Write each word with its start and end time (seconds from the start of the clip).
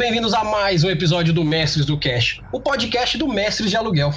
bem-vindos 0.00 0.32
a 0.32 0.42
mais 0.42 0.82
um 0.82 0.88
episódio 0.88 1.30
do 1.30 1.44
Mestres 1.44 1.84
do 1.84 2.00
Cash, 2.00 2.40
o 2.50 2.58
podcast 2.58 3.18
do 3.18 3.28
Mestres 3.28 3.68
de 3.68 3.76
Aluguel. 3.76 4.10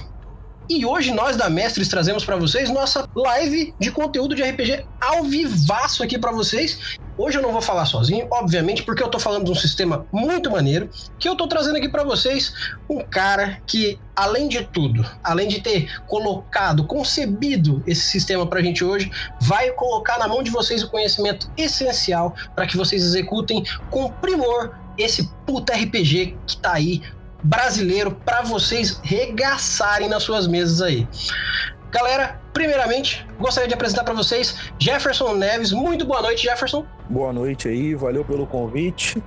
E 0.69 0.85
hoje 0.85 1.13
nós 1.13 1.35
da 1.35 1.49
Mestres 1.49 1.89
trazemos 1.89 2.23
para 2.23 2.37
vocês 2.37 2.69
nossa 2.69 3.05
live 3.13 3.75
de 3.77 3.91
conteúdo 3.91 4.33
de 4.33 4.41
RPG 4.41 4.85
ao 5.01 5.25
vivaço 5.25 6.01
aqui 6.01 6.17
para 6.17 6.31
vocês. 6.31 6.97
Hoje 7.17 7.37
eu 7.37 7.41
não 7.41 7.51
vou 7.51 7.61
falar 7.61 7.85
sozinho, 7.85 8.29
obviamente, 8.31 8.83
porque 8.83 9.03
eu 9.03 9.09
tô 9.09 9.19
falando 9.19 9.43
de 9.43 9.51
um 9.51 9.55
sistema 9.55 10.07
muito 10.09 10.49
maneiro, 10.49 10.89
que 11.19 11.27
eu 11.27 11.35
tô 11.35 11.47
trazendo 11.47 11.75
aqui 11.75 11.89
para 11.89 12.05
vocês 12.05 12.53
um 12.89 13.01
cara 13.01 13.61
que, 13.67 13.99
além 14.15 14.47
de 14.47 14.63
tudo, 14.63 15.05
além 15.21 15.49
de 15.49 15.59
ter 15.59 15.99
colocado, 16.07 16.85
concebido 16.85 17.83
esse 17.85 18.03
sistema 18.03 18.47
pra 18.47 18.61
gente 18.61 18.85
hoje, 18.85 19.11
vai 19.41 19.69
colocar 19.71 20.17
na 20.17 20.29
mão 20.29 20.41
de 20.41 20.49
vocês 20.49 20.81
o 20.81 20.89
conhecimento 20.89 21.51
essencial 21.57 22.33
para 22.55 22.65
que 22.65 22.77
vocês 22.77 23.03
executem 23.03 23.65
com 23.91 24.09
primor 24.09 24.81
esse 24.97 25.29
puta 25.45 25.73
RPG 25.73 26.37
que 26.45 26.57
tá 26.57 26.73
aí 26.73 27.01
brasileiro 27.43 28.11
para 28.11 28.41
vocês 28.41 28.99
regaçarem 29.03 30.07
nas 30.07 30.23
suas 30.23 30.47
mesas 30.47 30.81
aí. 30.81 31.07
Galera, 31.91 32.41
primeiramente, 32.53 33.25
gostaria 33.39 33.67
de 33.67 33.73
apresentar 33.73 34.03
para 34.03 34.13
vocês 34.13 34.55
Jefferson 34.79 35.35
Neves. 35.35 35.71
Muito 35.71 36.05
boa 36.05 36.21
noite, 36.21 36.43
Jefferson. 36.43 36.85
Boa 37.09 37.31
noite 37.31 37.67
aí, 37.67 37.93
valeu 37.93 38.25
pelo 38.25 38.47
convite. 38.47 39.21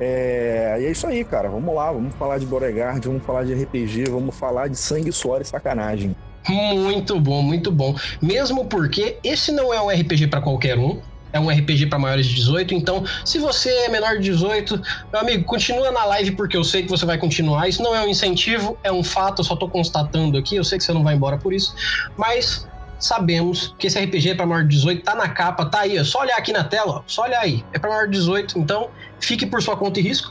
É, 0.00 0.78
e 0.80 0.86
é 0.86 0.90
isso 0.90 1.06
aí, 1.06 1.24
cara. 1.24 1.48
Vamos 1.48 1.74
lá, 1.74 1.92
vamos 1.92 2.14
falar 2.14 2.38
de 2.38 2.46
Beauregard, 2.46 3.06
vamos 3.06 3.22
falar 3.22 3.44
de 3.44 3.54
RPG, 3.54 4.04
vamos 4.10 4.34
falar 4.34 4.68
de 4.68 4.76
sangue, 4.76 5.12
suor 5.12 5.40
e 5.42 5.44
sacanagem. 5.44 6.16
Muito 6.48 7.20
bom, 7.20 7.42
muito 7.42 7.70
bom. 7.70 7.94
Mesmo 8.22 8.64
porque 8.64 9.18
esse 9.22 9.52
não 9.52 9.72
é 9.72 9.80
um 9.80 9.88
RPG 9.88 10.28
para 10.28 10.40
qualquer 10.40 10.78
um 10.78 11.00
é 11.32 11.40
um 11.40 11.48
RPG 11.48 11.86
para 11.86 11.98
maiores 11.98 12.26
de 12.26 12.34
18, 12.36 12.74
então 12.74 13.04
se 13.24 13.38
você 13.38 13.70
é 13.70 13.88
menor 13.88 14.16
de 14.16 14.30
18, 14.30 14.80
meu 15.12 15.20
amigo, 15.20 15.44
continua 15.44 15.90
na 15.90 16.04
live 16.04 16.32
porque 16.32 16.56
eu 16.56 16.64
sei 16.64 16.82
que 16.82 16.88
você 16.88 17.04
vai 17.04 17.18
continuar. 17.18 17.68
Isso 17.68 17.82
não 17.82 17.94
é 17.94 18.02
um 18.02 18.08
incentivo, 18.08 18.78
é 18.82 18.92
um 18.92 19.02
fato, 19.02 19.40
eu 19.40 19.44
só 19.44 19.56
tô 19.56 19.68
constatando 19.68 20.38
aqui, 20.38 20.56
eu 20.56 20.64
sei 20.64 20.78
que 20.78 20.84
você 20.84 20.92
não 20.92 21.02
vai 21.02 21.14
embora 21.14 21.36
por 21.38 21.52
isso, 21.52 21.74
mas 22.16 22.66
sabemos 22.98 23.74
que 23.78 23.86
esse 23.86 23.98
RPG 23.98 24.30
é 24.30 24.34
para 24.34 24.46
maior 24.46 24.62
de 24.62 24.76
18, 24.76 25.02
tá 25.02 25.14
na 25.14 25.28
capa, 25.28 25.64
tá 25.66 25.80
aí, 25.80 25.96
é 25.96 26.04
só 26.04 26.20
olhar 26.20 26.36
aqui 26.36 26.52
na 26.52 26.64
tela, 26.64 26.96
ó, 26.96 27.02
só 27.06 27.22
olhar 27.22 27.40
aí. 27.40 27.64
É 27.72 27.78
para 27.78 27.90
maior 27.90 28.06
de 28.06 28.18
18, 28.18 28.58
então 28.58 28.90
fique 29.20 29.46
por 29.46 29.62
sua 29.62 29.76
conta 29.76 30.00
e 30.00 30.02
risco. 30.02 30.30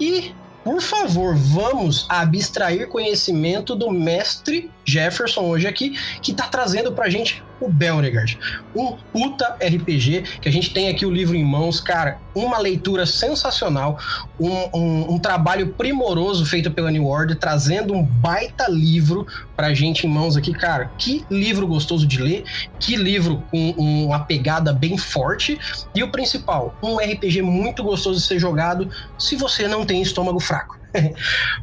E 0.00 0.32
por 0.64 0.82
favor, 0.82 1.34
vamos 1.34 2.06
abstrair 2.08 2.88
conhecimento 2.88 3.74
do 3.74 3.90
mestre 3.90 4.70
Jefferson 4.88 5.42
hoje 5.42 5.66
aqui, 5.66 5.98
que 6.22 6.30
está 6.30 6.44
trazendo 6.44 6.92
pra 6.92 7.10
gente 7.10 7.42
o 7.60 7.68
Belregard. 7.68 8.38
Um 8.74 8.96
puta 9.12 9.56
RPG, 9.60 10.22
que 10.40 10.48
a 10.48 10.52
gente 10.52 10.72
tem 10.72 10.88
aqui 10.88 11.04
o 11.04 11.10
livro 11.10 11.36
em 11.36 11.44
mãos, 11.44 11.80
cara, 11.80 12.18
uma 12.34 12.58
leitura 12.58 13.04
sensacional, 13.04 13.98
um, 14.38 14.78
um, 14.78 15.14
um 15.14 15.18
trabalho 15.18 15.74
primoroso 15.74 16.46
feito 16.46 16.70
pela 16.70 16.90
New 16.90 17.06
Order, 17.06 17.36
trazendo 17.36 17.94
um 17.94 18.02
baita 18.02 18.68
livro 18.68 19.26
pra 19.56 19.74
gente 19.74 20.06
em 20.06 20.10
mãos 20.10 20.36
aqui, 20.36 20.52
cara. 20.52 20.90
Que 20.96 21.24
livro 21.28 21.66
gostoso 21.66 22.06
de 22.06 22.22
ler, 22.22 22.44
que 22.78 22.96
livro 22.96 23.42
com 23.50 23.70
uma 23.70 24.20
pegada 24.20 24.72
bem 24.72 24.96
forte, 24.96 25.58
e 25.94 26.02
o 26.02 26.10
principal, 26.10 26.76
um 26.82 26.96
RPG 26.96 27.42
muito 27.42 27.82
gostoso 27.82 28.20
de 28.20 28.26
ser 28.26 28.38
jogado 28.38 28.88
se 29.18 29.36
você 29.36 29.66
não 29.66 29.84
tem 29.84 30.00
estômago 30.00 30.40
fraco. 30.40 30.78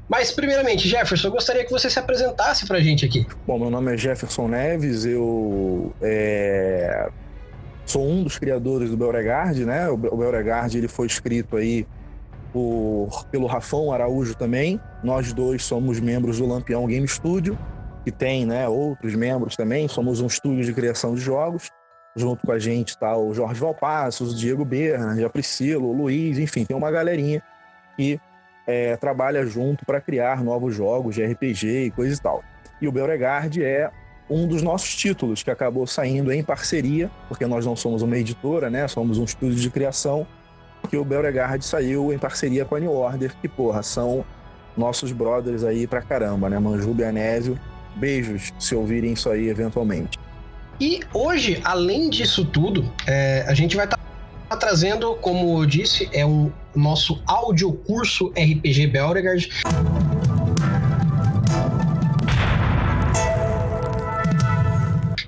Mas, 0.07 0.31
primeiramente, 0.31 0.87
Jefferson, 0.87 1.27
eu 1.27 1.31
gostaria 1.31 1.65
que 1.65 1.71
você 1.71 1.89
se 1.89 1.99
apresentasse 1.99 2.65
pra 2.67 2.79
gente 2.79 3.05
aqui. 3.05 3.25
Bom, 3.45 3.59
meu 3.59 3.69
nome 3.69 3.93
é 3.93 3.97
Jefferson 3.97 4.47
Neves, 4.47 5.05
eu 5.05 5.93
é, 6.01 7.09
sou 7.85 8.07
um 8.07 8.23
dos 8.23 8.37
criadores 8.37 8.89
do 8.89 8.97
Beauregard, 8.97 9.65
né? 9.65 9.89
O 9.89 9.97
Beauregard 9.97 10.77
ele 10.77 10.87
foi 10.87 11.07
escrito 11.07 11.57
aí 11.57 11.85
por, 12.51 13.25
pelo 13.31 13.47
Rafão 13.47 13.91
Araújo 13.91 14.35
também. 14.35 14.79
Nós 15.03 15.33
dois 15.33 15.63
somos 15.63 15.99
membros 15.99 16.39
do 16.39 16.47
Lampião 16.47 16.87
Game 16.87 17.07
Studio, 17.07 17.57
que 18.03 18.11
tem 18.11 18.45
né, 18.45 18.67
outros 18.67 19.15
membros 19.15 19.55
também. 19.55 19.87
Somos 19.87 20.21
um 20.21 20.27
estúdio 20.27 20.63
de 20.63 20.73
criação 20.73 21.15
de 21.15 21.21
jogos. 21.21 21.69
Junto 22.15 22.45
com 22.45 22.53
a 22.53 22.59
gente 22.59 22.89
está 22.89 23.17
o 23.17 23.33
Jorge 23.33 23.59
Valpassos, 23.59 24.31
o 24.31 24.35
Diego 24.37 24.63
Bernard, 24.63 25.21
a 25.21 25.29
Priscila, 25.29 25.83
o 25.83 25.91
Luiz, 25.91 26.39
enfim, 26.39 26.63
tem 26.63 26.77
uma 26.77 26.89
galerinha 26.89 27.43
que 27.97 28.17
é, 28.67 28.95
trabalha 28.97 29.45
junto 29.45 29.85
para 29.85 30.01
criar 30.01 30.43
novos 30.43 30.75
jogos 30.75 31.15
de 31.15 31.23
RPG 31.23 31.85
e 31.85 31.91
coisa 31.91 32.15
e 32.15 32.19
tal. 32.19 32.43
E 32.81 32.87
o 32.87 32.91
Beauregard 32.91 33.63
é 33.63 33.89
um 34.29 34.47
dos 34.47 34.61
nossos 34.61 34.95
títulos 34.95 35.43
que 35.43 35.51
acabou 35.51 35.85
saindo 35.85 36.31
em 36.31 36.43
parceria, 36.43 37.11
porque 37.27 37.45
nós 37.45 37.65
não 37.65 37.75
somos 37.75 38.01
uma 38.01 38.17
editora, 38.17 38.69
né? 38.69 38.87
Somos 38.87 39.17
um 39.17 39.23
estúdio 39.23 39.59
de 39.59 39.69
criação, 39.69 40.25
que 40.89 40.97
o 40.97 41.05
Beauregard 41.05 41.63
saiu 41.63 42.11
em 42.11 42.17
parceria 42.17 42.65
com 42.65 42.75
a 42.75 42.79
New 42.79 42.91
Order, 42.91 43.33
que, 43.41 43.47
porra, 43.47 43.83
são 43.83 44.25
nossos 44.75 45.11
brothers 45.11 45.63
aí 45.63 45.87
pra 45.87 46.01
caramba, 46.01 46.49
né? 46.49 46.59
Manjuba 46.59 47.03
e 47.03 47.05
Anésio. 47.05 47.59
Beijos, 47.95 48.51
se 48.59 48.75
ouvirem 48.75 49.13
isso 49.13 49.29
aí 49.29 49.47
eventualmente. 49.47 50.19
E 50.81 50.99
hoje, 51.13 51.61
além 51.63 52.09
disso 52.09 52.43
tudo, 52.43 52.91
é, 53.07 53.45
a 53.47 53.53
gente 53.53 53.75
vai 53.75 53.85
estar 53.85 53.97
tá 53.97 54.03
trazendo, 54.59 55.15
como 55.15 55.61
eu 55.61 55.65
disse, 55.65 56.09
é 56.11 56.25
um 56.25 56.51
nosso 56.75 57.21
áudio 57.25 57.71
curso 57.71 58.27
RPG 58.37 58.87
Beauregard. 58.87 59.49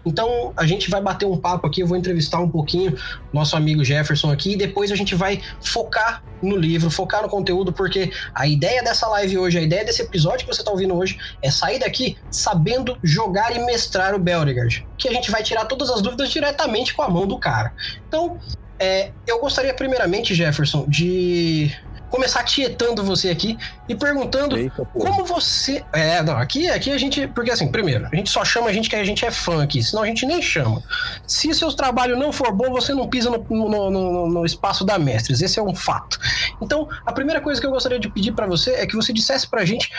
Então 0.08 0.54
a 0.56 0.66
gente 0.66 0.90
vai 0.90 1.02
bater 1.02 1.26
um 1.26 1.38
papo 1.38 1.68
aqui, 1.68 1.82
eu 1.82 1.88
vou 1.88 1.98
entrevistar 1.98 2.40
um 2.40 2.50
pouquinho 2.50 2.98
nosso 3.32 3.56
amigo 3.56 3.84
Jefferson 3.84 4.32
aqui 4.32 4.54
e 4.54 4.56
depois 4.56 4.92
a 4.92 4.96
gente 4.96 5.14
vai 5.14 5.42
focar 5.62 6.24
no 6.42 6.56
livro, 6.56 6.90
focar 6.90 7.22
no 7.22 7.30
conteúdo, 7.30 7.74
porque 7.74 8.12
a 8.34 8.48
ideia 8.48 8.82
dessa 8.82 9.08
live 9.08 9.38
hoje, 9.38 9.60
a 9.60 9.62
ideia 9.62 9.84
desse 9.84 10.02
episódio 10.02 10.48
que 10.48 10.54
você 10.54 10.62
está 10.62 10.72
ouvindo 10.72 10.96
hoje 10.96 11.20
é 11.42 11.52
sair 11.52 11.80
daqui 11.80 12.18
sabendo 12.32 12.98
jogar 13.04 13.56
e 13.56 13.60
mestrar 13.60 14.16
o 14.16 14.20
Belregard, 14.20 14.88
que 14.98 15.08
a 15.08 15.14
gente 15.14 15.30
vai 15.30 15.44
tirar 15.44 15.66
todas 15.66 15.90
as 15.90 16.02
dúvidas 16.02 16.30
diretamente 16.30 16.94
com 16.94 17.02
a 17.02 17.10
mão 17.10 17.28
do 17.28 17.38
cara. 17.38 17.74
Então, 18.08 18.40
é, 18.80 19.12
eu 19.26 19.40
gostaria 19.40 19.74
primeiramente, 19.74 20.34
Jefferson, 20.36 20.86
de 20.88 21.72
começar 22.10 22.44
tietando 22.44 23.04
você 23.04 23.30
aqui 23.30 23.58
e 23.88 23.96
perguntando 23.96 24.58
Eita, 24.58 24.86
como 24.86 25.26
você. 25.26 25.84
É, 25.94 26.22
não, 26.22 26.38
aqui, 26.38 26.68
aqui 26.70 26.92
a 26.92 26.98
gente. 26.98 27.28
Porque 27.28 27.52
assim, 27.52 27.70
primeiro, 27.72 28.08
a 28.12 28.16
gente 28.16 28.30
só 28.30 28.44
chama 28.44 28.70
a 28.70 28.74
gente 28.74 28.90
que 28.90 28.96
a 28.96 29.04
gente 29.04 29.26
é 29.26 29.32
fã 29.32 29.64
aqui, 29.64 29.84
senão 29.84 30.04
a 30.04 30.08
gente 30.08 30.26
nem 30.26 30.42
chama. 30.42 30.82
Se 31.28 31.54
seus 31.54 31.76
trabalhos 31.76 32.18
não 32.18 32.32
for 32.32 32.52
bom, 32.54 32.72
você 32.72 32.94
não 32.94 33.08
pisa 33.08 33.30
no, 33.30 33.44
no, 33.50 33.90
no, 33.90 34.30
no 34.30 34.46
espaço 34.46 34.86
da 34.86 34.98
Mestres. 34.98 35.42
Esse 35.42 35.60
é 35.60 35.64
um 35.64 35.76
fato. 35.76 36.20
Então, 36.62 36.88
a 37.06 37.12
primeira 37.12 37.42
coisa 37.42 37.60
que 37.60 37.68
eu 37.68 37.72
gostaria 37.72 38.00
de 38.00 38.10
pedir 38.10 38.32
para 38.32 38.48
você 38.48 38.72
é 38.72 38.88
que 38.88 38.96
você 38.96 39.12
dissesse 39.12 39.50
pra 39.50 39.66
gente 39.66 39.92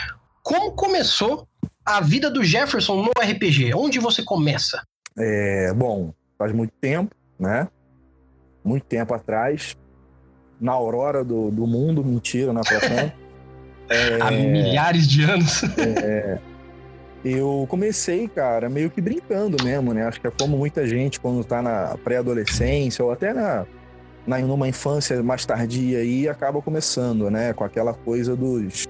como 0.43 0.71
começou 0.71 1.47
a 1.85 2.01
vida 2.01 2.29
do 2.29 2.43
Jefferson 2.43 3.03
no 3.03 3.11
RPG. 3.19 3.73
Onde 3.75 3.99
você 3.99 4.23
começa? 4.23 4.81
É, 5.17 5.73
bom, 5.73 6.13
faz 6.37 6.53
muito 6.53 6.73
tempo, 6.79 7.15
né? 7.39 7.67
Muito 8.69 8.85
tempo 8.85 9.13
atrás, 9.13 9.75
na 10.61 10.73
aurora 10.73 11.23
do, 11.23 11.49
do 11.49 11.65
mundo, 11.65 12.03
mentira, 12.03 12.53
na 12.53 12.61
Platão. 12.61 13.11
é, 13.89 14.21
Há 14.21 14.29
milhares 14.29 15.07
de 15.07 15.23
anos. 15.23 15.63
é, 15.77 16.37
eu 17.25 17.65
comecei, 17.67 18.27
cara, 18.27 18.69
meio 18.69 18.91
que 18.91 19.01
brincando 19.01 19.61
mesmo, 19.63 19.93
né? 19.93 20.05
Acho 20.05 20.21
que 20.21 20.27
é 20.27 20.31
como 20.31 20.55
muita 20.55 20.85
gente 20.85 21.19
quando 21.19 21.43
tá 21.43 21.61
na 21.61 21.97
pré-adolescência 22.03 23.03
ou 23.03 23.11
até 23.11 23.33
na, 23.33 23.65
na 24.27 24.37
numa 24.37 24.67
infância 24.67 25.21
mais 25.23 25.45
tardia 25.45 25.99
aí 25.99 26.29
acaba 26.29 26.61
começando, 26.61 27.29
né? 27.31 27.51
Com 27.53 27.63
aquela 27.63 27.93
coisa 27.93 28.35
dos, 28.35 28.85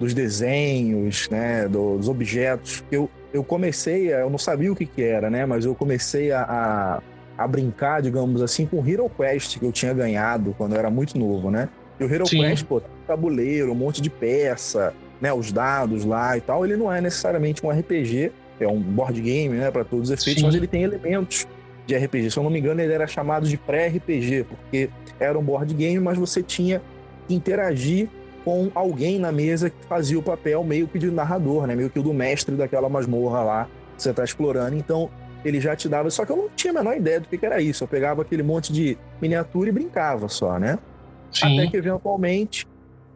dos 0.00 0.12
desenhos, 0.12 1.28
né? 1.30 1.68
Dos 1.68 2.08
objetos. 2.08 2.82
Eu, 2.90 3.08
eu 3.32 3.44
comecei, 3.44 4.12
eu 4.12 4.28
não 4.28 4.38
sabia 4.38 4.72
o 4.72 4.76
que 4.76 4.84
que 4.84 5.02
era, 5.02 5.30
né? 5.30 5.46
Mas 5.46 5.64
eu 5.64 5.74
comecei 5.74 6.32
a, 6.32 6.42
a 6.42 7.02
a 7.36 7.46
brincar, 7.46 8.02
digamos 8.02 8.42
assim, 8.42 8.66
com 8.66 8.80
o 8.80 8.88
Hero 8.88 9.10
Quest 9.10 9.58
que 9.58 9.64
eu 9.64 9.72
tinha 9.72 9.92
ganhado 9.92 10.54
quando 10.56 10.72
eu 10.72 10.78
era 10.78 10.90
muito 10.90 11.18
novo, 11.18 11.50
né? 11.50 11.68
E 11.98 12.04
o 12.04 12.12
Hero 12.12 12.26
Sim. 12.26 12.40
Quest, 12.40 12.64
pô, 12.64 12.82
tabuleiro, 13.06 13.72
um 13.72 13.74
monte 13.74 14.00
de 14.00 14.10
peça, 14.10 14.94
né? 15.20 15.32
Os 15.32 15.52
dados 15.52 16.04
lá 16.04 16.36
e 16.36 16.40
tal. 16.40 16.64
Ele 16.64 16.76
não 16.76 16.92
é 16.92 17.00
necessariamente 17.00 17.64
um 17.64 17.70
RPG, 17.70 18.32
é 18.60 18.68
um 18.68 18.80
board 18.80 19.20
game, 19.20 19.56
né? 19.56 19.70
Para 19.70 19.84
todos 19.84 20.10
os 20.10 20.20
efeitos, 20.20 20.40
Sim. 20.40 20.46
mas 20.46 20.54
ele 20.54 20.66
tem 20.66 20.82
elementos 20.82 21.46
de 21.86 21.96
RPG. 21.96 22.30
Se 22.30 22.38
eu 22.38 22.42
não 22.42 22.50
me 22.50 22.58
engano, 22.58 22.80
ele 22.80 22.92
era 22.92 23.06
chamado 23.06 23.46
de 23.46 23.56
pré-RPG, 23.56 24.44
porque 24.48 24.90
era 25.18 25.38
um 25.38 25.42
board 25.42 25.72
game, 25.74 25.98
mas 26.00 26.18
você 26.18 26.42
tinha 26.42 26.80
que 27.26 27.34
interagir 27.34 28.08
com 28.44 28.70
alguém 28.74 29.18
na 29.18 29.30
mesa 29.30 29.70
que 29.70 29.86
fazia 29.86 30.18
o 30.18 30.22
papel 30.22 30.64
meio 30.64 30.88
que 30.88 30.98
de 30.98 31.10
narrador, 31.10 31.66
né? 31.66 31.74
Meio 31.74 31.90
que 31.90 31.98
o 31.98 32.02
do 32.02 32.12
mestre 32.12 32.56
daquela 32.56 32.88
masmorra 32.88 33.42
lá 33.42 33.68
que 33.96 34.02
você 34.02 34.10
está 34.10 34.24
explorando. 34.24 34.76
Então, 34.76 35.10
ele 35.44 35.60
já 35.60 35.74
te 35.74 35.88
dava. 35.88 36.10
Só 36.10 36.24
que 36.24 36.32
eu 36.32 36.36
não 36.36 36.48
tinha 36.50 36.72
a 36.72 36.74
menor 36.74 36.96
ideia 36.96 37.20
do 37.20 37.28
que, 37.28 37.38
que 37.38 37.46
era 37.46 37.60
isso. 37.60 37.84
Eu 37.84 37.88
pegava 37.88 38.22
aquele 38.22 38.42
monte 38.42 38.72
de 38.72 38.96
miniatura 39.20 39.68
e 39.68 39.72
brincava 39.72 40.28
só, 40.28 40.58
né? 40.58 40.78
Sim. 41.30 41.58
Até 41.58 41.70
que 41.70 41.76
eventualmente, 41.76 42.66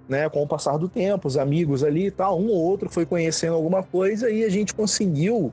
né, 0.09 0.29
com 0.29 0.43
o 0.43 0.47
passar 0.47 0.77
do 0.79 0.89
tempo, 0.89 1.29
os 1.29 1.37
amigos 1.37 1.85
ali 1.85 2.07
e 2.07 2.11
tal, 2.11 2.41
um 2.41 2.49
ou 2.49 2.63
outro 2.63 2.89
foi 2.89 3.05
conhecendo 3.05 3.55
alguma 3.55 3.83
coisa 3.83 4.31
e 4.31 4.45
a 4.45 4.49
gente 4.49 4.75
conseguiu, 4.75 5.53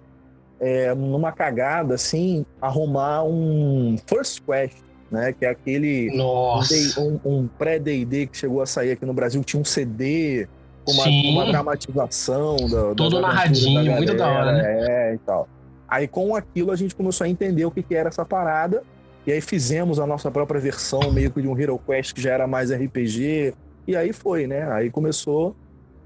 é, 0.60 0.94
numa 0.94 1.32
cagada 1.32 1.96
assim, 1.96 2.46
arrumar 2.62 3.24
um 3.24 3.98
First 4.08 4.42
Quest, 4.46 4.78
né? 5.12 5.34
Que 5.34 5.46
é 5.46 5.50
aquele 5.50 6.16
Nossa. 6.16 7.00
um, 7.00 7.20
um 7.26 7.48
pré-D&D 7.48 8.28
que 8.28 8.38
chegou 8.38 8.62
a 8.62 8.66
sair 8.66 8.92
aqui 8.92 9.06
no 9.06 9.14
Brasil, 9.14 9.44
tinha 9.44 9.62
um 9.62 9.66
CD 9.66 10.48
com 10.86 10.92
uma, 10.92 11.06
uma 11.08 11.46
dramatização 11.46 12.58
da, 12.70 12.96
todo 12.96 13.22
narradinho, 13.22 13.86
da 13.86 13.96
muito 13.96 14.16
da 14.16 14.28
hora, 14.28 14.52
né? 14.54 15.12
É, 15.12 15.14
e 15.16 15.18
tal. 15.20 15.48
Aí 15.94 16.08
com 16.08 16.36
aquilo 16.36 16.72
a 16.72 16.76
gente 16.76 16.96
começou 16.96 17.24
a 17.24 17.30
entender 17.30 17.66
o 17.66 17.70
que, 17.70 17.84
que 17.84 17.94
era 17.94 18.10
essa 18.10 18.26
parada 18.26 18.82
e 19.28 19.32
aí 19.32 19.40
fizemos 19.40 20.00
a 20.00 20.08
nossa 20.08 20.32
própria 20.32 20.60
versão 20.60 21.12
meio 21.12 21.30
que 21.30 21.40
de 21.40 21.48
um 21.48 21.56
Hero 21.56 21.78
Quest 21.78 22.16
que 22.16 22.22
já 22.22 22.32
era 22.32 22.48
mais 22.48 22.72
RPG 22.72 23.54
e 23.88 23.96
aí 23.96 24.12
foi, 24.12 24.48
né? 24.48 24.68
Aí 24.72 24.90
começou, 24.90 25.56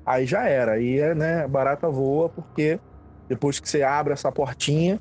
aí 0.06 0.26
já 0.26 0.44
era, 0.44 0.74
aí 0.74 1.00
é, 1.00 1.16
né, 1.16 1.48
barata 1.48 1.90
voa 1.90 2.28
porque 2.28 2.82
depois 3.30 3.62
que 3.62 3.70
você 3.70 3.82
abre 3.82 4.12
essa 4.12 4.30
portinha 4.30 5.00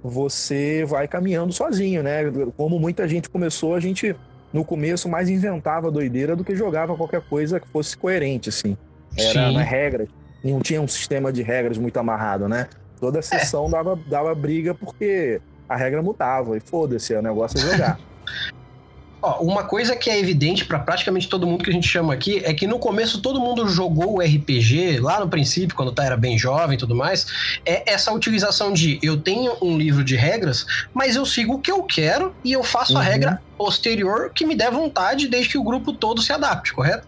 você 0.00 0.84
vai 0.86 1.08
caminhando 1.08 1.52
sozinho, 1.52 2.00
né? 2.00 2.22
Como 2.56 2.78
muita 2.78 3.08
gente 3.08 3.28
começou, 3.28 3.74
a 3.74 3.80
gente 3.80 4.14
no 4.52 4.64
começo 4.64 5.08
mais 5.08 5.28
inventava 5.28 5.90
doideira 5.90 6.36
do 6.36 6.44
que 6.44 6.54
jogava 6.54 6.96
qualquer 6.96 7.22
coisa 7.22 7.58
que 7.58 7.66
fosse 7.66 7.96
coerente, 7.96 8.48
assim. 8.48 8.76
Era 9.18 9.50
na 9.50 9.62
regra, 9.64 10.06
não 10.44 10.60
tinha 10.60 10.80
um 10.80 10.86
sistema 10.86 11.32
de 11.32 11.42
regras 11.42 11.76
muito 11.76 11.96
amarrado, 11.98 12.48
né? 12.48 12.68
Toda 13.00 13.18
é. 13.18 13.22
sessão 13.22 13.66
é. 13.66 13.70
dava, 13.70 13.98
dava 14.06 14.34
briga 14.34 14.74
porque 14.74 15.40
a 15.68 15.76
regra 15.76 16.02
mutava 16.02 16.56
e 16.56 16.60
foda-se, 16.60 17.14
o 17.14 17.22
negócio 17.22 17.58
é 17.58 17.70
jogar. 17.72 17.98
Ó, 19.22 19.42
uma 19.42 19.64
coisa 19.64 19.94
que 19.94 20.08
é 20.08 20.18
evidente 20.18 20.64
para 20.64 20.78
praticamente 20.78 21.28
todo 21.28 21.46
mundo 21.46 21.62
que 21.62 21.68
a 21.68 21.72
gente 21.72 21.86
chama 21.86 22.14
aqui 22.14 22.42
é 22.42 22.54
que 22.54 22.66
no 22.66 22.78
começo 22.78 23.20
todo 23.20 23.38
mundo 23.38 23.68
jogou 23.68 24.16
o 24.16 24.20
RPG, 24.20 24.98
lá 24.98 25.20
no 25.20 25.28
princípio, 25.28 25.76
quando 25.76 25.92
tá, 25.92 26.04
era 26.04 26.16
bem 26.16 26.38
jovem 26.38 26.74
e 26.74 26.78
tudo 26.78 26.94
mais, 26.94 27.26
é 27.66 27.92
essa 27.92 28.10
utilização 28.12 28.72
de 28.72 28.98
eu 29.02 29.20
tenho 29.20 29.52
um 29.60 29.76
livro 29.76 30.02
de 30.02 30.16
regras, 30.16 30.64
mas 30.94 31.16
eu 31.16 31.26
sigo 31.26 31.54
o 31.54 31.58
que 31.58 31.70
eu 31.70 31.82
quero 31.82 32.34
e 32.42 32.52
eu 32.52 32.62
faço 32.62 32.94
uhum. 32.94 33.00
a 33.00 33.02
regra 33.02 33.42
posterior 33.58 34.30
que 34.34 34.46
me 34.46 34.56
der 34.56 34.70
vontade 34.70 35.28
desde 35.28 35.50
que 35.50 35.58
o 35.58 35.62
grupo 35.62 35.92
todo 35.92 36.22
se 36.22 36.32
adapte, 36.32 36.72
correto? 36.72 37.06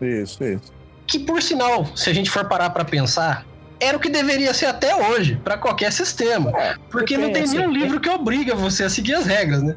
Isso, 0.00 0.42
isso. 0.42 0.72
Que 1.06 1.18
por 1.18 1.42
sinal, 1.42 1.86
se 1.94 2.08
a 2.08 2.14
gente 2.14 2.30
for 2.30 2.46
parar 2.46 2.70
para 2.70 2.84
pensar, 2.84 3.44
era 3.82 3.96
o 3.96 4.00
que 4.00 4.08
deveria 4.08 4.54
ser 4.54 4.66
até 4.66 4.94
hoje, 4.94 5.36
para 5.42 5.58
qualquer 5.58 5.92
sistema. 5.92 6.50
É, 6.58 6.76
porque 6.90 7.18
não 7.18 7.32
tem 7.32 7.46
nenhum 7.46 7.70
livro 7.70 8.00
que 8.00 8.08
obriga 8.08 8.54
você 8.54 8.84
a 8.84 8.88
seguir 8.88 9.14
as 9.14 9.26
regras, 9.26 9.62
né? 9.62 9.76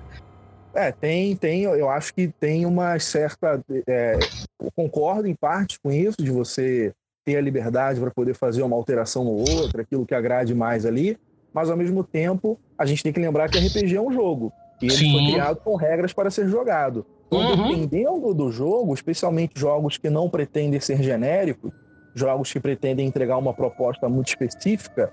É, 0.74 0.92
tem, 0.92 1.36
tem, 1.36 1.64
eu 1.64 1.90
acho 1.90 2.14
que 2.14 2.28
tem 2.40 2.66
uma 2.66 3.00
certa. 3.00 3.62
É, 3.88 4.20
eu 4.62 4.70
concordo 4.76 5.28
em 5.28 5.34
parte 5.34 5.80
com 5.82 5.92
isso, 5.92 6.18
de 6.22 6.30
você 6.30 6.94
ter 7.24 7.38
a 7.38 7.42
liberdade 7.42 8.00
para 8.00 8.12
poder 8.12 8.36
fazer 8.36 8.62
uma 8.62 8.76
alteração 8.76 9.26
ou 9.26 9.40
outra, 9.40 9.82
aquilo 9.82 10.06
que 10.06 10.14
agrade 10.14 10.54
mais 10.54 10.86
ali, 10.86 11.18
mas 11.52 11.70
ao 11.70 11.78
mesmo 11.78 12.04
tempo 12.04 12.60
a 12.78 12.86
gente 12.86 13.02
tem 13.02 13.12
que 13.12 13.20
lembrar 13.20 13.50
que 13.50 13.58
RPG 13.58 13.96
é 13.96 14.02
um 14.02 14.12
jogo. 14.12 14.54
E 14.82 14.86
ele 14.86 14.96
Sim. 14.96 15.12
foi 15.14 15.32
criado 15.32 15.62
com 15.62 15.76
regras 15.76 16.14
para 16.14 16.30
ser 16.30 16.48
jogado. 16.48 17.06
Então, 17.28 17.40
uhum. 17.40 17.70
dependendo 17.70 18.34
do 18.34 18.52
jogo, 18.52 18.94
especialmente 18.94 19.60
jogos 19.60 19.98
que 19.98 20.10
não 20.10 20.30
pretendem 20.30 20.80
ser 20.80 21.02
genéricos, 21.02 21.72
jogos 22.16 22.52
que 22.52 22.60
pretendem 22.60 23.06
entregar 23.06 23.38
uma 23.38 23.54
proposta 23.54 24.10
muito 24.10 24.30
específica, 24.30 25.12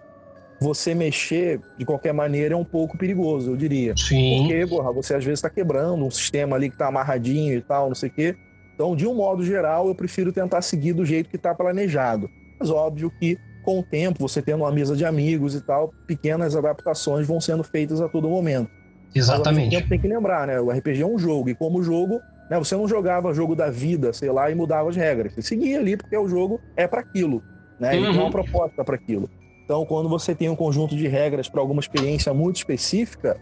você 0.60 0.94
mexer 0.94 1.60
de 1.76 1.84
qualquer 1.84 2.14
maneira 2.14 2.54
é 2.54 2.56
um 2.56 2.64
pouco 2.64 2.96
perigoso, 2.96 3.50
eu 3.50 3.56
diria. 3.56 3.94
Sim. 3.96 4.46
Porque, 4.46 4.66
porra, 4.68 4.92
você 4.92 5.14
às 5.14 5.24
vezes 5.24 5.38
está 5.38 5.50
quebrando 5.50 6.04
um 6.04 6.10
sistema 6.10 6.54
ali 6.56 6.68
que 6.68 6.76
está 6.76 6.86
amarradinho 6.86 7.54
e 7.54 7.60
tal, 7.60 7.88
não 7.88 7.94
sei 7.96 8.08
o 8.08 8.12
quê. 8.12 8.36
Então, 8.74 8.96
de 8.96 9.06
um 9.06 9.14
modo 9.14 9.44
geral, 9.44 9.88
eu 9.88 9.94
prefiro 9.94 10.32
tentar 10.32 10.62
seguir 10.62 10.92
do 10.92 11.04
jeito 11.04 11.28
que 11.28 11.36
está 11.36 11.54
planejado. 11.54 12.30
Mas 12.58 12.70
óbvio 12.70 13.12
que 13.18 13.36
com 13.62 13.80
o 13.80 13.82
tempo, 13.82 14.20
você 14.20 14.42
tendo 14.42 14.62
uma 14.62 14.72
mesa 14.72 14.96
de 14.96 15.04
amigos 15.04 15.54
e 15.54 15.60
tal, 15.60 15.92
pequenas 16.06 16.56
adaptações 16.56 17.26
vão 17.26 17.40
sendo 17.40 17.62
feitas 17.62 18.00
a 18.00 18.08
todo 18.08 18.28
momento. 18.28 18.70
Exatamente. 19.14 19.66
Mas, 19.66 19.76
tempo, 19.76 19.88
tem 19.88 20.00
que 20.00 20.08
lembrar, 20.08 20.46
né? 20.46 20.60
O 20.60 20.70
RPG 20.70 21.02
é 21.02 21.06
um 21.06 21.18
jogo, 21.18 21.48
e 21.50 21.54
como 21.54 21.82
jogo, 21.82 22.20
né, 22.50 22.58
você 22.58 22.76
não 22.76 22.86
jogava 22.86 23.32
jogo 23.32 23.54
da 23.54 23.70
vida, 23.70 24.12
sei 24.12 24.30
lá, 24.30 24.50
e 24.50 24.54
mudava 24.54 24.88
as 24.88 24.96
regras. 24.96 25.34
Você 25.34 25.42
seguia 25.42 25.78
ali 25.78 25.96
porque 25.96 26.16
o 26.16 26.28
jogo 26.28 26.60
é 26.76 26.86
para 26.86 27.00
aquilo, 27.00 27.42
né? 27.78 27.96
Ele 27.96 28.06
uhum. 28.06 28.12
tem 28.12 28.20
uma 28.22 28.30
proposta 28.30 28.84
para 28.84 28.94
aquilo. 28.94 29.28
Então, 29.64 29.86
quando 29.86 30.08
você 30.08 30.34
tem 30.34 30.48
um 30.48 30.56
conjunto 30.56 30.94
de 30.94 31.08
regras 31.08 31.48
para 31.48 31.60
alguma 31.60 31.80
experiência 31.80 32.34
muito 32.34 32.56
específica, 32.56 33.40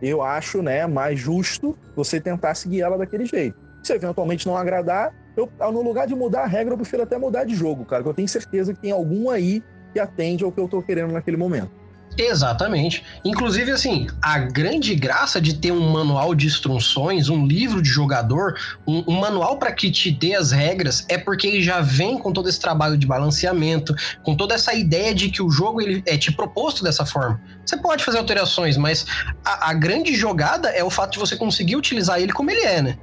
eu 0.00 0.22
acho, 0.22 0.62
né, 0.62 0.86
mais 0.86 1.18
justo 1.18 1.76
você 1.96 2.20
tentar 2.20 2.54
seguir 2.54 2.82
ela 2.82 2.98
daquele 2.98 3.24
jeito. 3.24 3.56
Se 3.82 3.92
eventualmente 3.92 4.46
não 4.46 4.56
agradar, 4.56 5.12
eu, 5.36 5.50
no 5.72 5.82
lugar 5.82 6.06
de 6.06 6.14
mudar 6.14 6.42
a 6.42 6.46
regra, 6.46 6.74
eu 6.74 6.78
prefiro 6.78 7.02
até 7.02 7.16
mudar 7.18 7.44
de 7.44 7.54
jogo, 7.54 7.84
cara, 7.84 8.02
que 8.02 8.08
eu 8.08 8.14
tenho 8.14 8.28
certeza 8.28 8.74
que 8.74 8.80
tem 8.80 8.92
algum 8.92 9.30
aí 9.30 9.62
que 9.92 9.98
atende 9.98 10.44
ao 10.44 10.52
que 10.52 10.60
eu 10.60 10.68
tô 10.68 10.82
querendo 10.82 11.12
naquele 11.12 11.36
momento. 11.36 11.70
Exatamente. 12.16 13.02
Inclusive, 13.24 13.70
assim, 13.70 14.06
a 14.20 14.38
grande 14.38 14.94
graça 14.94 15.40
de 15.40 15.54
ter 15.54 15.72
um 15.72 15.90
manual 15.90 16.34
de 16.34 16.46
instruções, 16.46 17.28
um 17.28 17.46
livro 17.46 17.80
de 17.80 17.88
jogador, 17.88 18.58
um, 18.86 19.02
um 19.06 19.20
manual 19.20 19.58
para 19.58 19.72
que 19.72 19.90
te 19.90 20.10
dê 20.10 20.34
as 20.34 20.50
regras, 20.50 21.04
é 21.08 21.16
porque 21.16 21.46
ele 21.46 21.62
já 21.62 21.80
vem 21.80 22.18
com 22.18 22.32
todo 22.32 22.48
esse 22.48 22.60
trabalho 22.60 22.98
de 22.98 23.06
balanceamento, 23.06 23.94
com 24.22 24.36
toda 24.36 24.54
essa 24.54 24.74
ideia 24.74 25.14
de 25.14 25.30
que 25.30 25.42
o 25.42 25.50
jogo 25.50 25.80
ele 25.80 26.02
é 26.06 26.16
te 26.18 26.30
proposto 26.30 26.84
dessa 26.84 27.06
forma. 27.06 27.40
Você 27.64 27.76
pode 27.76 28.04
fazer 28.04 28.18
alterações, 28.18 28.76
mas 28.76 29.06
a, 29.44 29.70
a 29.70 29.74
grande 29.74 30.14
jogada 30.14 30.68
é 30.68 30.84
o 30.84 30.90
fato 30.90 31.12
de 31.12 31.18
você 31.18 31.36
conseguir 31.36 31.76
utilizar 31.76 32.20
ele 32.20 32.32
como 32.32 32.50
ele 32.50 32.62
é, 32.62 32.82
né? 32.82 32.98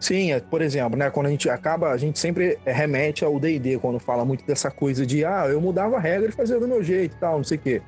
Sim, 0.00 0.32
é, 0.32 0.40
por 0.40 0.60
exemplo, 0.62 0.98
né, 0.98 1.10
quando 1.10 1.26
a 1.26 1.30
gente 1.30 1.48
acaba, 1.48 1.90
a 1.90 1.96
gente 1.96 2.18
sempre 2.18 2.58
remete 2.66 3.24
ao 3.24 3.38
D&D 3.38 3.78
quando 3.78 4.00
fala 4.00 4.24
muito 4.24 4.44
dessa 4.44 4.68
coisa 4.70 5.06
de 5.06 5.24
ah, 5.24 5.46
eu 5.48 5.60
mudava 5.60 5.96
a 5.96 6.00
regra 6.00 6.28
e 6.28 6.32
fazia 6.32 6.58
do 6.58 6.66
meu 6.66 6.82
jeito 6.82 7.14
e 7.14 7.18
tal, 7.18 7.36
não 7.36 7.44
sei 7.44 7.56
o 7.56 7.60
quê. 7.60 7.82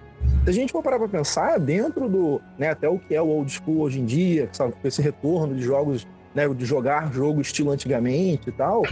Se 0.44 0.50
a 0.50 0.52
gente 0.52 0.72
for 0.72 0.82
parar 0.82 0.98
para 0.98 1.08
pensar, 1.08 1.58
dentro 1.58 2.08
do, 2.08 2.40
né, 2.58 2.70
até 2.70 2.88
o 2.88 2.98
que 2.98 3.14
é 3.14 3.20
o 3.20 3.26
old 3.26 3.50
school 3.50 3.80
hoje 3.80 4.00
em 4.00 4.04
dia, 4.04 4.48
sabe, 4.52 4.74
esse 4.82 5.02
retorno 5.02 5.54
de 5.54 5.62
jogos, 5.62 6.06
né, 6.34 6.48
de 6.48 6.64
jogar 6.64 7.12
jogo 7.12 7.40
estilo 7.40 7.70
antigamente 7.70 8.48
e 8.48 8.52
tal, 8.52 8.82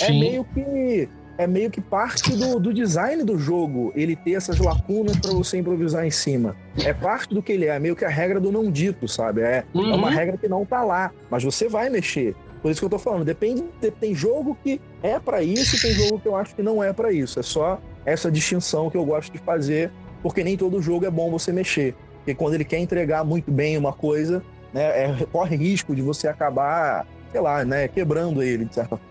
é 0.00 0.06
Sim. 0.06 0.16
é 0.16 0.20
meio 0.20 0.44
que 0.44 1.08
é 1.38 1.46
meio 1.46 1.70
que 1.70 1.80
parte 1.80 2.34
do, 2.34 2.58
do 2.58 2.72
design 2.72 3.22
do 3.22 3.38
jogo, 3.38 3.92
ele 3.94 4.16
ter 4.16 4.32
essas 4.32 4.58
lacunas 4.58 5.18
para 5.18 5.32
você 5.32 5.58
improvisar 5.58 6.06
em 6.06 6.10
cima. 6.10 6.56
É 6.82 6.92
parte 6.94 7.34
do 7.34 7.42
que 7.42 7.52
ele 7.52 7.66
é, 7.66 7.76
é 7.76 7.78
meio 7.78 7.94
que 7.94 8.04
a 8.04 8.08
regra 8.08 8.40
do 8.40 8.50
não 8.50 8.70
dito, 8.70 9.06
sabe? 9.06 9.42
É, 9.42 9.64
uhum. 9.74 9.92
é 9.92 9.94
uma 9.94 10.08
uhum. 10.08 10.14
regra 10.14 10.36
que 10.36 10.48
não 10.48 10.64
tá 10.64 10.82
lá, 10.82 11.12
mas 11.30 11.44
você 11.44 11.68
vai 11.68 11.90
mexer. 11.90 12.34
Por 12.62 12.70
isso 12.70 12.80
que 12.80 12.86
eu 12.86 12.90
tô 12.90 12.98
falando, 12.98 13.24
depende, 13.24 13.62
tem 14.00 14.14
jogo 14.14 14.56
que 14.64 14.80
é 15.02 15.20
para 15.20 15.42
isso 15.42 15.76
e 15.76 15.80
tem 15.80 15.92
jogo 15.92 16.18
que 16.18 16.26
eu 16.26 16.34
acho 16.34 16.54
que 16.54 16.62
não 16.62 16.82
é 16.82 16.92
para 16.92 17.12
isso. 17.12 17.38
É 17.38 17.42
só 17.42 17.80
essa 18.04 18.30
distinção 18.30 18.90
que 18.90 18.96
eu 18.96 19.04
gosto 19.04 19.32
de 19.32 19.38
fazer 19.38 19.92
porque 20.26 20.42
nem 20.42 20.56
todo 20.56 20.82
jogo 20.82 21.06
é 21.06 21.10
bom 21.10 21.30
você 21.30 21.52
mexer. 21.52 21.94
Porque 22.16 22.34
quando 22.34 22.54
ele 22.54 22.64
quer 22.64 22.80
entregar 22.80 23.24
muito 23.24 23.48
bem 23.52 23.78
uma 23.78 23.92
coisa, 23.92 24.42
né, 24.74 25.04
é, 25.04 25.26
corre 25.30 25.54
risco 25.54 25.94
de 25.94 26.02
você 26.02 26.26
acabar, 26.26 27.06
sei 27.30 27.40
lá, 27.40 27.64
né, 27.64 27.86
quebrando 27.86 28.42
ele, 28.42 28.64
de 28.64 28.74
certa 28.74 28.96
forma. 28.96 29.04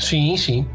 Sim, 0.00 0.38
sim. 0.38 0.66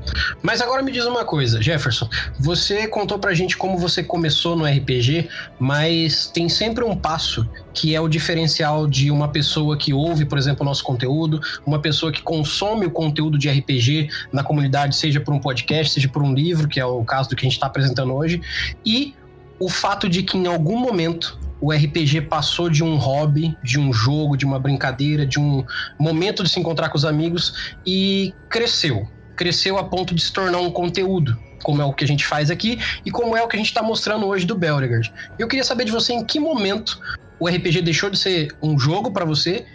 Mas 0.43 0.61
agora 0.61 0.83
me 0.83 0.91
diz 0.91 1.05
uma 1.05 1.25
coisa, 1.25 1.59
Jefferson. 1.59 2.07
Você 2.39 2.87
contou 2.87 3.17
pra 3.17 3.33
gente 3.33 3.57
como 3.57 3.79
você 3.79 4.03
começou 4.03 4.55
no 4.55 4.63
RPG, 4.63 5.27
mas 5.59 6.27
tem 6.27 6.47
sempre 6.47 6.83
um 6.83 6.95
passo 6.95 7.49
que 7.73 7.95
é 7.95 7.99
o 7.99 8.07
diferencial 8.07 8.85
de 8.85 9.09
uma 9.09 9.29
pessoa 9.29 9.75
que 9.75 9.91
ouve, 9.91 10.23
por 10.23 10.37
exemplo, 10.37 10.61
o 10.61 10.65
nosso 10.65 10.83
conteúdo, 10.83 11.41
uma 11.65 11.79
pessoa 11.79 12.11
que 12.11 12.21
consome 12.21 12.85
o 12.85 12.91
conteúdo 12.91 13.39
de 13.39 13.49
RPG 13.49 14.07
na 14.31 14.43
comunidade, 14.43 14.95
seja 14.95 15.19
por 15.19 15.33
um 15.33 15.39
podcast, 15.39 15.95
seja 15.95 16.09
por 16.09 16.21
um 16.21 16.31
livro, 16.31 16.67
que 16.67 16.79
é 16.79 16.85
o 16.85 17.03
caso 17.03 17.29
do 17.29 17.35
que 17.35 17.41
a 17.41 17.49
gente 17.49 17.55
está 17.55 17.65
apresentando 17.65 18.13
hoje, 18.13 18.39
e 18.85 19.15
o 19.63 19.69
fato 19.69 20.09
de 20.09 20.23
que 20.23 20.37
em 20.37 20.45
algum 20.45 20.77
momento 20.77 21.39
o 21.61 21.71
RPG 21.71 22.23
passou 22.23 22.69
de 22.69 22.83
um 22.83 22.97
hobby, 22.97 23.57
de 23.63 23.79
um 23.79 23.93
jogo, 23.93 24.35
de 24.35 24.45
uma 24.45 24.59
brincadeira, 24.59 25.25
de 25.25 25.39
um 25.39 25.63
momento 25.97 26.43
de 26.43 26.49
se 26.49 26.59
encontrar 26.59 26.89
com 26.89 26.97
os 26.97 27.05
amigos 27.05 27.77
e 27.85 28.33
cresceu. 28.49 29.07
Cresceu 29.37 29.77
a 29.77 29.85
ponto 29.85 30.13
de 30.13 30.21
se 30.21 30.33
tornar 30.33 30.59
um 30.59 30.69
conteúdo, 30.69 31.39
como 31.63 31.81
é 31.81 31.85
o 31.85 31.93
que 31.93 32.03
a 32.03 32.07
gente 32.07 32.25
faz 32.25 32.51
aqui 32.51 32.77
e 33.05 33.09
como 33.09 33.37
é 33.37 33.41
o 33.41 33.47
que 33.47 33.55
a 33.55 33.59
gente 33.59 33.69
está 33.69 33.81
mostrando 33.81 34.25
hoje 34.25 34.45
do 34.45 34.55
Belregard. 34.55 35.13
Eu 35.39 35.47
queria 35.47 35.63
saber 35.63 35.85
de 35.85 35.91
você 35.91 36.11
em 36.11 36.25
que 36.25 36.37
momento 36.37 36.99
o 37.39 37.47
RPG 37.47 37.81
deixou 37.81 38.09
de 38.09 38.19
ser 38.19 38.53
um 38.61 38.77
jogo 38.77 39.11
para 39.11 39.23
você 39.23 39.65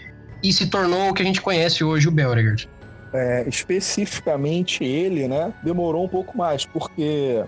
e 0.42 0.52
se 0.52 0.66
tornou 0.66 1.08
o 1.08 1.14
que 1.14 1.22
a 1.22 1.24
gente 1.24 1.40
conhece 1.40 1.82
hoje, 1.82 2.06
o 2.06 2.10
Belregard. 2.10 2.68
É, 3.14 3.48
especificamente 3.48 4.84
ele, 4.84 5.26
né, 5.26 5.50
demorou 5.62 6.04
um 6.04 6.08
pouco 6.08 6.36
mais, 6.36 6.66
porque 6.66 7.42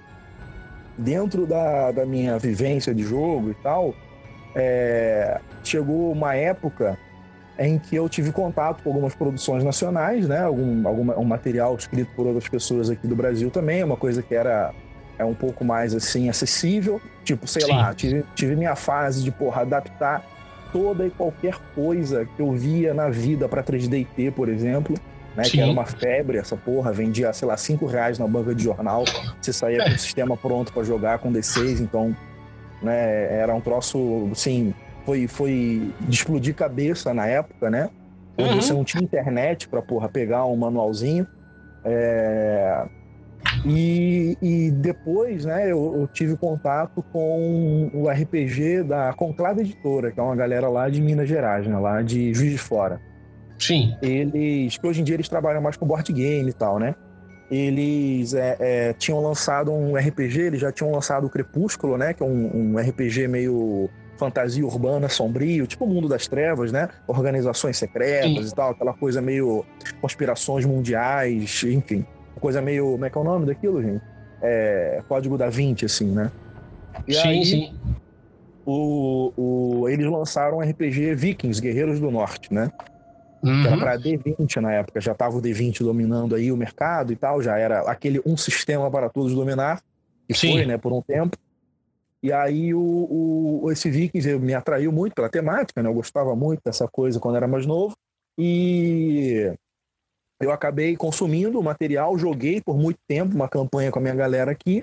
dentro 1.01 1.47
da, 1.47 1.91
da 1.91 2.07
minha 2.07 2.39
vivência 2.39 2.95
de 2.95 3.03
jogo 3.03 3.51
e 3.51 3.55
tal, 3.55 3.95
é, 4.55 5.41
chegou 5.65 6.13
uma 6.13 6.35
época 6.35 6.99
em 7.59 7.79
que 7.79 7.95
eu 7.95 8.09
tive 8.09 8.33
contato 8.33 8.83
com 8.83 8.91
algumas 8.91 9.15
produções 9.15 9.63
nacionais, 9.63 10.27
né? 10.27 10.41
Algum, 10.41 10.87
algum 10.87 11.13
um 11.13 11.25
material 11.25 11.75
escrito 11.77 12.11
por 12.15 12.27
outras 12.27 12.49
pessoas 12.49 12.89
aqui 12.89 13.07
do 13.07 13.15
Brasil 13.15 13.51
também, 13.51 13.85
uma 13.85 13.97
coisa 13.97 14.23
que 14.23 14.35
era 14.35 14.73
é 15.19 15.25
um 15.25 15.35
pouco 15.35 15.63
mais 15.63 15.95
assim 15.95 16.31
acessível. 16.31 17.01
Tipo, 17.23 17.47
sei 17.47 17.63
Sim. 17.63 17.73
lá, 17.73 17.93
tive, 17.93 18.25
tive 18.35 18.57
minha 18.57 18.75
fase 18.75 19.23
de 19.23 19.31
porra, 19.31 19.63
adaptar 19.63 20.25
toda 20.73 21.07
e 21.07 21.11
qualquer 21.11 21.57
coisa 21.75 22.27
que 22.37 22.41
eu 22.41 22.53
via 22.53 22.95
na 22.95 23.11
vida 23.11 23.49
para 23.49 23.63
3D 23.63 24.33
por 24.33 24.49
exemplo 24.49 24.95
né? 25.37 25.45
Sim. 25.45 25.51
Que 25.53 25.61
era 25.61 25.71
uma 25.71 25.87
febre, 25.87 26.39
essa 26.39 26.57
porra, 26.57 26.93
vendia, 26.93 27.33
sei 27.33 27.47
lá, 27.49 27.57
5 27.57 27.87
reais 27.87 28.19
na 28.19 28.27
banca 28.27 28.55
de 28.55 28.63
jornal. 28.65 29.05
Você 29.41 29.53
saía 29.53 29.83
com 29.85 29.91
o 29.95 29.99
sistema 29.99 30.37
pronto 30.37 30.73
para 30.73 30.83
jogar 30.83 31.19
com 31.19 31.33
D6, 31.33 31.81
então, 31.81 32.15
né, 32.83 33.33
era 33.41 33.55
um 33.55 33.61
troço, 33.61 34.29
assim, 34.33 34.75
foi, 35.05 35.27
foi 35.27 35.93
de 36.01 36.15
explodir 36.17 36.55
cabeça 36.55 37.13
na 37.15 37.27
época, 37.27 37.71
né? 37.71 37.91
Onde 38.39 38.55
Uhum. 38.55 38.61
você 38.61 38.73
não 38.73 38.85
tinha 38.85 39.03
internet 39.03 39.69
pra, 39.69 39.83
porra, 39.83 40.09
pegar 40.09 40.47
um 40.47 40.57
manualzinho. 40.57 41.27
É, 41.85 42.85
E, 43.65 44.37
e 44.41 44.71
depois, 44.71 45.45
né, 45.45 45.71
eu, 45.71 45.95
eu 46.01 46.07
tive 46.09 46.37
contato 46.37 47.03
com 47.13 47.91
o 47.93 48.09
RPG 48.09 48.85
da 48.85 49.13
Conclave 49.13 49.61
Editora, 49.61 50.11
que 50.11 50.19
é 50.19 50.23
uma 50.23 50.35
galera 50.37 50.69
lá 50.69 50.89
de 50.89 51.03
Minas 51.03 51.29
Gerais, 51.29 51.67
né, 51.67 51.79
lá 51.79 52.01
de 52.01 52.33
Juiz 52.33 52.53
de 52.53 52.59
Fora. 52.59 53.01
Sim. 53.61 53.95
Eles, 54.01 54.79
que 54.79 54.87
hoje 54.87 55.03
em 55.03 55.05
dia 55.05 55.15
eles 55.15 55.29
trabalham 55.29 55.61
mais 55.61 55.77
com 55.77 55.87
board 55.87 56.11
game 56.13 56.49
e 56.49 56.53
tal, 56.53 56.79
né? 56.79 56.95
Eles 57.51 58.33
é, 58.33 58.57
é, 58.59 58.93
tinham 58.95 59.21
lançado 59.21 59.71
um 59.71 59.97
RPG, 59.97 60.41
eles 60.41 60.61
já 60.61 60.73
tinham 60.73 60.91
lançado 60.91 61.27
o 61.27 61.31
Crepúsculo, 61.31 61.99
né? 61.99 62.15
Que 62.15 62.23
é 62.23 62.27
um, 62.27 62.73
um 62.73 62.79
RPG 62.79 63.29
meio 63.29 63.91
fantasia 64.17 64.65
urbana, 64.65 65.09
sombrio, 65.09 65.67
tipo 65.67 65.85
o 65.85 65.89
mundo 65.89 66.09
das 66.09 66.27
trevas, 66.27 66.73
né? 66.73 66.89
Organizações 67.07 67.77
secretas 67.77 68.47
Sim. 68.47 68.53
e 68.53 68.55
tal, 68.55 68.71
aquela 68.71 68.95
coisa 68.95 69.21
meio 69.21 69.65
conspirações 70.01 70.65
mundiais, 70.65 71.63
enfim. 71.65 72.07
Coisa 72.41 72.63
meio. 72.63 72.93
Como 72.93 73.05
é 73.05 73.11
que 73.11 73.19
é 73.19 73.21
o 73.21 73.25
nome 73.25 73.47
daquilo, 73.47 73.83
gente? 73.83 74.03
É, 74.41 75.03
Código 75.07 75.37
da 75.37 75.51
Vinci, 75.51 75.85
assim, 75.85 76.07
né? 76.07 76.31
E 77.07 77.15
sim, 77.15 77.29
aí, 77.29 77.45
sim. 77.45 77.75
O, 78.65 79.33
o, 79.37 79.89
eles 79.89 80.07
lançaram 80.07 80.59
um 80.59 80.61
RPG 80.61 81.15
Vikings, 81.15 81.61
Guerreiros 81.61 81.99
do 81.99 82.11
Norte, 82.11 82.53
né? 82.55 82.71
Que 83.41 83.67
era 83.67 83.75
Uhum. 83.75 83.79
para 83.79 83.97
D20 83.99 84.57
na 84.61 84.73
época, 84.73 85.01
já 85.01 85.13
estava 85.13 85.37
o 85.37 85.41
D20 85.41 85.83
dominando 85.83 86.35
aí 86.35 86.53
o 86.53 86.57
mercado 86.57 87.13
e 87.13 87.17
tal, 87.17 87.41
já 87.43 87.57
era 87.59 87.81
aquele 87.91 88.21
um 88.27 88.37
sistema 88.37 88.91
para 88.91 89.09
todos 89.09 89.35
dominar, 89.35 89.83
que 90.29 90.35
Sim. 90.35 90.53
foi, 90.53 90.67
né, 90.67 90.77
por 90.77 90.93
um 90.93 91.01
tempo. 91.03 91.37
E 92.23 92.31
aí 92.33 92.75
o, 92.75 93.61
o- 93.63 93.73
esse 93.73 93.91
Vikings 93.91 94.39
me 94.39 94.53
atraiu 94.53 94.93
muito 94.93 95.15
pela 95.15 95.29
temática, 95.31 95.83
né? 95.83 95.89
Eu 95.89 95.95
gostava 95.95 96.37
muito 96.37 96.61
dessa 96.63 96.87
coisa 96.87 97.19
quando 97.19 97.37
era 97.37 97.49
mais 97.49 97.65
novo. 97.65 97.97
E 98.37 99.51
eu 100.39 100.51
acabei 100.53 100.97
consumindo 100.97 101.59
o 101.59 101.63
material, 101.63 102.19
joguei 102.19 102.61
por 102.61 102.77
muito 102.77 102.99
tempo 103.09 103.35
uma 103.35 103.49
campanha 103.49 103.91
com 103.91 103.99
a 103.99 104.03
minha 104.03 104.15
galera 104.15 104.51
aqui. 104.51 104.83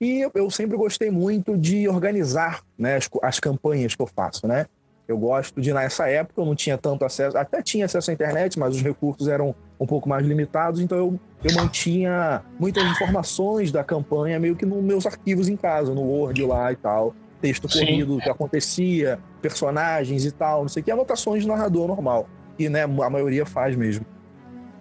E 0.00 0.28
eu- 0.34 0.50
sempre 0.50 0.76
gostei 0.76 1.10
muito 1.10 1.56
de 1.56 1.88
organizar 1.88 2.62
né, 2.76 2.96
as, 2.96 3.08
as 3.22 3.40
campanhas 3.40 3.94
que 3.94 4.02
eu 4.02 4.06
faço, 4.06 4.46
né? 4.46 4.66
Eu 5.06 5.18
gosto 5.18 5.60
de, 5.60 5.72
nessa 5.72 6.08
época, 6.08 6.40
eu 6.40 6.46
não 6.46 6.54
tinha 6.54 6.78
tanto 6.78 7.04
acesso, 7.04 7.36
até 7.36 7.60
tinha 7.60 7.84
acesso 7.84 8.10
à 8.10 8.14
internet, 8.14 8.58
mas 8.58 8.74
os 8.74 8.82
recursos 8.82 9.28
eram 9.28 9.54
um 9.78 9.86
pouco 9.86 10.08
mais 10.08 10.24
limitados, 10.24 10.80
então 10.80 10.96
eu, 10.96 11.20
eu 11.42 11.54
mantinha 11.54 12.42
muitas 12.58 12.82
informações 12.84 13.70
da 13.70 13.84
campanha 13.84 14.40
meio 14.40 14.56
que 14.56 14.64
nos 14.64 14.82
meus 14.82 15.04
arquivos 15.04 15.48
em 15.48 15.56
casa, 15.56 15.94
no 15.94 16.00
Word 16.00 16.42
lá 16.46 16.72
e 16.72 16.76
tal. 16.76 17.14
Texto 17.42 17.70
Sim. 17.70 17.80
corrido, 17.80 18.18
que 18.18 18.30
acontecia, 18.30 19.18
personagens 19.42 20.24
e 20.24 20.32
tal, 20.32 20.62
não 20.62 20.68
sei 20.68 20.80
o 20.80 20.84
que, 20.84 20.90
anotações 20.90 21.42
de 21.42 21.48
narrador 21.48 21.86
normal, 21.86 22.26
que 22.56 22.70
né, 22.70 22.84
a 22.84 23.10
maioria 23.10 23.44
faz 23.44 23.76
mesmo. 23.76 24.06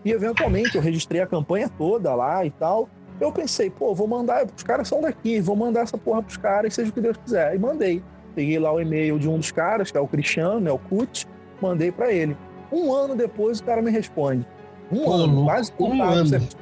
E 0.05 0.11
eventualmente 0.11 0.75
eu 0.75 0.81
registrei 0.81 1.21
a 1.21 1.27
campanha 1.27 1.69
toda 1.69 2.13
lá 2.15 2.45
e 2.45 2.51
tal. 2.51 2.89
Eu 3.19 3.31
pensei, 3.31 3.69
pô, 3.69 3.93
vou 3.93 4.07
mandar, 4.07 4.45
os 4.55 4.63
caras 4.63 4.87
são 4.87 5.01
daqui, 5.01 5.39
vou 5.39 5.55
mandar 5.55 5.81
essa 5.81 5.97
porra 5.97 6.21
pros 6.21 6.37
caras, 6.37 6.73
seja 6.73 6.89
o 6.89 6.93
que 6.93 7.01
Deus 7.01 7.17
quiser. 7.17 7.55
E 7.55 7.59
mandei. 7.59 8.03
Peguei 8.35 8.59
lá 8.59 8.71
o 8.73 8.79
e-mail 8.81 9.19
de 9.19 9.27
um 9.29 9.37
dos 9.37 9.51
caras, 9.51 9.91
que 9.91 9.97
é 9.97 10.01
o 10.01 10.07
Cristiano, 10.07 10.59
né, 10.59 10.71
o 10.71 10.77
Kut, 10.77 11.27
mandei 11.61 11.91
pra 11.91 12.11
ele. 12.11 12.35
Um 12.71 12.91
ano 12.91 13.15
depois 13.15 13.59
o 13.59 13.63
cara 13.63 13.81
me 13.81 13.91
responde. 13.91 14.45
Um 14.91 15.07
Ô, 15.07 15.13
ano, 15.13 15.43
quase 15.45 15.71
um 15.79 16.01
ano. 16.03 16.25
certo? 16.25 16.57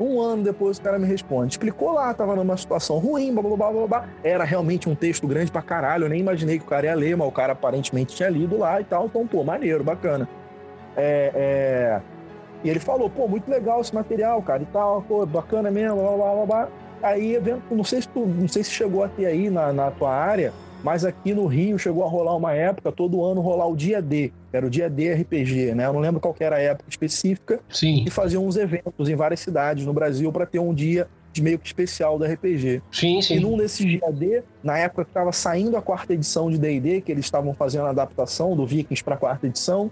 Um 0.00 0.20
ano 0.20 0.42
depois 0.42 0.78
o 0.78 0.82
cara 0.82 0.98
me 0.98 1.06
responde. 1.06 1.52
Explicou 1.52 1.92
lá, 1.92 2.12
tava 2.12 2.34
numa 2.34 2.56
situação 2.56 2.98
ruim, 2.98 3.32
blá 3.32 3.42
blá 3.42 3.56
blá 3.56 3.70
blá 3.72 3.86
blá. 3.86 4.08
Era 4.24 4.42
realmente 4.42 4.88
um 4.88 4.94
texto 4.94 5.26
grande 5.26 5.52
pra 5.52 5.62
caralho. 5.62 6.04
Eu 6.04 6.08
nem 6.08 6.18
imaginei 6.20 6.58
que 6.58 6.64
o 6.64 6.68
cara 6.68 6.86
ia 6.86 6.94
ler, 6.94 7.16
mas 7.16 7.28
o 7.28 7.30
cara 7.30 7.52
aparentemente 7.52 8.16
tinha 8.16 8.28
lido 8.28 8.58
lá 8.58 8.80
e 8.80 8.84
tal. 8.84 9.06
Então, 9.06 9.26
pô, 9.26 9.44
maneiro, 9.44 9.84
bacana. 9.84 10.28
É, 10.96 11.30
é, 11.34 12.00
E 12.64 12.70
ele 12.70 12.80
falou, 12.80 13.08
pô, 13.08 13.28
muito 13.28 13.48
legal 13.48 13.80
esse 13.80 13.94
material, 13.94 14.40
cara, 14.42 14.62
e 14.62 14.66
tal, 14.66 15.02
pô, 15.02 15.24
bacana 15.26 15.70
mesmo, 15.70 15.96
blá 15.96 16.16
blá 16.16 16.34
blá 16.34 16.46
blá. 16.46 16.68
Aí, 17.02 17.34
evento, 17.34 17.62
não 17.70 17.84
sei 17.84 18.00
se 18.02 18.08
tu, 18.08 18.26
não 18.26 18.48
sei 18.48 18.64
se 18.64 18.70
chegou 18.70 19.04
até 19.04 19.26
aí 19.26 19.50
na, 19.50 19.72
na 19.72 19.90
tua 19.90 20.10
área, 20.10 20.52
mas 20.84 21.04
aqui 21.04 21.34
no 21.34 21.46
Rio 21.46 21.78
chegou 21.78 22.04
a 22.04 22.08
rolar 22.08 22.36
uma 22.36 22.52
época, 22.52 22.92
todo 22.92 23.24
ano 23.24 23.40
rolar 23.40 23.66
o 23.66 23.76
dia 23.76 24.02
D, 24.02 24.30
era 24.52 24.66
o 24.66 24.70
dia 24.70 24.88
D 24.90 25.08
RPG, 25.08 25.74
né? 25.74 25.86
Eu 25.86 25.92
não 25.92 26.00
lembro 26.00 26.20
qual 26.20 26.34
era 26.38 26.56
a 26.56 26.60
época 26.60 26.88
específica, 26.88 27.60
Sim, 27.70 28.04
e 28.06 28.10
faziam 28.10 28.46
uns 28.46 28.56
eventos 28.56 29.08
em 29.08 29.16
várias 29.16 29.40
cidades 29.40 29.84
no 29.86 29.92
Brasil 29.92 30.30
para 30.32 30.46
ter 30.46 30.58
um 30.58 30.74
dia 30.74 31.08
de 31.34 31.42
meio 31.42 31.58
que 31.58 31.66
especial 31.66 32.18
do 32.18 32.24
RPG. 32.24 32.80
sim, 32.92 33.20
E 33.20 33.22
sim. 33.22 33.40
num 33.40 33.56
desses 33.56 33.84
dia 33.84 34.12
D, 34.12 34.44
na 34.62 34.78
época 34.78 35.04
que 35.04 35.10
estava 35.10 35.32
saindo 35.32 35.76
a 35.76 35.82
quarta 35.82 36.12
edição 36.14 36.50
de 36.50 36.58
D&D, 36.58 37.00
que 37.02 37.10
eles 37.10 37.24
estavam 37.24 37.52
fazendo 37.54 37.86
a 37.86 37.90
adaptação 37.90 38.54
do 38.54 38.64
Vikings 38.66 39.02
para 39.02 39.14
a 39.16 39.18
quarta 39.18 39.46
edição, 39.48 39.90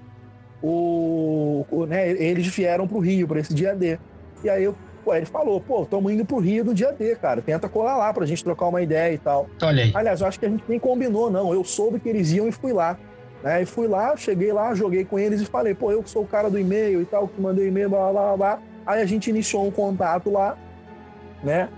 o, 0.60 1.64
o- 1.68 1.86
né, 1.86 2.10
eles 2.10 2.46
vieram 2.46 2.86
para 2.86 2.96
o 2.96 3.00
Rio 3.00 3.26
para 3.26 3.40
esse 3.40 3.54
dia 3.54 3.74
D. 3.74 3.98
E 4.44 4.48
aí 4.48 4.64
eu, 4.64 4.76
pô, 5.04 5.14
ele 5.14 5.26
falou, 5.26 5.60
pô, 5.60 5.82
estamos 5.82 6.12
indo 6.12 6.24
para 6.24 6.36
o 6.36 6.40
Rio 6.40 6.64
no 6.64 6.72
dia 6.74 6.92
D, 6.92 7.16
cara, 7.16 7.40
tenta 7.42 7.68
colar 7.68 7.96
lá 7.96 8.12
para 8.12 8.24
a 8.24 8.26
gente 8.26 8.42
trocar 8.44 8.66
uma 8.66 8.80
ideia 8.82 9.12
e 9.14 9.18
tal. 9.18 9.48
Olha 9.62 9.84
aí. 9.84 9.90
Aliás, 9.94 10.20
eu 10.20 10.26
acho 10.26 10.38
que 10.40 10.46
a 10.46 10.48
gente 10.48 10.64
nem 10.68 10.78
combinou, 10.78 11.30
não. 11.30 11.52
Eu 11.52 11.64
soube 11.64 11.98
que 12.00 12.08
eles 12.08 12.32
iam 12.32 12.46
e 12.48 12.52
fui 12.52 12.72
lá. 12.72 12.98
Né? 13.42 13.62
E 13.62 13.66
fui 13.66 13.88
lá, 13.88 14.16
cheguei 14.16 14.52
lá, 14.52 14.72
joguei 14.74 15.04
com 15.04 15.18
eles 15.18 15.40
e 15.40 15.46
falei, 15.46 15.74
pô, 15.74 15.90
eu 15.90 16.02
que 16.02 16.08
sou 16.10 16.22
o 16.22 16.26
cara 16.26 16.48
do 16.48 16.58
e-mail 16.58 17.00
e 17.02 17.04
tal, 17.04 17.26
que 17.26 17.40
mandei 17.40 17.68
e-mail, 17.68 17.90
blá, 17.90 18.10
blá, 18.12 18.22
blá, 18.22 18.36
blá. 18.36 18.58
Aí 18.86 19.02
a 19.02 19.06
gente 19.06 19.28
iniciou 19.30 19.66
um 19.66 19.70
contato 19.70 20.30
lá, 20.30 20.56
né? 21.42 21.68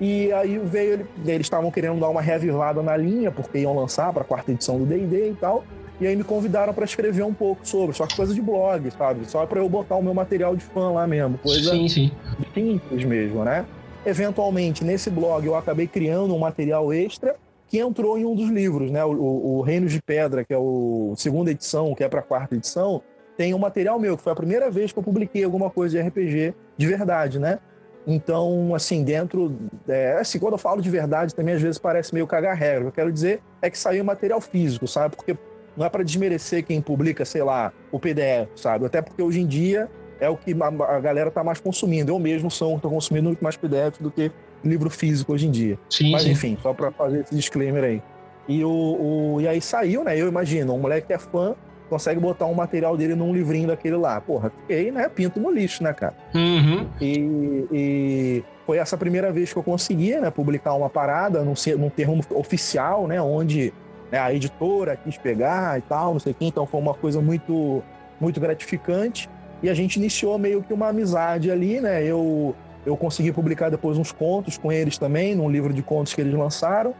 E 0.00 0.32
aí 0.32 0.58
veio, 0.58 0.92
ele- 0.94 1.06
eles 1.24 1.46
estavam 1.46 1.70
querendo 1.70 1.98
dar 2.00 2.08
uma 2.08 2.20
reavivada 2.20 2.82
na 2.82 2.96
linha, 2.96 3.30
porque 3.30 3.58
iam 3.58 3.74
lançar 3.74 4.12
para 4.12 4.22
a 4.22 4.24
quarta 4.24 4.50
edição 4.52 4.76
do 4.78 4.84
D&D 4.84 5.30
e 5.30 5.34
tal. 5.34 5.64
E 6.00 6.06
aí 6.06 6.16
me 6.16 6.24
convidaram 6.24 6.74
para 6.74 6.84
escrever 6.84 7.22
um 7.22 7.32
pouco 7.32 7.66
sobre, 7.66 7.94
só 7.94 8.06
que 8.06 8.16
coisa 8.16 8.34
de 8.34 8.42
blog, 8.42 8.90
sabe? 8.90 9.30
Só 9.30 9.46
para 9.46 9.60
eu 9.60 9.68
botar 9.68 9.96
o 9.96 10.02
meu 10.02 10.12
material 10.12 10.56
de 10.56 10.64
fã 10.64 10.90
lá 10.90 11.06
mesmo, 11.06 11.38
coisa 11.38 11.70
Sim, 11.70 11.88
sim. 11.88 12.12
simples 12.52 13.04
mesmo, 13.04 13.44
né? 13.44 13.64
Eventualmente, 14.04 14.84
nesse 14.84 15.08
blog, 15.08 15.46
eu 15.46 15.54
acabei 15.54 15.86
criando 15.86 16.34
um 16.34 16.38
material 16.38 16.92
extra 16.92 17.36
que 17.68 17.78
entrou 17.78 18.18
em 18.18 18.24
um 18.24 18.34
dos 18.34 18.50
livros, 18.50 18.90
né? 18.90 19.04
O, 19.04 19.12
o, 19.12 19.58
o 19.58 19.60
Reinos 19.62 19.92
de 19.92 20.02
Pedra, 20.02 20.44
que 20.44 20.52
é 20.52 20.58
o 20.58 21.14
segunda 21.16 21.50
edição, 21.50 21.94
que 21.94 22.04
é 22.04 22.08
para 22.08 22.20
a 22.20 22.22
quarta 22.22 22.54
edição, 22.54 23.00
tem 23.36 23.54
um 23.54 23.58
material 23.58 23.98
meu, 23.98 24.16
que 24.16 24.22
foi 24.22 24.32
a 24.32 24.36
primeira 24.36 24.70
vez 24.70 24.92
que 24.92 24.98
eu 24.98 25.02
publiquei 25.02 25.44
alguma 25.44 25.70
coisa 25.70 25.96
de 25.96 26.08
RPG 26.08 26.54
de 26.76 26.86
verdade, 26.86 27.38
né? 27.38 27.58
Então, 28.06 28.74
assim, 28.74 29.02
dentro. 29.02 29.56
É, 29.88 30.18
assim, 30.20 30.38
quando 30.38 30.52
eu 30.52 30.58
falo 30.58 30.82
de 30.82 30.90
verdade, 30.90 31.34
também 31.34 31.54
às 31.54 31.62
vezes 31.62 31.78
parece 31.78 32.12
meio 32.12 32.26
cagar 32.26 32.54
regra. 32.54 32.80
O 32.80 32.82
que 32.84 32.88
eu 32.88 33.04
quero 33.04 33.12
dizer 33.12 33.40
é 33.62 33.70
que 33.70 33.78
saiu 33.78 34.04
material 34.04 34.40
físico, 34.40 34.86
sabe? 34.86 35.16
Porque 35.16 35.36
não 35.76 35.84
é 35.84 35.88
para 35.88 36.02
desmerecer 36.02 36.64
quem 36.64 36.80
publica, 36.80 37.24
sei 37.24 37.42
lá, 37.42 37.72
o 37.90 37.98
PDF, 37.98 38.48
sabe? 38.56 38.86
Até 38.86 39.02
porque 39.02 39.22
hoje 39.22 39.40
em 39.40 39.46
dia 39.46 39.88
é 40.20 40.28
o 40.28 40.36
que 40.36 40.54
a 40.88 41.00
galera 41.00 41.30
tá 41.30 41.42
mais 41.42 41.60
consumindo. 41.60 42.12
Eu 42.12 42.18
mesmo 42.18 42.50
sou, 42.50 42.78
tô 42.78 42.88
consumindo 42.88 43.28
muito 43.28 43.42
mais 43.42 43.56
PDF 43.56 44.00
do 44.00 44.10
que 44.10 44.30
livro 44.64 44.88
físico 44.88 45.32
hoje 45.32 45.46
em 45.46 45.50
dia. 45.50 45.78
Sim, 45.90 46.10
Mas 46.12 46.22
sim. 46.22 46.30
enfim, 46.30 46.58
só 46.62 46.72
para 46.72 46.90
fazer 46.92 47.20
esse 47.22 47.34
disclaimer 47.34 47.82
aí. 47.84 48.02
E, 48.48 48.64
o, 48.64 48.70
o- 48.70 49.40
e 49.40 49.48
aí 49.48 49.60
saiu, 49.60 50.04
né? 50.04 50.16
Eu 50.18 50.28
imagino, 50.28 50.74
um 50.74 50.78
moleque 50.78 51.08
que 51.08 51.12
é 51.12 51.18
fã 51.18 51.54
consegue 51.90 52.18
botar 52.20 52.46
um 52.46 52.54
material 52.54 52.96
dele 52.96 53.14
num 53.14 53.32
livrinho 53.34 53.68
daquele 53.68 53.96
lá. 53.96 54.20
Porra, 54.20 54.50
fiquei, 54.62 54.90
né? 54.90 55.08
Pinto 55.08 55.38
no 55.40 55.50
lixo, 55.50 55.82
né, 55.82 55.92
cara? 55.92 56.14
Uhum. 56.34 56.86
E, 57.00 57.66
e 57.72 58.44
foi 58.66 58.78
essa 58.78 58.96
primeira 58.96 59.30
vez 59.32 59.52
que 59.52 59.58
eu 59.58 59.62
conseguia 59.62 60.20
né, 60.20 60.30
publicar 60.30 60.74
uma 60.74 60.88
parada 60.88 61.42
num, 61.42 61.54
num 61.78 61.90
termo 61.90 62.20
oficial, 62.30 63.06
né? 63.06 63.20
Onde 63.20 63.72
né, 64.14 64.20
a 64.20 64.32
editora 64.32 64.96
quis 64.96 65.18
pegar 65.18 65.76
e 65.76 65.82
tal, 65.82 66.12
não 66.12 66.20
sei 66.20 66.30
o 66.30 66.34
quê. 66.36 66.44
Então 66.44 66.64
foi 66.64 66.80
uma 66.80 66.94
coisa 66.94 67.20
muito, 67.20 67.82
muito 68.20 68.38
gratificante. 68.40 69.28
E 69.60 69.68
a 69.68 69.74
gente 69.74 69.96
iniciou 69.96 70.38
meio 70.38 70.62
que 70.62 70.72
uma 70.72 70.88
amizade 70.88 71.50
ali, 71.50 71.80
né? 71.80 72.04
Eu, 72.04 72.54
eu 72.86 72.96
consegui 72.96 73.32
publicar 73.32 73.70
depois 73.70 73.98
uns 73.98 74.12
contos 74.12 74.56
com 74.56 74.70
eles 74.70 74.98
também, 74.98 75.34
num 75.34 75.50
livro 75.50 75.72
de 75.72 75.82
contos 75.82 76.14
que 76.14 76.20
eles 76.20 76.32
lançaram. 76.32 76.94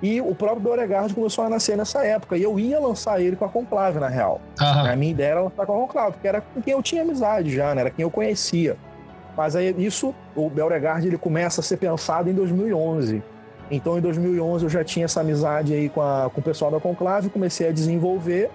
E 0.00 0.20
o 0.20 0.32
próprio 0.32 0.60
Beauregard 0.60 1.12
começou 1.12 1.44
a 1.44 1.48
nascer 1.48 1.76
nessa 1.76 2.06
época. 2.06 2.36
E 2.36 2.42
eu 2.42 2.56
ia 2.60 2.78
lançar 2.78 3.20
ele 3.20 3.34
com 3.34 3.46
a 3.46 3.48
Conclave, 3.48 3.98
na 3.98 4.08
real. 4.08 4.40
Aham. 4.60 4.92
A 4.92 4.94
minha 4.94 5.10
ideia 5.10 5.30
era 5.30 5.40
lançar 5.40 5.66
com 5.66 5.72
a 5.72 5.86
Conclave, 5.86 6.12
porque 6.12 6.28
era 6.28 6.40
com 6.40 6.62
quem 6.62 6.72
eu 6.74 6.82
tinha 6.82 7.02
amizade 7.02 7.52
já, 7.52 7.74
né? 7.74 7.80
Era 7.80 7.90
quem 7.90 8.04
eu 8.04 8.10
conhecia. 8.10 8.76
Mas 9.36 9.56
aí 9.56 9.74
isso, 9.76 10.14
o 10.36 10.48
Beauregard, 10.48 11.04
ele 11.04 11.18
começa 11.18 11.60
a 11.60 11.64
ser 11.64 11.78
pensado 11.78 12.30
em 12.30 12.32
2011. 12.32 13.22
Então, 13.70 13.98
em 13.98 14.00
2011, 14.00 14.64
eu 14.64 14.70
já 14.70 14.84
tinha 14.84 15.04
essa 15.06 15.20
amizade 15.20 15.72
aí 15.74 15.88
com, 15.88 16.00
a- 16.02 16.30
com 16.32 16.40
o 16.40 16.44
pessoal 16.44 16.70
da 16.70 16.78
Conclave, 16.80 17.28
comecei 17.30 17.68
a 17.68 17.72
desenvolver. 17.72 18.50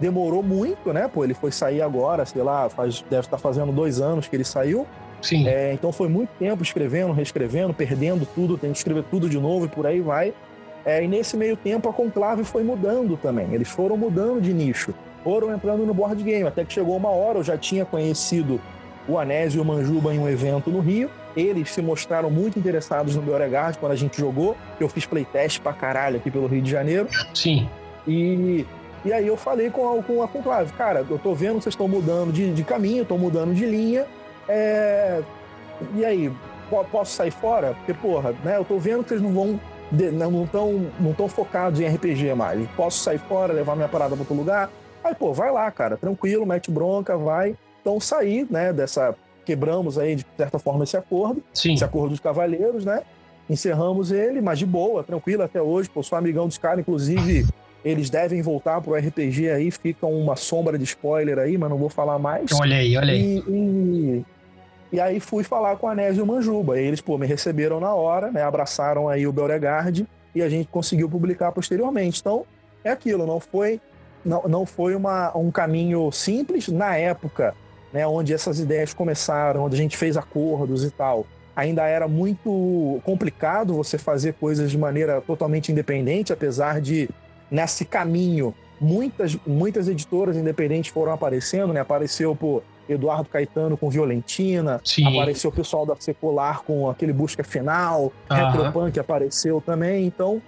Demorou 0.00 0.42
muito, 0.42 0.92
né? 0.92 1.08
Pô, 1.12 1.24
ele 1.24 1.34
foi 1.34 1.50
sair 1.50 1.82
agora, 1.82 2.24
sei 2.24 2.42
lá, 2.42 2.68
faz, 2.68 3.04
deve 3.10 3.26
estar 3.26 3.38
fazendo 3.38 3.72
dois 3.72 4.00
anos 4.00 4.28
que 4.28 4.36
ele 4.36 4.44
saiu. 4.44 4.86
Sim. 5.20 5.48
É, 5.48 5.72
então 5.72 5.90
foi 5.90 6.08
muito 6.08 6.30
tempo 6.38 6.62
escrevendo, 6.62 7.12
reescrevendo, 7.12 7.74
perdendo 7.74 8.24
tudo, 8.34 8.56
tem 8.56 8.70
que 8.70 8.78
escrever 8.78 9.02
tudo 9.10 9.28
de 9.28 9.38
novo 9.38 9.64
e 9.64 9.68
por 9.68 9.86
aí 9.86 10.00
vai. 10.00 10.32
É, 10.86 11.02
e 11.02 11.08
nesse 11.08 11.36
meio 11.36 11.56
tempo 11.56 11.88
a 11.88 11.92
Conclave 11.92 12.44
foi 12.44 12.62
mudando 12.62 13.16
também. 13.16 13.52
Eles 13.52 13.68
foram 13.68 13.96
mudando 13.96 14.40
de 14.40 14.54
nicho, 14.54 14.94
foram 15.24 15.52
entrando 15.52 15.84
no 15.84 15.92
board 15.92 16.22
game, 16.22 16.46
até 16.46 16.64
que 16.64 16.72
chegou 16.72 16.96
uma 16.96 17.10
hora, 17.10 17.38
eu 17.38 17.42
já 17.42 17.58
tinha 17.58 17.84
conhecido 17.84 18.60
o 19.08 19.18
Anésio 19.18 19.58
e 19.58 19.60
o 19.60 19.64
Manjuba 19.64 20.14
em 20.14 20.20
um 20.20 20.28
evento 20.28 20.70
no 20.70 20.78
Rio. 20.78 21.10
Eles 21.36 21.70
se 21.72 21.82
mostraram 21.82 22.30
muito 22.30 22.58
interessados 22.58 23.14
no 23.14 23.22
Beauregard 23.22 23.78
quando 23.78 23.92
a 23.92 23.96
gente 23.96 24.18
jogou. 24.18 24.56
Eu 24.80 24.88
fiz 24.88 25.06
playtest 25.06 25.60
pra 25.60 25.72
caralho 25.72 26.16
aqui 26.16 26.30
pelo 26.30 26.46
Rio 26.46 26.62
de 26.62 26.70
Janeiro. 26.70 27.08
Sim. 27.34 27.68
E, 28.06 28.66
e 29.04 29.12
aí 29.12 29.26
eu 29.26 29.36
falei 29.36 29.70
com 29.70 29.98
a, 29.98 30.02
com 30.02 30.22
a 30.22 30.28
conclave, 30.28 30.72
cara, 30.72 31.04
eu 31.08 31.18
tô 31.18 31.34
vendo 31.34 31.58
que 31.58 31.64
vocês 31.64 31.74
estão 31.74 31.86
mudando 31.86 32.32
de, 32.32 32.52
de 32.52 32.64
caminho, 32.64 33.02
estão 33.02 33.18
mudando 33.18 33.54
de 33.54 33.64
linha. 33.66 34.06
É... 34.48 35.22
E 35.94 36.04
aí, 36.04 36.32
posso 36.90 37.12
sair 37.12 37.30
fora? 37.30 37.74
Porque, 37.74 37.94
porra, 37.94 38.34
né, 38.44 38.56
eu 38.56 38.64
tô 38.64 38.78
vendo 38.78 39.02
que 39.02 39.10
vocês 39.10 39.22
não 39.22 39.32
vão. 39.32 39.60
Não 39.90 40.44
estão 40.44 40.90
não 41.00 41.14
tão 41.14 41.28
focados 41.28 41.80
em 41.80 41.86
RPG 41.86 42.34
mais. 42.34 42.68
Posso 42.76 42.98
sair 42.98 43.18
fora, 43.18 43.54
levar 43.54 43.74
minha 43.74 43.88
parada 43.88 44.10
para 44.10 44.20
outro 44.20 44.34
lugar? 44.34 44.70
Aí, 45.02 45.14
pô, 45.14 45.32
vai 45.32 45.50
lá, 45.50 45.70
cara, 45.70 45.96
tranquilo, 45.96 46.44
mete 46.44 46.70
bronca, 46.70 47.16
vai. 47.16 47.56
Então 47.80 47.98
sair, 47.98 48.46
né, 48.50 48.72
dessa. 48.72 49.14
Quebramos 49.48 49.96
aí, 49.98 50.14
de 50.14 50.26
certa 50.36 50.58
forma, 50.58 50.84
esse 50.84 50.94
acordo. 50.94 51.42
Sim. 51.54 51.72
Esse 51.72 51.82
acordo 51.82 52.10
dos 52.10 52.20
cavaleiros, 52.20 52.84
né? 52.84 53.00
Encerramos 53.48 54.12
ele, 54.12 54.42
mas 54.42 54.58
de 54.58 54.66
boa, 54.66 55.02
tranquilo 55.02 55.42
até 55.42 55.62
hoje. 55.62 55.88
Pô, 55.88 56.02
sou 56.02 56.18
amigão 56.18 56.46
dos 56.46 56.58
caras, 56.58 56.80
inclusive. 56.80 57.46
Eles 57.82 58.10
devem 58.10 58.42
voltar 58.42 58.78
pro 58.82 58.94
RPG 58.94 59.48
aí, 59.48 59.70
fica 59.70 60.06
uma 60.06 60.36
sombra 60.36 60.76
de 60.76 60.84
spoiler 60.84 61.38
aí, 61.38 61.56
mas 61.56 61.70
não 61.70 61.78
vou 61.78 61.88
falar 61.88 62.18
mais. 62.18 62.52
Olha 62.52 62.76
aí, 62.76 62.94
olha 62.94 63.14
aí. 63.14 63.42
E, 63.48 63.50
e, 63.50 64.24
e 64.92 65.00
aí 65.00 65.18
fui 65.18 65.42
falar 65.42 65.76
com 65.76 65.88
a 65.88 65.94
Nésio 65.94 66.26
Manjuba. 66.26 66.78
Eles, 66.78 67.00
pô, 67.00 67.16
me 67.16 67.26
receberam 67.26 67.80
na 67.80 67.94
hora, 67.94 68.30
né? 68.30 68.42
Abraçaram 68.42 69.08
aí 69.08 69.26
o 69.26 69.32
Beauregard 69.32 70.06
e 70.34 70.42
a 70.42 70.48
gente 70.50 70.68
conseguiu 70.68 71.08
publicar 71.08 71.52
posteriormente. 71.52 72.20
Então, 72.20 72.44
é 72.84 72.90
aquilo, 72.90 73.26
não 73.26 73.40
foi 73.40 73.80
não, 74.22 74.42
não 74.42 74.66
foi 74.66 74.94
uma, 74.94 75.34
um 75.34 75.50
caminho 75.50 76.12
simples 76.12 76.68
na 76.68 76.94
época, 76.96 77.54
né, 77.92 78.06
onde 78.06 78.32
essas 78.34 78.58
ideias 78.60 78.92
começaram, 78.94 79.64
onde 79.64 79.74
a 79.74 79.78
gente 79.78 79.96
fez 79.96 80.16
acordos 80.16 80.84
e 80.84 80.90
tal. 80.90 81.26
Ainda 81.56 81.86
era 81.86 82.06
muito 82.06 83.00
complicado 83.04 83.74
você 83.74 83.98
fazer 83.98 84.34
coisas 84.34 84.70
de 84.70 84.78
maneira 84.78 85.20
totalmente 85.20 85.72
independente, 85.72 86.32
apesar 86.32 86.80
de 86.80 87.08
nesse 87.50 87.84
caminho 87.84 88.54
muitas 88.80 89.36
muitas 89.44 89.88
editoras 89.88 90.36
independentes 90.36 90.92
foram 90.92 91.12
aparecendo, 91.12 91.72
né? 91.72 91.80
Apareceu 91.80 92.36
por 92.36 92.62
Eduardo 92.88 93.28
Caetano 93.28 93.76
com 93.76 93.90
Violentina, 93.90 94.80
Sim. 94.84 95.04
apareceu 95.06 95.50
o 95.50 95.52
pessoal 95.52 95.84
da 95.84 95.96
Secular 95.98 96.62
com 96.62 96.88
aquele 96.88 97.12
Busca 97.12 97.42
Final, 97.42 98.12
Aham. 98.30 98.44
Retropunk 98.52 98.98
apareceu 99.00 99.60
também, 99.60 100.06
então, 100.06 100.40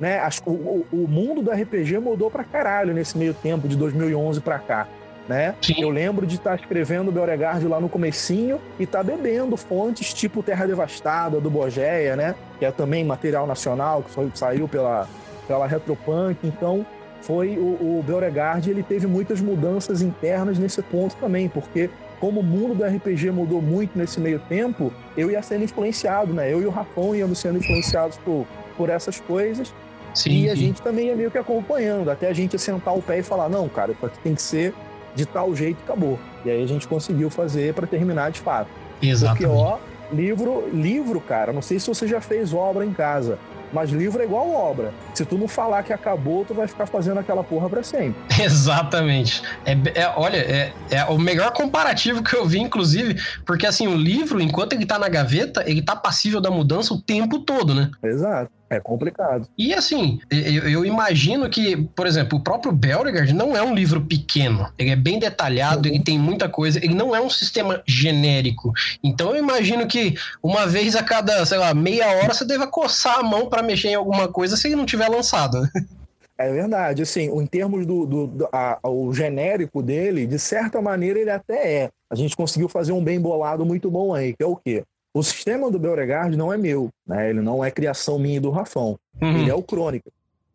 né, 0.00 0.18
acho 0.18 0.42
que 0.42 0.50
o, 0.50 0.52
o- 0.52 0.86
o 0.92 1.08
mundo 1.08 1.40
do 1.42 1.50
RPG 1.50 1.98
mudou 2.00 2.30
pra 2.30 2.42
caralho 2.44 2.92
nesse 2.92 3.16
meio 3.16 3.32
tempo 3.32 3.66
de 3.68 3.76
2011 3.76 4.40
pra 4.40 4.58
cá, 4.58 4.86
né? 5.28 5.54
Sim. 5.60 5.74
Eu 5.78 5.90
lembro 5.90 6.26
de 6.26 6.36
estar 6.36 6.54
escrevendo 6.54 7.10
Beauregard 7.10 7.66
lá 7.66 7.80
no 7.80 7.88
comecinho 7.88 8.60
e 8.78 8.84
estar 8.84 9.02
bebendo 9.02 9.56
fontes 9.56 10.12
tipo 10.14 10.42
Terra 10.42 10.66
Devastada 10.66 11.40
do 11.40 11.50
Bogeia, 11.50 12.14
né? 12.16 12.34
Que 12.58 12.64
é 12.64 12.70
também 12.70 13.04
material 13.04 13.46
nacional 13.46 14.02
que 14.02 14.10
foi- 14.10 14.30
saiu 14.34 14.68
pela 14.68 15.08
pela 15.46 15.64
Retropunk, 15.66 16.36
então 16.42 16.84
foi 17.22 17.56
o, 17.56 17.98
o 17.98 18.04
Beauregard 18.04 18.68
ele 18.68 18.82
teve 18.82 19.06
muitas 19.06 19.40
mudanças 19.40 20.02
internas 20.02 20.58
nesse 20.58 20.82
ponto 20.82 21.14
também, 21.16 21.48
porque 21.48 21.88
como 22.18 22.40
o 22.40 22.42
mundo 22.42 22.74
do 22.74 22.84
RPG 22.84 23.30
mudou 23.30 23.62
muito 23.62 23.96
nesse 23.96 24.18
meio 24.18 24.40
tempo, 24.48 24.92
eu 25.16 25.30
ia 25.30 25.40
sendo 25.42 25.62
influenciado, 25.62 26.32
né? 26.32 26.52
Eu 26.52 26.60
e 26.62 26.66
o 26.66 26.70
Rafão 26.70 27.14
íamos 27.14 27.38
sendo 27.38 27.58
influenciados 27.58 28.16
por, 28.18 28.44
por 28.76 28.88
essas 28.88 29.20
coisas 29.20 29.72
Sim, 30.14 30.30
e 30.44 30.50
a 30.50 30.54
sim. 30.54 30.60
gente 30.62 30.82
também 30.82 31.08
ia 31.08 31.14
meio 31.16 31.30
que 31.30 31.38
acompanhando, 31.38 32.10
até 32.10 32.26
a 32.28 32.32
gente 32.32 32.58
sentar 32.58 32.96
o 32.96 33.02
pé 33.02 33.18
e 33.18 33.22
falar, 33.22 33.48
não, 33.48 33.68
cara, 33.68 33.92
isso 33.92 34.04
aqui 34.06 34.18
tem 34.20 34.34
que 34.34 34.42
ser 34.42 34.74
de 35.16 35.26
tal 35.26 35.52
jeito 35.56 35.78
acabou. 35.82 36.18
E 36.44 36.50
aí 36.50 36.62
a 36.62 36.66
gente 36.68 36.86
conseguiu 36.86 37.28
fazer 37.30 37.74
para 37.74 37.86
terminar 37.86 38.30
de 38.30 38.40
fato. 38.40 38.68
Porque, 38.92 39.08
Exatamente. 39.08 39.46
ó, 39.46 39.78
livro, 40.12 40.68
livro, 40.72 41.20
cara, 41.20 41.52
não 41.52 41.62
sei 41.62 41.80
se 41.80 41.88
você 41.88 42.06
já 42.06 42.20
fez 42.20 42.54
obra 42.54 42.84
em 42.84 42.92
casa, 42.92 43.38
mas 43.72 43.90
livro 43.90 44.22
é 44.22 44.24
igual 44.24 44.48
obra. 44.50 44.92
Se 45.14 45.24
tu 45.24 45.36
não 45.36 45.48
falar 45.48 45.82
que 45.82 45.92
acabou, 45.92 46.44
tu 46.44 46.54
vai 46.54 46.68
ficar 46.68 46.86
fazendo 46.86 47.18
aquela 47.18 47.42
porra 47.42 47.68
pra 47.68 47.82
sempre. 47.82 48.14
Exatamente. 48.40 49.42
É, 49.64 49.72
é- 50.02 50.12
olha, 50.16 50.36
é, 50.38 50.72
é 50.90 51.04
o 51.06 51.18
melhor 51.18 51.50
comparativo 51.52 52.22
que 52.22 52.34
eu 52.36 52.46
vi, 52.46 52.60
inclusive, 52.60 53.20
porque 53.44 53.66
assim, 53.66 53.88
o 53.88 53.96
livro, 53.96 54.40
enquanto 54.40 54.74
ele 54.74 54.86
tá 54.86 54.98
na 54.98 55.08
gaveta, 55.08 55.64
ele 55.66 55.82
tá 55.82 55.96
passível 55.96 56.40
da 56.40 56.50
mudança 56.50 56.94
o 56.94 57.00
tempo 57.00 57.40
todo, 57.40 57.74
né? 57.74 57.90
Exato. 58.02 58.50
É 58.68 58.80
complicado. 58.80 59.46
E 59.56 59.72
assim, 59.72 60.18
eu, 60.30 60.68
eu 60.68 60.84
imagino 60.84 61.48
que, 61.48 61.76
por 61.94 62.04
exemplo, 62.06 62.38
o 62.38 62.42
próprio 62.42 62.72
Beauregard 62.72 63.32
não 63.32 63.56
é 63.56 63.62
um 63.62 63.72
livro 63.74 64.00
pequeno. 64.00 64.68
Ele 64.76 64.90
é 64.90 64.96
bem 64.96 65.20
detalhado, 65.20 65.86
ele 65.86 66.02
tem 66.02 66.18
muita 66.18 66.48
coisa, 66.48 66.78
ele 66.84 66.94
não 66.94 67.14
é 67.14 67.20
um 67.20 67.30
sistema 67.30 67.80
genérico. 67.86 68.72
Então 69.04 69.30
eu 69.30 69.36
imagino 69.42 69.86
que 69.86 70.14
uma 70.42 70.66
vez 70.66 70.96
a 70.96 71.02
cada, 71.02 71.46
sei 71.46 71.58
lá, 71.58 71.72
meia 71.74 72.08
hora 72.08 72.34
você 72.34 72.44
deva 72.44 72.66
coçar 72.66 73.20
a 73.20 73.22
mão 73.22 73.48
pra 73.48 73.62
mexer 73.62 73.88
em 73.90 73.94
alguma 73.94 74.26
coisa 74.26 74.56
se 74.56 74.66
ele 74.66 74.76
não 74.76 74.86
tiver 74.86 75.08
lançado. 75.08 75.58
É 76.38 76.52
verdade, 76.52 77.00
assim, 77.00 77.30
em 77.34 77.46
termos 77.46 77.86
do, 77.86 78.04
do, 78.04 78.26
do- 78.26 78.48
a- 78.52 78.78
o 78.84 79.10
genérico 79.14 79.82
dele, 79.82 80.26
de 80.26 80.38
certa 80.38 80.82
maneira 80.82 81.18
ele 81.18 81.30
até 81.30 81.84
é. 81.84 81.88
A 82.12 82.14
gente 82.14 82.36
conseguiu 82.36 82.68
fazer 82.68 82.92
um 82.92 83.02
bem 83.02 83.18
bolado 83.18 83.64
muito 83.64 83.90
bom 83.90 84.12
aí, 84.12 84.34
que 84.34 84.42
é 84.42 84.46
o 84.46 84.54
quê? 84.54 84.84
O 85.16 85.22
sistema 85.22 85.70
do 85.70 85.78
Beauregard 85.78 86.36
não 86.36 86.52
é 86.52 86.58
meu, 86.58 86.90
né? 87.06 87.30
Ele 87.30 87.40
não 87.40 87.64
é 87.64 87.70
criação 87.70 88.18
minha 88.18 88.36
e 88.36 88.40
do 88.40 88.50
Rafão. 88.50 88.98
Uhum. 89.22 89.38
Ele 89.38 89.50
é 89.50 89.54
o 89.54 89.62
Crônicas. 89.62 90.12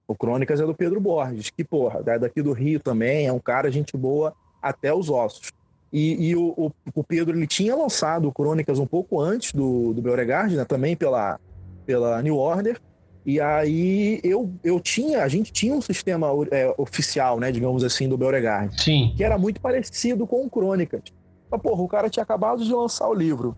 O 0.08 0.14
Crônicas 0.16 0.60
é 0.60 0.66
do 0.66 0.76
Pedro 0.76 1.00
Borges, 1.02 1.50
que, 1.50 1.64
porra, 1.64 2.04
é 2.06 2.20
daqui 2.20 2.42
do 2.42 2.52
Rio 2.54 2.80
também, 2.80 3.26
é 3.26 3.34
um 3.34 3.40
cara, 3.40 3.72
gente 3.72 3.96
boa 3.98 4.34
até 4.62 4.94
os 4.94 5.10
ossos. 5.10 5.52
E, 5.92 6.30
e 6.30 6.36
o, 6.36 6.50
o- 6.58 6.72
o 6.94 7.04
Pedro, 7.04 7.38
ele 7.38 7.48
tinha 7.48 7.76
lançado 7.76 8.28
o 8.28 8.32
Crônicas 8.32 8.78
um 8.78 8.86
pouco 8.86 9.20
antes 9.20 9.52
do, 9.54 9.94
do 9.94 10.02
Beauregard, 10.02 10.56
né? 10.56 10.64
Também 10.66 10.96
pela, 10.96 11.40
pela 11.86 12.22
New 12.22 12.38
Order. 12.38 12.80
E 13.26 13.40
aí 13.40 14.20
eu, 14.24 14.52
eu 14.64 14.80
tinha, 14.80 15.24
a 15.24 15.28
gente 15.28 15.52
tinha 15.52 15.74
um 15.74 15.82
sistema 15.82 16.28
é, 16.52 16.74
oficial, 16.78 17.40
né, 17.40 17.52
digamos 17.52 17.84
assim, 17.84 18.10
do 18.10 18.18
Beauregard, 18.18 18.82
Sim. 18.82 19.14
que 19.16 19.24
era 19.24 19.38
muito 19.38 19.62
parecido 19.62 20.26
com 20.28 20.46
o 20.46 20.50
Crônicas. 20.50 21.02
Mas, 21.50 21.62
porra, 21.62 21.82
o 21.84 21.88
cara 21.88 22.10
tinha 22.10 22.24
acabado 22.24 22.64
de 22.64 22.72
lançar 22.74 23.08
o 23.08 23.14
livro. 23.14 23.56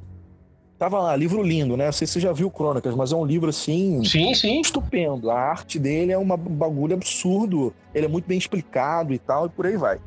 Tava 0.77 0.99
lá, 0.99 1.15
livro 1.15 1.41
lindo, 1.41 1.77
né? 1.77 1.85
Não 1.85 1.91
sei 1.93 2.05
se 2.07 2.13
você 2.13 2.19
já 2.19 2.33
viu 2.33 2.49
Crônicas, 2.49 2.93
mas 2.95 3.11
é 3.11 3.15
um 3.15 3.25
livro 3.25 3.49
assim, 3.49 4.03
Sim, 4.03 4.33
sim. 4.33 4.59
estupendo. 4.59 5.29
A 5.29 5.39
arte 5.39 5.79
dele 5.79 6.11
é 6.11 6.17
um 6.17 6.25
bagulho 6.25 6.93
absurdo. 6.93 7.73
Ele 7.93 8.05
é 8.05 8.09
muito 8.09 8.25
bem 8.25 8.37
explicado 8.37 9.13
e 9.13 9.19
tal, 9.19 9.45
e 9.45 9.49
por 9.49 9.65
aí 9.65 9.77
vai. 9.77 9.99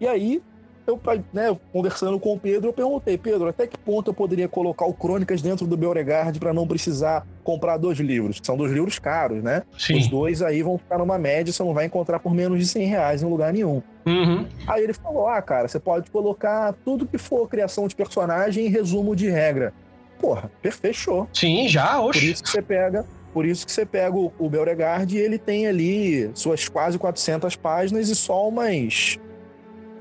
E 0.00 0.06
aí, 0.06 0.42
eu, 0.90 1.00
né, 1.32 1.56
conversando 1.72 2.18
com 2.18 2.34
o 2.34 2.38
Pedro, 2.38 2.68
eu 2.68 2.72
perguntei, 2.72 3.18
Pedro, 3.18 3.48
até 3.48 3.66
que 3.66 3.76
ponto 3.78 4.10
eu 4.10 4.14
poderia 4.14 4.48
colocar 4.48 4.86
o 4.86 4.94
Crônicas 4.94 5.42
dentro 5.42 5.66
do 5.66 5.76
Beauregard 5.76 6.38
para 6.38 6.52
não 6.52 6.66
precisar 6.66 7.26
comprar 7.44 7.76
dois 7.76 7.98
livros? 7.98 8.40
São 8.42 8.56
dois 8.56 8.72
livros 8.72 8.98
caros, 8.98 9.42
né? 9.42 9.62
Os 9.74 9.84
Sim. 9.84 10.08
dois 10.08 10.42
aí 10.42 10.62
vão 10.62 10.78
ficar 10.78 10.98
numa 10.98 11.18
média, 11.18 11.52
você 11.52 11.62
não 11.62 11.74
vai 11.74 11.86
encontrar 11.86 12.18
por 12.18 12.34
menos 12.34 12.58
de 12.58 12.66
100 12.66 12.86
reais 12.86 13.22
em 13.22 13.26
lugar 13.26 13.52
nenhum. 13.52 13.82
Uhum. 14.06 14.46
Aí 14.66 14.82
ele 14.82 14.92
falou: 14.94 15.28
ah, 15.28 15.40
cara, 15.42 15.68
você 15.68 15.78
pode 15.78 16.10
colocar 16.10 16.74
tudo 16.84 17.06
que 17.06 17.18
for 17.18 17.48
criação 17.48 17.86
de 17.86 17.94
personagem 17.94 18.66
e 18.66 18.68
resumo 18.68 19.14
de 19.14 19.28
regra. 19.28 19.72
Porra, 20.18 20.50
fechou. 20.80 21.28
Sim, 21.32 21.68
já, 21.68 21.96
Por 21.98 22.10
oxe. 22.10 22.30
isso 22.30 22.42
que 22.42 22.50
você 22.50 22.62
pega, 22.62 23.06
por 23.32 23.46
isso 23.46 23.64
que 23.64 23.70
você 23.70 23.86
pega 23.86 24.16
o, 24.16 24.32
o 24.38 24.48
Beauregard 24.48 25.14
e 25.14 25.20
ele 25.20 25.38
tem 25.38 25.66
ali 25.66 26.30
suas 26.34 26.68
quase 26.68 26.98
400 26.98 27.54
páginas 27.54 28.08
e 28.08 28.16
só 28.16 28.48
umas, 28.48 29.18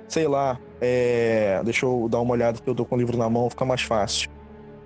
sei 0.07 0.27
lá, 0.27 0.57
é, 0.81 1.61
deixa 1.63 1.85
eu 1.85 2.07
dar 2.09 2.19
uma 2.19 2.33
olhada 2.33 2.59
que 2.59 2.69
eu 2.69 2.75
tô 2.75 2.85
com 2.85 2.95
o 2.95 2.97
livro 2.97 3.17
na 3.17 3.29
mão, 3.29 3.49
fica 3.49 3.65
mais 3.65 3.81
fácil. 3.81 4.29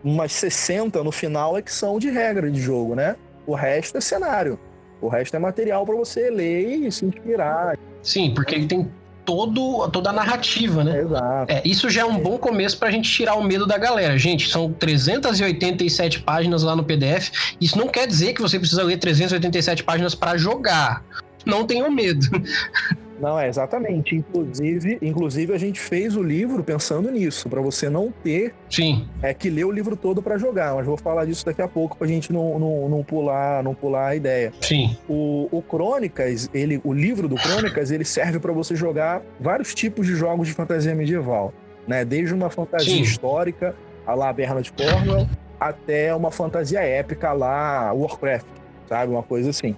Umas 0.04 0.32
60 0.32 1.04
no 1.04 1.12
final 1.12 1.58
é 1.58 1.62
que 1.62 1.72
são 1.72 2.00
de 2.00 2.10
regra 2.10 2.50
de 2.50 2.60
jogo, 2.60 2.96
né? 2.96 3.16
O 3.46 3.54
resto 3.54 3.98
é 3.98 4.02
cenário. 4.02 4.60
O 5.02 5.08
resto 5.08 5.36
é 5.36 5.40
material 5.40 5.86
para 5.86 5.96
você 5.96 6.30
ler 6.30 6.88
e 6.88 6.92
se 6.92 7.06
inspirar. 7.06 7.78
Sim, 8.02 8.34
porque 8.34 8.56
ele 8.56 8.68
tem 8.68 8.92
todo, 9.26 9.88
toda 9.90 10.10
a 10.10 10.14
narrativa, 10.14 10.84
né? 10.84 11.02
Exato. 11.02 11.52
É, 11.52 11.62
isso 11.66 11.90
já 11.90 12.02
é 12.02 12.06
um 12.06 12.20
bom 12.20 12.38
começo 12.38 12.78
pra 12.78 12.92
gente 12.92 13.10
tirar 13.10 13.36
o 13.36 13.44
medo 13.44 13.66
da 13.66 13.78
galera. 13.78 14.18
Gente, 14.18 14.50
são 14.50 14.72
387 14.74 16.22
páginas 16.22 16.64
lá 16.64 16.76
no 16.76 16.84
PDF. 16.84 17.32
Isso 17.60 17.78
não 17.78 17.88
quer 17.88 18.08
dizer 18.08 18.34
que 18.34 18.42
você 18.42 18.60
precisa 18.60 18.84
ler 18.84 18.98
387 18.98 19.84
páginas 19.84 20.16
pra 20.16 20.38
jogar. 20.38 21.04
Não 21.46 21.66
tenham 21.66 21.90
medo. 21.90 22.28
Não, 23.22 23.40
é 23.40 23.48
exatamente. 23.48 24.16
Inclusive, 24.16 24.98
inclusive 25.02 25.54
a 25.54 25.58
gente 25.58 25.80
fez 25.80 26.16
o 26.16 26.24
livro 26.24 26.64
pensando 26.64 27.10
nisso, 27.12 27.48
para 27.48 27.62
você 27.62 27.90
não 27.90 28.12
ter 28.12 28.54
Sim, 28.70 29.08
é 29.22 29.34
que 29.34 29.50
ler 29.50 29.66
o 29.66 29.72
livro 29.72 29.96
todo 29.96 30.22
para 30.22 30.38
jogar, 30.38 30.74
mas 30.76 30.86
vou 30.86 30.98
falar 30.98 31.26
disso 31.26 31.46
daqui 31.46 31.62
a 31.62 31.68
pouco 31.68 31.98
pra 31.98 32.08
gente 32.08 32.34
não, 32.34 32.58
não, 32.58 32.90
não 32.90 33.04
pular 33.04 33.64
não 33.64 33.76
pular 33.76 34.08
a 34.08 34.16
ideia. 34.16 34.52
sim. 34.62 34.98
O, 35.08 35.48
o 35.52 35.62
Crônicas, 35.62 36.50
ele, 36.54 36.82
o 36.84 36.94
livro 36.94 37.28
do 37.28 37.36
Crônicas, 37.36 37.92
ele 37.92 38.06
serve 38.06 38.40
para 38.40 38.52
você 38.52 38.76
jogar 38.76 39.22
vários 39.40 39.74
tipos 39.76 40.08
de 40.08 40.16
jogos 40.16 40.48
de 40.48 40.54
fantasia 40.54 40.96
medieval, 40.96 41.54
né? 41.88 42.04
Desde 42.04 42.34
uma 42.34 42.50
fantasia 42.50 42.96
Sim. 42.96 43.02
histórica, 43.02 43.76
a 44.06 44.14
lá 44.16 44.34
Bernard 44.34 44.72
Cornwell, 44.72 45.28
até 45.60 46.14
uma 46.16 46.32
fantasia 46.32 46.82
épica 46.82 47.34
lá 47.34 47.92
Warcraft, 47.94 48.48
sabe? 48.88 49.12
Uma 49.12 49.24
coisa 49.24 49.52
assim. 49.52 49.76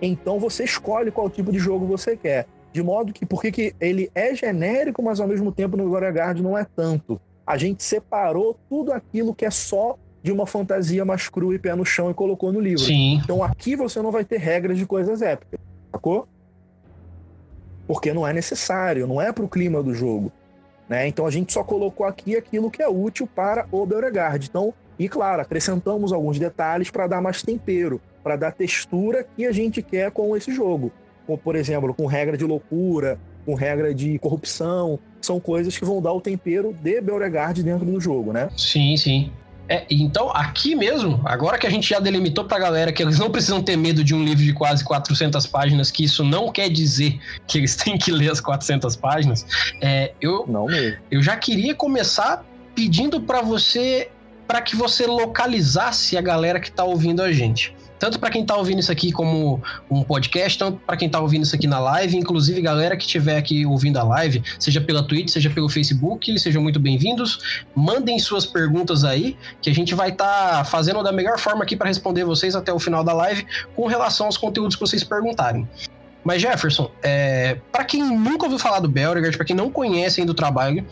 Então 0.00 0.38
você 0.38 0.64
escolhe 0.64 1.10
qual 1.10 1.30
tipo 1.30 1.52
de 1.52 1.58
jogo 1.58 1.86
você 1.86 2.16
quer. 2.16 2.46
De 2.72 2.82
modo 2.82 3.12
que, 3.12 3.24
porque 3.24 3.50
que 3.50 3.74
ele 3.80 4.10
é 4.14 4.34
genérico, 4.34 5.02
mas 5.02 5.20
ao 5.20 5.26
mesmo 5.26 5.50
tempo 5.50 5.76
no 5.76 5.88
Beauregard 5.88 6.42
não 6.42 6.56
é 6.56 6.66
tanto. 6.76 7.20
A 7.46 7.56
gente 7.56 7.82
separou 7.82 8.58
tudo 8.68 8.92
aquilo 8.92 9.34
que 9.34 9.46
é 9.46 9.50
só 9.50 9.96
de 10.22 10.32
uma 10.32 10.46
fantasia 10.46 11.04
mais 11.04 11.28
crua 11.28 11.54
e 11.54 11.58
pé 11.58 11.74
no 11.74 11.84
chão 11.84 12.10
e 12.10 12.14
colocou 12.14 12.52
no 12.52 12.60
livro. 12.60 12.84
Sim. 12.84 13.20
Então 13.22 13.42
aqui 13.42 13.76
você 13.76 14.02
não 14.02 14.10
vai 14.10 14.24
ter 14.24 14.38
regras 14.38 14.76
de 14.76 14.84
coisas 14.84 15.22
épicas, 15.22 15.60
sacou? 15.92 16.28
porque 17.86 18.12
não 18.12 18.26
é 18.26 18.32
necessário, 18.32 19.06
não 19.06 19.20
é 19.20 19.32
para 19.32 19.44
o 19.44 19.48
clima 19.48 19.82
do 19.82 19.94
jogo. 19.94 20.32
Né? 20.88 21.06
Então 21.06 21.26
a 21.26 21.30
gente 21.30 21.52
só 21.52 21.62
colocou 21.62 22.06
aqui 22.06 22.36
aquilo 22.36 22.70
que 22.70 22.82
é 22.82 22.88
útil 22.88 23.26
para 23.26 23.66
o 23.70 23.86
Beauregard. 23.86 24.46
Então, 24.48 24.74
e 24.98 25.08
claro, 25.08 25.42
acrescentamos 25.42 26.12
alguns 26.12 26.38
detalhes 26.38 26.90
para 26.90 27.06
dar 27.06 27.20
mais 27.20 27.42
tempero, 27.42 28.00
para 28.26 28.34
dar 28.34 28.50
textura 28.50 29.24
que 29.36 29.46
a 29.46 29.52
gente 29.52 29.80
quer 29.80 30.10
com 30.10 30.36
esse 30.36 30.52
jogo. 30.52 30.90
Como, 31.24 31.38
por 31.38 31.54
exemplo, 31.54 31.94
com 31.94 32.06
regra 32.06 32.36
de 32.36 32.44
loucura, 32.44 33.20
com 33.44 33.54
regra 33.54 33.94
de 33.94 34.18
corrupção, 34.18 34.98
são 35.22 35.38
coisas 35.38 35.78
que 35.78 35.84
vão 35.84 36.02
dar 36.02 36.12
o 36.12 36.20
tempero 36.20 36.76
de 36.82 37.00
Beauregard 37.00 37.62
dentro 37.62 37.86
do 37.86 38.00
jogo, 38.00 38.32
né? 38.32 38.48
Sim, 38.56 38.96
sim. 38.96 39.30
É, 39.68 39.86
então, 39.88 40.32
aqui 40.34 40.74
mesmo, 40.74 41.22
agora 41.24 41.56
que 41.56 41.68
a 41.68 41.70
gente 41.70 41.88
já 41.88 42.00
delimitou 42.00 42.44
pra 42.44 42.58
galera 42.58 42.90
que 42.90 43.00
eles 43.00 43.16
não 43.16 43.30
precisam 43.30 43.62
ter 43.62 43.76
medo 43.76 44.02
de 44.02 44.12
um 44.12 44.24
livro 44.24 44.42
de 44.42 44.52
quase 44.52 44.84
400 44.84 45.46
páginas, 45.46 45.92
que 45.92 46.02
isso 46.02 46.24
não 46.24 46.50
quer 46.50 46.68
dizer 46.68 47.20
que 47.46 47.58
eles 47.58 47.76
têm 47.78 47.96
que 47.96 48.10
ler 48.10 48.32
as 48.32 48.40
400 48.40 48.96
páginas, 48.96 49.46
é, 49.80 50.12
eu, 50.20 50.44
não 50.48 50.66
mesmo. 50.66 50.96
eu 51.12 51.22
já 51.22 51.36
queria 51.36 51.76
começar 51.76 52.44
pedindo 52.74 53.20
para 53.20 53.40
você, 53.40 54.10
para 54.48 54.60
que 54.60 54.74
você 54.74 55.06
localizasse 55.06 56.16
a 56.18 56.20
galera 56.20 56.58
que 56.58 56.72
tá 56.72 56.82
ouvindo 56.82 57.22
a 57.22 57.30
gente 57.30 57.75
tanto 57.98 58.18
para 58.18 58.30
quem 58.30 58.42
está 58.42 58.56
ouvindo 58.56 58.80
isso 58.80 58.92
aqui 58.92 59.12
como 59.12 59.62
um 59.90 60.02
podcast, 60.02 60.58
tanto 60.58 60.78
para 60.86 60.96
quem 60.96 61.06
está 61.06 61.20
ouvindo 61.20 61.44
isso 61.44 61.54
aqui 61.54 61.66
na 61.66 61.78
live, 61.78 62.16
inclusive 62.16 62.60
galera 62.60 62.96
que 62.96 63.04
estiver 63.04 63.36
aqui 63.36 63.64
ouvindo 63.64 63.98
a 63.98 64.02
live, 64.02 64.42
seja 64.58 64.80
pela 64.80 65.02
Twitch, 65.02 65.30
seja 65.30 65.50
pelo 65.50 65.68
Facebook, 65.68 66.38
sejam 66.38 66.62
muito 66.62 66.78
bem-vindos. 66.78 67.64
Mandem 67.74 68.18
suas 68.18 68.44
perguntas 68.44 69.04
aí, 69.04 69.36
que 69.60 69.70
a 69.70 69.74
gente 69.74 69.94
vai 69.94 70.10
estar 70.10 70.58
tá 70.58 70.64
fazendo 70.64 71.02
da 71.02 71.12
melhor 71.12 71.38
forma 71.38 71.62
aqui 71.62 71.76
para 71.76 71.88
responder 71.88 72.24
vocês 72.24 72.54
até 72.54 72.72
o 72.72 72.78
final 72.78 73.02
da 73.02 73.12
live 73.12 73.46
com 73.74 73.86
relação 73.86 74.26
aos 74.26 74.36
conteúdos 74.36 74.76
que 74.76 74.80
vocês 74.80 75.02
perguntarem. 75.02 75.68
Mas 76.22 76.42
Jefferson, 76.42 76.90
é, 77.02 77.56
para 77.70 77.84
quem 77.84 78.02
nunca 78.02 78.46
ouviu 78.46 78.58
falar 78.58 78.80
do 78.80 78.88
Belregard, 78.88 79.36
para 79.36 79.46
quem 79.46 79.54
não 79.54 79.70
conhece 79.70 80.20
ainda 80.20 80.32
o 80.32 80.34
trabalho, 80.34 80.84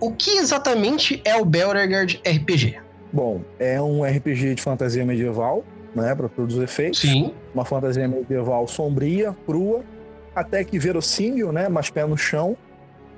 o 0.00 0.12
que 0.12 0.30
exatamente 0.30 1.20
é 1.24 1.36
o 1.36 1.44
Belregard 1.44 2.20
RPG? 2.26 2.78
Bom, 3.12 3.42
é 3.58 3.80
um 3.80 4.02
RPG 4.02 4.54
de 4.54 4.62
fantasia 4.62 5.04
medieval, 5.04 5.64
né, 5.94 6.14
para 6.14 6.28
todos 6.28 6.56
os 6.56 6.62
efeitos. 6.62 7.00
Sim. 7.00 7.32
Uma 7.54 7.64
fantasia 7.64 8.06
medieval 8.06 8.66
sombria, 8.66 9.36
crua, 9.46 9.82
até 10.34 10.64
que 10.64 10.78
verossímil, 10.78 11.52
né, 11.52 11.68
mas 11.68 11.90
pé 11.90 12.04
no 12.06 12.16
chão. 12.16 12.56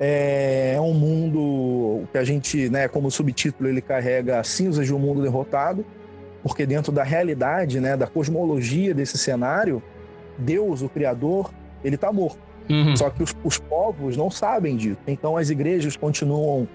É 0.04 0.78
um 0.80 0.92
mundo 0.94 2.08
que 2.10 2.18
a 2.18 2.24
gente, 2.24 2.68
né, 2.68 2.88
como 2.88 3.08
subtítulo, 3.10 3.68
ele 3.68 3.80
carrega 3.80 4.42
cinzas 4.42 4.86
de 4.86 4.92
um 4.92 4.98
mundo 4.98 5.22
derrotado, 5.22 5.84
porque 6.42 6.66
dentro 6.66 6.90
da 6.90 7.04
realidade, 7.04 7.78
né, 7.78 7.96
da 7.96 8.06
cosmologia 8.06 8.92
desse 8.92 9.16
cenário, 9.16 9.80
Deus, 10.36 10.82
o 10.82 10.88
Criador, 10.88 11.52
ele 11.84 11.94
está 11.94 12.12
morto. 12.12 12.40
Uhum. 12.68 12.96
Só 12.96 13.10
que 13.10 13.22
os, 13.22 13.34
os 13.44 13.58
povos 13.58 14.16
não 14.16 14.30
sabem 14.30 14.76
disso. 14.76 14.98
Então 15.06 15.36
as 15.36 15.50
igrejas 15.50 15.96
continuam 15.96 16.66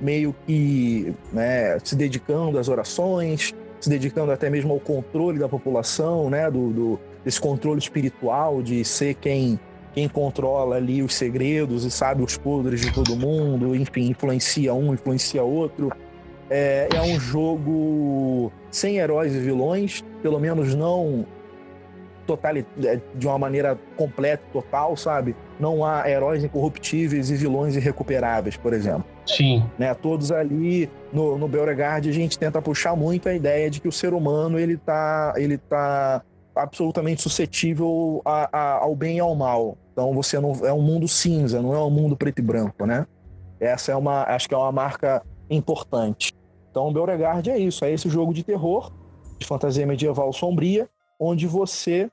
meio 0.00 0.34
que 0.46 1.14
né, 1.32 1.78
se 1.84 1.94
dedicando 1.94 2.58
às 2.58 2.68
orações, 2.68 3.54
se 3.80 3.88
dedicando 3.88 4.30
até 4.30 4.50
mesmo 4.50 4.72
ao 4.72 4.80
controle 4.80 5.38
da 5.38 5.48
população, 5.48 6.28
né, 6.28 6.50
do, 6.50 6.70
do, 6.70 7.00
desse 7.24 7.40
controle 7.40 7.78
espiritual 7.78 8.62
de 8.62 8.84
ser 8.84 9.14
quem 9.14 9.58
quem 9.92 10.08
controla 10.08 10.76
ali 10.76 11.02
os 11.02 11.14
segredos 11.14 11.84
e 11.84 11.90
sabe 11.90 12.22
os 12.22 12.36
podres 12.36 12.80
de 12.80 12.92
todo 12.92 13.16
mundo, 13.16 13.74
enfim, 13.74 14.08
influencia 14.08 14.72
um, 14.72 14.94
influencia 14.94 15.42
outro. 15.42 15.90
É, 16.48 16.88
é 16.94 17.02
um 17.02 17.18
jogo 17.18 18.52
sem 18.70 18.98
heróis 18.98 19.34
e 19.34 19.38
vilões, 19.38 20.04
pelo 20.22 20.38
menos 20.38 20.74
não 20.74 21.26
total, 22.26 22.56
é, 22.56 23.00
de 23.14 23.26
uma 23.26 23.38
maneira 23.38 23.78
completa, 23.96 24.42
total, 24.52 24.96
sabe? 24.96 25.34
Não 25.58 25.84
há 25.84 26.08
heróis 26.08 26.44
incorruptíveis 26.44 27.30
e 27.30 27.34
vilões 27.34 27.76
irrecuperáveis, 27.76 28.56
por 28.56 28.72
exemplo. 28.72 29.04
Sim. 29.36 29.64
Né? 29.78 29.94
Todos 29.94 30.32
ali 30.32 30.90
no, 31.12 31.38
no 31.38 31.48
Beauregard 31.48 32.08
a 32.08 32.12
gente 32.12 32.38
tenta 32.38 32.60
puxar 32.60 32.96
muito 32.96 33.28
a 33.28 33.34
ideia 33.34 33.70
de 33.70 33.80
que 33.80 33.88
o 33.88 33.92
ser 33.92 34.12
humano 34.12 34.58
ele 34.58 34.76
tá, 34.76 35.34
ele 35.36 35.56
tá 35.56 36.22
absolutamente 36.54 37.22
suscetível 37.22 38.22
a, 38.24 38.48
a, 38.52 38.72
ao 38.78 38.94
bem 38.94 39.18
e 39.18 39.20
ao 39.20 39.34
mal. 39.34 39.76
Então 39.92 40.12
você 40.14 40.40
não 40.40 40.52
é 40.64 40.72
um 40.72 40.82
mundo 40.82 41.06
cinza, 41.06 41.60
não 41.60 41.74
é 41.74 41.78
um 41.78 41.90
mundo 41.90 42.16
preto 42.16 42.38
e 42.38 42.42
branco, 42.42 42.86
né? 42.86 43.06
Essa 43.58 43.92
é 43.92 43.96
uma, 43.96 44.24
acho 44.24 44.48
que 44.48 44.54
é 44.54 44.58
uma 44.58 44.72
marca 44.72 45.22
importante. 45.48 46.32
Então 46.70 46.88
o 46.88 46.92
Beauregard 46.92 47.48
é 47.50 47.58
isso, 47.58 47.84
é 47.84 47.92
esse 47.92 48.08
jogo 48.08 48.32
de 48.32 48.42
terror, 48.42 48.92
de 49.38 49.46
fantasia 49.46 49.86
medieval 49.86 50.32
sombria, 50.32 50.88
onde 51.18 51.46
você 51.46 52.08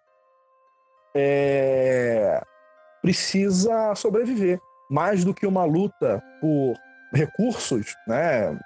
é, 1.15 2.41
precisa 3.01 3.95
sobreviver. 3.95 4.59
Mais 4.89 5.23
do 5.23 5.33
que 5.33 5.45
uma 5.45 5.65
luta 5.65 6.23
por 6.39 6.73
recursos 7.13 7.95
né, 8.07 8.57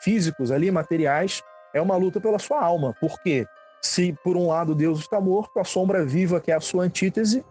físicos 0.00 0.50
ali, 0.50 0.70
materiais, 0.70 1.42
é 1.74 1.80
uma 1.80 1.96
luta 1.96 2.20
pela 2.20 2.38
sua 2.38 2.62
alma. 2.62 2.94
Porque 3.00 3.46
se 3.82 4.16
por 4.24 4.36
um 4.36 4.48
lado 4.48 4.74
Deus 4.74 5.00
está 5.00 5.20
morto, 5.20 5.58
a 5.58 5.64
sombra 5.64 6.04
viva, 6.04 6.40
que 6.40 6.50
é 6.50 6.54
a 6.54 6.60
sua 6.60 6.84
antítese, 6.84 7.44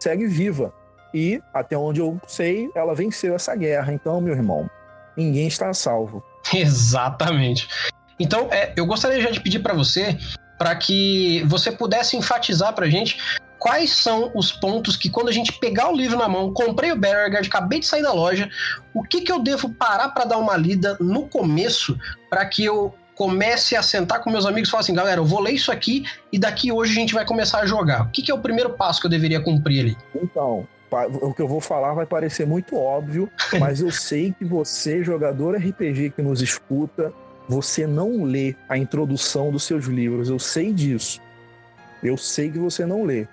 segue 0.00 0.26
viva. 0.26 0.72
E, 1.14 1.40
até 1.54 1.76
onde 1.76 2.00
eu 2.00 2.20
sei, 2.26 2.70
ela 2.74 2.94
venceu 2.94 3.34
essa 3.34 3.54
guerra. 3.56 3.92
Então, 3.92 4.20
meu 4.20 4.34
irmão, 4.34 4.68
ninguém 5.16 5.48
está 5.48 5.72
salvo. 5.72 6.22
Exatamente. 6.52 7.68
Então, 8.20 8.48
é, 8.50 8.72
eu 8.76 8.84
gostaria 8.84 9.20
já 9.20 9.30
de 9.30 9.40
pedir 9.40 9.60
para 9.60 9.74
você 9.74 10.18
para 10.58 10.74
que 10.74 11.44
você 11.46 11.70
pudesse 11.70 12.16
enfatizar 12.16 12.74
para 12.74 12.90
gente 12.90 13.16
quais 13.58 13.90
são 13.90 14.30
os 14.34 14.52
pontos 14.52 14.96
que 14.96 15.10
quando 15.10 15.28
a 15.28 15.32
gente 15.32 15.52
pegar 15.52 15.90
o 15.90 15.96
livro 15.96 16.16
na 16.16 16.28
mão, 16.28 16.52
comprei 16.52 16.92
o 16.92 16.96
Beauregard, 16.96 17.48
acabei 17.48 17.80
de 17.80 17.86
sair 17.86 18.02
da 18.02 18.12
loja, 18.12 18.48
o 18.94 19.02
que, 19.02 19.20
que 19.20 19.32
eu 19.32 19.40
devo 19.40 19.68
parar 19.70 20.10
para 20.10 20.24
dar 20.24 20.38
uma 20.38 20.56
lida 20.56 20.96
no 21.00 21.28
começo 21.28 21.98
para 22.30 22.46
que 22.46 22.64
eu 22.64 22.94
comece 23.14 23.74
a 23.74 23.82
sentar 23.82 24.22
com 24.22 24.30
meus 24.30 24.46
amigos 24.46 24.68
e 24.68 24.70
falar 24.70 24.82
assim, 24.82 24.94
galera, 24.94 25.20
eu 25.20 25.24
vou 25.24 25.40
ler 25.40 25.50
isso 25.50 25.72
aqui 25.72 26.04
e 26.32 26.38
daqui 26.38 26.70
hoje 26.70 26.92
a 26.92 26.94
gente 26.94 27.14
vai 27.14 27.26
começar 27.26 27.58
a 27.58 27.66
jogar. 27.66 28.02
O 28.02 28.10
que, 28.10 28.22
que 28.22 28.30
é 28.30 28.34
o 28.34 28.38
primeiro 28.38 28.70
passo 28.70 29.00
que 29.00 29.06
eu 29.06 29.10
deveria 29.10 29.40
cumprir 29.40 29.80
ali? 29.80 29.96
Então, 30.14 30.68
o 31.20 31.34
que 31.34 31.42
eu 31.42 31.48
vou 31.48 31.60
falar 31.60 31.94
vai 31.94 32.06
parecer 32.06 32.46
muito 32.46 32.76
óbvio, 32.76 33.28
mas 33.58 33.80
eu 33.80 33.90
sei 33.90 34.32
que 34.32 34.44
você, 34.44 35.02
jogador 35.02 35.56
RPG 35.56 36.10
que 36.10 36.22
nos 36.22 36.40
escuta, 36.40 37.12
você 37.48 37.88
não 37.88 38.22
lê 38.22 38.54
a 38.68 38.78
introdução 38.78 39.50
dos 39.50 39.64
seus 39.64 39.86
livros. 39.86 40.28
Eu 40.28 40.38
sei 40.38 40.72
disso. 40.72 41.20
Eu 42.02 42.16
sei 42.16 42.50
que 42.50 42.58
você 42.58 42.86
não 42.86 43.02
lê. 43.02 43.26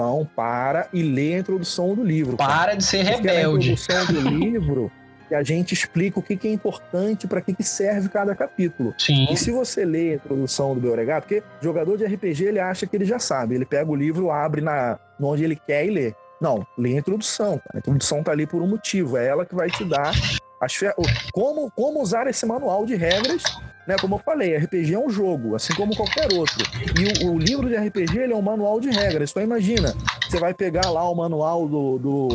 Então, 0.00 0.26
para 0.34 0.88
e 0.94 1.02
lê 1.02 1.34
a 1.34 1.40
introdução 1.40 1.94
do 1.94 2.02
livro. 2.02 2.34
Para 2.34 2.46
cara. 2.46 2.74
de 2.74 2.82
ser 2.82 3.04
Porque 3.04 3.28
rebelde. 3.28 3.70
a 3.70 3.72
introdução 3.74 4.06
do 4.06 4.20
livro 4.32 4.90
que 5.28 5.34
a 5.34 5.42
gente 5.42 5.74
explica 5.74 6.18
o 6.18 6.22
que, 6.22 6.48
é 6.48 6.50
importante 6.50 7.28
para 7.28 7.42
que, 7.42 7.52
que 7.52 7.62
serve 7.62 8.08
cada 8.08 8.34
capítulo. 8.34 8.94
Sim. 8.98 9.28
E 9.30 9.36
se 9.36 9.52
você 9.52 9.84
lê 9.84 10.12
a 10.12 10.14
introdução 10.14 10.74
do 10.74 10.80
Beauregard, 10.80 11.26
porque 11.26 11.42
jogador 11.60 11.98
de 11.98 12.06
RPG 12.06 12.46
ele 12.46 12.58
acha 12.58 12.86
que 12.86 12.96
ele 12.96 13.04
já 13.04 13.18
sabe, 13.18 13.54
ele 13.54 13.66
pega 13.66 13.90
o 13.90 13.94
livro, 13.94 14.30
abre 14.30 14.62
na 14.62 14.98
onde 15.20 15.44
ele 15.44 15.54
quer 15.54 15.84
e 15.84 15.90
lê. 15.90 16.14
Não, 16.40 16.66
lê 16.78 16.94
a 16.94 16.98
introdução. 16.98 17.60
A 17.72 17.78
introdução 17.78 18.22
tá 18.22 18.32
ali 18.32 18.46
por 18.46 18.62
um 18.62 18.66
motivo, 18.66 19.18
é 19.18 19.26
ela 19.26 19.44
que 19.44 19.54
vai 19.54 19.68
te 19.68 19.84
dar 19.84 20.12
as 20.60 20.74
fer... 20.74 20.94
como, 21.32 21.70
como 21.70 22.02
usar 22.02 22.26
esse 22.26 22.44
manual 22.44 22.84
de 22.84 22.94
regras 22.94 23.42
né? 23.90 23.96
Como 24.00 24.14
eu 24.14 24.18
falei, 24.20 24.56
RPG 24.56 24.94
é 24.94 24.98
um 24.98 25.10
jogo, 25.10 25.56
assim 25.56 25.74
como 25.74 25.96
qualquer 25.96 26.32
outro. 26.32 26.64
E 26.96 27.24
o, 27.24 27.32
o 27.32 27.38
livro 27.38 27.68
de 27.68 27.74
RPG 27.74 28.18
ele 28.18 28.32
é 28.32 28.36
um 28.36 28.42
manual 28.42 28.80
de 28.80 28.88
regras. 28.88 29.30
Então 29.30 29.42
imagina, 29.42 29.94
você 30.28 30.38
vai 30.38 30.54
pegar 30.54 30.88
lá 30.90 31.08
o 31.10 31.14
manual 31.14 31.66
do, 31.66 31.98
do, 31.98 32.28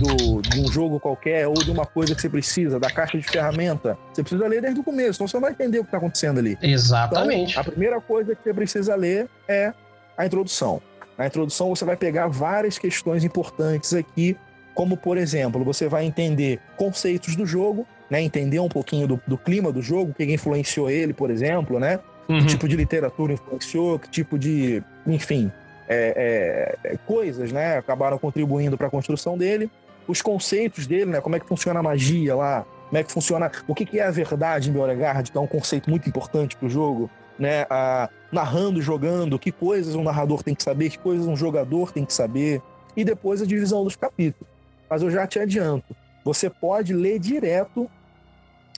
do, 0.00 0.42
de 0.42 0.60
um 0.60 0.72
jogo 0.72 0.98
qualquer 0.98 1.46
ou 1.46 1.54
de 1.54 1.70
uma 1.70 1.86
coisa 1.86 2.14
que 2.14 2.20
você 2.20 2.28
precisa, 2.28 2.80
da 2.80 2.90
caixa 2.90 3.16
de 3.16 3.24
ferramenta. 3.24 3.96
Você 4.12 4.22
precisa 4.22 4.48
ler 4.48 4.60
desde 4.60 4.80
o 4.80 4.82
começo, 4.82 5.18
então 5.18 5.28
você 5.28 5.36
não 5.36 5.42
vai 5.42 5.52
entender 5.52 5.78
o 5.78 5.82
que 5.82 5.88
está 5.88 5.98
acontecendo 5.98 6.38
ali. 6.38 6.58
Exatamente. 6.60 7.52
Então, 7.52 7.60
a 7.60 7.64
primeira 7.64 8.00
coisa 8.00 8.34
que 8.34 8.42
você 8.42 8.52
precisa 8.52 8.96
ler 8.96 9.28
é 9.46 9.72
a 10.16 10.26
introdução. 10.26 10.82
Na 11.16 11.26
introdução 11.26 11.68
você 11.74 11.84
vai 11.84 11.96
pegar 11.96 12.28
várias 12.28 12.78
questões 12.78 13.24
importantes 13.24 13.94
aqui, 13.94 14.36
como 14.78 14.96
por 14.96 15.18
exemplo, 15.18 15.64
você 15.64 15.88
vai 15.88 16.04
entender 16.04 16.60
conceitos 16.76 17.34
do 17.34 17.44
jogo, 17.44 17.84
né, 18.08 18.22
entender 18.22 18.60
um 18.60 18.68
pouquinho 18.68 19.08
do, 19.08 19.20
do 19.26 19.36
clima 19.36 19.72
do 19.72 19.82
jogo, 19.82 20.12
o 20.12 20.14
que 20.14 20.22
influenciou 20.22 20.88
ele, 20.88 21.12
por 21.12 21.32
exemplo, 21.32 21.80
né? 21.80 21.98
Uhum. 22.28 22.38
Que 22.38 22.46
tipo 22.46 22.68
de 22.68 22.76
literatura 22.76 23.32
influenciou, 23.32 23.98
que 23.98 24.08
tipo 24.08 24.38
de, 24.38 24.80
enfim, 25.04 25.50
é, 25.88 26.78
é, 26.84 26.96
coisas, 27.04 27.50
né, 27.50 27.76
acabaram 27.76 28.16
contribuindo 28.18 28.78
para 28.78 28.86
a 28.86 28.90
construção 28.90 29.36
dele, 29.36 29.68
os 30.06 30.22
conceitos 30.22 30.86
dele, 30.86 31.06
né, 31.06 31.20
como 31.20 31.34
é 31.34 31.40
que 31.40 31.48
funciona 31.48 31.80
a 31.80 31.82
magia 31.82 32.36
lá, 32.36 32.64
como 32.86 32.98
é 32.98 33.02
que 33.02 33.10
funciona, 33.10 33.50
o 33.66 33.74
que, 33.74 33.84
que 33.84 33.98
é 33.98 34.06
a 34.06 34.12
verdade 34.12 34.70
em 34.70 34.72
Beauregard, 34.72 35.32
que 35.32 35.36
é 35.36 35.40
um 35.40 35.46
conceito 35.48 35.90
muito 35.90 36.08
importante 36.08 36.56
para 36.56 36.66
o 36.66 36.70
jogo, 36.70 37.10
né, 37.36 37.66
a, 37.68 38.08
narrando, 38.30 38.80
jogando, 38.80 39.40
que 39.40 39.50
coisas 39.50 39.96
um 39.96 40.04
narrador 40.04 40.44
tem 40.44 40.54
que 40.54 40.62
saber, 40.62 40.90
que 40.90 41.00
coisas 41.00 41.26
um 41.26 41.34
jogador 41.34 41.90
tem 41.90 42.04
que 42.04 42.14
saber, 42.14 42.62
e 42.96 43.02
depois 43.02 43.42
a 43.42 43.44
divisão 43.44 43.82
dos 43.82 43.96
capítulos. 43.96 44.57
Mas 44.88 45.02
eu 45.02 45.10
já 45.10 45.26
te 45.26 45.38
adianto, 45.38 45.94
você 46.24 46.48
pode 46.48 46.92
ler 46.92 47.18
direto 47.18 47.90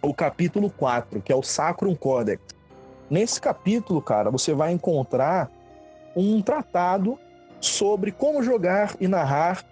o 0.03 0.14
capítulo 0.14 0.70
4, 0.70 1.20
que 1.20 1.33
é 1.33 1.37
o 1.37 1.42
Sacrum 1.42 1.94
Codex. 1.94 2.42
Nesse 3.09 3.40
capítulo, 3.40 4.01
cara, 4.01 4.31
você 4.31 4.55
vai 4.55 4.73
encontrar 4.73 5.51
um 6.16 6.40
tratado 6.40 7.18
sobre 7.61 8.11
como 8.11 8.42
jogar 8.42 8.94
e 9.01 9.07
narrar 9.07 9.64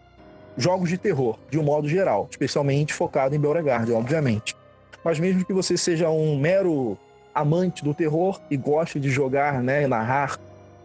jogos 0.56 0.88
de 0.88 0.98
terror, 0.98 1.38
de 1.48 1.58
um 1.58 1.62
modo 1.62 1.88
geral, 1.88 2.26
especialmente 2.30 2.92
focado 2.92 3.34
em 3.34 3.38
Beauregard, 3.38 3.92
obviamente. 3.92 4.56
Mas 5.04 5.18
mesmo 5.18 5.44
que 5.44 5.52
você 5.52 5.76
seja 5.76 6.10
um 6.10 6.36
mero 6.36 6.98
amante 7.34 7.84
do 7.84 7.94
terror 7.94 8.40
e 8.50 8.56
goste 8.56 8.98
de 8.98 9.08
jogar, 9.08 9.62
né, 9.62 9.86
narrar 9.86 10.38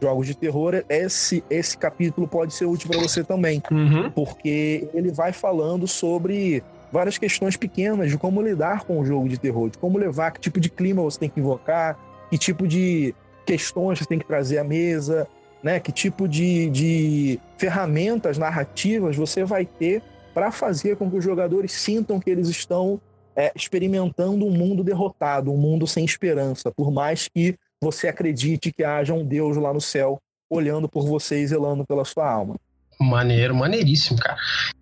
jogos 0.04 0.28
de 0.28 0.36
terror, 0.36 0.84
esse, 0.88 1.44
esse 1.50 1.78
capítulo 1.78 2.28
pode 2.28 2.54
ser 2.54 2.66
útil 2.66 2.90
para 2.90 3.00
você 3.02 3.24
também, 3.24 3.62
Uhum. 3.72 4.12
porque 4.12 4.88
ele 4.94 5.12
vai 5.12 5.32
falando 5.34 5.88
sobre 5.88 6.62
várias 6.92 7.18
questões 7.18 7.58
pequenas 7.58 8.12
de 8.12 8.18
como 8.18 8.42
lidar 8.42 8.84
com 8.84 9.00
o 9.00 9.06
jogo 9.06 9.28
de 9.28 9.38
terror, 9.40 9.70
de 9.70 9.78
como 9.80 9.98
levar, 9.98 10.32
que 10.32 10.40
tipo 10.40 10.60
de 10.60 10.70
clima 10.70 11.02
você 11.02 11.18
tem 11.20 11.30
que 11.30 11.40
invocar, 11.40 11.98
que 12.30 12.38
tipo 12.38 12.68
de 12.68 13.16
questões 13.46 13.98
você 14.00 14.06
tem 14.06 14.20
que 14.20 14.26
trazer 14.28 14.60
à 14.60 14.64
mesa, 14.64 15.28
né? 15.64 15.80
Que 15.80 15.92
tipo 15.92 16.28
de, 16.28 16.70
de 16.70 17.40
ferramentas 17.58 18.38
narrativas 18.38 19.16
você 19.16 19.44
vai 19.44 19.66
ter 19.66 20.04
para 20.34 20.52
fazer 20.52 20.96
com 20.98 21.10
que 21.10 21.18
os 21.18 21.24
jogadores 21.24 21.72
sintam 21.72 22.20
que 22.20 22.30
eles 22.30 22.48
estão 22.48 23.00
é, 23.36 23.52
experimentando 23.56 24.46
um 24.46 24.52
mundo 24.52 24.84
derrotado, 24.84 25.52
um 25.52 25.58
mundo 25.58 25.88
sem 25.88 26.06
esperança, 26.06 26.72
por 26.72 26.92
mais 26.92 27.28
que 27.28 27.56
você 27.84 28.08
acredite 28.08 28.72
que 28.72 28.84
haja 28.84 29.14
um 29.14 29.26
Deus 29.26 29.58
lá 29.58 29.74
no 29.74 29.82
céu 29.82 30.18
olhando 30.50 30.88
por 30.88 31.06
você 31.06 31.42
e 31.42 31.48
zelando 31.48 31.86
pela 31.86 32.06
sua 32.06 32.30
alma. 32.30 32.56
Maneiro, 33.00 33.54
maneiríssimo, 33.54 34.18
cara. 34.20 34.38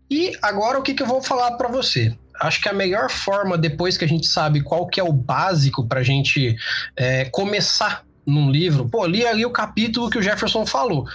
E 0.10 0.34
agora 0.42 0.78
o 0.78 0.84
que, 0.84 0.94
que 0.94 1.02
eu 1.02 1.08
vou 1.08 1.22
falar 1.22 1.52
para 1.54 1.70
você? 1.70 2.14
Acho 2.40 2.62
que 2.62 2.70
a 2.70 2.74
melhor 2.74 3.10
forma, 3.10 3.58
depois 3.58 3.98
que 3.98 4.06
a 4.06 4.08
gente 4.08 4.28
sabe 4.28 4.62
qual 4.62 4.88
que 4.88 5.00
é 5.00 5.04
o 5.04 5.14
básico 5.14 5.88
pra 5.88 6.04
gente 6.04 6.56
é, 6.96 7.26
começar 7.26 8.04
num 8.26 8.52
livro, 8.52 8.88
pô, 8.88 9.06
li 9.06 9.26
ali 9.26 9.46
o 9.46 9.52
capítulo 9.52 10.10
que 10.10 10.18
o 10.18 10.22
Jefferson 10.22 10.66
falou. 10.66 11.08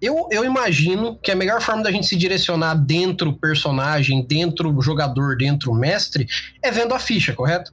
Eu, 0.00 0.28
eu 0.30 0.44
imagino 0.44 1.18
que 1.18 1.30
a 1.30 1.36
melhor 1.36 1.60
forma 1.60 1.82
da 1.82 1.90
gente 1.90 2.06
se 2.06 2.16
direcionar 2.16 2.74
dentro 2.74 3.32
do 3.32 3.38
personagem, 3.38 4.24
dentro 4.24 4.72
do 4.72 4.80
jogador, 4.80 5.36
dentro 5.36 5.72
do 5.72 5.78
mestre, 5.78 6.26
é 6.62 6.70
vendo 6.70 6.94
a 6.94 6.98
ficha, 6.98 7.34
correto? 7.34 7.72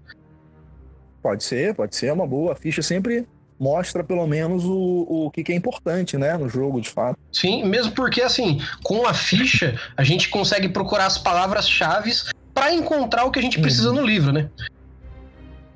Pode 1.22 1.44
ser, 1.44 1.76
pode 1.76 1.96
ser, 1.96 2.08
é 2.08 2.14
uma 2.14 2.28
boa. 2.28 2.54
A 2.54 2.56
ficha 2.56 2.82
sempre 2.82 3.28
mostra 3.62 4.04
pelo 4.04 4.26
menos 4.26 4.66
o, 4.66 5.06
o 5.08 5.32
que, 5.32 5.44
que 5.44 5.52
é 5.52 5.56
importante, 5.56 6.18
né, 6.18 6.36
no 6.36 6.50
jogo, 6.50 6.82
de 6.82 6.90
fato. 6.90 7.16
Sim, 7.32 7.64
mesmo 7.64 7.92
porque, 7.92 8.24
assim, 8.24 8.60
com 8.82 9.06
a 9.06 9.14
ficha, 9.14 9.80
a 9.96 10.04
gente 10.04 10.30
consegue 10.30 10.68
procurar 10.68 11.06
as 11.06 11.20
palavras-chave 11.20 12.12
para 12.56 12.74
encontrar 12.74 13.24
o 13.26 13.30
que 13.30 13.38
a 13.38 13.42
gente 13.42 13.62
precisa 13.62 13.90
Uhum. 13.90 13.98
no 13.98 14.06
livro, 14.06 14.32
né? 14.32 14.50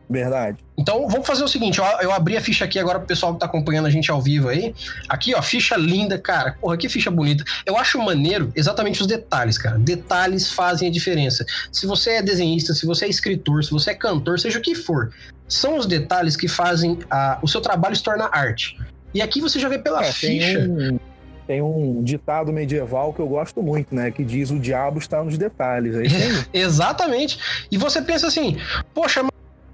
Verdade. 0.10 0.58
Então, 0.78 1.08
vamos 1.08 1.26
fazer 1.26 1.44
o 1.44 1.48
seguinte, 1.48 1.80
ó, 1.82 2.00
eu 2.02 2.12
abri 2.12 2.38
a 2.38 2.42
ficha 2.42 2.66
aqui 2.66 2.78
agora 2.78 3.00
pro 3.00 3.08
pessoal 3.08 3.34
que 3.34 3.40
tá 3.40 3.46
acompanhando 3.46 3.88
a 3.88 3.90
gente 3.90 4.12
ao 4.12 4.22
vivo 4.22 4.50
aí. 4.50 4.74
Aqui, 5.10 5.34
ó, 5.36 5.42
ficha 5.42 5.76
linda, 5.76 6.18
cara. 6.18 6.58
Porra, 6.60 6.78
que 6.78 6.90
ficha 6.90 7.10
bonita. 7.10 7.44
Eu 7.66 7.78
acho 7.78 7.98
maneiro 8.00 8.52
exatamente 8.56 9.02
os 9.02 9.08
detalhes, 9.08 9.58
cara. 9.58 9.78
Detalhes 9.80 10.52
fazem 10.52 10.90
a 10.90 10.92
diferença. 10.92 11.46
Se 11.72 11.88
você 11.88 12.12
é 12.12 12.22
desenhista, 12.22 12.74
se 12.74 12.86
você 12.86 13.06
é 13.06 13.10
escritor, 13.10 13.64
se 13.64 13.72
você 13.72 13.92
é 13.92 13.96
cantor, 13.96 14.40
seja 14.40 14.60
o 14.60 14.62
que 14.62 14.76
for, 14.76 15.12
são 15.48 15.78
os 15.78 15.86
detalhes 15.86 16.36
que 16.36 16.48
fazem 16.48 17.00
a- 17.10 17.40
o 17.42 17.48
seu 17.48 17.62
trabalho 17.62 17.96
se 17.96 18.04
tornar 18.04 18.30
arte. 18.32 18.78
E 19.14 19.22
aqui 19.22 19.40
você 19.42 19.60
já 19.60 19.70
vê 19.70 19.78
pela 19.80 20.04
É, 20.04 20.12
ficha. 20.12 20.60
tem, 20.60 20.70
um, 20.70 21.00
tem 21.48 21.62
um 21.62 22.04
ditado 22.04 22.52
medieval 22.52 23.14
que 23.14 23.20
eu 23.22 23.28
gosto 23.28 23.62
muito, 23.62 23.94
né, 23.96 24.12
que 24.12 24.24
diz 24.24 24.50
o 24.52 24.60
diabo 24.60 25.00
está 25.00 25.24
nos 25.24 25.38
detalhes. 25.38 25.96
Aí. 25.96 26.08
Exatamente. 26.54 27.40
E 27.72 27.78
você 27.78 28.02
pensa 28.02 28.28
assim, 28.28 28.58
poxa, 28.94 29.24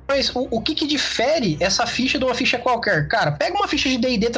mas 0.08 0.30
o, 0.36 0.48
o 0.52 0.62
que 0.62 0.76
que 0.76 0.86
difere 0.86 1.58
essa 1.60 1.88
ficha 1.88 2.20
de 2.20 2.26
uma 2.26 2.36
ficha 2.36 2.60
qualquer? 2.60 3.08
Cara, 3.08 3.32
pega 3.32 3.56
uma 3.58 3.68
ficha 3.68 3.88
de 3.90 3.98
D&D 3.98 4.30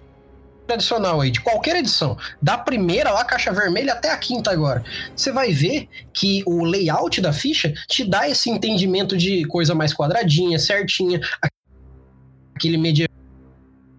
tradicional 0.67 1.21
aí, 1.21 1.31
de 1.31 1.41
qualquer 1.41 1.75
edição, 1.75 2.17
da 2.41 2.57
primeira 2.57 3.11
lá, 3.11 3.23
caixa 3.23 3.51
vermelha, 3.51 3.93
até 3.93 4.11
a 4.11 4.17
quinta 4.17 4.51
agora. 4.51 4.83
Você 5.15 5.31
vai 5.31 5.51
ver 5.51 5.87
que 6.13 6.43
o 6.45 6.63
layout 6.63 7.21
da 7.21 7.33
ficha 7.33 7.73
te 7.87 8.03
dá 8.03 8.27
esse 8.29 8.49
entendimento 8.49 9.17
de 9.17 9.45
coisa 9.45 9.75
mais 9.75 9.93
quadradinha, 9.93 10.57
certinha, 10.57 11.19
aquele 12.55 12.77
medieval 12.77 13.12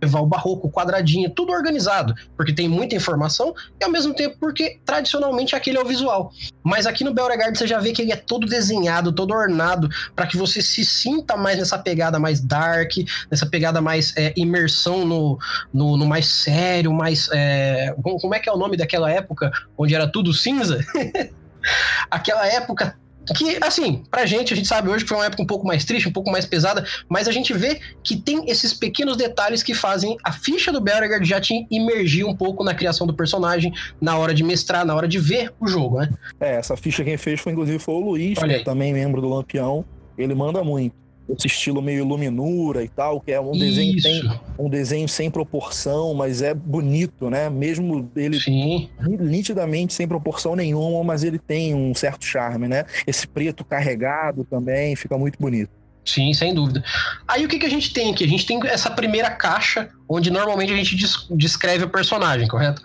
barroco, 0.07 0.71
quadradinho, 0.71 1.31
tudo 1.31 1.53
organizado, 1.53 2.15
porque 2.37 2.53
tem 2.53 2.69
muita 2.69 2.95
informação 2.95 3.55
e 3.81 3.85
ao 3.85 3.91
mesmo 3.91 4.15
tempo 4.15 4.37
porque 4.39 4.79
tradicionalmente 4.85 5.55
aquele 5.55 5.79
é 5.79 5.83
o 5.83 5.85
visual. 5.85 6.33
Mas 6.63 6.87
aqui 6.87 7.05
no 7.05 7.13
Beauregard 7.13 7.57
você 7.57 7.67
já 7.67 7.79
vê 7.79 7.93
que 7.93 8.03
ele 8.03 8.13
é 8.13 8.17
todo 8.17 8.47
desenhado, 8.47 9.13
todo 9.13 9.33
ornado, 9.33 9.89
para 10.15 10.27
que 10.27 10.37
você 10.37 10.63
se 10.63 10.85
sinta 10.85 11.37
mais 11.37 11.59
nessa 11.59 11.79
pegada 11.79 12.19
mais 12.19 12.41
dark, 12.41 12.93
nessa 13.31 13.47
pegada 13.47 13.81
mais 13.81 14.15
é, 14.17 14.33
imersão 14.37 15.05
no, 15.05 15.39
no, 15.73 15.97
no 15.97 16.07
mais 16.07 16.27
sério, 16.27 16.93
mais. 16.93 17.29
é, 17.33 17.95
como 18.03 18.35
é 18.35 18.39
que 18.39 18.49
é 18.49 18.53
o 18.53 18.57
nome 18.57 18.77
daquela 18.77 19.11
época 19.11 19.51
onde 19.77 19.95
era 19.95 20.07
tudo 20.07 20.33
cinza? 20.33 20.79
Aquela 22.11 22.47
época 22.47 22.97
que, 23.37 23.59
assim, 23.63 24.03
pra 24.11 24.27
gente, 24.27 24.53
a 24.53 24.57
gente 24.57 24.69
sabe 24.69 24.89
hoje 24.89 25.05
que 25.05 25.09
foi 25.09 25.19
uma 25.19 25.27
época 25.27 25.43
um 25.43 25.47
pouco 25.47 25.67
mais 25.67 25.85
triste, 25.85 26.09
um 26.09 26.13
pouco 26.13 26.31
mais 26.31 26.45
pesada, 26.45 26.85
mas 27.09 27.29
a 27.29 27.33
gente 27.33 27.53
vê 27.53 27.81
que 28.03 28.17
tem 28.17 28.49
esses 28.51 28.73
pequenos 28.75 29.17
detalhes 29.17 29.63
que 29.63 29.75
fazem 29.75 30.17
a 30.23 30.33
ficha 30.33 30.73
do 30.73 30.81
Beauregard 30.81 31.27
já 31.27 31.41
te 31.41 31.67
imergir 31.71 32.27
um 32.27 32.35
pouco 32.35 32.63
na 32.65 32.75
criação 32.75 33.07
do 33.07 33.15
personagem, 33.15 33.73
na 34.01 34.17
hora 34.19 34.35
de 34.35 34.43
mestrar, 34.43 34.85
na 34.85 34.95
hora 34.95 35.09
de 35.09 35.19
ver 35.19 35.53
o 35.61 35.67
jogo, 35.67 35.99
né? 35.99 36.11
É, 36.41 36.57
essa 36.57 36.77
ficha 36.77 37.05
quem 37.05 37.17
fez 37.17 37.41
foi 37.41 37.53
inclusive 37.53 37.79
foi 37.79 37.95
o 37.95 38.01
Luiz, 38.01 38.39
que 38.39 38.65
também 38.65 38.93
membro 38.93 39.21
do 39.21 39.29
Lampião. 39.29 39.85
Ele 40.17 40.35
manda 40.35 40.63
muito. 40.63 41.04
Esse 41.29 41.47
estilo 41.47 41.81
meio 41.81 42.01
iluminura 42.01 42.85
e 42.85 42.89
tal, 42.89 43.21
que 43.21 43.33
é 43.33 43.41
um 43.41 43.53
desenho 43.53 44.01
tem 44.03 44.31
um 44.59 44.69
desenho 44.69 45.09
sem 45.09 45.31
proporção, 45.31 46.13
mas 46.13 46.43
é 46.43 46.53
bonito, 46.53 47.31
né? 47.31 47.49
Mesmo 47.49 48.11
ele 48.15 48.39
sim. 48.39 48.91
nitidamente 49.01 49.95
sem 49.95 50.07
proporção 50.07 50.55
nenhuma, 50.55 51.03
mas 51.03 51.25
ele 51.25 51.39
tem 51.39 51.75
um 51.75 51.95
certo 51.95 52.25
charme, 52.25 52.69
né? 52.69 52.85
Esse 53.07 53.27
preto 53.27 53.65
carregado 53.65 54.45
também 54.45 54.95
fica 54.97 55.17
muito 55.17 55.39
bonito. 55.39 55.71
Sim, 56.05 56.35
sem 56.35 56.53
dúvida. 56.53 56.85
Aí 57.27 57.47
o 57.47 57.49
que, 57.49 57.59
que 57.59 57.65
a 57.65 57.71
gente 57.71 57.93
tem 57.95 58.13
aqui? 58.13 58.25
A 58.25 58.29
gente 58.29 58.45
tem 58.45 58.61
essa 58.67 58.91
primeira 58.91 59.31
caixa, 59.31 59.89
onde 60.07 60.31
normalmente 60.31 60.73
a 60.73 60.77
gente 60.77 60.95
des- 60.97 61.27
descreve 61.31 61.85
o 61.85 61.89
personagem, 61.89 62.47
correto? 62.47 62.83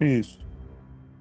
Isso. 0.00 0.38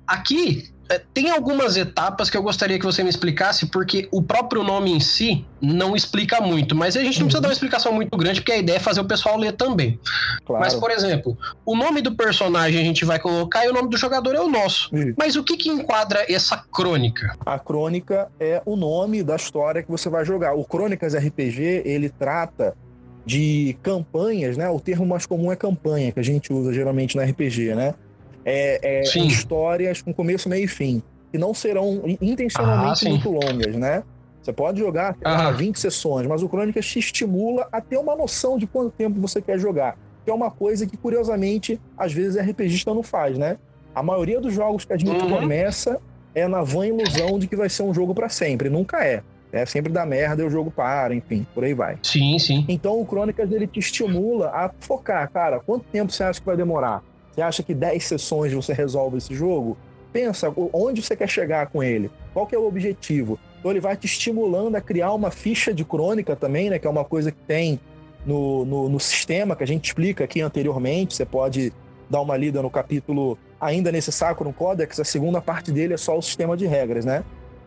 Aqui 0.07 0.69
tem 0.99 1.29
algumas 1.29 1.77
etapas 1.77 2.29
que 2.29 2.37
eu 2.37 2.43
gostaria 2.43 2.79
que 2.79 2.85
você 2.85 3.03
me 3.03 3.09
explicasse, 3.09 3.67
porque 3.67 4.07
o 4.11 4.21
próprio 4.21 4.63
nome 4.63 4.91
em 4.91 4.99
si 4.99 5.45
não 5.61 5.95
explica 5.95 6.41
muito, 6.41 6.75
mas 6.75 6.97
a 6.97 7.03
gente 7.03 7.19
não 7.19 7.27
precisa 7.27 7.41
dar 7.41 7.49
uma 7.49 7.53
explicação 7.53 7.93
muito 7.93 8.17
grande, 8.17 8.41
porque 8.41 8.51
a 8.51 8.57
ideia 8.57 8.77
é 8.77 8.79
fazer 8.79 9.01
o 9.01 9.05
pessoal 9.05 9.37
ler 9.37 9.53
também. 9.53 9.99
Claro. 10.45 10.63
Mas, 10.63 10.73
por 10.73 10.91
exemplo, 10.91 11.37
o 11.65 11.75
nome 11.75 12.01
do 12.01 12.15
personagem 12.15 12.79
a 12.79 12.83
gente 12.83 13.05
vai 13.05 13.19
colocar 13.19 13.65
e 13.65 13.69
o 13.69 13.73
nome 13.73 13.89
do 13.89 13.97
jogador 13.97 14.35
é 14.35 14.41
o 14.41 14.49
nosso. 14.49 14.93
Isso. 14.95 15.13
Mas 15.17 15.35
o 15.35 15.43
que, 15.43 15.57
que 15.57 15.69
enquadra 15.69 16.25
essa 16.27 16.57
crônica? 16.71 17.35
A 17.45 17.59
crônica 17.59 18.29
é 18.39 18.61
o 18.65 18.75
nome 18.75 19.23
da 19.23 19.35
história 19.35 19.83
que 19.83 19.91
você 19.91 20.09
vai 20.09 20.25
jogar. 20.25 20.53
O 20.53 20.63
Crônicas 20.63 21.13
RPG, 21.13 21.83
ele 21.85 22.09
trata 22.09 22.75
de 23.25 23.77
campanhas, 23.83 24.57
né? 24.57 24.69
O 24.69 24.79
termo 24.79 25.05
mais 25.05 25.25
comum 25.25 25.51
é 25.51 25.55
campanha, 25.55 26.11
que 26.11 26.19
a 26.19 26.23
gente 26.23 26.51
usa 26.51 26.73
geralmente 26.73 27.15
no 27.15 27.23
RPG, 27.23 27.75
né? 27.75 27.93
É, 28.45 28.79
é 28.83 29.01
histórias 29.27 30.01
com 30.01 30.13
começo, 30.13 30.49
meio 30.49 30.65
e 30.65 30.67
fim, 30.67 31.01
que 31.31 31.37
não 31.37 31.53
serão 31.53 32.01
in- 32.05 32.13
Ah, 32.13 32.25
intencionalmente 32.25 32.99
sim. 32.99 33.09
muito 33.09 33.29
longas, 33.29 33.75
né? 33.75 34.03
Você 34.41 34.51
pode 34.51 34.79
jogar 34.79 35.15
Aham. 35.23 35.51
20 35.53 35.79
sessões, 35.79 36.25
mas 36.25 36.41
o 36.41 36.49
Crônicas 36.49 36.85
te 36.87 36.97
estimula 36.97 37.67
a 37.71 37.79
ter 37.79 37.97
uma 37.97 38.15
noção 38.15 38.57
de 38.57 38.65
quanto 38.65 38.91
tempo 38.97 39.19
você 39.21 39.39
quer 39.41 39.59
jogar. 39.59 39.95
Que 40.25 40.31
é 40.31 40.33
uma 40.33 40.49
coisa 40.49 40.87
que, 40.87 40.97
curiosamente, 40.97 41.79
às 41.97 42.11
vezes 42.11 42.37
RPGista 42.37 42.93
não 42.93 43.03
faz, 43.03 43.37
né? 43.37 43.57
A 43.93 44.01
maioria 44.01 44.39
dos 44.41 44.53
jogos 44.53 44.83
que 44.85 44.93
a 44.93 44.97
gente 44.97 45.23
Uhum. 45.23 45.29
começa 45.29 45.99
é 46.33 46.47
na 46.47 46.63
vã 46.63 46.87
ilusão 46.87 47.37
de 47.37 47.47
que 47.47 47.55
vai 47.55 47.69
ser 47.69 47.83
um 47.83 47.93
jogo 47.93 48.15
pra 48.15 48.29
sempre. 48.29 48.69
Nunca 48.69 49.03
é. 49.05 49.21
É 49.53 49.65
sempre 49.65 49.91
dá 49.91 50.05
merda 50.05 50.41
e 50.41 50.45
o 50.45 50.49
jogo 50.49 50.71
para, 50.71 51.13
enfim, 51.13 51.45
por 51.53 51.63
aí 51.65 51.73
vai. 51.73 51.97
Sim, 52.03 52.39
sim. 52.39 52.65
Então 52.69 52.99
o 52.99 53.05
Crônicas 53.05 53.51
ele 53.51 53.67
te 53.67 53.79
estimula 53.79 54.47
a 54.47 54.71
focar, 54.79 55.29
cara, 55.29 55.59
quanto 55.59 55.85
tempo 55.91 56.11
você 56.11 56.23
acha 56.23 56.39
que 56.39 56.45
vai 56.45 56.55
demorar? 56.55 57.03
Você 57.33 57.41
acha 57.41 57.63
que 57.63 57.73
10 57.73 58.03
sessões 58.03 58.53
você 58.53 58.73
resolve 58.73 59.17
esse 59.17 59.33
jogo? 59.33 59.77
Pensa 60.11 60.53
onde 60.73 61.01
você 61.01 61.15
quer 61.15 61.29
chegar 61.29 61.67
com 61.67 61.81
ele. 61.81 62.11
Qual 62.33 62.45
que 62.45 62.53
é 62.53 62.59
o 62.59 62.67
objetivo? 62.67 63.39
Então 63.59 63.71
ele 63.71 63.79
vai 63.79 63.95
te 63.95 64.05
estimulando 64.05 64.75
a 64.75 64.81
criar 64.81 65.13
uma 65.13 65.31
ficha 65.31 65.73
de 65.73 65.85
crônica 65.85 66.35
também, 66.35 66.69
né? 66.69 66.79
Que 66.79 66.87
é 66.87 66.89
uma 66.89 67.05
coisa 67.05 67.31
que 67.31 67.39
tem 67.47 67.79
no, 68.25 68.65
no, 68.65 68.89
no 68.89 68.99
sistema 68.99 69.55
que 69.55 69.63
a 69.63 69.67
gente 69.67 69.85
explica 69.85 70.25
aqui 70.25 70.41
anteriormente. 70.41 71.15
Você 71.15 71.25
pode 71.25 71.71
dar 72.09 72.19
uma 72.19 72.35
lida 72.35 72.61
no 72.61 72.69
capítulo 72.69 73.37
ainda 73.59 73.91
nesse 73.91 74.11
Sacro 74.11 74.51
Codex. 74.51 74.99
A 74.99 75.05
segunda 75.05 75.41
parte 75.41 75.71
dele 75.71 75.93
é 75.93 75.97
só 75.97 76.17
o 76.17 76.21
sistema 76.21 76.57
de 76.57 76.65
regras, 76.65 77.05
né? 77.05 77.23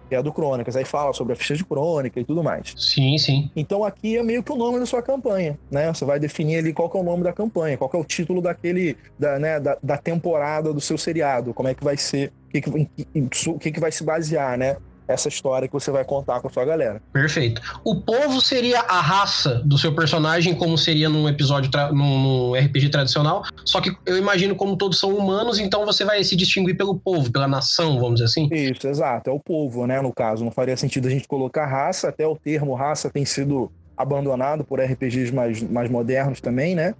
Que 0.08 0.14
é 0.14 0.22
do 0.22 0.32
Crônicas. 0.32 0.76
Aí 0.76 0.84
fala 0.84 1.12
sobre 1.12 1.32
a 1.32 1.36
ficha 1.36 1.54
de 1.54 1.64
crônica 1.64 2.20
e 2.20 2.24
tudo 2.24 2.42
mais. 2.42 2.74
Sim, 2.76 3.16
sim. 3.18 3.50
Então 3.56 3.84
aqui 3.84 4.16
é 4.16 4.22
meio 4.22 4.42
que 4.42 4.52
o 4.52 4.56
nome 4.56 4.78
da 4.78 4.86
sua 4.86 5.02
campanha, 5.02 5.58
né? 5.70 5.92
Você 5.92 6.04
vai 6.04 6.18
definir 6.18 6.58
ali 6.58 6.72
qual 6.72 6.88
que 6.88 6.96
é 6.96 7.00
o 7.00 7.04
nome 7.04 7.22
da 7.22 7.32
campanha, 7.32 7.76
qual 7.76 7.88
que 7.88 7.96
é 7.96 7.98
o 7.98 8.04
título 8.04 8.40
daquele, 8.40 8.96
da, 9.18 9.38
né, 9.38 9.60
da, 9.60 9.78
da 9.82 9.96
temporada 9.96 10.72
do 10.72 10.80
seu 10.80 10.98
seriado, 10.98 11.54
como 11.54 11.68
é 11.68 11.74
que 11.74 11.82
vai 11.82 11.96
ser, 11.96 12.32
o 12.46 12.50
que, 12.50 12.60
que, 12.60 13.58
que, 13.58 13.72
que 13.72 13.80
vai 13.80 13.92
se 13.92 14.04
basear, 14.04 14.58
né? 14.58 14.76
Essa 15.06 15.28
história 15.28 15.68
que 15.68 15.74
você 15.74 15.90
vai 15.90 16.04
contar 16.04 16.40
com 16.40 16.48
a 16.48 16.50
sua 16.50 16.64
galera. 16.64 17.02
Perfeito. 17.12 17.60
O 17.84 18.00
povo 18.00 18.40
seria 18.40 18.80
a 18.80 19.00
raça 19.00 19.62
do 19.64 19.76
seu 19.76 19.94
personagem, 19.94 20.54
como 20.54 20.78
seria 20.78 21.08
num 21.08 21.28
episódio, 21.28 21.70
num, 21.92 22.22
num, 22.22 22.54
RPG 22.54 22.88
tradicional, 22.88 23.42
só 23.64 23.80
que 23.80 23.94
eu 24.06 24.16
imagino 24.16 24.54
como 24.54 24.76
todos 24.76 24.98
são 24.98 25.14
humanos, 25.14 25.58
então 25.58 25.84
você 25.84 26.04
vai 26.04 26.22
se 26.24 26.34
distinguir 26.36 26.76
pelo 26.76 26.98
povo, 26.98 27.30
pela 27.30 27.46
nação, 27.46 27.98
vamos 27.98 28.14
dizer 28.14 28.24
assim? 28.24 28.48
Isso, 28.52 28.86
exato. 28.86 29.28
É 29.28 29.32
o 29.32 29.40
povo, 29.40 29.86
né, 29.86 30.00
no 30.00 30.12
caso. 30.12 30.44
Não 30.44 30.50
faria 30.50 30.76
sentido 30.76 31.08
a 31.08 31.10
gente 31.10 31.28
colocar 31.28 31.66
raça, 31.66 32.08
até 32.08 32.26
o 32.26 32.36
termo 32.36 32.74
raça 32.74 33.10
tem 33.10 33.24
sido 33.24 33.70
abandonado 33.96 34.64
por 34.64 34.80
RPGs 34.80 35.32
mais, 35.32 35.62
mais 35.62 35.90
modernos 35.90 36.40
também, 36.40 36.74
né? 36.74 36.94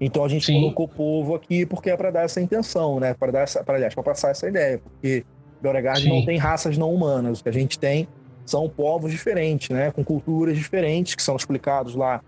Então 0.00 0.24
a 0.24 0.28
gente 0.28 0.46
Sim. 0.46 0.60
colocou 0.60 0.88
povo 0.88 1.34
aqui 1.34 1.64
porque 1.64 1.90
é 1.90 1.96
para 1.96 2.10
dar 2.10 2.22
essa 2.22 2.40
intenção, 2.40 2.98
né? 2.98 3.14
Para 3.14 3.32
dar 3.32 3.40
essa, 3.40 3.62
para 3.62 3.76
aliás, 3.76 3.94
para 3.94 4.02
passar 4.02 4.30
essa 4.30 4.48
ideia, 4.48 4.78
porque 4.78 5.24
Beauregard 5.64 6.06
não 6.08 6.24
tem 6.24 6.36
raças 6.36 6.76
não 6.76 6.92
humanas, 6.94 7.40
o 7.40 7.42
que 7.42 7.48
a 7.48 7.52
gente 7.52 7.78
tem 7.78 8.06
são 8.44 8.68
povos 8.68 9.10
diferentes, 9.10 9.70
né? 9.70 9.90
Com 9.90 10.04
culturas 10.04 10.56
diferentes 10.56 11.14
que 11.14 11.22
são 11.22 11.34
explicados 11.34 11.94
lá 11.94 12.20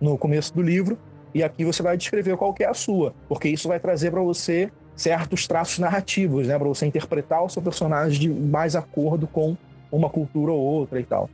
no 0.00 0.18
começo 0.18 0.54
do 0.54 0.60
livro, 0.60 0.98
e 1.34 1.42
aqui 1.42 1.64
você 1.64 1.82
vai 1.82 1.96
descrever 1.96 2.36
qual 2.36 2.52
que 2.52 2.62
é 2.62 2.68
a 2.68 2.74
sua, 2.74 3.14
porque 3.28 3.48
isso 3.48 3.66
vai 3.66 3.80
trazer 3.80 4.10
para 4.10 4.20
você 4.20 4.70
certos 4.94 5.46
traços 5.46 5.78
narrativos, 5.78 6.46
né? 6.46 6.58
Para 6.58 6.68
você 6.68 6.86
interpretar 6.86 7.42
o 7.42 7.48
seu 7.48 7.62
personagem 7.62 8.20
de 8.20 8.28
mais 8.28 8.76
acordo 8.76 9.26
com 9.26 9.56
uma 9.90 10.10
cultura 10.10 10.52
ou 10.52 10.60
outra 10.60 11.00
e 11.00 11.04
tal. 11.04 11.30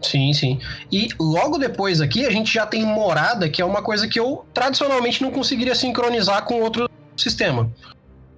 Sim, 0.00 0.32
sim. 0.32 0.60
E 0.92 1.08
logo 1.18 1.58
depois 1.58 2.00
aqui 2.00 2.24
a 2.24 2.30
gente 2.30 2.52
já 2.52 2.66
tem 2.66 2.84
morada, 2.84 3.48
que 3.48 3.60
é 3.60 3.64
uma 3.64 3.82
coisa 3.82 4.06
que 4.06 4.20
eu 4.20 4.46
tradicionalmente 4.54 5.22
não 5.22 5.30
conseguiria 5.30 5.74
sincronizar 5.74 6.44
com 6.44 6.60
outro 6.60 6.88
sistema. 7.16 7.70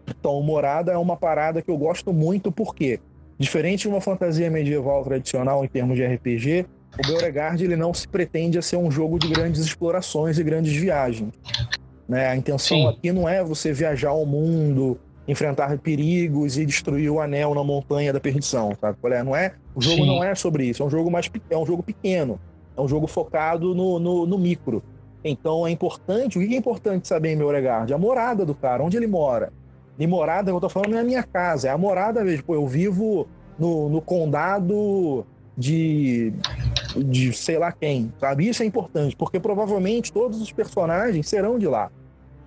Então, 0.08 0.40
morada 0.42 0.92
é 0.92 0.96
uma 0.96 1.16
parada 1.16 1.60
que 1.60 1.70
eu 1.70 1.76
gosto 1.76 2.12
muito 2.12 2.50
porque, 2.50 3.00
diferente 3.38 3.82
de 3.82 3.88
uma 3.88 4.00
fantasia 4.00 4.50
medieval 4.50 5.04
tradicional 5.04 5.64
em 5.64 5.68
termos 5.68 5.96
de 5.96 6.06
RPG, 6.06 6.66
o 6.98 7.06
Beauregard 7.06 7.62
ele 7.62 7.76
não 7.76 7.92
se 7.92 8.08
pretende 8.08 8.58
a 8.58 8.62
ser 8.62 8.76
um 8.76 8.90
jogo 8.90 9.18
de 9.18 9.28
grandes 9.28 9.60
explorações 9.60 10.38
e 10.38 10.42
grandes 10.42 10.74
viagens. 10.74 11.32
Né? 12.08 12.28
A 12.28 12.36
intenção 12.36 12.76
Sim. 12.76 12.88
aqui 12.88 13.12
não 13.12 13.28
é 13.28 13.44
você 13.44 13.72
viajar 13.72 14.10
ao 14.10 14.24
mundo, 14.24 14.98
enfrentar 15.28 15.76
perigos 15.78 16.56
e 16.56 16.64
destruir 16.64 17.10
o 17.10 17.20
anel 17.20 17.54
na 17.54 17.62
montanha 17.62 18.12
da 18.12 18.18
perdição, 18.18 18.72
sabe? 18.80 18.96
É? 19.12 19.22
Não 19.22 19.36
é, 19.36 19.52
o 19.74 19.80
jogo 19.80 19.96
Sim. 19.96 20.06
não 20.06 20.24
é 20.24 20.34
sobre 20.34 20.64
isso, 20.64 20.82
é 20.82 20.86
um 20.86 20.90
jogo 20.90 21.10
mais 21.10 21.30
é 21.50 21.56
um 21.56 21.66
jogo 21.66 21.82
pequeno, 21.82 22.40
é 22.76 22.80
um 22.80 22.88
jogo 22.88 23.06
focado 23.06 23.74
no, 23.74 23.98
no, 23.98 24.26
no 24.26 24.38
micro. 24.38 24.82
Então 25.22 25.66
é 25.66 25.70
importante, 25.70 26.38
o 26.38 26.46
que 26.46 26.54
é 26.54 26.58
importante 26.58 27.06
saber 27.06 27.32
em 27.32 27.36
Beauregard? 27.36 27.92
A 27.92 27.98
morada 27.98 28.46
do 28.46 28.54
cara, 28.54 28.82
onde 28.82 28.96
ele 28.96 29.06
mora. 29.06 29.52
E 29.98 30.06
morada 30.06 30.50
eu 30.50 30.60
tô 30.60 30.68
falando 30.68 30.90
não 30.90 30.98
é 30.98 31.00
a 31.00 31.04
minha 31.04 31.22
casa, 31.22 31.68
é 31.68 31.70
a 31.70 31.78
morada 31.78 32.22
mesmo. 32.22 32.44
Pô, 32.44 32.54
eu 32.54 32.66
vivo 32.66 33.26
no, 33.58 33.88
no 33.88 34.00
condado 34.00 35.26
de, 35.56 36.32
de 36.96 37.32
sei 37.32 37.58
lá 37.58 37.72
quem, 37.72 38.12
sabe? 38.20 38.48
Isso 38.48 38.62
é 38.62 38.66
importante, 38.66 39.16
porque 39.16 39.40
provavelmente 39.40 40.12
todos 40.12 40.40
os 40.40 40.52
personagens 40.52 41.28
serão 41.28 41.58
de 41.58 41.66
lá. 41.66 41.90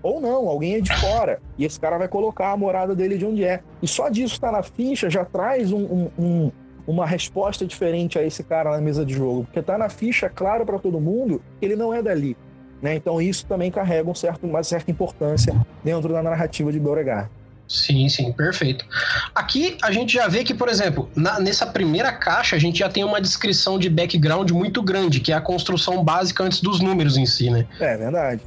Ou 0.01 0.19
não, 0.19 0.47
alguém 0.47 0.75
é 0.75 0.81
de 0.81 0.95
fora. 0.95 1.39
E 1.57 1.65
esse 1.65 1.79
cara 1.79 1.97
vai 1.97 2.07
colocar 2.07 2.51
a 2.51 2.57
morada 2.57 2.95
dele 2.95 3.17
de 3.17 3.25
onde 3.25 3.43
é. 3.43 3.61
E 3.81 3.87
só 3.87 4.09
disso 4.09 4.35
estar 4.35 4.51
tá 4.51 4.57
na 4.57 4.63
ficha 4.63 5.09
já 5.09 5.23
traz 5.25 5.71
um, 5.71 5.83
um, 5.83 6.09
um, 6.17 6.51
uma 6.87 7.05
resposta 7.05 7.67
diferente 7.67 8.17
a 8.17 8.23
esse 8.23 8.43
cara 8.43 8.71
na 8.71 8.81
mesa 8.81 9.05
de 9.05 9.13
jogo. 9.13 9.43
Porque 9.43 9.61
tá 9.61 9.77
na 9.77 9.89
ficha 9.89 10.29
claro 10.29 10.65
para 10.65 10.79
todo 10.79 10.99
mundo 10.99 11.41
que 11.59 11.65
ele 11.65 11.75
não 11.75 11.93
é 11.93 12.01
dali. 12.01 12.35
Né? 12.81 12.95
Então 12.95 13.21
isso 13.21 13.45
também 13.45 13.69
carrega 13.69 14.09
um 14.09 14.15
certo, 14.15 14.47
uma 14.47 14.63
certa 14.63 14.89
importância 14.89 15.53
dentro 15.83 16.11
da 16.11 16.23
narrativa 16.23 16.71
de 16.71 16.79
Beauregard. 16.79 17.29
Sim, 17.71 18.09
sim, 18.09 18.33
perfeito. 18.33 18.85
Aqui 19.33 19.77
a 19.81 19.93
gente 19.93 20.13
já 20.13 20.27
vê 20.27 20.43
que, 20.43 20.53
por 20.53 20.67
exemplo, 20.67 21.09
na, 21.15 21.39
nessa 21.39 21.65
primeira 21.65 22.11
caixa 22.11 22.57
a 22.57 22.59
gente 22.59 22.79
já 22.79 22.89
tem 22.89 23.05
uma 23.05 23.21
descrição 23.21 23.79
de 23.79 23.89
background 23.89 24.51
muito 24.51 24.81
grande, 24.81 25.21
que 25.21 25.31
é 25.31 25.35
a 25.35 25.41
construção 25.41 26.03
básica 26.03 26.43
antes 26.43 26.59
dos 26.59 26.81
números 26.81 27.15
em 27.15 27.25
si, 27.25 27.49
né? 27.49 27.65
É 27.79 27.95
verdade. 27.95 28.41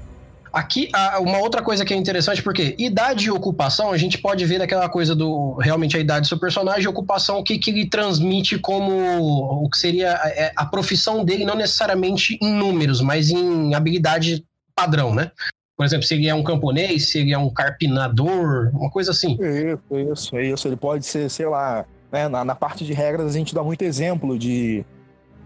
Aqui, 0.53 0.91
uma 1.21 1.39
outra 1.39 1.63
coisa 1.63 1.85
que 1.87 1.95
é 1.95 1.97
interessante, 1.97 2.43
porque 2.43 2.77
idade 2.79 3.27
e 3.27 3.31
ocupação, 3.31 3.91
a 3.91 3.97
gente 3.97 4.19
pode 4.19 4.45
ver 4.45 4.59
daquela 4.59 4.89
coisa 4.91 5.15
do 5.15 5.55
realmente 5.55 5.97
a 5.97 6.01
idade 6.01 6.21
do 6.21 6.29
seu 6.29 6.39
personagem 6.39 6.85
e 6.85 6.89
ocupação, 6.89 7.39
o 7.39 7.43
que, 7.43 7.59
que 7.59 7.71
ele 7.71 7.89
transmite 7.89 8.59
como 8.59 9.65
o 9.65 9.69
que 9.71 9.79
seria 9.79 10.15
a, 10.15 10.29
é, 10.29 10.53
a 10.55 10.67
profissão 10.67 11.25
dele, 11.25 11.47
não 11.47 11.57
necessariamente 11.57 12.39
em 12.41 12.53
números, 12.53 13.01
mas 13.01 13.31
em 13.31 13.75
habilidade 13.75 14.45
padrão, 14.77 15.15
né? 15.15 15.33
Por 15.77 15.85
exemplo, 15.85 16.07
se 16.07 16.15
ele 16.15 16.29
é 16.29 16.35
um 16.35 16.43
camponês, 16.43 17.11
se 17.11 17.19
ele 17.19 17.33
é 17.33 17.39
um 17.39 17.51
carpinador, 17.51 18.71
uma 18.73 18.91
coisa 18.91 19.11
assim. 19.11 19.37
Isso, 19.41 20.13
isso, 20.13 20.39
isso. 20.39 20.69
Ele 20.69 20.77
pode 20.77 21.05
ser, 21.05 21.29
sei 21.29 21.47
lá, 21.47 21.85
né? 22.13 22.29
na, 22.29 22.45
na 22.45 22.55
parte 22.55 22.85
de 22.85 22.93
regras 22.93 23.35
a 23.35 23.39
gente 23.39 23.55
dá 23.55 23.63
muito 23.63 23.83
exemplo 23.83 24.39
de, 24.39 24.85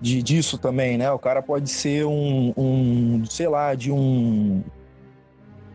de 0.01 0.23
disso 0.23 0.59
também, 0.59 0.99
né? 0.99 1.11
O 1.11 1.19
cara 1.19 1.43
pode 1.43 1.71
ser 1.71 2.05
um, 2.05 2.53
um 2.57 3.25
sei 3.25 3.49
lá, 3.49 3.75
de 3.75 3.91
um 3.91 4.63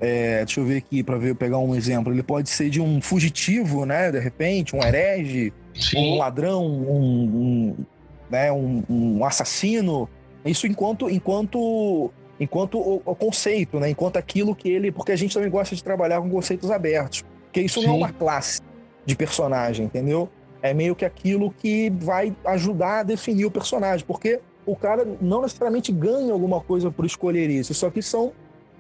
é, 0.04 0.44
deixa 0.44 0.60
eu 0.60 0.66
ver 0.66 0.78
aqui 0.78 1.02
para 1.02 1.18
ver 1.18 1.34
pegar 1.34 1.60
um 1.60 1.74
exemplo. 1.74 2.14
Ele 2.14 2.22
pode 2.22 2.50
ser 2.50 2.70
de 2.70 2.82
um 2.82 3.02
fugitivo, 3.02 3.86
né? 3.86 4.12
De 4.12 4.20
repente, 4.20 4.76
um 4.76 4.84
herege, 4.84 5.54
Sim. 5.74 6.14
um 6.14 6.18
ladrão, 6.18 6.66
um, 6.66 7.24
um 7.24 7.86
né? 8.30 8.52
Um, 8.52 8.84
um, 8.90 9.26
assassino. 9.26 10.10
Isso 10.46 10.68
enquanto 10.68 11.10
enquanto 11.10 12.12
enquanto 12.44 12.78
o, 12.78 13.02
o, 13.06 13.16
conceito, 13.16 13.80
né? 13.80 13.90
Enquanto 13.90 14.18
aquilo 14.18 14.56
que 14.56 14.70
ele, 14.70 14.92
porque 14.92 15.12
a 15.12 15.16
gente 15.16 15.34
também 15.34 15.50
gosta 15.50 15.76
de 15.76 15.84
trabalhar 15.84 16.22
com 16.22 16.30
conceitos 16.30 16.70
abertos, 16.70 17.24
porque 17.46 17.62
isso 17.62 17.80
Sim. 17.80 17.88
não 17.88 17.94
é 17.96 17.98
uma 17.98 18.14
classe 18.14 18.62
de 19.06 19.16
personagem, 19.16 19.86
entendeu? 19.86 20.30
É 20.62 20.74
meio 20.74 20.96
que 20.96 21.06
aquilo 21.06 21.52
que 21.52 21.90
vai 21.90 22.36
ajudar 22.46 23.00
a 23.00 23.04
definir 23.04 23.46
o 23.46 23.52
personagem, 23.52 24.06
porque 24.06 24.40
o 24.66 24.76
cara 24.76 25.06
não 25.22 25.42
necessariamente 25.42 25.92
ganha 25.92 26.32
alguma 26.32 26.62
coisa 26.62 26.90
por 26.90 27.06
escolher 27.06 27.50
isso, 27.50 27.74
só 27.74 27.90
que 27.90 28.02
são 28.02 28.32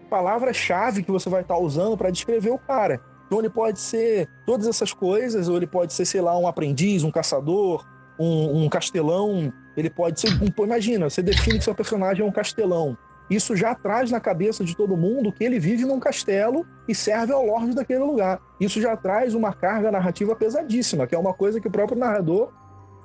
palavra-chave 0.09 1.03
que 1.03 1.11
você 1.11 1.29
vai 1.29 1.41
estar 1.41 1.57
usando 1.57 1.97
para 1.97 2.09
descrever 2.09 2.51
o 2.51 2.57
cara. 2.57 3.01
Então 3.25 3.39
ele 3.39 3.49
pode 3.49 3.79
ser 3.79 4.29
todas 4.45 4.67
essas 4.67 4.93
coisas, 4.93 5.49
ou 5.49 5.57
ele 5.57 5.65
pode 5.65 5.91
ser, 5.93 6.05
sei 6.05 6.21
lá, 6.21 6.37
um 6.37 6.47
aprendiz, 6.47 7.03
um 7.03 7.09
caçador, 7.11 7.83
um, 8.19 8.63
um 8.63 8.69
castelão. 8.69 9.51
Ele 9.75 9.89
pode 9.89 10.21
ser. 10.21 10.29
Um, 10.33 10.63
imagina, 10.63 11.09
você 11.09 11.21
define 11.21 11.57
que 11.57 11.63
seu 11.63 11.73
personagem 11.73 12.23
é 12.23 12.27
um 12.27 12.31
castelão. 12.31 12.95
Isso 13.33 13.55
já 13.55 13.73
traz 13.73 14.11
na 14.11 14.19
cabeça 14.19 14.63
de 14.63 14.75
todo 14.75 14.95
mundo 14.95 15.31
que 15.31 15.43
ele 15.43 15.59
vive 15.59 15.85
num 15.85 15.99
castelo 15.99 16.67
e 16.87 16.93
serve 16.93 17.33
ao 17.33 17.43
lorde 17.43 17.73
daquele 17.73 18.03
lugar. 18.03 18.39
Isso 18.59 18.79
já 18.79 18.95
traz 18.95 19.33
uma 19.33 19.51
carga 19.51 19.91
narrativa 19.91 20.35
pesadíssima, 20.35 21.07
que 21.07 21.15
é 21.15 21.17
uma 21.17 21.33
coisa 21.33 21.59
que 21.59 21.67
o 21.67 21.71
próprio 21.71 21.97
narrador 21.97 22.51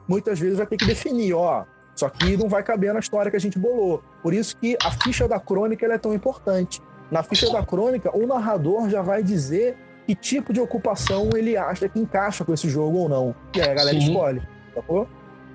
muitas 0.07 0.39
vezes 0.39 0.59
vai 0.59 0.67
ter 0.67 0.77
que 0.77 0.85
definir. 0.85 1.33
Ó, 1.33 1.65
só 1.97 2.11
que 2.11 2.37
não 2.37 2.47
vai 2.47 2.63
caber 2.63 2.93
na 2.93 3.01
história 3.01 3.31
que 3.31 3.37
a 3.39 3.41
gente 3.41 3.59
bolou. 3.59 4.03
Por 4.23 4.35
isso 4.35 4.55
que 4.59 4.77
a 4.83 4.91
ficha 5.03 5.27
da 5.27 5.41
crônica 5.41 5.87
é 5.87 5.99
tão 5.99 6.13
importante. 6.13 6.83
Na 7.11 7.23
ficha 7.23 7.51
da 7.51 7.65
crônica, 7.65 8.15
o 8.15 8.27
narrador 8.27 8.91
já 8.91 9.01
vai 9.01 9.23
dizer 9.23 9.79
que 10.07 10.15
tipo 10.15 10.53
de 10.53 10.61
ocupação 10.61 11.31
ele 11.35 11.57
acha 11.57 11.89
que 11.89 11.99
encaixa 11.99 12.45
com 12.45 12.53
esse 12.53 12.69
jogo 12.69 12.99
ou 12.99 13.09
não. 13.09 13.35
E 13.57 13.63
aí 13.63 13.71
a 13.71 13.75
galera 13.75 13.99
sim. 13.99 14.07
escolhe, 14.09 14.43
sacou? 14.75 15.09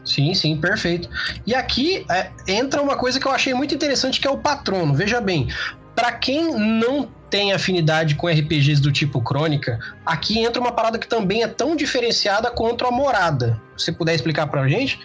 Sim, 0.05 0.33
sim, 0.33 0.57
perfeito. 0.57 1.09
E 1.45 1.55
aqui 1.55 2.05
é, 2.09 2.29
entra 2.47 2.81
uma 2.81 2.97
coisa 2.97 3.19
que 3.19 3.25
eu 3.25 3.31
achei 3.31 3.53
muito 3.53 3.73
interessante, 3.73 4.19
que 4.19 4.27
é 4.27 4.31
o 4.31 4.37
patrono. 4.37 4.93
Veja 4.93 5.21
bem, 5.21 5.47
para 5.95 6.11
quem 6.11 6.53
não 6.57 7.09
tem 7.29 7.51
afinidade 7.51 8.15
com 8.15 8.27
RPGs 8.27 8.81
do 8.81 8.91
tipo 8.91 9.21
crônica, 9.21 9.79
aqui 10.05 10.39
entra 10.39 10.61
uma 10.61 10.71
parada 10.71 10.99
que 10.99 11.07
também 11.07 11.41
é 11.43 11.47
tão 11.47 11.75
diferenciada 11.75 12.51
quanto 12.51 12.85
a 12.85 12.91
morada. 12.91 13.59
Se 13.77 13.91
puder 13.91 14.13
explicar 14.13 14.47
pra 14.47 14.67
gente? 14.67 14.99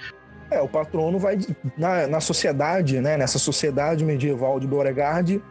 É, 0.50 0.60
o 0.60 0.68
patrono 0.68 1.18
vai 1.18 1.38
na, 1.76 2.06
na 2.06 2.20
sociedade, 2.20 3.00
né? 3.00 3.16
Nessa 3.16 3.38
sociedade 3.38 4.04
medieval 4.04 4.58
de 4.58 4.66
Beauregard, 4.66 5.42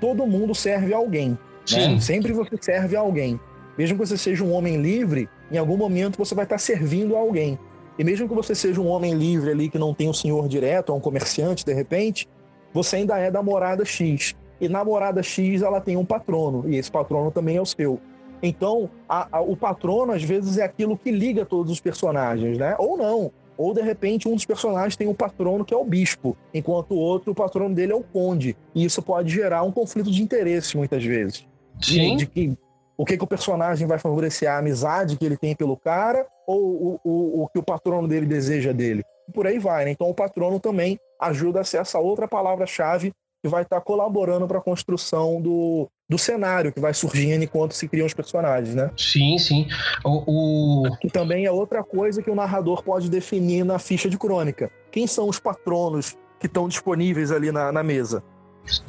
todo 0.00 0.26
mundo 0.26 0.54
serve 0.54 0.92
a 0.92 0.96
alguém. 0.96 1.38
Né? 1.70 2.00
Sempre 2.00 2.32
você 2.32 2.56
serve 2.60 2.96
a 2.96 3.00
alguém. 3.00 3.40
Mesmo 3.78 3.98
que 3.98 4.06
você 4.06 4.16
seja 4.16 4.44
um 4.44 4.52
homem 4.52 4.80
livre, 4.80 5.28
em 5.50 5.56
algum 5.56 5.76
momento 5.76 6.18
você 6.18 6.34
vai 6.34 6.44
estar 6.44 6.58
servindo 6.58 7.16
a 7.16 7.18
alguém. 7.20 7.58
E 8.00 8.04
mesmo 8.04 8.26
que 8.26 8.34
você 8.34 8.54
seja 8.54 8.80
um 8.80 8.86
homem 8.86 9.12
livre 9.12 9.50
ali 9.50 9.68
que 9.68 9.78
não 9.78 9.92
tem 9.92 10.08
um 10.08 10.14
senhor 10.14 10.48
direto, 10.48 10.88
ou 10.88 10.96
um 10.96 11.00
comerciante 11.00 11.66
de 11.66 11.74
repente, 11.74 12.26
você 12.72 12.96
ainda 12.96 13.18
é 13.18 13.30
da 13.30 13.42
morada 13.42 13.84
X. 13.84 14.34
E 14.58 14.70
na 14.70 14.82
morada 14.82 15.22
X 15.22 15.60
ela 15.60 15.82
tem 15.82 15.98
um 15.98 16.04
patrono, 16.04 16.64
e 16.66 16.76
esse 16.76 16.90
patrono 16.90 17.30
também 17.30 17.58
é 17.58 17.60
o 17.60 17.66
seu. 17.66 18.00
Então, 18.42 18.88
a, 19.06 19.36
a, 19.36 19.40
o 19.42 19.54
patrono 19.54 20.12
às 20.12 20.22
vezes 20.22 20.56
é 20.56 20.62
aquilo 20.62 20.96
que 20.96 21.10
liga 21.10 21.44
todos 21.44 21.70
os 21.70 21.78
personagens, 21.78 22.56
né? 22.56 22.74
Ou 22.78 22.96
não. 22.96 23.30
Ou 23.54 23.74
de 23.74 23.82
repente 23.82 24.26
um 24.26 24.34
dos 24.34 24.46
personagens 24.46 24.96
tem 24.96 25.06
um 25.06 25.12
patrono 25.12 25.62
que 25.62 25.74
é 25.74 25.76
o 25.76 25.84
bispo, 25.84 26.34
enquanto 26.54 26.92
o 26.92 26.96
outro, 26.96 27.32
o 27.32 27.34
patrono 27.34 27.74
dele 27.74 27.92
é 27.92 27.96
o 27.96 28.02
conde. 28.02 28.56
E 28.74 28.82
isso 28.82 29.02
pode 29.02 29.30
gerar 29.30 29.62
um 29.62 29.70
conflito 29.70 30.10
de 30.10 30.22
interesse 30.22 30.74
muitas 30.74 31.04
vezes. 31.04 31.46
Sim. 31.78 32.16
De, 32.16 32.24
de 32.24 32.26
que 32.26 32.58
o 33.00 33.04
que, 33.06 33.16
que 33.16 33.24
o 33.24 33.26
personagem 33.26 33.88
vai 33.88 33.98
favorecer 33.98 34.50
a 34.50 34.58
amizade 34.58 35.16
que 35.16 35.24
ele 35.24 35.38
tem 35.38 35.56
pelo 35.56 35.74
cara 35.74 36.26
ou 36.46 36.60
o, 36.60 37.00
o, 37.02 37.42
o 37.44 37.48
que 37.48 37.58
o 37.58 37.62
patrono 37.62 38.06
dele 38.06 38.26
deseja 38.26 38.72
dele. 38.72 39.02
E 39.26 39.32
por 39.32 39.46
aí 39.46 39.58
vai, 39.58 39.86
né? 39.86 39.90
Então 39.90 40.10
o 40.10 40.14
patrono 40.14 40.60
também 40.60 41.00
ajuda 41.18 41.62
a 41.62 41.64
ser 41.64 41.78
essa 41.78 41.98
outra 41.98 42.28
palavra-chave 42.28 43.10
que 43.42 43.48
vai 43.48 43.62
estar 43.62 43.80
colaborando 43.80 44.46
para 44.46 44.58
a 44.58 44.60
construção 44.60 45.40
do, 45.40 45.88
do 46.10 46.18
cenário 46.18 46.74
que 46.74 46.78
vai 46.78 46.92
surgindo 46.92 47.42
enquanto 47.42 47.72
se 47.72 47.88
criam 47.88 48.04
os 48.06 48.12
personagens, 48.12 48.74
né? 48.74 48.90
Sim, 48.98 49.38
sim. 49.38 49.66
O, 50.04 50.82
o... 50.82 50.96
Que 50.98 51.08
também 51.08 51.46
é 51.46 51.50
outra 51.50 51.82
coisa 51.82 52.22
que 52.22 52.30
o 52.30 52.34
narrador 52.34 52.82
pode 52.82 53.08
definir 53.08 53.64
na 53.64 53.78
ficha 53.78 54.10
de 54.10 54.18
crônica. 54.18 54.70
Quem 54.92 55.06
são 55.06 55.26
os 55.26 55.40
patronos 55.40 56.18
que 56.38 56.44
estão 56.46 56.68
disponíveis 56.68 57.32
ali 57.32 57.50
na, 57.50 57.72
na 57.72 57.82
mesa? 57.82 58.22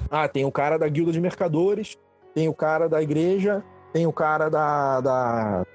Ah, 0.10 0.28
tem 0.28 0.44
o 0.44 0.52
cara 0.52 0.78
da 0.78 0.90
guilda 0.90 1.14
de 1.14 1.22
mercadores, 1.22 1.98
tem 2.36 2.50
o 2.50 2.54
cara 2.54 2.90
da 2.90 3.02
igreja, 3.02 3.64
tem 3.92 4.08
o 4.08 4.14
cara 4.14 4.50
da. 4.50 5.02
da 5.02 5.66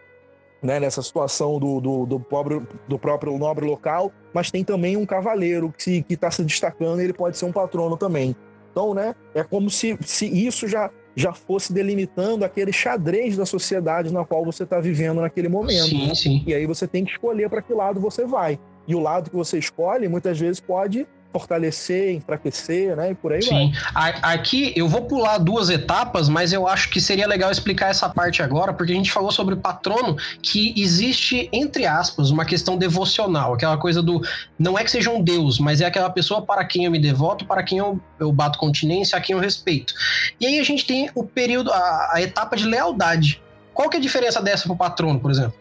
né, 0.62 0.80
nessa 0.80 1.02
situação 1.02 1.60
do, 1.60 1.80
do, 1.80 2.06
do, 2.06 2.18
pobre, 2.18 2.60
do 2.88 2.98
próprio 2.98 3.36
nobre 3.38 3.64
local, 3.64 4.10
mas 4.32 4.50
tem 4.50 4.64
também 4.64 4.96
um 4.96 5.06
cavaleiro 5.06 5.72
que 5.76 6.04
está 6.08 6.30
se 6.30 6.42
destacando 6.42 7.00
e 7.00 7.04
ele 7.04 7.12
pode 7.12 7.36
ser 7.36 7.44
um 7.44 7.52
patrono 7.52 7.96
também. 7.96 8.34
Então, 8.72 8.92
né, 8.92 9.14
é 9.34 9.44
como 9.44 9.70
se, 9.70 9.96
se 10.00 10.26
isso 10.26 10.66
já 10.66 10.90
já 11.18 11.32
fosse 11.32 11.72
delimitando 11.72 12.44
aquele 12.44 12.70
xadrez 12.70 13.38
da 13.38 13.46
sociedade 13.46 14.12
na 14.12 14.22
qual 14.22 14.44
você 14.44 14.64
está 14.64 14.78
vivendo 14.78 15.22
naquele 15.22 15.48
momento. 15.48 15.88
Sim, 15.88 16.14
sim. 16.14 16.44
E 16.46 16.52
aí 16.52 16.66
você 16.66 16.86
tem 16.86 17.06
que 17.06 17.12
escolher 17.12 17.48
para 17.48 17.62
que 17.62 17.72
lado 17.72 17.98
você 17.98 18.26
vai. 18.26 18.60
E 18.86 18.94
o 18.94 19.00
lado 19.00 19.30
que 19.30 19.36
você 19.36 19.58
escolhe, 19.58 20.08
muitas 20.08 20.38
vezes, 20.38 20.60
pode 20.60 21.06
fortalecer, 21.32 22.14
enfraquecer, 22.14 22.96
né? 22.96 23.10
E 23.10 23.14
por 23.14 23.32
aí 23.32 23.42
Sim. 23.42 23.72
vai. 23.92 24.14
Aqui 24.22 24.72
eu 24.76 24.88
vou 24.88 25.02
pular 25.02 25.38
duas 25.38 25.68
etapas, 25.68 26.28
mas 26.28 26.52
eu 26.52 26.66
acho 26.66 26.90
que 26.90 27.00
seria 27.00 27.26
legal 27.26 27.50
explicar 27.50 27.90
essa 27.90 28.08
parte 28.08 28.42
agora, 28.42 28.72
porque 28.72 28.92
a 28.92 28.96
gente 28.96 29.12
falou 29.12 29.30
sobre 29.30 29.54
o 29.54 29.56
patrono 29.56 30.16
que 30.42 30.74
existe, 30.76 31.48
entre 31.52 31.86
aspas, 31.86 32.30
uma 32.30 32.44
questão 32.44 32.76
devocional, 32.76 33.54
aquela 33.54 33.76
coisa 33.76 34.02
do. 34.02 34.20
Não 34.58 34.78
é 34.78 34.84
que 34.84 34.90
seja 34.90 35.10
um 35.10 35.22
deus, 35.22 35.58
mas 35.58 35.80
é 35.80 35.86
aquela 35.86 36.10
pessoa 36.10 36.42
para 36.42 36.64
quem 36.64 36.84
eu 36.84 36.90
me 36.90 36.98
devoto, 36.98 37.44
para 37.44 37.62
quem 37.62 37.78
eu, 37.78 38.00
eu 38.18 38.32
bato 38.32 38.58
continência, 38.58 39.18
a 39.18 39.20
quem 39.20 39.34
eu 39.34 39.40
respeito. 39.40 39.94
E 40.40 40.46
aí 40.46 40.58
a 40.58 40.64
gente 40.64 40.86
tem 40.86 41.10
o 41.14 41.24
período, 41.24 41.70
a, 41.72 42.10
a 42.14 42.22
etapa 42.22 42.56
de 42.56 42.66
lealdade. 42.66 43.42
Qual 43.74 43.90
que 43.90 43.96
é 43.96 44.00
a 44.00 44.02
diferença 44.02 44.40
dessa 44.40 44.64
para 44.64 44.72
o 44.72 44.76
patrono, 44.76 45.20
por 45.20 45.30
exemplo? 45.30 45.54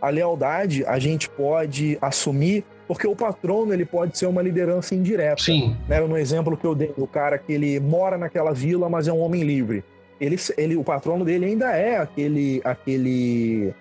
A 0.00 0.08
lealdade 0.08 0.84
a 0.84 0.98
gente 0.98 1.28
pode 1.28 1.98
assumir 2.00 2.64
porque 2.90 3.06
o 3.06 3.14
patrono 3.14 3.72
ele 3.72 3.84
pode 3.84 4.18
ser 4.18 4.26
uma 4.26 4.42
liderança 4.42 4.96
indireta. 4.96 5.40
Sim. 5.40 5.76
Né? 5.86 6.00
No 6.00 6.18
exemplo 6.18 6.56
que 6.56 6.64
eu 6.66 6.74
dei, 6.74 6.92
o 6.96 7.06
cara 7.06 7.38
que 7.38 7.52
ele 7.52 7.78
mora 7.78 8.18
naquela 8.18 8.52
vila, 8.52 8.88
mas 8.88 9.06
é 9.06 9.12
um 9.12 9.20
homem 9.20 9.44
livre. 9.44 9.84
Ele, 10.20 10.36
ele, 10.58 10.76
o 10.76 10.82
patrono 10.82 11.24
dele 11.24 11.46
ainda 11.46 11.70
é 11.70 11.98
aquele, 11.98 12.60
aquele 12.64 13.72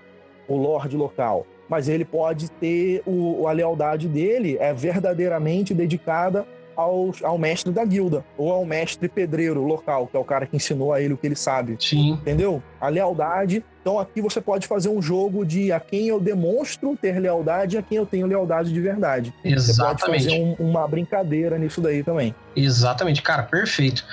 o 0.47 0.55
lord 0.55 0.95
local, 0.95 1.47
mas 1.67 1.89
ele 1.89 2.05
pode 2.05 2.51
ter 2.51 3.01
o, 3.03 3.47
a 3.47 3.51
lealdade 3.51 4.07
dele 4.07 4.57
é 4.59 4.75
verdadeiramente 4.75 5.73
dedicada 5.73 6.45
ao, 6.75 7.11
ao 7.23 7.37
mestre 7.39 7.73
da 7.73 7.83
guilda, 7.83 8.23
ou 8.37 8.51
ao 8.51 8.63
mestre 8.63 9.09
pedreiro 9.09 9.63
local, 9.63 10.05
que 10.05 10.15
é 10.15 10.19
o 10.19 10.23
cara 10.23 10.45
que 10.45 10.55
ensinou 10.55 10.93
a 10.93 11.01
ele 11.01 11.15
o 11.15 11.17
que 11.17 11.25
ele 11.25 11.35
sabe. 11.35 11.77
Sim. 11.79 12.11
Entendeu? 12.11 12.61
A 12.79 12.89
lealdade. 12.89 13.65
Então 13.89 13.97
aqui 13.97 14.21
você 14.21 14.39
pode 14.39 14.67
fazer 14.67 14.87
um 14.87 15.01
jogo 15.01 15.43
de 15.43 15.71
a 15.71 15.79
quem 15.79 16.09
eu 16.09 16.19
demonstro 16.19 16.95
ter 16.95 17.17
lealdade 17.17 17.75
e 17.75 17.79
a 17.79 17.81
quem 17.81 17.97
eu 17.97 18.05
tenho 18.05 18.27
lealdade 18.27 18.71
de 18.71 18.79
verdade. 18.79 19.33
Exatamente. 19.43 19.65
Você 19.65 19.81
pode 19.81 20.05
fazer 20.05 20.43
um, 20.43 20.53
uma 20.59 20.87
brincadeira 20.87 21.57
nisso 21.57 21.81
daí 21.81 22.03
também. 22.03 22.35
Exatamente, 22.55 23.23
cara, 23.23 23.41
perfeito. 23.41 24.05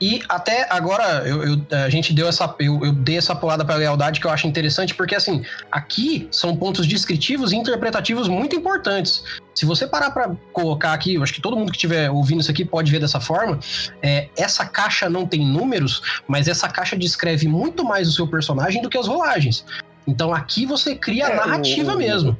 E 0.00 0.22
até 0.28 0.66
agora 0.70 1.26
eu, 1.26 1.42
eu, 1.44 1.66
a 1.70 1.88
gente 1.88 2.12
deu 2.12 2.28
essa. 2.28 2.54
Eu, 2.58 2.84
eu 2.84 2.92
dei 2.92 3.16
essa 3.16 3.34
pulada 3.34 3.64
para 3.64 3.76
lealdade 3.76 4.20
que 4.20 4.26
eu 4.26 4.30
acho 4.30 4.46
interessante, 4.46 4.94
porque 4.94 5.14
assim, 5.14 5.44
aqui 5.70 6.28
são 6.30 6.56
pontos 6.56 6.86
descritivos 6.86 7.52
e 7.52 7.56
interpretativos 7.56 8.28
muito 8.28 8.56
importantes. 8.56 9.22
Se 9.54 9.64
você 9.64 9.86
parar 9.86 10.10
para 10.10 10.34
colocar 10.52 10.92
aqui, 10.92 11.14
eu 11.14 11.22
acho 11.22 11.32
que 11.32 11.40
todo 11.40 11.56
mundo 11.56 11.70
que 11.70 11.76
estiver 11.76 12.10
ouvindo 12.10 12.40
isso 12.40 12.50
aqui 12.50 12.64
pode 12.64 12.90
ver 12.90 12.98
dessa 12.98 13.20
forma. 13.20 13.58
É, 14.02 14.28
essa 14.36 14.66
caixa 14.66 15.08
não 15.08 15.26
tem 15.26 15.46
números, 15.46 16.02
mas 16.26 16.48
essa 16.48 16.68
caixa 16.68 16.96
descreve 16.96 17.46
muito 17.46 17.84
mais 17.84 18.08
o 18.08 18.12
seu 18.12 18.26
personagem 18.26 18.82
do 18.82 18.90
que 18.90 18.98
as 18.98 19.06
rolagens. 19.06 19.64
Então 20.06 20.34
aqui 20.34 20.66
você 20.66 20.94
cria 20.96 21.28
a 21.28 21.30
é, 21.30 21.36
narrativa 21.36 21.94
o, 21.94 21.98
mesmo 21.98 22.36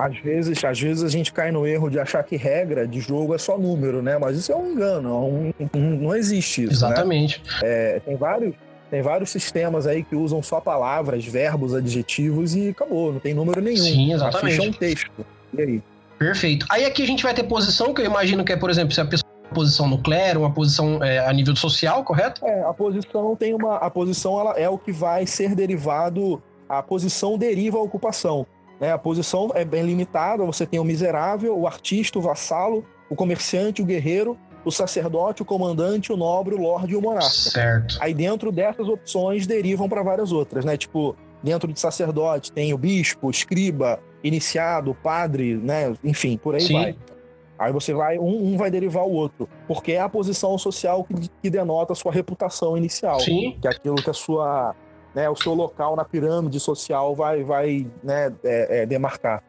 às 0.00 0.18
vezes, 0.18 0.64
às 0.64 0.80
vezes 0.80 1.04
a 1.04 1.08
gente 1.08 1.32
cai 1.32 1.52
no 1.52 1.66
erro 1.66 1.90
de 1.90 1.98
achar 1.98 2.22
que 2.22 2.36
regra 2.36 2.86
de 2.86 3.00
jogo 3.00 3.34
é 3.34 3.38
só 3.38 3.58
número, 3.58 4.00
né? 4.00 4.16
Mas 4.18 4.38
isso 4.38 4.50
é 4.50 4.56
um 4.56 4.72
engano, 4.72 5.08
é 5.08 5.12
um, 5.12 5.52
um, 5.74 5.96
não 6.00 6.16
existe 6.16 6.62
isso. 6.62 6.82
Né? 6.82 6.92
Exatamente. 6.92 7.42
Né? 7.44 7.58
É, 7.62 8.00
tem 8.00 8.16
vários. 8.16 8.54
Tem 8.90 9.02
vários 9.02 9.30
sistemas 9.30 9.86
aí 9.86 10.02
que 10.02 10.16
usam 10.16 10.42
só 10.42 10.60
palavras, 10.60 11.24
verbos, 11.24 11.76
adjetivos 11.76 12.56
e 12.56 12.70
acabou, 12.70 13.12
não 13.12 13.20
tem 13.20 13.32
número 13.32 13.60
nenhum. 13.60 13.84
Sim, 13.84 14.12
exatamente. 14.12 14.46
A 14.46 14.48
ficha 14.48 14.62
é 14.64 14.68
um 14.68 14.72
texto. 14.72 15.26
E 15.56 15.62
aí? 15.62 15.82
Perfeito. 16.18 16.66
Aí 16.68 16.84
aqui 16.84 17.04
a 17.04 17.06
gente 17.06 17.22
vai 17.22 17.32
ter 17.32 17.44
posição, 17.44 17.94
que 17.94 18.00
eu 18.00 18.06
imagino 18.06 18.44
que 18.44 18.52
é, 18.52 18.56
por 18.56 18.68
exemplo, 18.68 18.92
se 18.92 19.00
a 19.00 19.04
pessoa 19.04 19.30
posição 19.54 19.88
no 19.88 19.98
clero, 19.98 20.40
uma 20.40 20.52
posição 20.52 21.02
é, 21.04 21.18
a 21.20 21.32
nível 21.32 21.54
social, 21.54 22.02
correto? 22.02 22.44
É, 22.44 22.62
a 22.64 22.74
posição 22.74 23.36
tem 23.36 23.54
uma. 23.54 23.76
A 23.76 23.88
posição 23.88 24.40
ela 24.40 24.58
é 24.58 24.68
o 24.68 24.76
que 24.76 24.90
vai 24.90 25.24
ser 25.24 25.54
derivado. 25.54 26.42
A 26.68 26.82
posição 26.82 27.38
deriva 27.38 27.78
a 27.78 27.80
ocupação. 27.80 28.44
Né? 28.80 28.90
A 28.90 28.98
posição 28.98 29.50
é 29.54 29.64
bem 29.64 29.82
limitada, 29.82 30.44
você 30.44 30.66
tem 30.66 30.80
o 30.80 30.84
miserável, 30.84 31.56
o 31.56 31.66
artista, 31.66 32.18
o 32.18 32.22
vassalo, 32.22 32.84
o 33.10 33.14
comerciante, 33.14 33.82
o 33.82 33.84
guerreiro, 33.84 34.38
o 34.64 34.70
sacerdote, 34.70 35.42
o 35.42 35.44
comandante, 35.44 36.12
o 36.12 36.16
nobre, 36.16 36.54
o 36.54 36.58
lorde 36.58 36.94
e 36.94 36.96
o 36.96 37.02
monarca. 37.02 37.28
Certo. 37.28 37.98
Aí 38.00 38.14
dentro 38.14 38.50
dessas 38.50 38.88
opções 38.88 39.46
derivam 39.46 39.88
para 39.88 40.02
várias 40.02 40.32
outras, 40.32 40.64
né? 40.64 40.76
Tipo, 40.76 41.14
dentro 41.42 41.72
de 41.72 41.78
sacerdote 41.78 42.52
tem 42.52 42.72
o 42.72 42.78
bispo, 42.78 43.28
o 43.28 43.30
escriba, 43.30 44.00
iniciado, 44.22 44.96
padre, 45.02 45.56
né? 45.56 45.94
Enfim, 46.02 46.36
por 46.36 46.54
aí 46.54 46.62
Sim. 46.62 46.74
vai. 46.74 46.96
Aí 47.58 47.72
você 47.72 47.92
vai, 47.92 48.18
um, 48.18 48.52
um, 48.52 48.56
vai 48.56 48.70
derivar 48.70 49.04
o 49.04 49.12
outro, 49.12 49.46
porque 49.68 49.92
é 49.92 50.00
a 50.00 50.08
posição 50.08 50.56
social 50.56 51.04
que, 51.04 51.28
que 51.42 51.50
denota 51.50 51.92
a 51.92 51.96
sua 51.96 52.10
reputação 52.10 52.74
inicial. 52.74 53.20
Sim. 53.20 53.58
Que 53.60 53.68
é 53.68 53.70
aquilo 53.70 53.96
que 53.96 54.08
a 54.08 54.14
sua 54.14 54.74
né, 55.14 55.28
o 55.28 55.36
seu 55.36 55.54
local 55.54 55.96
na 55.96 56.04
pirâmide 56.04 56.58
social 56.60 57.14
vai, 57.14 57.42
vai 57.42 57.86
né, 58.02 58.32
é, 58.44 58.82
é, 58.82 58.86
demarcar. 58.86 59.42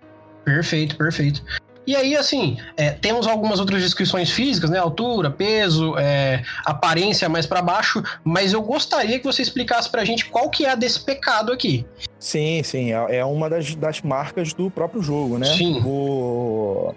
Perfeito, 0.43 0.97
perfeito. 0.97 1.43
E 1.85 1.95
aí, 1.95 2.15
assim, 2.15 2.57
é, 2.77 2.91
temos 2.91 3.25
algumas 3.25 3.59
outras 3.59 3.81
descrições 3.81 4.29
físicas, 4.29 4.69
né? 4.69 4.77
Altura, 4.77 5.31
peso, 5.31 5.97
é, 5.97 6.43
aparência 6.63 7.27
mais 7.27 7.47
para 7.47 7.61
baixo, 7.61 8.03
mas 8.23 8.53
eu 8.53 8.61
gostaria 8.61 9.17
que 9.17 9.25
você 9.25 9.41
explicasse 9.41 9.89
pra 9.89 10.05
gente 10.05 10.25
qual 10.27 10.49
que 10.49 10.65
é 10.65 10.69
a 10.69 10.75
desse 10.75 10.99
pecado 11.03 11.51
aqui. 11.51 11.85
Sim, 12.19 12.61
sim, 12.63 12.93
é, 12.93 13.17
é 13.17 13.25
uma 13.25 13.49
das, 13.49 13.73
das 13.75 14.01
marcas 14.01 14.53
do 14.53 14.69
próprio 14.69 15.01
jogo, 15.01 15.39
né? 15.39 15.47
Sim. 15.47 15.81
O, 15.83 16.93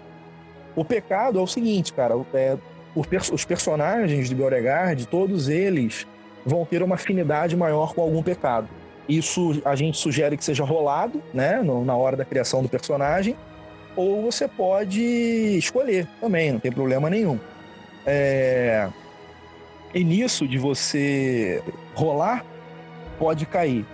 o 0.75 0.85
pecado 0.85 1.39
é 1.39 1.41
o 1.41 1.47
seguinte, 1.47 1.91
cara, 1.91 2.13
é, 2.33 2.55
os 2.95 3.43
personagens 3.43 4.29
de 4.29 4.35
Beauregard, 4.35 5.07
todos 5.07 5.49
eles 5.49 6.05
vão 6.45 6.63
ter 6.65 6.83
uma 6.83 6.95
afinidade 6.95 7.55
maior 7.55 7.93
com 7.93 8.01
algum 8.01 8.21
pecado. 8.21 8.67
Isso 9.07 9.61
a 9.65 9.75
gente 9.75 9.97
sugere 9.97 10.37
que 10.37 10.43
seja 10.43 10.63
rolado, 10.63 11.21
né, 11.33 11.61
no, 11.61 11.83
na 11.83 11.95
hora 11.95 12.15
da 12.15 12.25
criação 12.25 12.61
do 12.61 12.69
personagem, 12.69 13.35
ou 13.95 14.23
você 14.23 14.47
pode 14.47 15.01
escolher 15.57 16.07
também, 16.19 16.51
não 16.51 16.59
tem 16.59 16.71
problema 16.71 17.09
nenhum. 17.09 17.39
É... 18.05 18.87
E 19.93 20.03
nisso 20.03 20.47
de 20.47 20.57
você 20.57 21.63
rolar, 21.93 22.45
pode 23.17 23.45
cair 23.45 23.85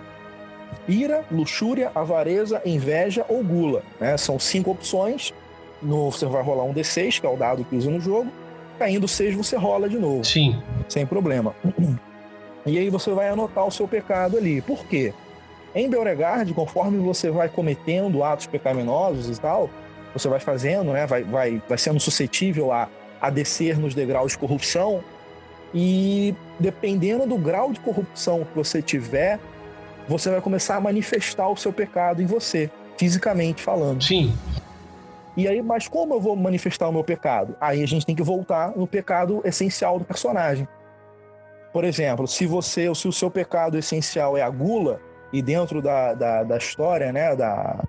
ira, 0.88 1.24
luxúria, 1.30 1.90
avareza, 1.94 2.60
inveja 2.64 3.24
ou 3.28 3.42
gula. 3.42 3.82
Né? 4.00 4.16
São 4.16 4.38
cinco 4.38 4.70
opções. 4.70 5.32
No, 5.80 6.10
você 6.10 6.26
vai 6.26 6.42
rolar 6.42 6.64
um 6.64 6.74
D6, 6.74 7.20
que 7.20 7.26
é 7.26 7.28
o 7.28 7.36
dado 7.36 7.64
que 7.64 7.76
usa 7.76 7.90
no 7.90 8.00
jogo. 8.00 8.30
Caindo 8.78 9.06
seis, 9.06 9.34
você 9.34 9.56
rola 9.56 9.88
de 9.88 9.98
novo. 9.98 10.24
Sim. 10.24 10.60
Sem 10.88 11.06
problema. 11.06 11.54
E 12.64 12.78
aí 12.78 12.90
você 12.90 13.10
vai 13.12 13.28
anotar 13.28 13.66
o 13.66 13.70
seu 13.70 13.88
pecado 13.88 14.36
ali. 14.36 14.60
Por 14.60 14.84
quê? 14.86 15.12
Em 15.74 15.88
Beauregard, 15.88 16.52
conforme 16.52 16.98
você 16.98 17.30
vai 17.30 17.48
cometendo 17.48 18.22
atos 18.22 18.46
pecaminosos 18.46 19.36
e 19.36 19.40
tal, 19.40 19.70
você 20.12 20.28
vai 20.28 20.38
fazendo, 20.38 20.92
né? 20.92 21.06
Vai, 21.06 21.24
vai, 21.24 21.62
vai 21.68 21.78
sendo 21.78 21.98
suscetível 21.98 22.70
a, 22.70 22.88
a 23.20 23.30
descer 23.30 23.78
nos 23.78 23.94
degraus 23.94 24.32
de 24.32 24.38
corrupção. 24.38 25.02
E 25.74 26.34
dependendo 26.60 27.26
do 27.26 27.38
grau 27.38 27.72
de 27.72 27.80
corrupção 27.80 28.44
que 28.44 28.54
você 28.54 28.82
tiver, 28.82 29.40
você 30.06 30.30
vai 30.30 30.40
começar 30.40 30.76
a 30.76 30.80
manifestar 30.80 31.48
o 31.48 31.56
seu 31.56 31.72
pecado 31.72 32.20
em 32.20 32.26
você, 32.26 32.70
fisicamente 32.98 33.62
falando. 33.62 34.02
Sim. 34.04 34.34
E 35.34 35.48
aí, 35.48 35.62
mas 35.62 35.88
como 35.88 36.12
eu 36.12 36.20
vou 36.20 36.36
manifestar 36.36 36.88
o 36.88 36.92
meu 36.92 37.02
pecado? 37.02 37.56
Aí 37.58 37.82
a 37.82 37.86
gente 37.86 38.04
tem 38.04 38.14
que 38.14 38.22
voltar 38.22 38.76
no 38.76 38.86
pecado 38.86 39.40
essencial 39.44 39.98
do 39.98 40.04
personagem. 40.04 40.68
Por 41.72 41.84
exemplo, 41.84 42.26
se 42.26 42.46
você, 42.46 42.94
se 42.94 43.08
o 43.08 43.12
seu 43.12 43.30
pecado 43.30 43.78
essencial 43.78 44.36
é 44.36 44.42
a 44.42 44.50
gula, 44.50 45.00
e 45.32 45.40
dentro 45.40 45.80
da, 45.80 46.12
da, 46.12 46.42
da 46.42 46.56
história, 46.58 47.10
né, 47.10 47.34
da, 47.34 47.82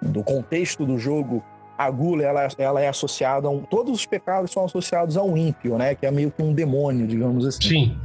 do 0.00 0.22
contexto 0.22 0.86
do 0.86 0.98
jogo, 0.98 1.42
a 1.76 1.90
gula 1.90 2.22
ela, 2.22 2.48
ela 2.56 2.80
é 2.80 2.88
associada 2.88 3.48
a 3.48 3.50
um, 3.50 3.62
todos 3.62 3.92
os 3.92 4.06
pecados 4.06 4.52
são 4.52 4.64
associados 4.64 5.16
a 5.16 5.22
um 5.22 5.36
ímpio, 5.36 5.76
né, 5.76 5.94
que 5.94 6.06
é 6.06 6.10
meio 6.10 6.30
que 6.30 6.42
um 6.42 6.52
demônio, 6.52 7.06
digamos 7.06 7.44
assim. 7.44 7.68
Sim. 7.68 7.98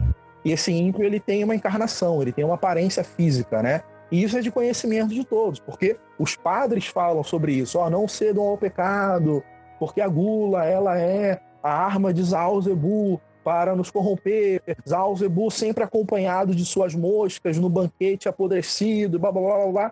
E 0.44 0.52
esse 0.52 0.72
ímpio 0.72 1.04
ele 1.04 1.20
tem 1.20 1.44
uma 1.44 1.56
encarnação, 1.56 2.22
ele 2.22 2.32
tem 2.32 2.44
uma 2.44 2.56
aparência 2.56 3.04
física, 3.04 3.62
né? 3.62 3.82
E 4.12 4.24
isso 4.24 4.36
é 4.36 4.42
de 4.42 4.50
conhecimento 4.50 5.14
de 5.14 5.24
todos, 5.24 5.60
porque 5.60 5.98
os 6.18 6.36
padres 6.36 6.88
falam 6.88 7.24
sobre 7.24 7.54
isso, 7.54 7.78
ó, 7.78 7.90
não 7.90 8.08
cedam 8.08 8.44
ao 8.44 8.58
pecado, 8.58 9.44
porque 9.80 10.02
a 10.02 10.08
gula 10.08 10.66
ela 10.66 11.00
é 11.00 11.40
a 11.64 11.72
arma 11.72 12.12
de 12.12 12.24
Zauzebu, 12.24 13.22
para 13.44 13.76
nos 13.76 13.92
corromper. 13.92 14.62
Zalzebu 14.88 15.50
sempre 15.52 15.84
acompanhado 15.84 16.56
de 16.56 16.66
suas 16.66 16.96
moscas 16.96 17.58
no 17.58 17.70
banquete 17.70 18.30
apodrecido, 18.30 19.20
blá 19.20 19.32
blá 19.32 19.42
blá 19.42 19.68
blá. 19.68 19.92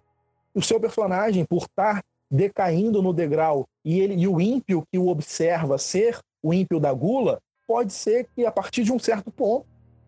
O 0.53 0.61
seu 0.61 0.79
personagem, 0.79 1.45
por 1.45 1.63
estar 1.63 2.03
decaindo 2.29 3.01
no 3.01 3.13
degrau 3.13 3.67
e, 3.83 3.99
ele, 3.99 4.15
e 4.15 4.27
o 4.27 4.39
ímpio 4.39 4.83
que 4.91 4.97
o 4.97 5.07
observa 5.07 5.77
ser 5.77 6.19
o 6.43 6.53
ímpio 6.53 6.79
da 6.79 6.93
gula, 6.93 7.39
pode 7.67 7.91
ser 7.91 8.27
que 8.35 8.45
a 8.45 8.51
partir 8.51 8.83
de 8.83 8.91
um 8.91 8.99
certo 8.99 9.31
ponto, 9.31 9.65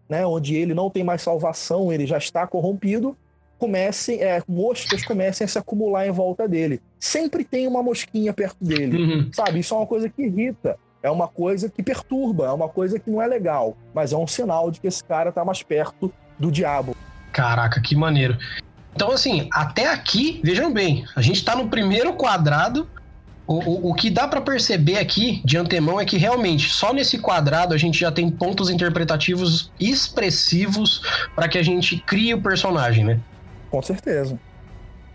né, 0.07 0.25
onde 0.25 0.55
ele 0.55 0.73
não 0.73 0.89
tem 0.89 1.03
mais 1.03 1.21
salvação, 1.21 1.91
ele 1.91 2.05
já 2.05 2.17
está 2.17 2.45
corrompido, 2.45 3.15
comecem, 3.57 4.21
é, 4.21 4.41
moscas 4.47 5.05
comecem 5.05 5.45
a 5.45 5.47
se 5.47 5.57
acumular 5.57 6.07
em 6.07 6.11
volta 6.11 6.47
dele. 6.47 6.81
Sempre 6.99 7.43
tem 7.43 7.67
uma 7.67 7.83
mosquinha 7.83 8.33
perto 8.33 8.57
dele, 8.63 8.97
uhum. 8.97 9.29
sabe? 9.31 9.59
Isso 9.59 9.73
é 9.73 9.77
uma 9.77 9.85
coisa 9.85 10.09
que 10.09 10.23
irrita, 10.23 10.77
é 11.03 11.09
uma 11.09 11.27
coisa 11.27 11.69
que 11.69 11.81
perturba, 11.81 12.45
é 12.45 12.51
uma 12.51 12.69
coisa 12.69 12.99
que 12.99 13.09
não 13.09 13.21
é 13.21 13.27
legal, 13.27 13.75
mas 13.93 14.13
é 14.13 14.17
um 14.17 14.27
sinal 14.27 14.69
de 14.69 14.79
que 14.79 14.87
esse 14.87 15.03
cara 15.03 15.29
está 15.29 15.43
mais 15.43 15.63
perto 15.63 16.13
do 16.37 16.51
diabo. 16.51 16.95
Caraca, 17.31 17.81
que 17.81 17.95
maneiro. 17.95 18.37
Então, 18.93 19.11
assim, 19.11 19.47
até 19.53 19.87
aqui, 19.87 20.41
vejam 20.43 20.71
bem, 20.71 21.05
a 21.15 21.21
gente 21.21 21.37
está 21.37 21.55
no 21.55 21.69
primeiro 21.69 22.13
quadrado. 22.13 22.87
O, 23.47 23.55
o, 23.55 23.89
o 23.91 23.93
que 23.93 24.09
dá 24.09 24.27
para 24.27 24.39
perceber 24.39 24.97
aqui 24.97 25.41
de 25.43 25.57
antemão 25.57 25.99
é 25.99 26.05
que 26.05 26.17
realmente 26.17 26.69
só 26.69 26.93
nesse 26.93 27.17
quadrado 27.17 27.73
a 27.73 27.77
gente 27.77 27.99
já 27.99 28.11
tem 28.11 28.29
pontos 28.29 28.69
interpretativos 28.69 29.71
expressivos 29.79 31.01
para 31.35 31.47
que 31.47 31.57
a 31.57 31.63
gente 31.63 31.97
crie 31.97 32.33
o 32.33 32.41
personagem, 32.41 33.03
né? 33.03 33.19
Com 33.69 33.81
certeza. 33.81 34.39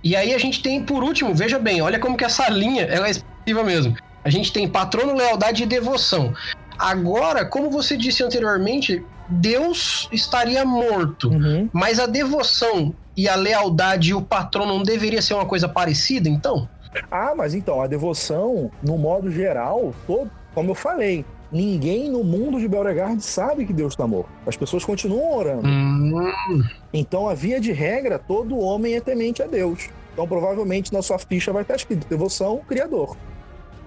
E 0.03 0.15
aí 0.15 0.35
a 0.35 0.39
gente 0.39 0.63
tem, 0.63 0.83
por 0.83 1.03
último, 1.03 1.35
veja 1.35 1.59
bem, 1.59 1.81
olha 1.81 1.99
como 1.99 2.17
que 2.17 2.25
essa 2.25 2.49
linha 2.49 2.85
ela 2.85 3.07
é 3.07 3.11
expressiva 3.11 3.65
mesmo. 3.65 3.97
A 4.27 4.31
gente 4.31 4.53
tem 4.53 4.69
patrono, 4.69 5.15
lealdade 5.15 5.63
e 5.63 5.67
devoção. 5.67 6.35
Agora, 6.77 7.47
como 7.47 7.71
você 7.71 7.97
disse 7.97 8.25
anteriormente, 8.25 9.01
Deus 9.29 10.09
estaria 10.11 10.65
morto. 10.65 11.29
Uhum. 11.29 11.71
Mas 11.73 12.01
a 12.01 12.07
devoção 12.07 12.93
e 13.17 13.29
a 13.29 13.37
lealdade 13.37 14.11
e 14.11 14.15
o 14.15 14.21
patrono 14.21 14.79
não 14.79 14.83
deveria 14.83 15.23
ser 15.23 15.35
uma 15.35 15.47
coisa 15.47 15.69
parecida, 15.69 16.29
então? 16.29 16.69
Ah, 17.09 17.35
mas 17.37 17.55
então, 17.55 17.81
a 17.81 17.87
devoção, 17.87 18.69
no 18.83 18.99
modo 18.99 19.31
geral, 19.31 19.95
todo, 20.09 20.29
como 20.53 20.73
eu 20.73 20.75
falei, 20.75 21.25
Ninguém 21.53 22.11
no 22.11 22.25
mundo 22.25 22.59
de 22.59 22.67
Beauregard 22.67 23.23
sabe 23.23 23.65
que 23.65 23.73
Deus 23.73 23.93
está 23.93 24.05
morto. 24.05 24.29
As 24.45 24.57
pessoas 24.57 24.85
continuam 24.85 25.39
orando. 25.39 25.69
Hum. 25.69 26.65
Então, 26.93 27.29
a 27.29 27.35
via 27.35 27.61
de 27.61 27.71
regra, 27.71 28.19
todo 28.19 28.59
homem 28.59 28.97
é 28.97 29.01
temente 29.01 29.45
a 29.45 29.47
Deus. 29.47 29.89
Então, 30.13 30.27
provavelmente, 30.27 30.93
na 30.93 31.03
sua 31.03 31.21
ficha 31.21 31.53
vai 31.53 31.63
estar 31.63 31.77
escrito 31.77 32.09
devoção, 32.09 32.63
criador. 32.67 33.17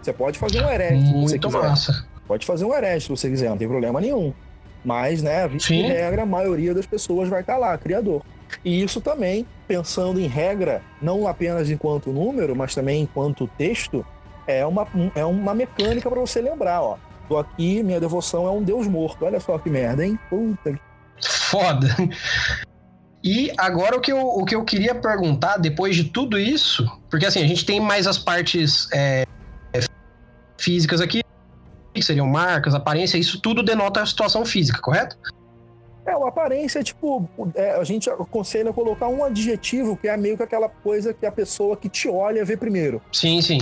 Você 0.02 0.14
pode 0.14 0.40
fazer 0.40 0.64
um 0.64 0.70
herege 0.70 1.06
se 1.06 1.14
você 1.14 1.40
quiser. 1.40 1.58
Massa. 1.58 2.08
Pode 2.28 2.46
fazer 2.46 2.66
um 2.66 2.74
herege 2.74 3.06
se 3.06 3.10
você 3.10 3.30
quiser, 3.30 3.50
não 3.50 3.58
tem 3.58 3.68
problema 3.68 4.00
nenhum. 4.00 4.34
Mas, 4.84 5.22
né, 5.22 5.44
a 5.44 5.48
via 5.48 5.60
Sim. 5.60 5.84
de 5.84 5.88
regra, 5.88 6.24
a 6.24 6.26
maioria 6.26 6.74
das 6.74 6.86
pessoas 6.86 7.28
vai 7.28 7.42
estar 7.42 7.58
lá, 7.58 7.78
criador. 7.78 8.24
E 8.64 8.82
isso 8.82 9.02
também, 9.02 9.46
pensando 9.68 10.20
em 10.20 10.28
regra, 10.28 10.82
não 11.02 11.28
apenas 11.28 11.70
enquanto 11.70 12.12
número, 12.12 12.56
mas 12.56 12.74
também 12.74 13.04
enquanto 13.04 13.48
texto, 13.58 14.06
é 14.48 14.66
uma, 14.66 14.88
é 15.16 15.26
uma 15.26 15.54
mecânica 15.54 16.10
para 16.10 16.20
você 16.20 16.42
lembrar, 16.42 16.82
ó. 16.82 16.98
Tô 17.28 17.38
aqui, 17.38 17.84
minha 17.84 18.00
devoção 18.00 18.48
é 18.48 18.52
um 18.52 18.64
deus 18.64 18.88
morto. 18.88 19.24
Olha 19.24 19.40
só 19.40 19.58
que 19.60 19.70
merda, 19.70 20.04
hein? 20.04 20.18
Puta. 20.30 20.80
Foda. 21.22 21.88
E 23.24 23.52
agora 23.58 23.98
o 23.98 24.02
que, 24.02 24.12
eu, 24.12 24.20
o 24.20 24.46
que 24.46 24.56
eu 24.56 24.64
queria 24.64 24.96
perguntar, 24.96 25.58
depois 25.58 25.96
de 25.96 26.06
tudo 26.06 26.40
isso, 26.40 26.90
porque 27.10 27.26
assim, 27.26 27.44
a 27.44 27.48
gente 27.48 27.66
tem 27.66 27.80
mais 27.80 28.08
as 28.08 28.18
partes 28.18 28.88
é, 28.94 29.26
físicas 30.60 31.02
aqui, 31.02 31.24
que 31.94 32.02
seriam 32.02 32.28
marcas, 32.28 32.76
aparência, 32.76 33.18
isso 33.18 33.42
tudo 33.42 33.64
denota 33.64 34.02
a 34.02 34.06
situação 34.06 34.46
física, 34.46 34.80
correto? 34.80 35.18
É, 36.06 36.12
a 36.12 36.28
aparência, 36.28 36.84
tipo, 36.84 37.30
é, 37.56 37.72
a 37.72 37.84
gente 37.84 38.10
aconselha 38.10 38.74
colocar 38.74 39.08
um 39.08 39.24
adjetivo 39.24 39.96
que 39.96 40.08
é 40.08 40.18
meio 40.18 40.38
que 40.38 40.44
aquela 40.44 40.70
coisa 40.70 41.14
que 41.14 41.26
a 41.26 41.32
pessoa 41.32 41.78
que 41.78 41.88
te 41.88 42.08
olha 42.08 42.44
vê 42.44 42.58
primeiro. 42.58 43.02
Sim, 43.12 43.42
sim. 43.42 43.60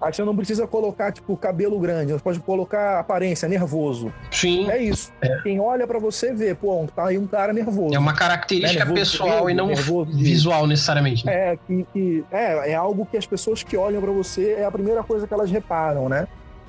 Aí 0.00 0.14
você 0.14 0.24
não 0.24 0.34
precisa 0.34 0.66
colocar, 0.66 1.12
tipo, 1.12 1.36
cabelo 1.36 1.78
grande, 1.78 2.12
você 2.12 2.22
pode 2.22 2.40
colocar 2.40 3.00
aparência, 3.00 3.46
nervoso. 3.46 4.10
Sim. 4.30 4.70
É 4.70 4.82
isso. 4.82 5.12
É. 5.20 5.42
Quem 5.42 5.60
olha 5.60 5.86
para 5.86 5.98
você 5.98 6.32
vê, 6.32 6.54
pô, 6.54 6.86
tá 6.96 7.08
aí 7.08 7.18
um 7.18 7.26
cara 7.26 7.52
nervoso. 7.52 7.94
É 7.94 7.98
uma 7.98 8.14
característica 8.14 8.86
né? 8.86 8.94
pessoal 8.94 9.50
e 9.50 9.54
não 9.54 9.72
visual 10.06 10.66
necessariamente. 10.66 11.26
Né? 11.26 11.52
É, 11.52 11.58
que, 11.66 11.86
que, 11.92 12.24
é, 12.32 12.70
é 12.70 12.74
algo 12.74 13.04
que 13.04 13.18
as 13.18 13.26
pessoas 13.26 13.62
que 13.62 13.76
olham 13.76 14.00
para 14.00 14.10
você 14.10 14.52
é 14.58 14.64
a 14.64 14.70
primeira 14.70 15.02
coisa 15.02 15.26
que 15.26 15.34
elas 15.34 15.50
reparam, 15.50 16.08
né? 16.08 16.26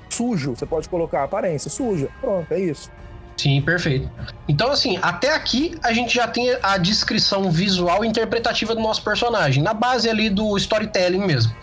Sujo, 0.10 0.54
você 0.56 0.66
pode 0.66 0.90
colocar 0.90 1.24
aparência, 1.24 1.72
suja. 1.72 2.10
Pronto, 2.20 2.52
é 2.52 2.60
isso. 2.60 2.92
Sim, 3.38 3.62
perfeito. 3.62 4.10
Então, 4.48 4.70
assim, 4.72 5.00
até 5.02 5.34
aqui 5.34 5.76
a 5.82 5.94
gente 5.94 6.14
já 6.14 6.28
tem 6.28 6.56
a 6.62 6.78
descrição 6.78 7.50
visual 7.50 8.04
e 8.04 8.08
interpretativa 8.08 8.76
do 8.76 8.82
nosso 8.82 9.04
personagem, 9.04 9.64
na 9.64 9.74
base 9.74 10.10
ali 10.10 10.30
do 10.30 10.56
storytelling 10.58 11.26
mesmo. 11.26 11.56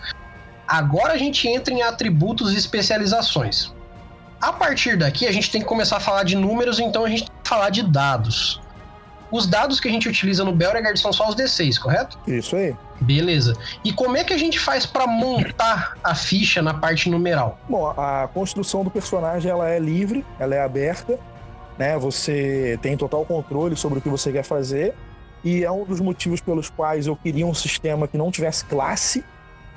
Agora 0.69 1.13
a 1.13 1.17
gente 1.17 1.47
entra 1.47 1.73
em 1.73 1.81
atributos 1.81 2.53
e 2.53 2.55
especializações. 2.55 3.73
A 4.39 4.53
partir 4.53 4.95
daqui, 4.95 5.25
a 5.25 5.31
gente 5.31 5.49
tem 5.49 5.61
que 5.61 5.67
começar 5.67 5.97
a 5.97 5.99
falar 5.99 6.23
de 6.23 6.35
números, 6.35 6.79
então 6.79 7.03
a 7.03 7.09
gente 7.09 7.23
tem 7.23 7.31
que 7.41 7.49
falar 7.49 7.71
de 7.71 7.81
dados. 7.81 8.61
Os 9.31 9.47
dados 9.47 9.79
que 9.79 9.87
a 9.87 9.91
gente 9.91 10.07
utiliza 10.07 10.43
no 10.43 10.51
Beauregard 10.51 10.99
são 10.99 11.11
só 11.11 11.27
os 11.27 11.35
D6, 11.35 11.79
correto? 11.79 12.19
Isso 12.27 12.55
aí. 12.55 12.75
Beleza. 13.01 13.55
E 13.83 13.91
como 13.91 14.15
é 14.15 14.23
que 14.23 14.31
a 14.31 14.37
gente 14.37 14.59
faz 14.59 14.85
para 14.85 15.07
montar 15.07 15.97
a 16.03 16.13
ficha 16.13 16.61
na 16.61 16.73
parte 16.73 17.09
numeral? 17.09 17.59
Bom, 17.67 17.87
a 17.89 18.29
construção 18.31 18.83
do 18.83 18.91
personagem 18.91 19.49
ela 19.49 19.67
é 19.67 19.79
livre, 19.79 20.23
ela 20.39 20.53
é 20.53 20.61
aberta, 20.61 21.19
né? 21.79 21.97
Você 21.97 22.77
tem 22.81 22.95
total 22.95 23.25
controle 23.25 23.75
sobre 23.75 23.97
o 23.97 24.01
que 24.01 24.09
você 24.09 24.31
quer 24.31 24.43
fazer. 24.43 24.93
E 25.43 25.63
é 25.63 25.71
um 25.71 25.83
dos 25.83 25.99
motivos 25.99 26.41
pelos 26.41 26.69
quais 26.69 27.07
eu 27.07 27.15
queria 27.15 27.47
um 27.47 27.55
sistema 27.55 28.07
que 28.07 28.17
não 28.17 28.29
tivesse 28.29 28.65
classe, 28.65 29.23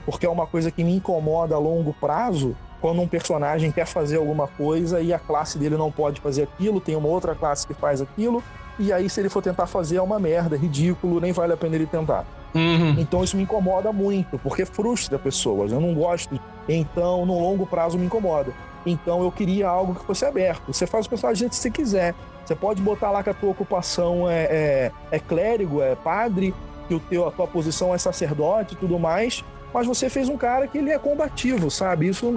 porque 0.04 0.26
é 0.26 0.30
uma 0.30 0.46
coisa 0.46 0.70
que 0.70 0.82
me 0.82 0.96
incomoda 0.96 1.54
a 1.54 1.58
longo 1.58 1.92
prazo 1.94 2.56
quando 2.82 3.00
um 3.00 3.06
personagem 3.06 3.70
quer 3.70 3.86
fazer 3.86 4.16
alguma 4.16 4.48
coisa 4.48 5.00
e 5.00 5.12
a 5.12 5.18
classe 5.18 5.56
dele 5.56 5.76
não 5.76 5.90
pode 5.90 6.20
fazer 6.20 6.42
aquilo, 6.42 6.80
tem 6.80 6.96
uma 6.96 7.06
outra 7.06 7.32
classe 7.32 7.64
que 7.64 7.72
faz 7.72 8.00
aquilo, 8.02 8.42
e 8.76 8.92
aí 8.92 9.08
se 9.08 9.20
ele 9.20 9.28
for 9.28 9.40
tentar 9.40 9.66
fazer 9.66 9.96
é 9.96 10.02
uma 10.02 10.18
merda, 10.18 10.56
ridículo, 10.56 11.20
nem 11.20 11.30
vale 11.32 11.52
a 11.52 11.56
pena 11.56 11.76
ele 11.76 11.86
tentar. 11.86 12.26
Uhum. 12.52 12.96
Então 12.98 13.22
isso 13.22 13.36
me 13.36 13.44
incomoda 13.44 13.92
muito, 13.92 14.38
porque 14.38 14.64
frustra 14.64 15.18
pessoas. 15.18 15.70
Eu 15.70 15.80
não 15.80 15.94
gosto. 15.94 16.38
Então, 16.68 17.24
no 17.24 17.38
longo 17.40 17.66
prazo, 17.66 17.96
me 17.96 18.06
incomoda. 18.06 18.52
Então 18.84 19.22
eu 19.22 19.30
queria 19.30 19.68
algo 19.68 19.94
que 19.94 20.04
fosse 20.04 20.24
aberto. 20.24 20.72
Você 20.72 20.86
faz 20.86 21.06
o 21.06 21.08
personagem 21.08 21.36
do 21.36 21.40
jeito 21.40 21.52
que 21.52 21.56
você 21.56 21.70
quiser. 21.70 22.14
Você 22.44 22.56
pode 22.56 22.82
botar 22.82 23.10
lá 23.10 23.22
que 23.22 23.30
a 23.30 23.34
tua 23.34 23.50
ocupação 23.50 24.28
é, 24.28 24.42
é, 24.44 24.92
é 25.12 25.18
clérigo, 25.20 25.80
é 25.80 25.94
padre, 25.94 26.52
que 26.88 26.94
o 26.94 27.00
teu, 27.00 27.28
a 27.28 27.30
tua 27.30 27.46
posição 27.46 27.94
é 27.94 27.98
sacerdote 27.98 28.74
e 28.74 28.76
tudo 28.76 28.98
mais 28.98 29.44
mas 29.72 29.86
você 29.86 30.08
fez 30.08 30.28
um 30.28 30.36
cara 30.36 30.66
que 30.66 30.78
ele 30.78 30.90
é 30.90 30.98
combativo, 30.98 31.70
sabe? 31.70 32.08
Isso 32.08 32.34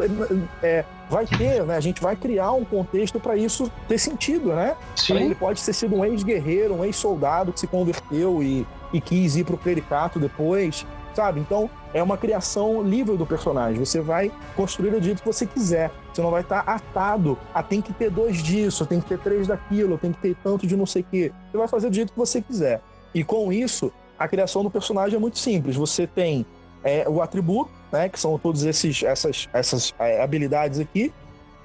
é, 0.63 0.85
vai 1.09 1.25
ter, 1.25 1.63
né? 1.63 1.75
A 1.75 1.81
gente 1.81 2.01
vai 2.01 2.15
criar 2.15 2.51
um 2.51 2.63
contexto 2.63 3.19
para 3.19 3.35
isso 3.35 3.71
ter 3.87 3.97
sentido, 3.97 4.53
né? 4.53 4.75
Sim. 4.95 5.15
Ele 5.15 5.35
pode 5.35 5.63
ter 5.63 5.73
sido 5.73 5.95
um 5.95 6.05
ex-guerreiro, 6.05 6.75
um 6.75 6.85
ex-soldado 6.85 7.51
que 7.51 7.59
se 7.59 7.67
converteu 7.67 8.41
e, 8.41 8.65
e 8.93 9.01
quis 9.01 9.35
ir 9.35 9.43
pro 9.43 9.57
clericato 9.57 10.19
depois, 10.19 10.85
sabe? 11.13 11.39
Então 11.39 11.69
é 11.93 12.01
uma 12.01 12.17
criação 12.17 12.81
livre 12.81 13.17
do 13.17 13.25
personagem. 13.25 13.83
Você 13.83 14.01
vai 14.01 14.31
construir 14.55 14.91
do 14.91 15.01
jeito 15.01 15.21
que 15.21 15.27
você 15.27 15.45
quiser. 15.45 15.91
Você 16.13 16.21
não 16.21 16.31
vai 16.31 16.41
estar 16.41 16.63
tá 16.63 16.73
atado 16.73 17.37
a 17.53 17.61
tem 17.61 17.81
que 17.81 17.93
ter 17.93 18.09
dois 18.09 18.41
disso, 18.41 18.85
tem 18.85 18.99
que 18.99 19.07
ter 19.07 19.19
três 19.19 19.47
daquilo, 19.47 19.97
tem 19.97 20.11
que 20.11 20.19
ter 20.19 20.35
tanto 20.43 20.65
de 20.67 20.75
não 20.75 20.85
sei 20.85 21.01
o 21.01 21.05
quê. 21.05 21.31
Você 21.51 21.57
vai 21.57 21.67
fazer 21.67 21.89
do 21.89 21.95
jeito 21.95 22.13
que 22.13 22.19
você 22.19 22.41
quiser. 22.41 22.81
E 23.13 23.23
com 23.23 23.51
isso, 23.51 23.91
a 24.17 24.27
criação 24.27 24.63
do 24.63 24.69
personagem 24.69 25.15
é 25.15 25.19
muito 25.19 25.39
simples. 25.39 25.75
Você 25.75 26.07
tem 26.07 26.45
é, 26.85 27.09
o 27.09 27.19
atributo, 27.19 27.71
né, 27.91 28.07
que 28.07 28.19
são 28.19 28.37
todas 28.37 28.63
essas, 28.63 29.47
essas 29.51 29.93
é, 29.97 30.21
habilidades 30.21 30.79
aqui, 30.79 31.11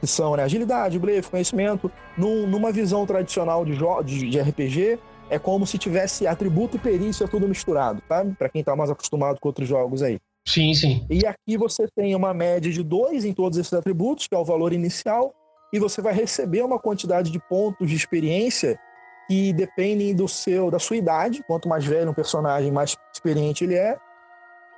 que 0.01 0.07
são 0.07 0.35
né, 0.35 0.43
agilidade, 0.43 0.99
blefe, 0.99 1.31
conhecimento. 1.31 1.93
Num, 2.17 2.47
numa 2.47 2.73
visão 2.73 3.05
tradicional 3.05 3.63
de, 3.65 3.77
de, 4.05 4.31
de, 4.31 4.41
RPG, 4.41 4.99
é 5.29 5.39
como 5.39 5.67
se 5.67 5.77
tivesse 5.77 6.27
atributo 6.27 6.77
e 6.77 6.81
perícia 6.81 7.29
tudo 7.29 7.47
misturado, 7.47 8.03
tá? 8.09 8.25
Para 8.39 8.49
quem 8.49 8.61
está 8.61 8.75
mais 8.75 8.91
acostumado 8.91 9.39
com 9.39 9.49
outros 9.49 9.69
jogos 9.69 10.03
aí. 10.03 10.19
Sim, 10.49 10.73
sim. 10.73 11.07
E 11.11 11.27
aqui 11.27 11.59
você 11.59 11.87
tem 11.95 12.15
uma 12.15 12.33
média 12.33 12.73
de 12.73 12.83
dois 12.83 13.25
em 13.27 13.35
todos 13.35 13.59
esses 13.59 13.73
atributos, 13.75 14.27
que 14.27 14.35
é 14.35 14.39
o 14.39 14.45
valor 14.45 14.73
inicial, 14.73 15.35
e 15.71 15.79
você 15.79 16.01
vai 16.01 16.15
receber 16.15 16.63
uma 16.63 16.79
quantidade 16.79 17.31
de 17.31 17.39
pontos 17.39 17.89
de 17.89 17.95
experiência 17.95 18.81
que 19.29 19.53
dependem 19.53 20.15
do 20.15 20.27
seu, 20.27 20.71
da 20.71 20.79
sua 20.79 20.97
idade. 20.97 21.45
Quanto 21.47 21.69
mais 21.69 21.85
velho 21.85 22.11
um 22.11 22.15
personagem, 22.15 22.73
mais 22.73 22.97
experiente 23.15 23.65
ele 23.65 23.75
é 23.75 23.97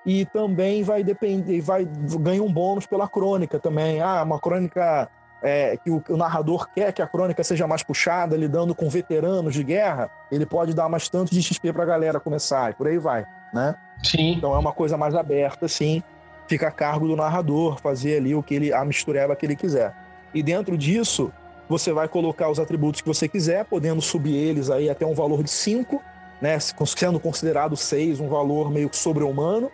e 0.05 0.25
também 0.27 0.83
vai 0.83 1.05
depender, 1.05 1.61
vai 1.61 1.85
ganhar 2.21 2.43
um 2.43 2.53
bônus 2.53 2.87
pela 2.87 3.09
crônica 3.09 3.59
também. 3.59 4.01
Ah, 4.01 4.23
uma 4.23 4.39
crônica 4.41 5.09
é, 5.43 5.77
que 5.77 5.91
o, 5.91 6.03
o, 6.09 6.17
narrador 6.17 6.69
quer 6.75 6.93
que 6.93 7.03
a 7.03 7.07
crônica 7.07 7.43
seja 7.45 7.67
mais 7.67 7.83
puxada, 7.83 8.37
lidando 8.37 8.75
com 8.75 8.89
veteranos 8.89 9.55
de 9.55 9.63
guerra, 9.63 10.11
ele 10.31 10.47
pode 10.47 10.75
dar 10.75 10.89
mais 10.89 11.09
tanto 11.09 11.33
de 11.33 11.43
XP 11.43 11.73
para 11.73 11.83
a 11.83 11.87
galera 11.87 12.21
começar 12.21 12.71
e 12.71 12.75
por 12.75 12.87
aí 12.87 12.99
vai, 12.99 13.25
né? 13.53 13.75
Sim. 14.03 14.33
Então 14.33 14.55
é 14.55 14.59
uma 14.59 14.73
coisa 14.73 14.97
mais 14.97 15.15
aberta, 15.15 15.67
assim, 15.67 16.03
fica 16.49 16.69
a 16.69 16.73
cargo 16.73 17.07
do 17.07 17.17
narrador 17.17 17.81
fazer 17.81 18.17
ali 18.17 18.35
o 18.35 18.43
que 18.43 18.55
ele 18.55 18.73
a 18.73 18.85
mistureba 18.85 19.37
que 19.37 19.47
ele 19.47 19.57
quiser. 19.57 19.95
E 20.35 20.43
dentro 20.43 20.77
disso, 20.77 21.33
Você 21.69 21.91
vai 21.91 22.07
colocar 22.07 22.51
os 22.51 22.59
atributos 22.59 23.01
que 23.01 23.09
você 23.09 23.27
quiser, 23.27 23.65
podendo 23.65 24.03
subir 24.03 24.35
eles 24.35 24.69
aí 24.69 24.91
até 24.91 25.07
um 25.07 25.15
valor 25.15 25.43
de 25.43 25.49
5, 25.49 26.03
né? 26.39 26.59
Sendo 26.61 27.19
considerado 27.19 27.77
6 27.77 28.21
um 28.21 28.29
valor 28.29 28.71
meio 28.71 28.91
que 28.91 28.97
sobre-humano. 28.97 29.71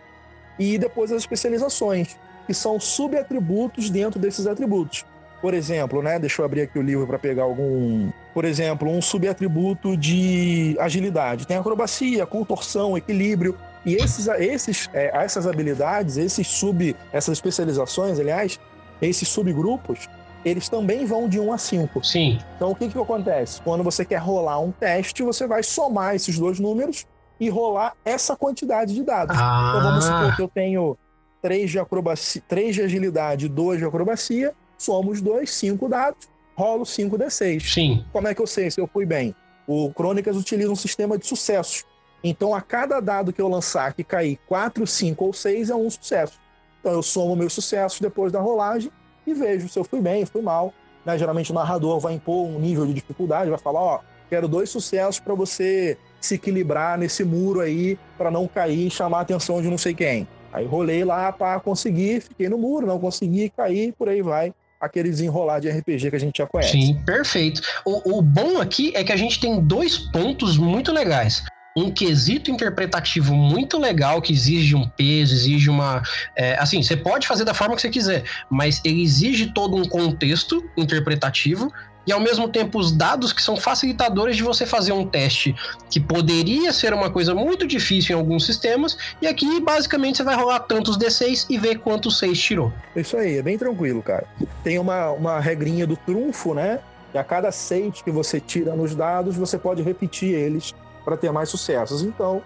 E 0.59 0.79
depois 0.79 1.13
as 1.13 1.23
especializações, 1.23 2.17
que 2.47 2.55
são 2.55 2.81
subatributos 2.81 3.91
dentro 3.91 4.19
desses 4.19 4.47
atributos. 4.47 5.05
Por 5.41 5.55
exemplo, 5.55 6.03
né? 6.03 6.19
Deixa 6.19 6.43
eu 6.43 6.47
abrir 6.47 6.63
aqui 6.63 6.79
o 6.79 6.83
livro 6.83 7.07
para 7.07 7.19
pegar 7.19 7.45
algum. 7.45 8.11
Por 8.35 8.45
exemplo, 8.45 8.91
um 8.91 9.01
subatributo 9.01 9.97
de 9.97 10.77
agilidade. 10.81 11.47
Tem 11.47 11.57
acrobacia, 11.57 12.27
contorção, 12.27 12.97
equilíbrio. 12.97 13.57
E 13.87 13.95
esses, 13.95 14.27
esses, 14.27 14.91
é, 14.93 15.17
essas 15.17 15.47
habilidades, 15.47 16.17
esses 16.17 16.47
sub, 16.49 16.95
essas 17.13 17.39
especializações, 17.39 18.19
aliás, 18.19 18.59
esses 19.01 19.29
subgrupos, 19.29 20.09
eles 20.45 20.69
também 20.69 21.05
vão 21.07 21.29
de 21.29 21.39
1 21.39 21.53
a 21.53 21.59
5. 21.59 22.05
Sim. 22.05 22.39
Então, 22.57 22.73
o 22.73 22.75
que, 22.75 22.89
que 22.89 22.99
acontece? 22.99 23.63
Quando 23.63 23.85
você 23.85 24.05
quer 24.05 24.19
rolar 24.19 24.59
um 24.59 24.73
teste, 24.73 25.23
você 25.23 25.47
vai 25.47 25.63
somar 25.63 26.17
esses 26.17 26.39
dois 26.39 26.59
números 26.59 27.07
e 27.41 27.49
rolar 27.49 27.95
essa 28.05 28.37
quantidade 28.37 28.95
de 28.95 29.03
dados. 29.03 29.37
Ah. 29.39 29.69
Então, 29.71 29.83
vamos 29.83 30.05
supor 30.05 30.37
que 30.37 30.43
eu 30.43 30.49
tenho 30.49 30.99
3 31.41 31.71
de, 31.71 31.79
acrobacia, 31.79 32.43
3 32.49 32.75
de 32.75 32.83
agilidade 32.83 33.47
e 33.47 33.49
2 33.49 33.79
de 33.79 33.85
acrobacia 33.85 34.55
somos 34.79 35.21
dois, 35.21 35.51
cinco 35.51 35.89
dados, 35.89 36.29
rolo 36.57 36.85
5d6. 36.85 37.61
Sim. 37.61 38.05
Como 38.13 38.29
é 38.29 38.35
que 38.35 38.41
eu 38.41 38.47
sei 38.47 38.71
se 38.71 38.81
eu 38.81 38.87
fui 38.87 39.05
bem? 39.05 39.35
O 39.67 39.93
Crônicas 39.93 40.37
utiliza 40.37 40.71
um 40.71 40.77
sistema 40.77 41.19
de 41.19 41.27
sucessos. 41.27 41.85
Então, 42.23 42.55
a 42.55 42.61
cada 42.61 43.01
dado 43.01 43.33
que 43.33 43.41
eu 43.41 43.49
lançar 43.49 43.93
que 43.93 44.03
cair 44.03 44.39
4, 44.47 44.87
5 44.87 45.25
ou 45.25 45.33
6 45.33 45.71
é 45.71 45.75
um 45.75 45.91
sucesso. 45.91 46.41
Então, 46.81 46.93
eu 46.93 47.03
somo 47.03 47.37
meus 47.37 47.53
sucessos 47.53 48.01
depois 48.01 48.33
da 48.33 48.41
rolagem 48.41 48.91
e 49.27 49.35
vejo 49.35 49.69
se 49.69 49.79
eu 49.79 49.85
fui 49.85 50.01
bem, 50.01 50.25
fui 50.25 50.41
mal. 50.41 50.73
Né? 51.05 51.19
Geralmente, 51.19 51.51
o 51.51 51.55
narrador 51.55 52.01
vai 52.01 52.15
impor 52.15 52.47
um 52.47 52.59
nível 52.59 52.87
de 52.87 52.95
dificuldade, 52.95 53.51
vai 53.51 53.59
falar: 53.59 53.81
Ó, 53.81 54.01
quero 54.31 54.49
dois 54.49 54.71
sucessos 54.71 55.21
para 55.21 55.35
você 55.35 55.99
se 56.21 56.35
equilibrar 56.35 56.99
nesse 56.99 57.25
muro 57.25 57.61
aí, 57.61 57.99
para 58.17 58.31
não 58.31 58.47
cair 58.47 58.87
e 58.87 58.91
chamar 58.91 59.19
a 59.19 59.23
atenção 59.23 59.63
de 59.63 59.69
não 59.69 59.79
sei 59.79 59.95
quem. 59.95 60.27
Aí 60.53 60.67
rolei 60.67 61.05
lá 61.05 61.31
para 61.31 61.61
conseguir, 61.61 62.21
fiquei 62.21 62.49
no 62.49 62.59
muro, 62.59 62.87
não 62.87 62.99
consegui, 62.99 63.51
cair, 63.51 63.93
por 63.93 64.09
aí 64.09 64.23
vai 64.23 64.53
aquele 64.81 65.11
desenrolar 65.11 65.59
de 65.59 65.69
RPG 65.69 66.11
que 66.11 66.17
a 66.17 66.21
gente 66.21 66.39
já 66.39 66.47
conhece. 66.47 66.71
Sim, 66.71 67.03
perfeito. 67.05 67.61
O, 67.85 68.19
o 68.19 68.23
bom 68.23 68.61
aqui 68.61 68.93
é 68.95 69.03
que 69.03 69.13
a 69.13 69.17
gente 69.17 69.41
tem 69.41 69.61
dois 69.61 69.99
pontos 69.99 70.57
muito 70.57 70.93
legais 70.93 71.43
um 71.79 71.91
quesito 71.93 72.51
interpretativo 72.51 73.35
muito 73.35 73.79
legal 73.79 74.21
que 74.21 74.33
exige 74.33 74.75
um 74.75 74.87
peso, 74.87 75.33
exige 75.33 75.71
uma. 75.71 76.03
É, 76.37 76.57
assim, 76.59 76.83
você 76.83 76.97
pode 76.97 77.27
fazer 77.27 77.45
da 77.45 77.55
forma 77.55 77.77
que 77.77 77.83
você 77.83 77.91
quiser, 77.91 78.25
mas 78.51 78.81
ele 78.85 79.03
exige 79.03 79.53
todo 79.53 79.77
um 79.77 79.85
contexto 79.85 80.65
interpretativo 80.77 81.73
e 82.09 82.13
ao 82.13 82.19
mesmo 82.19 82.49
tempo 82.49 82.79
os 82.79 82.91
dados 82.91 83.35
que 83.35 83.43
são 83.43 83.55
facilitadores 83.55 84.35
de 84.35 84.43
você 84.43 84.65
fazer 84.65 84.93
um 84.93 85.07
teste 85.07 85.55
que 85.91 86.01
poderia 86.01 86.73
ser 86.73 86.95
uma 86.95 87.11
coisa 87.11 87.35
muito 87.35 87.67
difícil 87.67 88.17
em 88.17 88.19
alguns 88.19 88.47
sistemas, 88.47 88.97
e 89.21 89.27
aqui 89.27 89.61
basicamente 89.61 90.17
você 90.17 90.25
vai 90.25 90.35
rolar 90.35 90.61
tantos 90.61 90.97
D6 90.97 91.45
e 91.51 91.59
ver 91.59 91.81
quantos 91.81 92.19
6 92.19 92.41
tirou. 92.41 92.73
Isso 92.97 93.15
aí, 93.15 93.37
é 93.37 93.43
bem 93.43 93.59
tranquilo, 93.59 94.03
cara. 94.03 94.27
Tem 94.65 94.79
uma, 94.79 95.11
uma 95.11 95.39
regrinha 95.39 95.87
do 95.87 95.99
trunfo, 95.99 96.55
né? 96.55 96.81
E 97.13 97.19
a 97.19 97.25
cada 97.25 97.53
6 97.53 98.01
que 98.01 98.11
você 98.11 98.41
tira 98.41 98.75
nos 98.75 98.95
dados, 98.95 99.37
você 99.37 99.59
pode 99.59 99.83
repetir 99.83 100.31
eles 100.31 100.75
para 101.05 101.15
ter 101.15 101.31
mais 101.31 101.51
sucessos. 101.51 102.03
Então, 102.03 102.43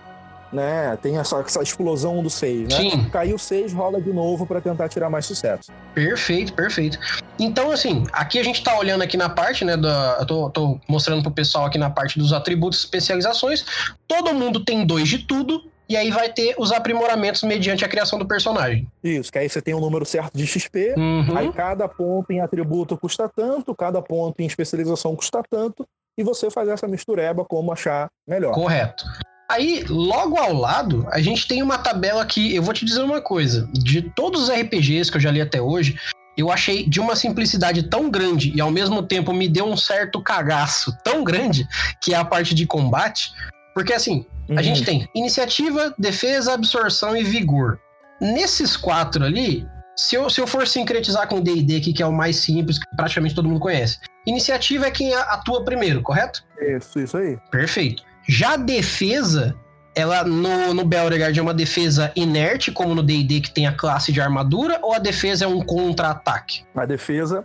né? 0.53 0.97
Tem 1.01 1.17
essa, 1.19 1.39
essa 1.41 1.63
explosão 1.63 2.23
do 2.23 2.29
6, 2.31 2.69
né? 2.69 2.77
Sim. 2.77 3.05
Caiu 3.11 3.39
6, 3.39 3.73
rola 3.73 4.01
de 4.01 4.13
novo 4.13 4.47
para 4.47 4.61
tentar 4.61 4.89
tirar 4.89 5.09
mais 5.09 5.27
sucesso. 5.27 5.73
Perfeito, 5.95 6.53
perfeito. 6.53 6.99
Então, 7.39 7.71
assim, 7.71 8.05
aqui 8.13 8.39
a 8.39 8.43
gente 8.45 8.63
tá 8.63 8.79
olhando 8.79 9.03
aqui 9.03 9.17
na 9.17 9.29
parte, 9.29 9.65
né? 9.65 9.77
Da, 9.77 10.19
eu 10.21 10.27
tô, 10.27 10.51
tô 10.51 10.81
mostrando 10.89 11.23
pro 11.23 11.31
pessoal 11.33 11.65
aqui 11.65 11.79
na 11.79 11.91
parte 11.91 12.19
dos 12.19 12.33
atributos 12.33 12.81
e 12.81 12.85
especializações. 12.85 13.65
Todo 14.07 14.35
mundo 14.35 14.65
tem 14.65 14.85
dois 14.85 15.09
de 15.09 15.19
tudo, 15.19 15.65
e 15.89 15.97
aí 15.97 16.11
vai 16.11 16.33
ter 16.33 16.55
os 16.59 16.73
aprimoramentos 16.73 17.43
mediante 17.43 17.85
a 17.85 17.89
criação 17.89 18.19
do 18.19 18.27
personagem. 18.27 18.87
Isso, 19.03 19.31
que 19.33 19.39
aí 19.39 19.49
você 19.49 19.61
tem 19.61 19.75
um 19.75 19.81
número 19.81 20.05
certo 20.05 20.37
de 20.37 20.47
XP, 20.47 20.95
Uhum. 20.97 21.37
aí 21.37 21.53
cada 21.53 21.89
ponto 21.89 22.31
em 22.31 22.41
atributo 22.41 22.97
custa 22.97 23.29
tanto, 23.29 23.75
cada 23.75 24.01
ponto 24.01 24.41
em 24.41 24.47
especialização 24.47 25.15
custa 25.17 25.43
tanto, 25.51 25.87
e 26.17 26.23
você 26.23 26.51
faz 26.51 26.69
essa 26.69 26.87
mistureba 26.87 27.45
como 27.45 27.73
achar 27.73 28.09
melhor. 28.27 28.53
Correto. 28.53 29.05
Aí, 29.53 29.85
logo 29.87 30.39
ao 30.39 30.55
lado, 30.55 31.07
a 31.11 31.21
gente 31.21 31.47
tem 31.47 31.63
uma 31.63 31.77
tabela 31.77 32.25
que 32.25 32.55
eu 32.55 32.63
vou 32.63 32.73
te 32.73 32.87
dizer 32.87 33.03
uma 33.03 33.21
coisa: 33.21 33.69
de 33.75 34.01
todos 34.01 34.45
os 34.45 34.49
RPGs 34.51 35.11
que 35.11 35.19
eu 35.19 35.21
já 35.21 35.31
li 35.31 35.43
até 35.43 35.61
hoje, 35.61 35.95
eu 36.39 36.51
achei 36.51 36.89
de 36.89 36.99
uma 36.99 37.15
simplicidade 37.15 37.83
tão 37.91 38.11
grande 38.11 38.51
e 38.57 38.61
ao 38.63 38.71
mesmo 38.71 39.03
tempo 39.03 39.31
me 39.35 39.47
deu 39.51 39.67
um 39.67 39.77
certo 39.77 40.23
cagaço 40.23 40.97
tão 41.05 41.23
grande, 41.23 41.69
que 42.01 42.15
é 42.15 42.17
a 42.17 42.25
parte 42.25 42.55
de 42.55 42.67
combate. 42.67 43.31
Porque 43.75 43.93
assim, 43.93 44.25
a 44.49 44.55
Uhum. 44.55 44.63
gente 44.63 44.85
tem 44.85 45.07
iniciativa, 45.15 45.95
defesa, 45.99 46.55
absorção 46.55 47.15
e 47.15 47.23
vigor. 47.23 47.79
Nesses 48.23 48.75
quatro 48.75 49.23
ali, 49.23 49.67
se 49.95 50.15
eu, 50.15 50.31
se 50.31 50.41
eu 50.41 50.47
for 50.47 50.67
sincretizar 50.67 51.29
com 51.29 51.37
o 51.37 51.41
D&D 51.43 51.77
aqui, 51.77 51.93
que 51.93 52.03
é 52.03 52.07
o 52.07 52.13
mais 52.13 52.37
simples, 52.37 52.79
que 52.79 52.85
praticamente 52.97 53.35
todo 53.35 53.49
mundo 53.49 53.61
conhece. 53.61 53.99
Iniciativa 54.27 54.87
é 54.87 54.91
quem 54.91 55.13
a- 55.13 55.21
atua 55.35 55.63
primeiro, 55.63 56.01
correto? 56.01 56.43
Isso, 56.59 56.99
isso 57.01 57.17
aí. 57.19 57.37
Perfeito. 57.51 58.03
Já 58.33 58.55
a 58.55 58.57
defesa, 58.57 59.55
ela 59.95 60.25
no, 60.25 60.73
no 60.73 60.85
Belregard 60.87 61.39
é 61.39 61.43
uma 61.43 61.53
defesa 61.53 62.11
inerte, 62.17 62.73
como 62.73 62.95
no 62.95 63.03
D&D 63.03 63.43
que 63.43 63.51
tem 63.51 63.67
a 63.67 63.73
classe 63.73 64.11
de 64.11 64.23
armadura, 64.23 64.79
ou 64.83 64.95
a 64.95 64.99
defesa 64.99 65.45
é 65.45 65.49
um 65.49 65.61
contra-ataque? 65.61 66.65
A 66.75 66.87
defesa 66.87 67.45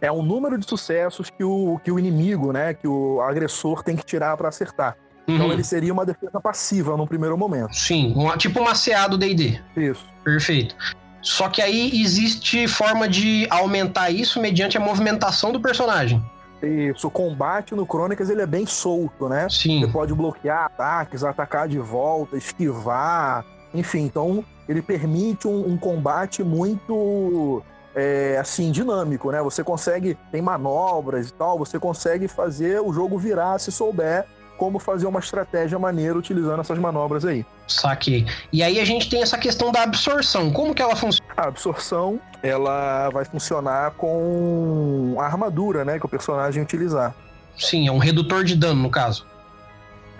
é 0.00 0.12
um 0.12 0.22
número 0.22 0.56
de 0.56 0.64
sucessos 0.68 1.30
que 1.30 1.42
o, 1.42 1.80
que 1.82 1.90
o 1.90 1.98
inimigo, 1.98 2.52
né, 2.52 2.74
que 2.74 2.86
o 2.86 3.20
agressor 3.20 3.82
tem 3.82 3.96
que 3.96 4.04
tirar 4.06 4.36
para 4.36 4.48
acertar. 4.48 4.96
Então 5.26 5.46
Uhum. 5.46 5.52
ele 5.52 5.64
seria 5.64 5.92
uma 5.92 6.06
defesa 6.06 6.40
passiva 6.40 6.96
no 6.96 7.04
primeiro 7.06 7.36
momento. 7.36 7.74
Sim, 7.74 8.12
uma- 8.14 8.36
tipo 8.36 8.60
uma 8.60 8.74
CA 8.76 9.08
do 9.08 9.18
D&D. 9.18 9.60
Isso. 9.76 10.06
Perfeito. 10.24 10.76
Só 11.20 11.48
que 11.48 11.60
aí 11.60 12.00
existe 12.00 12.68
forma 12.68 13.08
de 13.08 13.48
aumentar 13.50 14.10
isso 14.10 14.40
mediante 14.40 14.76
a 14.78 14.80
movimentação 14.80 15.50
do 15.50 15.60
personagem. 15.60 16.24
Isso. 16.62 17.06
O 17.08 17.10
combate 17.10 17.74
no 17.74 17.86
Crônicas 17.86 18.30
ele 18.30 18.42
é 18.42 18.46
bem 18.46 18.66
solto, 18.66 19.28
né? 19.28 19.48
Sim. 19.48 19.80
Você 19.80 19.92
pode 19.92 20.14
bloquear 20.14 20.64
ataques, 20.64 21.22
atacar 21.22 21.68
de 21.68 21.78
volta, 21.78 22.36
esquivar, 22.36 23.44
enfim. 23.72 24.00
Então, 24.00 24.44
ele 24.68 24.82
permite 24.82 25.46
um, 25.46 25.72
um 25.72 25.76
combate 25.76 26.42
muito, 26.42 27.62
é, 27.94 28.36
assim, 28.40 28.70
dinâmico, 28.70 29.30
né? 29.30 29.40
Você 29.42 29.62
consegue, 29.62 30.16
tem 30.32 30.42
manobras 30.42 31.28
e 31.28 31.32
tal, 31.32 31.58
você 31.58 31.78
consegue 31.78 32.28
fazer 32.28 32.80
o 32.80 32.92
jogo 32.92 33.18
virar 33.18 33.58
se 33.58 33.70
souber 33.70 34.26
como 34.58 34.78
fazer 34.78 35.06
uma 35.06 35.20
estratégia 35.20 35.78
maneira 35.78 36.18
utilizando 36.18 36.60
essas 36.60 36.78
manobras 36.78 37.24
aí. 37.24 37.46
Saquei. 37.66 38.26
E 38.52 38.62
aí 38.62 38.80
a 38.80 38.84
gente 38.84 39.08
tem 39.08 39.22
essa 39.22 39.38
questão 39.38 39.70
da 39.70 39.84
absorção. 39.84 40.52
Como 40.52 40.74
que 40.74 40.82
ela 40.82 40.96
funciona? 40.96 41.32
A 41.36 41.46
absorção, 41.46 42.20
ela 42.42 43.08
vai 43.10 43.24
funcionar 43.24 43.92
com 43.92 45.16
a 45.18 45.24
armadura, 45.24 45.84
né, 45.84 45.98
que 45.98 46.04
o 46.04 46.08
personagem 46.08 46.62
utilizar. 46.62 47.14
Sim, 47.56 47.88
é 47.88 47.92
um 47.92 47.98
redutor 47.98 48.44
de 48.44 48.56
dano, 48.56 48.82
no 48.82 48.90
caso. 48.90 49.24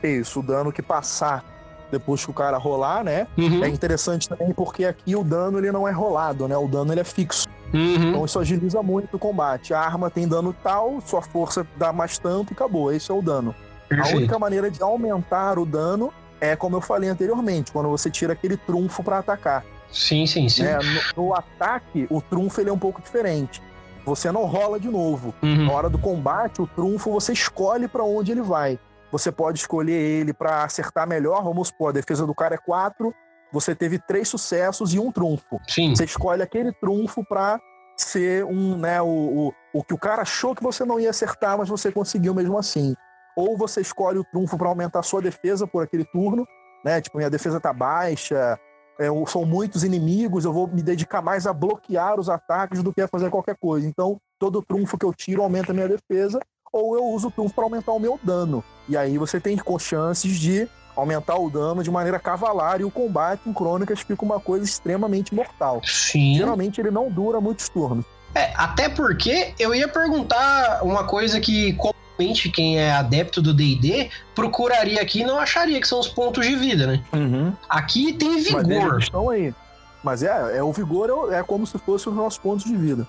Isso, 0.03 0.41
o 0.41 0.43
dano 0.43 0.72
que 0.72 0.80
passar 0.80 1.45
depois 1.91 2.24
que 2.24 2.30
o 2.30 2.34
cara 2.34 2.57
rolar, 2.59 3.03
né? 3.03 3.26
Uhum. 3.36 3.64
É 3.64 3.68
interessante 3.68 4.28
também 4.28 4.53
porque 4.53 4.84
aqui 4.84 5.16
o 5.16 5.24
dano 5.24 5.59
ele 5.59 5.72
não 5.72 5.89
é 5.89 5.91
rolado, 5.91 6.47
né? 6.47 6.57
O 6.57 6.68
dano 6.68 6.93
ele 6.93 7.01
é 7.01 7.05
fixo. 7.05 7.47
Uhum. 7.72 8.11
Então 8.11 8.24
isso 8.24 8.39
agiliza 8.39 8.82
muito 8.82 9.16
o 9.16 9.18
combate. 9.18 9.74
A 9.74 9.80
arma 9.80 10.11
tem 10.11 10.28
dano 10.28 10.55
tal, 10.62 11.01
sua 11.01 11.22
força 11.22 11.66
dá 11.76 11.93
mais 11.93 12.18
tanto 12.18 12.53
e 12.53 12.55
acabou. 12.55 12.93
Esse 12.93 13.11
é 13.11 13.14
o 13.14 13.22
dano. 13.22 13.55
A 13.91 13.97
Perfeito. 13.97 14.16
única 14.16 14.39
maneira 14.39 14.70
de 14.70 14.82
aumentar 14.82 15.59
o 15.59 15.64
dano 15.64 16.12
é 16.41 16.55
como 16.55 16.76
eu 16.76 16.80
falei 16.80 17.09
anteriormente, 17.09 17.72
quando 17.72 17.89
você 17.89 18.11
tira 18.11 18.32
aquele 18.32 18.57
trunfo 18.57 19.03
para 19.03 19.18
atacar. 19.18 19.64
Sim, 19.91 20.26
sim, 20.26 20.49
sim. 20.49 20.62
né? 20.62 20.78
No, 21.16 21.24
no 21.24 21.34
ataque, 21.34 22.07
o 22.11 22.20
trunfo 22.20 22.61
ele 22.61 22.70
é 22.70 22.72
um 22.72 22.78
pouco 22.78 23.01
diferente. 23.01 23.62
Você 24.05 24.30
não 24.30 24.45
rola 24.45 24.78
de 24.78 24.89
novo. 24.89 25.34
Uhum. 25.43 25.66
Na 25.66 25.72
hora 25.72 25.91
do 25.91 25.99
combate, 25.99 26.62
o 26.62 26.66
trunfo 26.66 27.11
você 27.11 27.32
escolhe 27.32 27.89
para 27.89 28.05
onde 28.05 28.32
ele 28.32 28.43
vai. 28.43 28.78
Você 29.11 29.32
pode 29.32 29.59
escolher 29.59 29.95
ele 29.95 30.32
para 30.32 30.64
acertar 30.64 31.09
melhor. 31.09 31.43
Vamos 31.43 31.68
supor, 31.68 31.91
a 31.91 31.93
defesa 31.93 32.26
do 32.26 32.34
cara 32.34 32.55
é 32.55 32.59
4, 32.59 33.14
você 33.53 33.74
teve 33.74 33.99
três 33.99 34.28
sucessos 34.28 34.93
e 34.95 34.99
um 34.99 35.11
trunfo. 35.11 35.61
Sim. 35.66 35.95
Você 35.95 36.05
escolhe 36.05 36.43
aquele 36.43 36.72
trunfo 36.72 37.24
para 37.26 37.59
ser 37.97 38.45
um, 38.45 38.76
né, 38.76 39.01
o, 39.03 39.07
o, 39.07 39.53
o 39.74 39.82
que 39.82 39.95
o 39.95 39.99
cara 39.99 40.22
achou 40.22 40.55
que 40.55 40.62
você 40.62 40.84
não 40.84 41.01
ia 41.01 41.11
acertar, 41.11 41.59
mas 41.59 41.68
você 41.68 41.91
conseguiu 41.91 42.34
mesmo 42.34 42.57
assim. 42.59 42.95
Ou 43.39 43.57
você 43.57 43.80
escolhe 43.80 44.18
o 44.18 44.24
trunfo 44.24 44.59
para 44.59 44.68
aumentar 44.68 44.99
a 44.99 45.03
sua 45.05 45.22
defesa 45.22 45.64
por 45.64 45.84
aquele 45.84 46.05
turno, 46.05 46.45
né? 46.84 47.01
Tipo, 47.01 47.18
minha 47.18 47.30
defesa 47.30 47.61
tá 47.61 47.72
baixa, 47.72 48.59
é, 48.99 49.09
ou 49.09 49.24
são 49.28 49.45
muitos 49.45 49.84
inimigos, 49.84 50.45
eu 50.45 50.53
vou 50.53 50.66
me 50.66 50.82
dedicar 50.82 51.22
mais 51.22 51.47
a 51.47 51.53
bloquear 51.53 52.18
os 52.18 52.28
ataques 52.28 52.82
do 52.82 52.93
que 52.93 53.01
a 53.01 53.07
fazer 53.07 53.30
qualquer 53.30 53.57
coisa. 53.57 53.86
Então, 53.86 54.20
todo 54.41 54.61
trunfo 54.61 54.99
que 54.99 55.07
eu 55.07 55.14
tiro 55.14 55.41
aumenta 55.41 55.70
a 55.70 55.74
minha 55.74 55.86
defesa, 55.86 56.41
ou 56.72 56.97
eu 56.97 57.05
uso 57.05 57.28
o 57.28 57.30
trunfo 57.30 57.55
para 57.55 57.62
aumentar 57.62 57.93
o 57.93 58.01
meu 58.01 58.18
dano. 58.24 58.64
E 58.89 58.97
aí 58.97 59.16
você 59.16 59.39
tem 59.39 59.57
com 59.57 59.78
chances 59.78 60.36
de 60.36 60.68
aumentar 60.97 61.39
o 61.39 61.49
dano 61.49 61.80
de 61.80 61.93
maneira 61.93 62.18
cavalar 62.18 62.80
e 62.80 62.84
o 62.84 62.91
combate 62.91 63.49
em 63.49 63.53
crônicas 63.53 64.01
fica 64.01 64.24
uma 64.24 64.41
coisa 64.41 64.64
extremamente 64.64 65.32
mortal. 65.32 65.80
Sim. 65.84 66.34
Geralmente 66.34 66.80
ele 66.80 66.91
não 66.91 67.09
dura 67.09 67.41
muitos 67.41 67.68
turnos. 67.68 68.05
É, 68.35 68.53
até 68.55 68.89
porque 68.89 69.55
eu 69.59 69.74
ia 69.74 69.89
perguntar 69.89 70.81
uma 70.83 71.05
coisa 71.05 71.41
que 71.41 71.72
comumente 71.74 72.49
quem 72.51 72.79
é 72.79 72.93
adepto 72.93 73.41
do 73.41 73.55
D&D 73.55 74.11
procuraria 74.35 75.01
aqui 75.01 75.20
e 75.20 75.24
não 75.24 75.39
acharia 75.39 75.81
que 75.81 75.89
são 75.89 75.99
os 75.99 76.09
pontos 76.09 76.47
de 76.47 76.55
vida, 76.57 76.87
né? 76.87 77.03
Uhum. 77.12 77.53
Aqui 77.68 78.12
tem 78.12 78.43
vigor. 78.43 78.99
Estão 78.99 79.31
aí. 79.31 79.55
Mas 80.03 80.22
é, 80.22 80.59
é 80.59 80.62
o 80.62 80.72
vigor 80.72 81.31
é, 81.33 81.39
é 81.39 81.43
como 81.43 81.66
se 81.66 81.79
fosse 81.79 82.09
os 82.09 82.14
nossos 82.14 82.39
pontos 82.39 82.64
de 82.64 82.76
vida. 82.76 83.07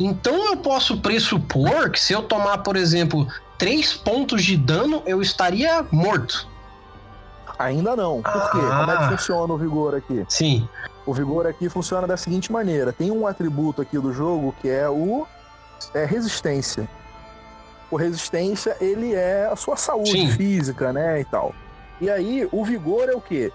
Então 0.00 0.50
eu 0.50 0.56
posso 0.56 0.98
pressupor 0.98 1.90
que 1.90 2.00
se 2.00 2.12
eu 2.12 2.22
tomar, 2.22 2.58
por 2.58 2.76
exemplo, 2.76 3.26
três 3.58 3.92
pontos 3.92 4.42
de 4.42 4.56
dano, 4.56 5.02
eu 5.06 5.22
estaria 5.22 5.84
morto. 5.90 6.48
Ainda 7.58 7.94
não. 7.94 8.22
Por 8.22 8.50
quê? 8.50 8.58
Ah. 8.60 8.78
Como 8.78 8.90
é 8.90 8.96
que 8.96 9.16
funciona 9.16 9.54
o 9.54 9.58
vigor 9.58 9.94
aqui? 9.94 10.24
Sim. 10.28 10.68
O 11.04 11.12
vigor 11.12 11.46
aqui 11.46 11.68
funciona 11.68 12.06
da 12.06 12.16
seguinte 12.16 12.52
maneira: 12.52 12.92
tem 12.92 13.10
um 13.10 13.26
atributo 13.26 13.82
aqui 13.82 13.98
do 13.98 14.12
jogo 14.12 14.54
que 14.60 14.68
é 14.68 14.88
o 14.88 15.26
é 15.94 16.04
resistência. 16.04 16.88
O 17.90 17.96
resistência 17.96 18.76
ele 18.80 19.12
é 19.14 19.48
a 19.52 19.56
sua 19.56 19.76
saúde 19.76 20.12
Sim. 20.12 20.28
física, 20.30 20.92
né, 20.92 21.20
e 21.20 21.24
tal. 21.24 21.54
E 22.00 22.08
aí 22.08 22.48
o 22.50 22.64
vigor 22.64 23.08
é 23.08 23.12
o 23.12 23.20
quê? 23.20 23.52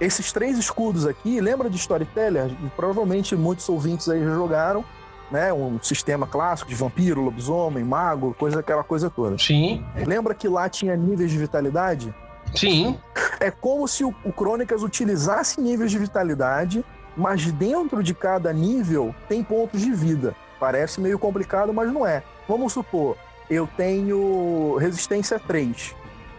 Esses 0.00 0.32
três 0.32 0.58
escudos 0.58 1.06
aqui, 1.06 1.40
lembra 1.40 1.68
de 1.70 1.76
Storyteller? 1.76 2.50
Provavelmente 2.76 3.36
muitos 3.36 3.68
ouvintes 3.68 4.08
aí 4.08 4.22
já 4.22 4.30
jogaram, 4.30 4.84
né? 5.30 5.52
Um 5.52 5.78
sistema 5.80 6.26
clássico 6.26 6.68
de 6.68 6.76
vampiro, 6.76 7.20
lobisomem, 7.20 7.84
mago, 7.84 8.34
coisa 8.38 8.60
aquela 8.60 8.84
coisa 8.84 9.08
toda. 9.08 9.38
Sim. 9.38 9.84
Lembra 10.06 10.34
que 10.34 10.48
lá 10.48 10.68
tinha 10.68 10.96
níveis 10.96 11.30
de 11.30 11.38
vitalidade? 11.38 12.14
Sim. 12.54 12.98
É 13.40 13.50
como 13.50 13.86
se 13.88 14.04
o, 14.04 14.14
o 14.24 14.32
Crônicas 14.32 14.82
utilizasse 14.82 15.60
níveis 15.60 15.90
de 15.90 15.98
vitalidade, 15.98 16.84
mas 17.16 17.50
dentro 17.52 18.02
de 18.02 18.14
cada 18.14 18.52
nível 18.52 19.14
tem 19.28 19.42
pontos 19.42 19.80
de 19.80 19.92
vida. 19.92 20.34
Parece 20.58 21.00
meio 21.00 21.18
complicado, 21.18 21.72
mas 21.72 21.92
não 21.92 22.06
é. 22.06 22.22
Vamos 22.48 22.72
supor, 22.72 23.16
eu 23.50 23.68
tenho 23.76 24.76
resistência 24.76 25.38
3. 25.38 25.94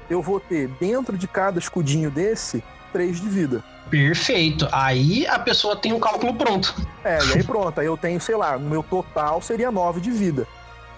Eu 0.10 0.22
vou 0.22 0.40
ter 0.40 0.68
dentro 0.80 1.18
de 1.18 1.28
cada 1.28 1.60
escudinho 1.60 2.10
desse 2.10 2.64
3 2.92 3.20
de 3.20 3.28
vida. 3.28 3.64
Perfeito. 3.90 4.68
Aí 4.72 5.28
a 5.28 5.40
pessoa 5.40 5.76
tem 5.76 5.94
um 5.94 6.00
cálculo 6.00 6.34
pronto. 6.36 6.74
É, 7.04 7.20
e 7.26 7.34
aí 7.34 7.44
pronto, 7.44 7.80
aí 7.80 7.86
eu 7.86 7.98
tenho, 7.98 8.20
sei 8.20 8.36
lá, 8.36 8.58
no 8.58 8.70
meu 8.70 8.82
total 8.82 9.42
seria 9.42 9.72
9 9.72 10.02
de 10.02 10.12
vida. 10.12 10.48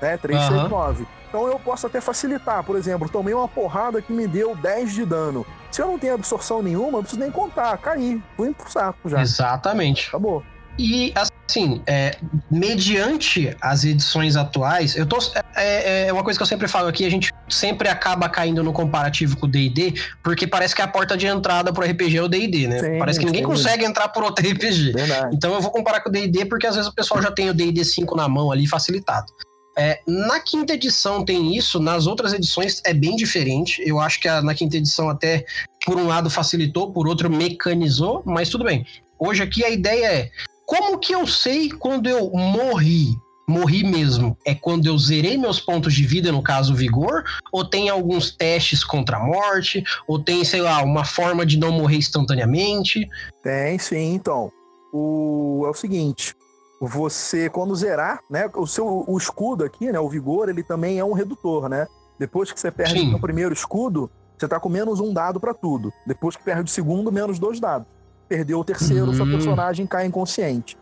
Né? 0.02 0.18
3, 0.18 0.40
Aham. 0.40 0.60
6, 0.62 0.70
9. 0.70 1.08
Então 1.28 1.48
eu 1.48 1.60
posso 1.60 1.88
até 1.88 2.00
facilitar. 2.00 2.64
Por 2.64 2.78
exemplo, 2.78 3.10
tomei 3.10 3.34
uma 3.34 3.48
porrada 3.48 4.02
que 4.02 4.14
me 4.14 4.28
deu 4.28 4.56
10 4.56 4.94
de 4.94 5.06
dano. 5.06 5.46
Se 5.70 5.82
eu 5.82 5.88
não 5.88 6.00
tenho 6.00 6.14
absorção 6.14 6.62
nenhuma, 6.62 7.00
eu 7.00 7.02
preciso 7.02 7.20
nem 7.20 7.32
contar. 7.32 7.78
Caí. 7.78 8.22
Fui 8.38 8.54
pro 8.54 8.72
saco 8.72 9.10
já. 9.10 9.22
Exatamente. 9.22 10.08
Acabou. 10.08 10.44
E 10.78 11.14
assim, 11.16 11.82
é, 11.88 12.18
mediante 12.52 13.56
as 13.62 13.86
edições 13.86 14.36
atuais, 14.36 14.96
eu 14.96 15.06
tô. 15.06 15.18
É, 15.56 16.08
é 16.08 16.14
uma 16.14 16.24
coisa 16.24 16.38
que 16.38 16.44
eu 16.44 16.48
sempre 16.48 16.68
falo 16.68 16.90
aqui, 16.90 17.06
a 17.06 17.10
gente 17.10 17.32
sempre 17.48 17.88
acaba 17.88 18.28
caindo 18.28 18.62
no 18.62 18.74
comparativo 18.74 19.38
com 19.38 19.46
o 19.46 19.50
DD, 19.50 19.94
porque 20.22 20.46
parece 20.46 20.76
que 20.76 20.82
a 20.82 20.88
porta 20.88 21.16
de 21.16 21.28
entrada 21.28 21.72
pro 21.72 21.86
RPG 21.86 22.18
é 22.18 22.22
o 22.22 22.28
DD, 22.28 22.68
né? 22.68 22.80
Sim, 22.80 23.00
parece 23.00 23.20
que 23.20 23.26
ninguém 23.26 23.42
sim. 23.42 23.48
consegue 23.48 23.86
entrar 23.86 24.10
por 24.10 24.24
outro 24.24 24.46
RPG. 24.46 24.92
Verdade. 24.92 25.36
Então 25.36 25.54
eu 25.54 25.62
vou 25.62 25.72
comparar 25.72 26.02
com 26.02 26.10
o 26.10 26.12
D&D 26.12 26.46
porque 26.46 26.68
às 26.68 26.76
vezes 26.76 26.90
o 26.90 26.94
pessoal 26.94 27.22
já 27.22 27.32
tem 27.32 27.50
o 27.50 27.54
D&D 27.54 27.84
5 27.86 28.16
na 28.16 28.28
mão 28.28 28.52
ali 28.52 28.68
facilitado. 28.68 29.32
É, 29.78 30.00
na 30.08 30.40
quinta 30.40 30.74
edição 30.74 31.26
tem 31.26 31.56
isso, 31.56 31.80
nas 31.80 32.08
outras 32.08 32.34
edições 32.34 32.82
é 32.86 32.94
bem 32.94 33.16
diferente. 33.16 33.82
Eu 33.86 34.00
acho 34.00 34.20
que 34.22 34.28
a- 34.28 34.42
na 34.42 34.54
quinta 34.56 34.78
edição 34.78 35.10
até 35.10 35.46
por 35.86 35.98
um 35.98 36.08
lado 36.08 36.30
facilitou, 36.30 36.92
por 36.92 37.08
outro 37.08 37.30
mecanizou, 37.30 38.24
mas 38.26 38.50
tudo 38.50 38.64
bem. 38.64 38.86
Hoje 39.20 39.44
aqui 39.44 39.64
a 39.66 39.70
ideia 39.70 40.06
é 40.06 40.32
como 40.66 40.98
que 40.98 41.14
eu 41.14 41.28
sei 41.28 41.70
quando 41.70 42.08
eu 42.08 42.32
morri? 42.32 43.10
Morri 43.48 43.84
mesmo. 43.84 44.36
É 44.44 44.56
quando 44.56 44.88
eu 44.88 44.98
zerei 44.98 45.38
meus 45.38 45.60
pontos 45.60 45.94
de 45.94 46.04
vida, 46.04 46.32
no 46.32 46.42
caso 46.42 46.74
vigor, 46.74 47.24
ou 47.52 47.64
tem 47.64 47.90
alguns 47.90 48.32
testes 48.32 48.84
contra 48.84 49.18
a 49.18 49.24
morte, 49.24 49.84
ou 50.08 50.18
tem, 50.18 50.44
sei 50.44 50.62
lá, 50.62 50.82
uma 50.82 51.06
forma 51.06 51.46
de 51.46 51.58
não 51.58 51.72
morrer 51.72 51.98
instantaneamente. 51.98 53.08
Tem 53.44 53.78
sim, 53.78 54.16
então. 54.16 54.52
O, 54.92 55.64
é 55.68 55.70
o 55.70 55.74
seguinte. 55.76 56.34
Você, 56.82 57.50
quando 57.50 57.76
zerar, 57.76 58.20
né? 58.30 58.50
O 58.56 58.68
seu 58.68 59.06
o 59.08 59.18
escudo 59.18 59.64
aqui, 59.64 59.92
né? 59.92 60.00
O 60.00 60.10
vigor, 60.10 60.50
ele 60.50 60.64
também 60.64 61.00
é 61.00 61.06
um 61.06 61.14
redutor, 61.14 61.70
né? 61.70 61.88
Depois 62.20 62.52
que 62.52 62.60
você 62.60 62.72
perde 62.72 63.00
Sim. 63.00 63.14
o 63.14 63.20
primeiro 63.20 63.54
escudo, 63.54 64.10
você 64.38 64.48
tá 64.48 64.60
com 64.60 64.70
menos 64.70 65.00
um 65.00 65.14
dado 65.14 65.40
pra 65.40 65.54
tudo. 65.54 65.92
Depois 66.06 66.36
que 66.36 66.44
perde 66.44 66.70
o 66.70 66.74
segundo, 66.74 67.12
menos 67.12 67.40
dois 67.40 67.60
dados. 67.60 67.88
Perdeu 68.28 68.60
o 68.60 68.64
terceiro, 68.64 69.14
seu 69.14 69.26
Hum. 69.26 69.32
personagem 69.32 69.86
cai 69.88 70.06
inconsciente. 70.06 70.78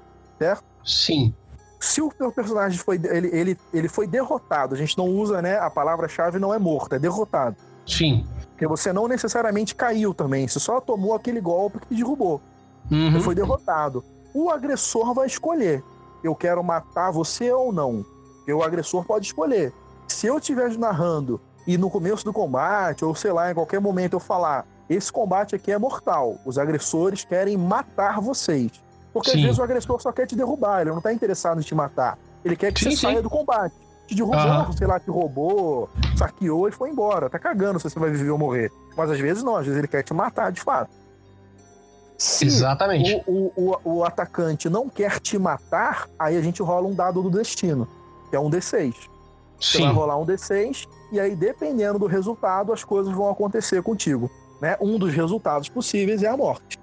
Sim. 0.84 1.34
Se 1.80 2.02
o 2.02 2.12
seu 2.18 2.32
personagem 2.32 2.78
foi, 2.80 3.00
ele, 3.04 3.28
ele, 3.34 3.58
ele 3.74 3.89
foi 3.89 4.08
derrotado, 4.08 4.74
a 4.74 4.78
gente 4.78 4.98
não 4.98 5.08
usa, 5.08 5.41
né? 5.41 5.58
A 5.60 5.70
palavra-chave 5.70 6.39
não 6.39 6.54
é 6.54 6.60
morto, 6.60 6.96
é 6.96 7.00
derrotado. 7.00 7.56
Sim. 7.86 8.26
Porque 8.52 8.66
você 8.68 8.94
não 8.94 9.08
necessariamente 9.08 9.76
caiu 9.76 10.14
também, 10.14 10.48
você 10.48 10.60
só 10.60 10.80
tomou 10.80 11.14
aquele 11.14 11.41
golpe 11.41 11.80
que 11.80 11.88
te 11.88 11.96
derrubou. 11.96 12.41
Uhum. 12.91 13.12
Você 13.12 13.20
foi 13.20 13.36
derrotado. 13.36 14.04
O 14.34 14.50
agressor 14.50 15.14
vai 15.14 15.28
escolher: 15.28 15.84
eu 16.24 16.36
quero 16.36 16.64
matar 16.64 17.12
você 17.12 17.52
ou 17.52 17.72
não. 17.72 18.06
Porque 18.38 18.54
o 18.54 18.64
agressor 18.64 19.06
pode 19.06 19.26
escolher. 19.26 19.74
Se 20.08 20.28
eu 20.28 20.38
estiver 20.38 20.78
narrando 20.78 21.40
e 21.66 21.78
no 21.78 21.90
começo 21.90 22.26
do 22.26 22.34
combate, 22.34 23.06
ou 23.06 23.16
sei 23.16 23.32
lá, 23.32 23.52
em 23.52 23.54
qualquer 23.54 23.80
momento 23.80 24.14
eu 24.14 24.20
falar: 24.20 24.66
esse 24.90 25.12
combate 25.12 25.56
aqui 25.56 25.72
é 25.72 25.78
mortal, 25.78 26.38
os 26.46 26.58
agressores 26.58 27.24
querem 27.24 27.58
matar 27.58 28.20
vocês. 28.20 28.72
Porque 29.14 29.30
às 29.30 29.36
Sim. 29.36 29.44
vezes 29.44 29.60
o 29.60 29.64
agressor 29.64 30.02
só 30.02 30.12
quer 30.12 30.26
te 30.26 30.36
derrubar, 30.36 30.82
ele 30.82 30.92
não 30.92 31.00
tá 31.00 31.14
interessado 31.14 31.60
em 31.60 31.64
te 31.64 31.76
matar. 31.76 32.18
Ele 32.44 32.56
quer 32.56 32.74
que 32.74 32.80
Sim, 32.80 32.92
você 32.92 32.96
sim. 32.96 33.02
saia 33.08 33.22
do 33.22 33.30
combate. 33.30 33.76
Te 34.08 34.16
derrubou, 34.16 34.40
Aham. 34.40 34.74
sei 34.74 34.88
lá, 34.88 35.00
te 35.00 35.10
roubou, 35.10 35.90
saqueou 36.16 36.68
e 36.68 36.72
foi 36.72 36.90
embora. 36.90 37.30
Tá 37.30 37.40
cagando 37.40 37.80
se 37.80 37.90
você 37.90 38.00
vai 38.00 38.10
viver 38.10 38.32
ou 38.32 38.38
morrer. 38.38 38.72
Mas 38.98 39.10
às 39.10 39.20
vezes 39.20 39.44
não, 39.44 39.56
às 39.56 39.66
vezes 39.66 39.78
ele 39.78 39.88
quer 39.88 40.04
te 40.04 40.14
matar 40.14 40.52
de 40.52 40.60
fato. 40.60 40.92
Se 42.24 42.46
Exatamente. 42.46 43.22
o, 43.28 43.52
o, 43.54 43.78
o, 43.84 43.96
o 43.98 44.04
atacante 44.06 44.70
não 44.70 44.88
quer 44.88 45.20
te 45.20 45.38
matar, 45.38 46.08
aí 46.18 46.38
a 46.38 46.42
gente 46.42 46.62
rola 46.62 46.88
um 46.88 46.96
dado 46.96 47.22
do 47.22 47.30
destino, 47.30 47.86
que 48.30 48.36
é 48.38 48.40
um 48.40 48.50
D6. 48.50 48.96
Você 49.60 49.80
vai 49.80 49.90
Sim. 49.90 49.94
rolar 49.94 50.18
um 50.18 50.26
D6, 50.26 50.88
e 51.12 51.20
aí, 51.20 51.36
dependendo 51.36 52.00
do 52.00 52.06
resultado, 52.06 52.72
as 52.72 52.82
coisas 52.82 53.14
vão 53.14 53.30
acontecer 53.30 53.84
contigo. 53.84 54.32
Né? 54.62 54.78
Um 54.80 54.98
dos 54.98 55.14
resultados 55.14 55.68
possíveis 55.68 56.24
é 56.24 56.30
a 56.30 56.38
morte. 56.38 56.80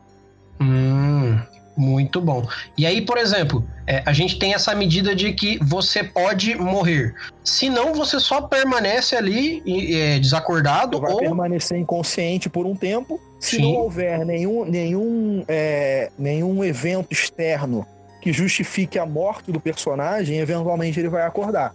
Hum, 0.61 1.41
muito 1.77 2.21
bom. 2.21 2.47
E 2.77 2.85
aí, 2.85 3.01
por 3.01 3.17
exemplo, 3.17 3.67
é, 3.87 4.03
a 4.05 4.13
gente 4.13 4.39
tem 4.39 4.55
essa 4.55 4.75
medida 4.75 5.15
de 5.15 5.33
que 5.33 5.59
você 5.63 6.05
pode 6.05 6.55
morrer. 6.57 7.15
Se 7.43 7.71
não, 7.71 7.95
você 7.95 8.21
só 8.21 8.43
permanece 8.43 9.17
ali 9.17 9.63
é, 9.95 10.19
desacordado 10.19 10.99
Você 10.99 11.03
vai 11.03 11.13
ou. 11.13 11.19
permanecer 11.21 11.79
inconsciente 11.79 12.49
por 12.49 12.67
um 12.67 12.75
tempo. 12.75 13.21
Se 13.39 13.57
Sim. 13.57 13.63
não 13.63 13.81
houver 13.81 14.25
nenhum, 14.25 14.65
nenhum, 14.65 15.45
é, 15.49 16.11
nenhum 16.19 16.63
evento 16.63 17.09
externo 17.11 17.87
que 18.21 18.33
justifique 18.33 18.99
a 18.99 19.07
morte 19.07 19.51
do 19.51 19.59
personagem, 19.59 20.39
eventualmente 20.39 21.01
ele 21.01 21.09
vai 21.09 21.23
acordar. 21.23 21.75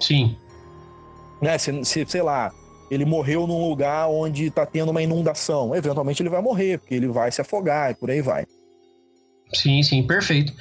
Sim. 0.00 0.36
né? 1.40 1.56
Se, 1.56 1.84
se, 1.84 2.04
sei 2.08 2.22
lá, 2.22 2.52
ele 2.90 3.04
morreu 3.04 3.46
num 3.46 3.68
lugar 3.68 4.08
onde 4.08 4.50
tá 4.50 4.66
tendo 4.66 4.90
uma 4.90 5.02
inundação, 5.02 5.74
eventualmente 5.74 6.20
ele 6.20 6.28
vai 6.28 6.42
morrer, 6.42 6.78
porque 6.78 6.94
ele 6.94 7.06
vai 7.06 7.30
se 7.30 7.40
afogar 7.40 7.92
e 7.92 7.94
por 7.94 8.10
aí 8.10 8.20
vai. 8.20 8.44
Sim, 9.54 9.82
sim, 9.82 10.06
perfeito. 10.06 10.52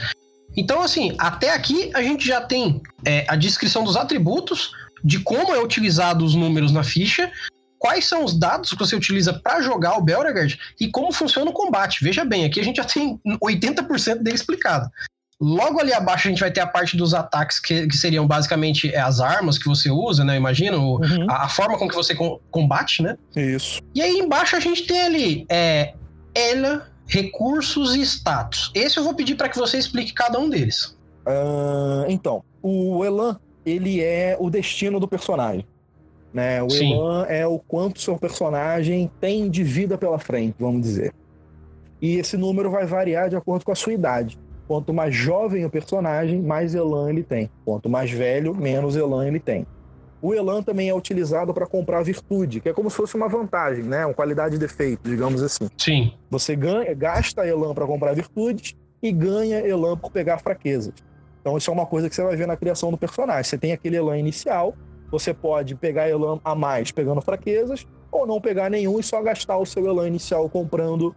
Então, 0.56 0.82
assim, 0.82 1.16
até 1.18 1.52
aqui 1.54 1.90
a 1.96 2.02
gente 2.04 2.26
já 2.28 2.40
tem 2.42 2.82
é, 3.06 3.26
a 3.28 3.36
descrição 3.36 3.84
dos 3.84 3.96
atributos, 3.98 4.72
de 5.04 5.20
como 5.20 5.54
é 5.54 5.62
utilizado 5.62 6.24
os 6.24 6.34
números 6.36 6.72
na 6.72 6.84
ficha, 6.84 7.30
quais 7.80 8.06
são 8.06 8.24
os 8.24 8.38
dados 8.40 8.70
que 8.70 8.78
você 8.80 8.96
utiliza 8.96 9.34
para 9.34 9.62
jogar 9.62 9.98
o 9.98 10.02
Belregard 10.02 10.58
e 10.80 10.88
como 10.90 11.12
funciona 11.12 11.50
o 11.50 11.54
combate. 11.54 12.04
Veja 12.04 12.24
bem, 12.24 12.46
aqui 12.46 12.60
a 12.60 12.64
gente 12.64 12.78
já 12.78 12.86
tem 12.86 13.20
80% 13.44 14.20
dele 14.24 14.36
explicado. 14.36 14.90
Logo 15.42 15.82
ali 15.82 15.92
abaixo 15.92 16.28
a 16.28 16.32
gente 16.32 16.40
vai 16.40 16.52
ter 16.52 16.62
a 16.62 16.68
parte 16.68 16.96
dos 16.96 17.14
ataques, 17.14 17.60
que, 17.60 17.86
que 17.88 17.98
seriam 17.98 18.26
basicamente 18.26 18.94
é, 18.94 19.00
as 19.00 19.20
armas 19.20 19.58
que 19.58 19.68
você 19.68 19.90
usa, 19.90 20.24
né? 20.24 20.38
Imagina, 20.38 20.78
o- 20.78 21.02
a, 21.30 21.46
a 21.46 21.50
forma 21.50 21.78
com 21.78 21.90
que 21.90 21.96
você 21.96 22.16
com- 22.16 22.40
combate, 22.50 23.02
né? 23.02 23.18
Isso. 23.36 23.82
E 23.94 24.02
aí 24.02 24.14
embaixo 24.20 24.56
a 24.56 24.60
gente 24.62 24.84
tem 24.84 25.02
ali 25.02 25.46
é, 25.50 25.96
ela, 26.34 26.88
recursos 27.08 27.96
e 27.96 28.02
status. 28.02 28.72
Esse 28.74 28.98
eu 28.98 29.04
vou 29.04 29.14
pedir 29.14 29.36
para 29.36 29.50
que 29.50 29.58
você 29.58 29.78
explique 29.78 30.14
cada 30.14 30.40
um 30.40 30.50
deles. 30.50 30.98
Ah, 31.26 32.06
então, 32.08 32.44
o 32.62 33.04
Elan, 33.04 33.40
ele 33.66 34.02
é 34.02 34.38
o 34.40 34.50
destino 34.50 35.00
do 35.00 35.08
personagem. 35.08 35.66
Né? 36.34 36.64
O 36.64 36.70
Sim. 36.70 36.94
Elan 36.94 37.26
é 37.26 37.46
o 37.46 37.60
quanto 37.60 38.02
seu 38.02 38.18
personagem 38.18 39.12
tem 39.20 39.50
de 39.50 39.64
vida 39.64 39.98
pela 39.98 40.18
frente, 40.18 40.56
vamos 40.60 40.82
dizer. 40.82 41.14
E 42.02 42.18
esse 42.18 42.36
número 42.36 42.70
vai 42.70 42.86
variar 42.86 43.30
de 43.30 43.36
acordo 43.36 43.64
com 43.64 43.72
a 43.72 43.76
sua 43.76 43.94
idade. 43.94 44.38
Quanto 44.68 44.94
mais 44.94 45.14
jovem 45.14 45.66
o 45.66 45.70
personagem, 45.70 46.42
mais 46.42 46.74
Elan 46.74 47.10
ele 47.10 47.24
tem. 47.24 47.50
Quanto 47.64 47.90
mais 47.90 48.10
velho, 48.10 48.56
menos 48.56 48.96
Elan 48.96 49.28
ele 49.28 49.40
tem. 49.40 49.68
O 50.24 50.34
Elan 50.34 50.64
também 50.64 50.88
é 50.88 50.96
utilizado 50.96 51.54
para 51.54 51.68
comprar 51.68 52.02
virtude, 52.02 52.62
que 52.62 52.70
é 52.70 52.74
como 52.74 52.90
se 52.90 52.96
fosse 52.96 53.14
uma 53.14 53.28
vantagem, 53.28 53.84
né? 53.84 54.06
Uma 54.06 54.14
qualidade 54.14 54.54
de 54.54 54.58
defeito, 54.58 55.02
digamos 55.04 55.44
assim. 55.44 55.68
Sim. 55.78 56.14
Você 56.32 56.56
ganha, 56.56 56.94
gasta 56.94 57.46
Elan 57.46 57.74
para 57.74 57.86
comprar 57.86 58.16
virtudes 58.16 58.74
e 59.02 59.12
ganha 59.12 59.60
Elan 59.60 59.98
por 59.98 60.12
pegar 60.12 60.38
fraquezas. 60.38 60.94
Então 61.42 61.58
isso 61.58 61.70
é 61.70 61.74
uma 61.74 61.86
coisa 61.86 62.08
que 62.10 62.16
você 62.16 62.24
vai 62.24 62.38
ver 62.38 62.48
na 62.48 62.56
criação 62.56 62.90
do 62.90 62.98
personagem. 62.98 63.44
Você 63.44 63.58
tem 63.58 63.74
aquele 63.74 63.98
elan 63.98 64.18
inicial, 64.18 64.74
você 65.12 65.34
pode 65.34 65.76
pegar 65.76 66.08
elan 66.08 66.40
a 66.42 66.56
mais 66.56 66.90
pegando 66.90 67.22
fraquezas, 67.22 67.86
ou 68.10 68.26
não 68.26 68.40
pegar 68.40 68.70
nenhum 68.70 68.98
e 69.02 69.04
só 69.04 69.22
gastar 69.22 69.58
o 69.58 69.66
seu 69.66 69.86
elan 69.86 70.08
inicial 70.08 70.50
comprando 70.50 71.14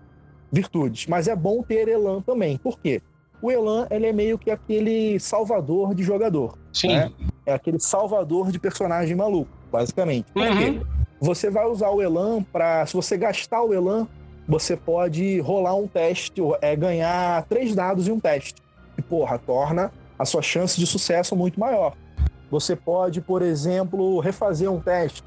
virtudes. 0.50 1.06
Mas 1.06 1.28
é 1.28 1.36
bom 1.36 1.62
ter 1.62 1.86
elan 1.86 2.22
também. 2.22 2.58
Por 2.58 2.80
quê? 2.80 3.00
O 3.40 3.50
elan 3.50 3.86
ele 3.90 4.06
é 4.06 4.12
meio 4.12 4.38
que 4.38 4.50
aquele 4.50 5.18
salvador 5.20 5.94
de 5.94 6.02
jogador. 6.02 6.56
Sim. 6.72 6.88
Né? 6.88 7.12
É 7.44 7.54
aquele 7.54 7.78
salvador 7.78 8.50
de 8.50 8.58
personagem 8.58 9.14
maluco, 9.14 9.50
basicamente. 9.70 10.26
Uhum. 10.34 10.82
Você 11.20 11.50
vai 11.50 11.66
usar 11.66 11.90
o 11.90 12.02
elan 12.02 12.42
para, 12.42 12.84
se 12.86 12.94
você 12.94 13.16
gastar 13.16 13.62
o 13.62 13.72
elan, 13.72 14.06
você 14.48 14.76
pode 14.76 15.40
rolar 15.40 15.74
um 15.74 15.86
teste, 15.86 16.40
é 16.60 16.76
ganhar 16.76 17.44
três 17.44 17.74
dados 17.74 18.06
em 18.06 18.12
um 18.12 18.20
teste. 18.20 18.54
E 18.96 19.02
porra, 19.02 19.38
torna 19.38 19.92
a 20.18 20.24
sua 20.24 20.42
chance 20.42 20.78
de 20.78 20.86
sucesso 20.86 21.34
muito 21.34 21.58
maior. 21.58 21.94
Você 22.50 22.76
pode, 22.76 23.20
por 23.20 23.42
exemplo, 23.42 24.20
refazer 24.20 24.70
um 24.70 24.80
teste. 24.80 25.24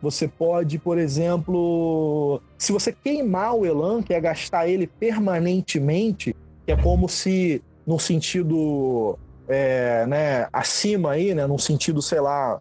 Você 0.00 0.28
pode, 0.28 0.78
por 0.78 0.98
exemplo, 0.98 2.40
se 2.58 2.72
você 2.72 2.92
queimar 2.92 3.54
o 3.54 3.66
elan, 3.66 4.02
que 4.02 4.14
é 4.14 4.20
gastar 4.20 4.68
ele 4.68 4.86
permanentemente, 4.86 6.34
que 6.66 6.72
é 6.72 6.76
como 6.76 7.08
se, 7.08 7.62
no 7.86 7.98
sentido 7.98 9.16
é, 9.48 10.04
né, 10.06 10.48
acima 10.52 11.12
aí, 11.12 11.32
né, 11.32 11.46
num 11.46 11.58
sentido, 11.58 12.02
sei 12.02 12.20
lá, 12.20 12.60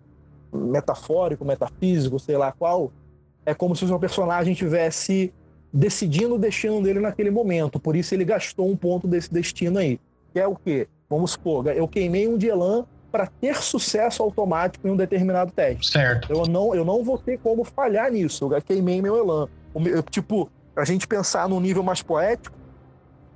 metafórico, 0.53 1.43
metafísico, 1.43 2.19
sei 2.19 2.37
lá 2.37 2.51
qual, 2.51 2.91
é 3.45 3.53
como 3.53 3.75
se 3.75 3.83
o 3.83 3.87
seu 3.87 3.99
personagem 3.99 4.53
tivesse 4.53 5.33
decidindo 5.73 6.37
deixando 6.37 6.87
ele 6.87 6.99
naquele 6.99 7.31
momento. 7.31 7.79
Por 7.79 7.95
isso 7.95 8.13
ele 8.13 8.23
gastou 8.23 8.69
um 8.69 8.77
ponto 8.77 9.07
desse 9.07 9.33
destino 9.33 9.79
aí. 9.79 9.99
Que 10.31 10.39
é 10.39 10.47
o 10.47 10.55
quê? 10.55 10.87
Vamos 11.09 11.31
supor, 11.31 11.67
eu 11.67 11.87
queimei 11.87 12.27
um 12.27 12.37
de 12.37 12.47
elan 12.47 12.85
para 13.11 13.27
ter 13.27 13.55
sucesso 13.57 14.21
automático 14.21 14.87
em 14.87 14.91
um 14.91 14.95
determinado 14.95 15.51
teste. 15.51 15.91
Certo. 15.91 16.31
Eu 16.31 16.43
não, 16.45 16.75
eu 16.75 16.83
não 16.83 17.03
vou 17.03 17.17
ter 17.17 17.39
como 17.39 17.63
falhar 17.63 18.11
nisso. 18.11 18.53
Eu 18.53 18.61
queimei 18.61 19.01
meu 19.01 19.17
elan. 19.17 19.47
O 19.73 19.79
meu- 19.79 20.03
tipo, 20.03 20.49
a 20.75 20.83
gente 20.83 21.07
pensar 21.07 21.47
num 21.47 21.59
nível 21.59 21.81
mais 21.81 22.01
poético, 22.01 22.55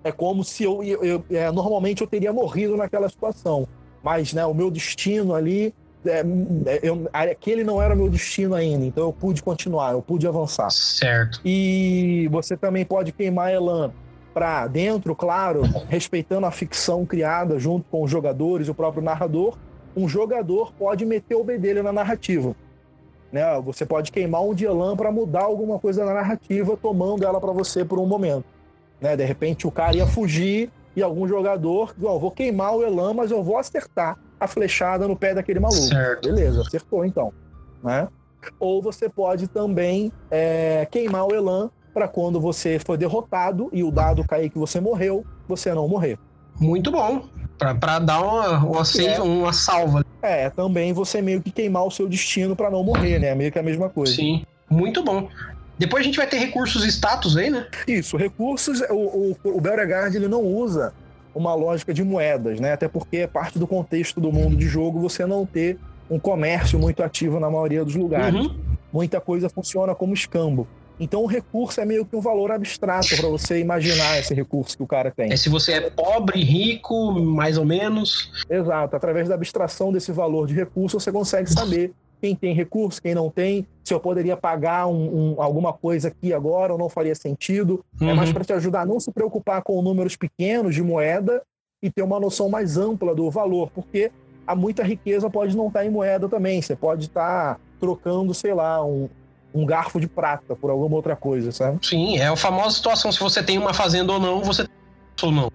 é 0.04 0.12
como 0.12 0.44
se 0.44 0.64
eu, 0.64 0.84
eu- 0.84 1.04
eu- 1.04 1.26
é, 1.30 1.52
normalmente 1.52 2.02
eu 2.02 2.08
teria 2.08 2.32
morrido 2.32 2.78
naquela 2.78 3.10
situação. 3.10 3.68
Mas, 4.02 4.34
né, 4.34 4.46
o 4.46 4.54
meu 4.54 4.72
destino 4.72 5.36
ali, 5.36 5.74
é, 6.06 6.24
é, 6.66 6.80
eu- 6.82 7.10
aquele 7.12 7.64
não 7.64 7.82
era 7.82 7.94
o 7.94 7.98
meu 7.98 8.10
destino 8.10 8.56
ainda. 8.56 8.86
Então 8.86 9.06
eu 9.06 9.14
pude 9.14 9.44
continuar, 9.44 9.92
eu 9.92 10.02
pude 10.02 10.26
avançar. 10.28 10.70
Certo. 10.70 11.42
E 11.44 12.28
você 12.32 12.56
também 12.56 12.86
pode 12.86 13.12
queimar 13.12 13.52
Elan 13.52 13.92
para 14.34 14.68
dentro, 14.68 15.16
claro, 15.16 15.64
respeitando 15.90 16.46
a 16.46 16.52
ficção 16.52 17.06
criada 17.06 17.60
junto 17.60 17.86
com 17.90 18.04
os 18.04 18.10
jogadores 18.12 18.70
o 18.70 18.74
próprio 18.74 19.04
narrador. 19.04 19.58
Um 19.98 20.08
jogador 20.08 20.72
pode 20.74 21.06
meter 21.06 21.36
o 21.36 21.44
bedelho 21.44 21.84
na 21.84 21.92
narrativa. 21.92 22.56
Né? 23.32 23.44
Você 23.62 23.86
pode 23.86 24.12
queimar 24.12 24.42
um 24.44 24.54
de 24.54 24.66
Elan 24.66 24.96
para 24.96 25.12
mudar 25.12 25.42
alguma 25.42 25.78
coisa 25.78 26.06
na 26.06 26.14
narrativa, 26.14 26.78
tomando 26.78 27.26
ela 27.26 27.40
para 27.42 27.52
você 27.52 27.84
por 27.84 28.00
um 28.00 28.06
momento. 28.06 28.46
Né? 29.02 29.16
De 29.16 29.26
repente 29.26 29.68
o 29.68 29.72
cara 29.72 29.96
ia 29.96 30.08
fugir 30.08 30.72
e 30.96 31.02
algum 31.02 31.28
jogador, 31.28 31.94
ó, 32.04 32.18
vou 32.18 32.32
queimar 32.32 32.76
o 32.76 32.84
Elan, 32.84 33.14
mas 33.14 33.32
eu 33.32 33.44
vou 33.44 33.58
acertar 33.58 34.18
a 34.40 34.48
flechada 34.48 35.08
no 35.08 35.16
pé 35.16 35.34
daquele 35.34 35.60
maluco. 35.60 35.82
Certo. 35.82 36.30
Beleza, 36.30 36.62
acertou 36.62 37.06
então. 37.06 37.32
Né? 37.84 38.08
Ou 38.60 38.82
você 38.82 39.10
pode 39.10 39.48
também 39.48 40.12
é, 40.32 40.88
queimar 40.90 41.26
o 41.26 41.34
Elan 41.34 41.70
para 41.94 42.08
quando 42.08 42.40
você 42.40 42.80
for 42.80 42.98
derrotado 42.98 43.70
e 43.74 43.84
o 43.84 43.92
dado 43.92 44.24
cair 44.24 44.50
que 44.50 44.58
você 44.58 44.80
morreu, 44.80 45.26
você 45.48 45.74
não 45.74 45.88
morrer. 45.88 46.18
Muito 46.60 46.92
bom. 46.92 47.24
Pra 47.58 48.00
dar 48.00 48.22
uma, 48.22 48.58
uma, 48.60 48.84
É. 48.98 49.22
uma 49.22 49.52
salva. 49.52 50.06
É, 50.22 50.50
também 50.50 50.94
você 50.94 51.22
meio 51.22 51.42
que 51.42 51.52
queimar 51.52 51.86
o 51.86 51.92
seu 51.92 52.08
destino 52.08 52.56
para 52.56 52.70
não 52.70 52.84
morrer, 52.84 53.20
né? 53.20 53.36
Meio 53.36 53.52
que 53.52 53.60
a 53.60 53.64
mesma 53.64 53.90
coisa. 53.90 54.14
Sim. 54.14 54.46
Muito 54.70 55.04
bom. 55.04 55.28
Depois 55.80 56.02
a 56.02 56.06
gente 56.06 56.18
vai 56.18 56.28
ter 56.28 56.38
recursos 56.38 56.84
e 56.84 56.90
status 56.90 57.38
aí, 57.38 57.50
né? 57.50 57.66
Isso, 57.88 58.18
recursos, 58.18 58.82
o, 58.90 58.94
o, 58.94 59.38
o 59.46 59.62
Beauregard 59.62 60.16
ele 60.16 60.28
não 60.28 60.44
usa 60.44 60.94
uma 61.34 61.56
lógica 61.56 61.94
de 61.94 62.04
moedas, 62.04 62.60
né? 62.60 62.74
Até 62.74 62.90
porque 62.90 63.18
é 63.18 63.28
parte 63.28 63.58
do 63.58 63.66
contexto 63.66 64.20
do 64.20 64.32
mundo 64.32 64.58
de 64.58 64.68
jogo 64.68 65.00
você 65.00 65.26
não 65.26 65.46
ter 65.46 65.80
um 66.10 66.20
comércio 66.20 66.78
muito 66.78 67.02
ativo 67.02 67.40
na 67.40 67.50
maioria 67.50 67.86
dos 67.86 67.96
lugares. 67.96 68.46
Uhum. 68.46 68.56
Muita 68.92 69.22
coisa 69.22 69.48
funciona 69.48 69.96
como 69.96 70.14
escambo. 70.14 70.68
Então 71.00 71.24
o 71.24 71.28
recurso 71.28 71.80
é 71.80 71.86
meio 71.86 72.06
que 72.06 72.14
um 72.14 72.20
valor 72.20 72.52
abstrato 72.52 73.16
para 73.16 73.30
você 73.30 73.60
imaginar 73.60 74.20
esse 74.20 74.34
recurso 74.34 74.76
que 74.76 74.84
o 74.84 74.88
cara 74.88 75.12
tem. 75.12 75.32
É 75.32 75.38
se 75.38 75.48
você 75.48 75.74
é 75.74 75.90
pobre, 75.90 76.44
rico, 76.44 77.14
mais 77.14 77.58
ou 77.58 77.64
menos. 77.64 78.30
Exato. 78.50 78.98
Através 78.98 79.30
da 79.30 79.36
abstração 79.36 79.94
desse 79.94 80.12
valor 80.12 80.46
de 80.46 80.54
recurso, 80.54 81.00
você 81.00 81.12
consegue 81.12 81.50
saber 81.50 81.94
quem 82.22 82.36
tem 82.36 82.54
recurso, 82.54 83.02
quem 83.02 83.16
não 83.16 83.30
tem, 83.30 83.66
se 83.84 83.94
eu 83.94 84.00
poderia 84.00 84.36
pagar 84.36 84.88
um- 84.88 85.34
um- 85.36 85.42
alguma 85.42 85.72
coisa 85.74 86.10
aqui 86.10 86.34
agora 86.34 86.74
ou 86.74 86.80
não 86.80 86.90
faria 86.90 87.16
sentido. 87.16 87.84
É 88.02 88.06
Uhum. 88.06 88.16
mais 88.16 88.32
para 88.32 88.44
te 88.44 88.54
ajudar 88.54 88.82
a 88.82 88.86
não 88.86 89.00
se 89.00 89.12
preocupar 89.12 89.62
com 89.62 89.82
números 89.82 90.16
pequenos 90.16 90.76
de 90.76 90.84
moeda 90.84 91.42
e 91.82 91.90
ter 91.90 92.02
uma 92.02 92.20
noção 92.20 92.50
mais 92.50 92.78
ampla 92.78 93.16
do 93.16 93.30
valor, 93.32 93.70
porque 93.74 94.12
há 94.46 94.54
muita 94.54 94.84
riqueza 94.84 95.30
pode 95.30 95.56
não 95.56 95.68
estar 95.68 95.86
em 95.86 95.90
moeda 95.90 96.28
também. 96.28 96.62
Você 96.62 96.76
pode 96.76 97.06
estar 97.06 97.60
trocando, 97.80 98.34
sei 98.34 98.54
lá, 98.54 98.84
um, 98.86 99.08
um 99.54 99.66
garfo 99.66 100.00
de 100.00 100.08
prata 100.08 100.56
por 100.56 100.70
alguma 100.70 100.96
outra 100.98 101.16
coisa, 101.16 101.52
sabe? 101.52 101.80
Sim, 101.86 102.18
é 102.18 102.28
a 102.28 102.36
famosa 102.36 102.76
situação. 102.76 103.12
Se 103.12 103.20
você 103.20 103.42
tem 103.42 103.58
uma 103.58 103.74
fazenda 103.74 104.12
ou 104.12 104.20
não, 104.20 104.42
você 104.44 104.64
tem 104.66 104.74
ou 105.24 105.32
não. 105.32 105.50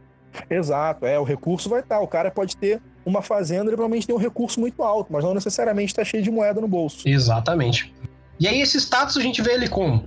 Exato, 0.51 1.07
é, 1.07 1.19
o 1.19 1.25
recurso 1.25 1.69
vai 1.69 1.81
estar. 1.81 2.01
O 2.01 2.09
cara 2.09 2.31
pode 2.31 2.57
ter 2.57 2.81
uma 3.05 3.23
fazenda, 3.23 3.63
ele 3.63 3.77
provavelmente 3.77 4.07
tem 4.07 4.15
um 4.15 4.19
recurso 4.19 4.59
muito 4.61 4.83
alto, 4.83 5.13
mas 5.13 5.25
não 5.25 5.35
necessariamente 5.35 5.93
está 5.93 6.05
cheio 6.05 6.23
de 6.23 6.31
moeda 6.31 6.61
no 6.61 6.69
bolso. 6.69 7.09
Exatamente. 7.09 7.93
E 8.39 8.49
aí, 8.49 8.61
esse 8.61 8.79
status 8.79 9.17
a 9.17 9.21
gente 9.21 9.41
vê 9.43 9.53
ele 9.53 9.69
como? 9.69 10.05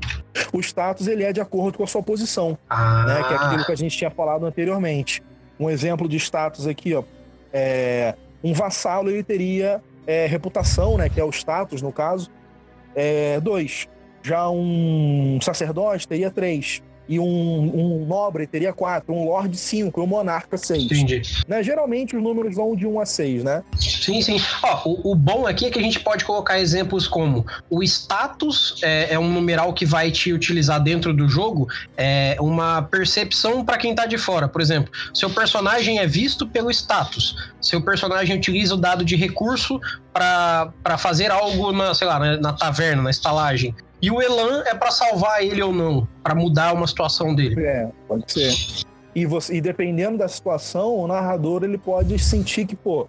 O 0.51 0.59
status 0.59 1.07
ele 1.07 1.23
é 1.23 1.31
de 1.31 1.39
acordo 1.39 1.77
com 1.77 1.83
a 1.83 1.87
sua 1.87 2.03
posição. 2.03 2.57
Ah, 2.69 3.05
né? 3.07 3.23
Que 3.23 3.33
é 3.33 3.37
aquilo 3.37 3.65
que 3.65 3.71
a 3.71 3.77
gente 3.77 3.97
tinha 3.97 4.11
falado 4.11 4.45
anteriormente. 4.45 5.21
Um 5.59 5.69
exemplo 5.69 6.07
de 6.07 6.17
status 6.17 6.67
aqui, 6.67 6.93
ó, 6.93 7.03
é, 7.53 8.15
um 8.43 8.53
vassalo 8.53 9.09
ele 9.09 9.23
teria 9.23 9.81
é, 10.05 10.25
reputação, 10.25 10.97
né? 10.97 11.09
Que 11.09 11.19
é 11.19 11.23
o 11.23 11.29
status 11.29 11.81
no 11.81 11.91
caso, 11.91 12.29
é, 12.95 13.39
dois. 13.39 13.87
Já 14.21 14.49
um 14.49 15.39
sacerdote 15.41 16.07
teria 16.07 16.29
três. 16.29 16.81
E 17.07 17.19
um, 17.19 17.25
um 17.25 18.05
nobre 18.05 18.45
teria 18.47 18.73
quatro, 18.73 19.13
um 19.13 19.25
lord 19.25 19.55
cinco, 19.57 20.01
um 20.01 20.07
monarca 20.07 20.57
seis. 20.57 20.83
entendi. 20.83 21.21
Né? 21.47 21.63
Geralmente 21.63 22.15
os 22.15 22.23
números 22.23 22.55
vão 22.55 22.75
de 22.75 22.85
um 22.85 22.99
a 22.99 23.05
seis, 23.05 23.43
né? 23.43 23.63
Sim, 23.77 24.21
sim. 24.21 24.37
Ó, 24.63 24.89
o, 24.89 25.11
o 25.11 25.15
bom 25.15 25.47
aqui 25.47 25.65
é 25.65 25.69
que 25.69 25.79
a 25.79 25.81
gente 25.81 25.99
pode 25.99 26.25
colocar 26.25 26.59
exemplos 26.59 27.07
como 27.07 27.45
o 27.69 27.83
status 27.83 28.79
é, 28.83 29.13
é 29.13 29.19
um 29.19 29.29
numeral 29.29 29.73
que 29.73 29.85
vai 29.85 30.11
te 30.11 30.33
utilizar 30.33 30.81
dentro 30.81 31.13
do 31.13 31.27
jogo, 31.27 31.67
é 31.95 32.35
uma 32.39 32.81
percepção 32.81 33.63
para 33.63 33.77
quem 33.77 33.95
tá 33.95 34.05
de 34.05 34.17
fora. 34.17 34.47
Por 34.47 34.61
exemplo, 34.61 34.91
seu 35.13 35.29
personagem 35.29 35.99
é 35.99 36.07
visto 36.07 36.47
pelo 36.47 36.69
status. 36.71 37.35
Seu 37.61 37.81
personagem 37.81 38.37
utiliza 38.37 38.75
o 38.75 38.77
dado 38.77 39.03
de 39.03 39.15
recurso 39.15 39.79
para 40.17 40.97
fazer 40.97 41.31
algo 41.31 41.71
na, 41.71 41.93
sei 41.93 42.07
lá, 42.07 42.19
na, 42.19 42.37
na 42.37 42.53
taverna, 42.53 43.03
na 43.03 43.09
estalagem. 43.09 43.75
E 44.01 44.11
o 44.11 44.21
Elan 44.21 44.63
é 44.65 44.75
para 44.75 44.91
salvar 44.91 45.43
ele 45.43 45.61
ou 45.61 45.73
não, 45.73 46.07
para 46.23 46.35
mudar 46.35 46.73
uma 46.73 46.87
situação 46.87 47.33
dele. 47.33 47.63
É, 47.63 47.89
pode 48.07 48.31
ser. 48.31 48.53
E, 49.15 49.25
você, 49.25 49.55
e 49.55 49.61
dependendo 49.61 50.17
da 50.17 50.27
situação, 50.27 50.95
o 50.95 51.07
narrador 51.07 51.63
ele 51.63 51.77
pode 51.77 52.17
sentir 52.19 52.65
que, 52.65 52.75
pô, 52.75 53.07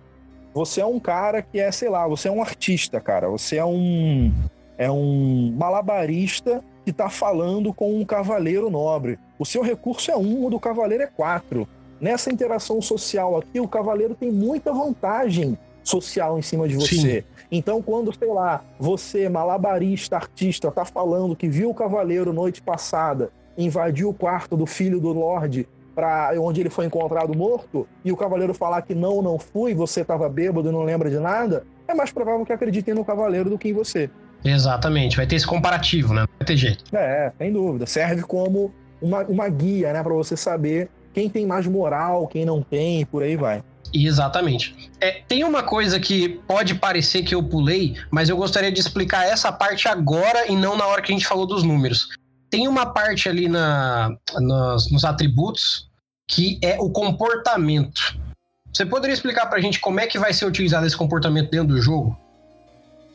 você 0.54 0.80
é 0.80 0.86
um 0.86 0.98
cara 0.98 1.42
que 1.42 1.58
é, 1.58 1.70
sei 1.70 1.88
lá, 1.88 2.06
você 2.06 2.28
é 2.28 2.30
um 2.30 2.40
artista, 2.40 3.00
cara. 3.00 3.28
Você 3.28 3.56
é 3.56 3.64
um 3.64 4.32
é 4.78 4.90
um 4.90 5.52
malabarista 5.58 6.62
que 6.84 6.92
tá 6.92 7.10
falando 7.10 7.74
com 7.74 8.00
um 8.00 8.04
cavaleiro 8.04 8.70
nobre. 8.70 9.18
O 9.38 9.44
seu 9.44 9.60
recurso 9.60 10.10
é 10.10 10.16
um, 10.16 10.46
o 10.46 10.50
do 10.50 10.60
cavaleiro 10.60 11.02
é 11.02 11.06
quatro. 11.06 11.68
Nessa 12.00 12.32
interação 12.32 12.80
social 12.80 13.36
aqui, 13.36 13.58
o 13.58 13.66
cavaleiro 13.66 14.14
tem 14.14 14.30
muita 14.30 14.72
vantagem 14.72 15.58
social 15.88 16.38
em 16.38 16.42
cima 16.42 16.68
de 16.68 16.74
você. 16.74 17.24
Então, 17.50 17.80
quando, 17.80 18.16
sei 18.16 18.28
lá, 18.28 18.62
você, 18.78 19.28
malabarista, 19.28 20.16
artista, 20.16 20.70
tá 20.70 20.84
falando 20.84 21.34
que 21.34 21.48
viu 21.48 21.70
o 21.70 21.74
cavaleiro 21.74 22.32
noite 22.32 22.60
passada, 22.60 23.30
invadiu 23.56 24.10
o 24.10 24.14
quarto 24.14 24.56
do 24.56 24.66
filho 24.66 25.00
do 25.00 25.12
Lorde 25.12 25.66
para 25.94 26.32
onde 26.38 26.60
ele 26.60 26.70
foi 26.70 26.86
encontrado 26.86 27.36
morto, 27.36 27.88
e 28.04 28.12
o 28.12 28.16
cavaleiro 28.16 28.54
falar 28.54 28.82
que 28.82 28.94
não, 28.94 29.20
não 29.20 29.36
fui, 29.36 29.74
você 29.74 30.04
tava 30.04 30.28
bêbado 30.28 30.68
e 30.68 30.72
não 30.72 30.84
lembra 30.84 31.10
de 31.10 31.18
nada, 31.18 31.66
é 31.88 31.94
mais 31.94 32.12
provável 32.12 32.46
que 32.46 32.52
acreditem 32.52 32.94
no 32.94 33.04
cavaleiro 33.04 33.50
do 33.50 33.58
que 33.58 33.70
em 33.70 33.72
você. 33.72 34.08
Exatamente, 34.44 35.16
vai 35.16 35.26
ter 35.26 35.34
esse 35.34 35.46
comparativo, 35.46 36.14
né? 36.14 36.20
Não 36.20 36.28
vai 36.38 36.46
ter 36.46 36.56
jeito. 36.56 36.84
É, 36.94 37.32
sem 37.36 37.52
dúvida. 37.52 37.84
Serve 37.84 38.22
como 38.22 38.72
uma, 39.02 39.24
uma 39.24 39.48
guia, 39.48 39.92
né, 39.92 40.00
para 40.00 40.14
você 40.14 40.36
saber 40.36 40.88
quem 41.18 41.28
tem 41.28 41.44
mais 41.44 41.66
moral, 41.66 42.28
quem 42.28 42.44
não 42.44 42.62
tem, 42.62 43.00
e 43.00 43.04
por 43.04 43.24
aí 43.24 43.36
vai. 43.36 43.64
Exatamente. 43.92 44.92
É, 45.00 45.22
tem 45.26 45.42
uma 45.42 45.64
coisa 45.64 45.98
que 45.98 46.28
pode 46.46 46.76
parecer 46.76 47.24
que 47.24 47.34
eu 47.34 47.42
pulei, 47.42 47.96
mas 48.08 48.28
eu 48.28 48.36
gostaria 48.36 48.70
de 48.70 48.78
explicar 48.78 49.24
essa 49.24 49.50
parte 49.50 49.88
agora 49.88 50.46
e 50.46 50.54
não 50.54 50.76
na 50.76 50.86
hora 50.86 51.02
que 51.02 51.12
a 51.12 51.16
gente 51.16 51.26
falou 51.26 51.44
dos 51.44 51.64
números. 51.64 52.08
Tem 52.48 52.68
uma 52.68 52.86
parte 52.86 53.28
ali 53.28 53.48
na, 53.48 54.16
nos, 54.36 54.92
nos 54.92 55.04
atributos 55.04 55.88
que 56.28 56.60
é 56.62 56.78
o 56.78 56.88
comportamento. 56.88 58.16
Você 58.72 58.86
poderia 58.86 59.14
explicar 59.14 59.46
pra 59.46 59.60
gente 59.60 59.80
como 59.80 59.98
é 59.98 60.06
que 60.06 60.20
vai 60.20 60.32
ser 60.32 60.44
utilizado 60.44 60.86
esse 60.86 60.96
comportamento 60.96 61.50
dentro 61.50 61.74
do 61.74 61.82
jogo? 61.82 62.16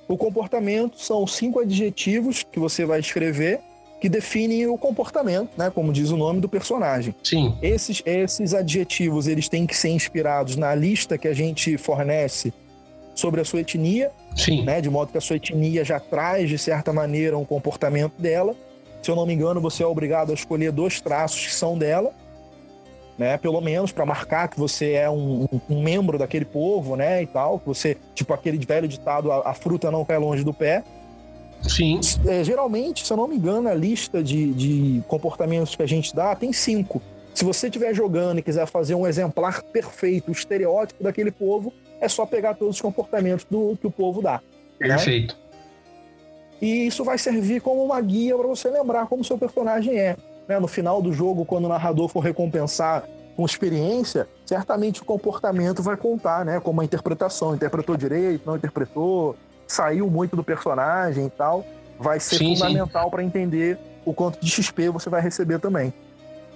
O 0.10 0.18
comportamento 0.18 1.00
são 1.00 1.26
cinco 1.26 1.62
adjetivos 1.62 2.44
que 2.52 2.60
você 2.60 2.86
vai 2.86 3.00
escrever 3.00 3.62
que 4.04 4.10
definem 4.10 4.68
o 4.68 4.78
comportamento, 4.78 5.52
né, 5.58 5.72
como 5.74 5.94
diz 5.94 6.10
o 6.10 6.18
nome 6.18 6.42
do 6.42 6.50
personagem. 6.50 7.16
Sim. 7.24 7.58
Esses, 7.62 8.04
esses 8.06 8.54
adjetivos 8.54 9.30
eles 9.30 9.48
têm 9.48 9.66
que 9.66 9.74
ser 9.74 9.92
inspirados 9.92 10.58
na 10.58 10.76
lista 10.76 11.18
que 11.18 11.26
a 11.26 11.34
gente 11.34 11.78
fornece 11.78 12.54
sobre 13.16 13.40
a 13.40 13.46
sua 13.46 13.62
etnia, 13.62 14.12
Sim. 14.36 14.66
né, 14.66 14.82
de 14.82 14.90
modo 14.90 15.14
que 15.14 15.18
a 15.18 15.22
sua 15.22 15.38
etnia 15.38 15.86
já 15.86 16.02
traz 16.02 16.50
de 16.50 16.58
certa 16.58 16.92
maneira 16.92 17.38
um 17.38 17.46
comportamento 17.46 18.22
dela. 18.22 18.54
Se 19.02 19.10
eu 19.10 19.16
não 19.16 19.26
me 19.26 19.34
engano, 19.34 19.62
você 19.62 19.84
é 19.84 19.88
obrigado 19.88 20.32
a 20.32 20.34
escolher 20.34 20.74
dois 20.74 21.00
traços 21.00 21.46
que 21.46 21.54
são 21.54 21.78
dela, 21.78 22.12
né, 23.18 23.38
pelo 23.38 23.62
menos 23.62 23.94
para 23.94 24.06
marcar 24.06 24.50
que 24.50 24.60
você 24.60 24.92
é 24.96 25.10
um, 25.10 25.48
um, 25.70 25.82
membro 25.82 26.18
daquele 26.18 26.44
povo, 26.44 26.98
né, 26.98 27.24
e 27.24 27.26
tal. 27.26 27.58
Que 27.58 27.68
você, 27.68 27.96
tipo 28.14 28.34
aquele 28.34 28.58
velho 28.66 28.86
ditado, 28.86 29.32
a, 29.32 29.52
a 29.52 29.54
fruta 29.54 29.90
não 29.90 30.04
cai 30.04 30.18
longe 30.18 30.44
do 30.44 30.54
pé. 30.54 30.84
Sim. 31.68 32.00
É, 32.28 32.44
geralmente, 32.44 33.06
se 33.06 33.12
eu 33.12 33.18
não 33.18 33.28
me 33.28 33.36
engano, 33.36 33.70
a 33.70 33.74
lista 33.74 34.22
de, 34.22 34.54
de 34.54 35.04
comportamentos 35.08 35.76
que 35.76 35.84
a 35.84 35.88
gente 35.88 36.16
dá 36.16 36.36
tem 36.36 36.52
cinco. 36.52 37.02
Se 37.34 37.44
você 37.44 37.68
estiver 37.68 37.94
jogando 37.94 38.40
e 38.40 38.42
quiser 38.42 38.68
fazer 38.68 38.96
um 38.96 39.08
exemplar 39.08 39.64
perfeito, 39.64 40.30
o 40.30 40.32
estereótipo 40.32 41.04
daquele 41.04 41.32
povo, 41.32 41.74
é 42.00 42.08
só 42.08 42.26
pegar 42.26 42.54
todos 42.54 42.76
os 42.76 42.82
comportamentos 42.82 43.46
do 43.50 43.76
que 43.80 43.88
o 43.88 43.92
povo 43.92 44.22
dá. 44.22 44.42
Né? 44.80 44.90
Perfeito. 44.90 45.36
Né? 45.36 45.44
E 46.62 46.88
isso 46.88 47.04
vai 47.04 47.18
servir 47.18 47.62
como 47.62 47.84
uma 47.84 48.00
guia 48.00 48.38
para 48.38 48.48
você 48.48 48.70
lembrar 48.70 49.08
como 49.08 49.24
seu 49.24 49.38
personagem 49.38 49.98
é. 49.98 50.16
Né? 50.48 50.60
No 50.60 50.68
final 50.68 51.02
do 51.02 51.12
jogo, 51.12 51.44
quando 51.44 51.66
o 51.66 51.70
narrador 51.70 52.08
for 52.08 52.20
recompensar 52.20 53.04
com 53.36 53.46
experiência, 53.46 54.28
certamente 54.46 55.02
o 55.02 55.06
comportamento 55.06 55.82
vai 55.82 55.98
contar, 55.98 56.46
né? 56.46 56.60
Como 56.60 56.82
a 56.82 56.86
interpretação. 56.86 57.56
Interpretou 57.56 57.98
direito, 57.98 58.46
não 58.46 58.56
interpretou, 58.56 59.36
saiu 59.74 60.10
muito 60.10 60.36
do 60.36 60.44
personagem 60.44 61.26
e 61.26 61.30
tal, 61.30 61.66
vai 62.00 62.20
ser 62.20 62.38
sim, 62.38 62.56
fundamental 62.56 63.10
para 63.10 63.24
entender 63.24 63.78
o 64.06 64.14
quanto 64.14 64.40
de 64.40 64.50
XP 64.50 64.90
você 64.90 65.10
vai 65.10 65.22
receber 65.22 65.60
também. 65.60 65.94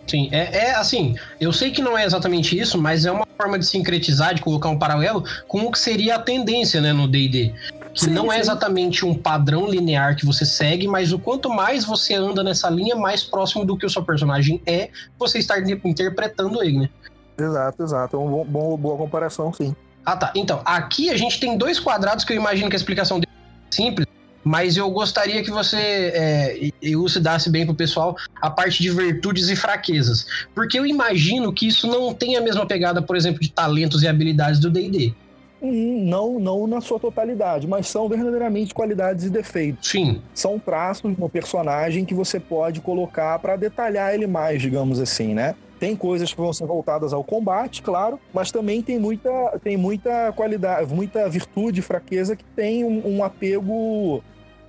Sim, 0.06 0.30
é, 0.32 0.68
é, 0.68 0.76
assim, 0.76 1.16
eu 1.40 1.52
sei 1.52 1.70
que 1.70 1.82
não 1.82 1.98
é 1.98 2.06
exatamente 2.06 2.58
isso, 2.58 2.82
mas 2.82 3.06
é 3.06 3.12
uma 3.12 3.28
forma 3.38 3.60
de 3.60 3.66
sincretizar, 3.66 4.34
de 4.34 4.42
colocar 4.42 4.70
um 4.70 4.80
paralelo 4.80 5.24
com 5.48 5.66
o 5.66 5.72
que 5.72 5.78
seria 5.78 6.16
a 6.16 6.20
tendência, 6.20 6.80
né, 6.80 6.94
no 6.94 7.08
D&D. 7.08 7.54
Que 7.94 8.06
sim, 8.06 8.12
não 8.12 8.32
é 8.32 8.40
exatamente 8.40 9.06
um 9.06 9.14
padrão 9.14 9.68
linear 9.68 10.16
que 10.16 10.26
você 10.26 10.46
segue, 10.46 10.88
mas 10.88 11.12
o 11.12 11.20
quanto 11.20 11.50
mais 11.50 11.84
você 11.84 12.14
anda 12.14 12.42
nessa 12.42 12.70
linha, 12.70 12.96
mais 12.96 13.24
próximo 13.24 13.66
do 13.66 13.76
que 13.76 13.86
o 13.86 13.90
seu 13.90 14.04
personagem 14.04 14.62
é, 14.66 14.90
você 15.20 15.40
está 15.40 15.60
interpretando 15.60 16.64
ele, 16.64 16.80
né? 16.80 16.90
Exato, 17.38 17.84
exato. 17.84 18.16
É 18.16 18.20
uma 18.20 18.46
boa 18.46 18.98
comparação, 18.98 19.52
sim. 19.52 19.76
Ah, 20.08 20.16
tá. 20.16 20.32
Então, 20.34 20.62
aqui 20.64 21.10
a 21.10 21.18
gente 21.18 21.38
tem 21.38 21.58
dois 21.58 21.82
quadrados 21.82 22.24
que 22.24 22.32
eu 22.32 22.38
imagino 22.38 22.70
que 22.70 22.76
a 22.78 22.80
explicação 22.80 23.20
dele 23.20 23.30
é 23.70 23.76
simples, 23.76 24.08
mas 24.42 24.78
eu 24.78 24.90
gostaria 24.90 25.44
que 25.44 25.52
você 25.52 25.76
é, 25.76 26.72
elucidasse 26.82 27.50
bem 27.50 27.66
pro 27.66 27.76
pessoal 27.76 28.16
a 28.42 28.50
parte 28.50 28.82
de 28.82 28.90
virtudes 28.90 29.50
e 29.50 29.56
fraquezas. 29.58 30.26
Porque 30.56 30.80
eu 30.80 30.86
imagino 30.86 31.52
que 31.52 31.68
isso 31.68 31.88
não 31.88 32.14
tem 32.14 32.38
a 32.38 32.42
mesma 32.42 32.66
pegada, 32.66 33.02
por 33.02 33.18
exemplo, 33.18 33.42
de 33.42 33.52
talentos 33.52 34.02
e 34.02 34.08
habilidades 34.08 34.62
do 34.62 34.72
D&D. 34.72 35.14
Hum, 35.62 36.06
não, 36.06 36.40
não 36.40 36.66
na 36.68 36.80
sua 36.80 37.02
totalidade, 37.02 37.68
mas 37.68 37.90
são 37.90 38.08
verdadeiramente 38.08 38.74
qualidades 38.74 39.26
e 39.26 39.30
defeitos. 39.30 39.90
Sim. 39.90 40.22
São 40.34 40.58
traços 40.58 41.18
no 41.18 41.28
personagem 41.28 42.06
que 42.06 42.14
você 42.14 42.40
pode 42.40 42.80
colocar 42.80 43.38
para 43.40 43.58
detalhar 43.58 44.14
ele 44.14 44.26
mais, 44.26 44.62
digamos 44.62 45.02
assim, 45.02 45.34
né? 45.34 45.54
Tem 45.80 45.96
coisas 45.96 46.34
que 46.34 46.40
vão 46.40 46.52
ser 46.52 46.66
voltadas 46.66 47.14
ao 47.14 47.24
combate, 47.24 47.82
claro, 47.82 48.20
mas 48.34 48.52
também 48.52 48.82
tem 48.82 48.98
muita, 48.98 49.30
tem 49.64 49.78
muita 49.78 50.32
qualidade, 50.34 50.94
muita 50.94 51.30
virtude, 51.30 51.82
fraqueza 51.82 52.36
que 52.36 52.44
tem 52.56 52.84
um, 52.84 53.18
um 53.18 53.24
apego 53.24 54.24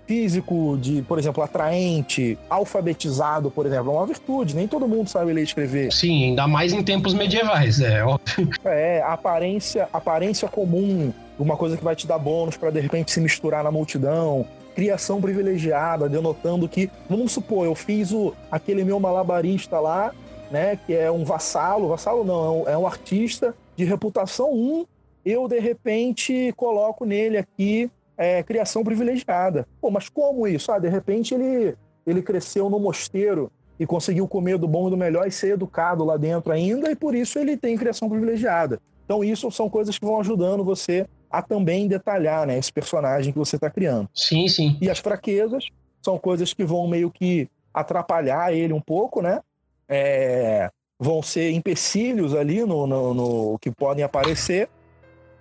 físico, 0.08 0.78
de, 0.80 1.02
por 1.02 1.18
exemplo, 1.18 1.42
atraente, 1.42 2.38
alfabetizado, 2.48 3.50
por 3.50 3.66
exemplo, 3.66 3.92
é 3.92 3.94
uma 3.94 4.06
virtude. 4.06 4.56
Nem 4.56 4.66
todo 4.66 4.88
mundo 4.88 5.08
sabe 5.08 5.34
ler 5.34 5.42
e 5.42 5.44
escrever. 5.44 5.92
Sim, 5.92 6.30
ainda 6.30 6.48
mais 6.48 6.72
em 6.72 6.82
tempos 6.82 7.12
medievais, 7.12 7.78
é 7.80 8.02
óbvio. 8.02 8.48
É, 8.64 9.02
aparência, 9.02 9.86
aparência 9.92 10.48
comum, 10.48 11.12
uma 11.38 11.58
coisa 11.58 11.76
que 11.76 11.84
vai 11.84 11.94
te 11.94 12.06
dar 12.06 12.18
bônus 12.18 12.56
para 12.56 12.70
de 12.70 12.80
repente 12.80 13.12
se 13.12 13.20
misturar 13.20 13.62
na 13.62 13.70
multidão. 13.70 14.46
Criação 14.74 15.20
privilegiada, 15.20 16.08
denotando 16.08 16.68
que, 16.68 16.90
vamos 17.08 17.32
supor, 17.32 17.66
eu 17.66 17.74
fiz 17.74 18.10
o, 18.10 18.32
aquele 18.50 18.84
meu 18.84 18.98
malabarista 18.98 19.78
lá 19.78 20.12
né, 20.50 20.76
que 20.76 20.94
é 20.94 21.10
um 21.10 21.24
vassalo, 21.24 21.88
vassalo 21.88 22.24
não, 22.24 22.44
é 22.44 22.50
um, 22.50 22.68
é 22.70 22.78
um 22.78 22.86
artista 22.86 23.54
de 23.76 23.84
reputação 23.84 24.52
1, 24.52 24.86
eu 25.24 25.46
de 25.46 25.58
repente 25.58 26.52
coloco 26.56 27.04
nele 27.04 27.36
aqui 27.36 27.90
é, 28.16 28.42
criação 28.42 28.82
privilegiada. 28.82 29.66
Pô, 29.80 29.90
mas 29.90 30.08
como 30.08 30.46
isso? 30.46 30.72
Ah, 30.72 30.78
de 30.78 30.88
repente 30.88 31.34
ele, 31.34 31.76
ele 32.06 32.22
cresceu 32.22 32.68
no 32.68 32.78
mosteiro 32.78 33.50
e 33.78 33.86
conseguiu 33.86 34.26
comer 34.26 34.58
do 34.58 34.66
bom 34.66 34.88
e 34.88 34.90
do 34.90 34.96
melhor 34.96 35.26
e 35.26 35.30
ser 35.30 35.52
educado 35.52 36.04
lá 36.04 36.16
dentro 36.16 36.52
ainda, 36.52 36.90
e 36.90 36.96
por 36.96 37.14
isso 37.14 37.38
ele 37.38 37.56
tem 37.56 37.76
criação 37.76 38.08
privilegiada. 38.08 38.80
Então, 39.04 39.24
isso 39.24 39.50
são 39.50 39.70
coisas 39.70 39.98
que 39.98 40.04
vão 40.04 40.20
ajudando 40.20 40.64
você 40.64 41.06
a 41.30 41.40
também 41.40 41.86
detalhar 41.86 42.46
né, 42.46 42.58
esse 42.58 42.72
personagem 42.72 43.32
que 43.32 43.38
você 43.38 43.56
está 43.56 43.70
criando. 43.70 44.08
Sim, 44.14 44.48
sim. 44.48 44.76
E 44.80 44.90
as 44.90 44.98
fraquezas 44.98 45.64
são 46.02 46.18
coisas 46.18 46.52
que 46.52 46.64
vão 46.64 46.88
meio 46.88 47.10
que 47.10 47.48
atrapalhar 47.72 48.52
ele 48.52 48.72
um 48.72 48.80
pouco, 48.80 49.22
né? 49.22 49.40
É, 49.88 50.68
vão 50.98 51.22
ser 51.22 51.50
empecilhos 51.52 52.34
ali 52.34 52.64
no, 52.64 52.86
no, 52.86 53.14
no, 53.14 53.58
que 53.58 53.70
podem 53.70 54.04
aparecer 54.04 54.68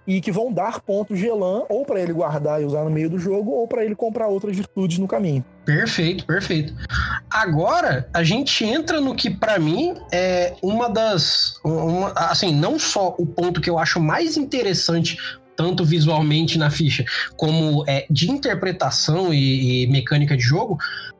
e 0.05 0.21
que 0.21 0.31
vão 0.31 0.53
dar 0.53 0.79
pontos 0.79 1.19
de 1.19 1.27
elan 1.27 1.63
ou 1.67 1.83
para 1.83 1.99
ele 1.99 2.13
guardar 2.13 2.61
e 2.61 2.65
usar 2.65 2.85
no 2.85 2.89
meio 2.89 3.09
do 3.09 3.19
jogo 3.19 3.51
ou 3.51 3.67
para 3.67 3.83
ele 3.83 3.93
comprar 3.93 4.27
outras 4.27 4.55
virtudes 4.55 4.99
no 4.99 5.07
caminho. 5.07 5.43
Perfeito, 5.65 6.25
perfeito. 6.25 6.73
Agora 7.29 8.09
a 8.13 8.23
gente 8.23 8.63
entra 8.63 9.01
no 9.01 9.13
que 9.13 9.29
para 9.29 9.59
mim 9.59 9.95
é 10.13 10.55
uma 10.61 10.89
das, 10.89 11.59
uma, 11.63 12.13
assim, 12.13 12.55
não 12.55 12.79
só 12.79 13.13
o 13.17 13.25
ponto 13.25 13.59
que 13.59 13.69
eu 13.69 13.77
acho 13.77 13.99
mais 13.99 14.37
interessante 14.37 15.17
tanto 15.57 15.83
visualmente 15.83 16.57
na 16.57 16.69
ficha 16.69 17.03
como 17.35 17.83
é, 17.87 18.05
de 18.09 18.31
interpretação 18.31 19.33
e, 19.33 19.83
e 19.83 19.87
mecânica 19.87 20.37
de 20.37 20.43
jogo, 20.43 20.77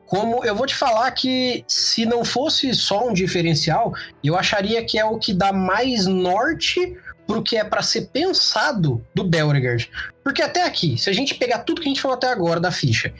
como 0.08 0.42
eu 0.42 0.54
vou 0.54 0.66
te 0.66 0.74
falar 0.74 1.10
que 1.10 1.62
se 1.68 2.06
não 2.06 2.24
fosse 2.24 2.74
só 2.74 3.06
um 3.06 3.12
diferencial, 3.12 3.92
eu 4.24 4.36
acharia 4.36 4.82
que 4.82 4.98
é 4.98 5.04
o 5.04 5.18
que 5.18 5.34
dá 5.34 5.52
mais 5.52 6.06
norte 6.06 6.96
pro 7.26 7.42
que 7.42 7.58
é 7.58 7.62
para 7.62 7.82
ser 7.82 8.06
pensado 8.06 9.04
do 9.14 9.22
Belregard. 9.22 9.90
Porque 10.24 10.40
até 10.40 10.64
aqui, 10.64 10.96
se 10.96 11.10
a 11.10 11.12
gente 11.12 11.34
pegar 11.34 11.58
tudo 11.58 11.82
que 11.82 11.86
a 11.86 11.90
gente 11.90 12.00
falou 12.00 12.16
até 12.16 12.26
agora 12.26 12.58
da 12.58 12.72
ficha, 12.72 13.12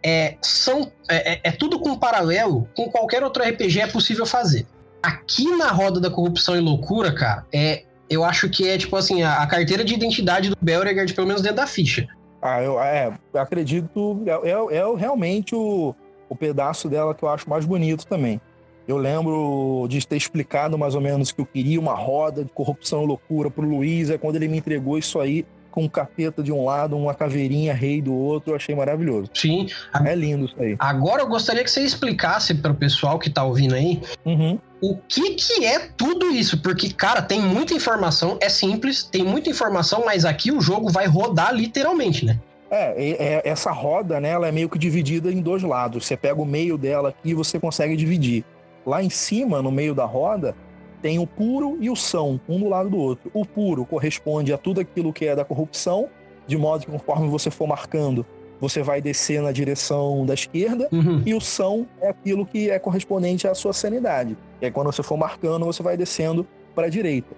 é, 0.00 0.36
são, 0.40 0.92
é, 1.10 1.32
é, 1.32 1.40
é 1.42 1.50
tudo 1.50 1.80
com 1.80 1.98
paralelo 1.98 2.68
com 2.76 2.88
qualquer 2.88 3.24
outro 3.24 3.42
RPG 3.42 3.80
é 3.80 3.86
possível 3.88 4.24
fazer. 4.24 4.64
Aqui 5.02 5.44
na 5.56 5.72
roda 5.72 5.98
da 5.98 6.08
corrupção 6.08 6.56
e 6.56 6.60
loucura, 6.60 7.12
cara, 7.12 7.44
é, 7.52 7.82
eu 8.08 8.24
acho 8.24 8.48
que 8.48 8.68
é 8.68 8.78
tipo 8.78 8.94
assim, 8.94 9.24
a, 9.24 9.42
a 9.42 9.46
carteira 9.48 9.84
de 9.84 9.92
identidade 9.92 10.50
do 10.50 10.56
Belregard, 10.60 11.12
pelo 11.12 11.26
menos 11.26 11.42
dentro 11.42 11.56
da 11.56 11.66
ficha. 11.66 12.06
Ah, 12.40 12.62
eu, 12.62 12.80
é, 12.80 13.12
acredito, 13.34 14.22
é, 14.24 14.50
é, 14.50 14.76
é 14.78 14.96
realmente 14.96 15.56
o, 15.56 15.96
o 16.28 16.36
pedaço 16.36 16.88
dela 16.88 17.14
que 17.14 17.22
eu 17.22 17.28
acho 17.28 17.48
mais 17.48 17.64
bonito 17.64 18.06
também. 18.06 18.40
Eu 18.86 18.96
lembro 18.96 19.86
de 19.88 20.06
ter 20.06 20.16
explicado 20.16 20.78
mais 20.78 20.94
ou 20.94 21.00
menos 21.00 21.30
que 21.30 21.40
eu 21.40 21.46
queria 21.46 21.78
uma 21.78 21.94
roda 21.94 22.42
de 22.42 22.50
corrupção 22.50 23.02
e 23.02 23.06
loucura 23.06 23.50
pro 23.50 23.68
Luiz, 23.68 24.08
é 24.08 24.16
quando 24.16 24.36
ele 24.36 24.48
me 24.48 24.56
entregou 24.56 24.96
isso 24.96 25.20
aí 25.20 25.44
com 25.70 25.84
um 25.84 25.88
capeta 25.88 26.42
de 26.42 26.50
um 26.50 26.64
lado, 26.64 26.96
uma 26.96 27.14
caveirinha 27.14 27.74
rei 27.74 28.00
do 28.00 28.14
outro, 28.14 28.52
eu 28.52 28.56
achei 28.56 28.74
maravilhoso. 28.74 29.30
Sim. 29.34 29.68
É 30.04 30.14
lindo 30.14 30.46
isso 30.46 30.56
aí. 30.58 30.74
Agora 30.78 31.22
eu 31.22 31.28
gostaria 31.28 31.62
que 31.62 31.70
você 31.70 31.82
explicasse 31.82 32.54
para 32.54 32.72
o 32.72 32.74
pessoal 32.74 33.18
que 33.18 33.30
tá 33.30 33.44
ouvindo 33.44 33.74
aí 33.74 34.00
uhum. 34.24 34.58
o 34.80 34.96
que 34.96 35.34
que 35.34 35.64
é 35.64 35.78
tudo 35.96 36.30
isso, 36.30 36.60
porque, 36.62 36.90
cara, 36.90 37.22
tem 37.22 37.40
muita 37.40 37.74
informação, 37.74 38.38
é 38.40 38.48
simples, 38.48 39.04
tem 39.04 39.22
muita 39.22 39.50
informação, 39.50 40.02
mas 40.04 40.24
aqui 40.24 40.50
o 40.50 40.60
jogo 40.60 40.90
vai 40.90 41.06
rodar 41.06 41.54
literalmente, 41.54 42.24
né? 42.24 42.40
É, 42.70 42.94
é, 43.00 43.42
essa 43.48 43.70
roda, 43.70 44.20
né, 44.20 44.30
ela 44.30 44.46
é 44.46 44.52
meio 44.52 44.68
que 44.68 44.78
dividida 44.78 45.32
em 45.32 45.40
dois 45.40 45.62
lados. 45.62 46.06
Você 46.06 46.16
pega 46.16 46.40
o 46.40 46.44
meio 46.44 46.76
dela 46.76 47.14
e 47.24 47.32
você 47.32 47.58
consegue 47.58 47.96
dividir. 47.96 48.44
Lá 48.84 49.02
em 49.02 49.10
cima, 49.10 49.62
no 49.62 49.70
meio 49.70 49.94
da 49.94 50.04
roda, 50.04 50.54
tem 51.00 51.18
o 51.18 51.26
puro 51.26 51.78
e 51.80 51.88
o 51.88 51.96
são, 51.96 52.40
um 52.48 52.58
do 52.58 52.68
lado 52.68 52.90
do 52.90 52.98
outro. 52.98 53.30
O 53.32 53.44
puro 53.44 53.84
corresponde 53.84 54.52
a 54.52 54.58
tudo 54.58 54.80
aquilo 54.80 55.12
que 55.12 55.26
é 55.26 55.34
da 55.34 55.44
corrupção, 55.44 56.08
de 56.46 56.56
modo 56.56 56.84
que 56.84 56.90
conforme 56.90 57.28
você 57.28 57.50
for 57.50 57.66
marcando, 57.66 58.26
você 58.60 58.82
vai 58.82 59.00
descer 59.00 59.40
na 59.40 59.52
direção 59.52 60.26
da 60.26 60.34
esquerda, 60.34 60.88
uhum. 60.90 61.22
e 61.24 61.32
o 61.32 61.40
são 61.40 61.86
é 62.00 62.08
aquilo 62.08 62.44
que 62.44 62.70
é 62.70 62.78
correspondente 62.78 63.46
à 63.46 63.54
sua 63.54 63.72
sanidade. 63.72 64.36
E 64.60 64.66
aí, 64.66 64.70
quando 64.72 64.86
você 64.86 65.02
for 65.02 65.16
marcando, 65.16 65.64
você 65.64 65.82
vai 65.82 65.96
descendo 65.96 66.46
para 66.74 66.86
a 66.86 66.90
direita. 66.90 67.36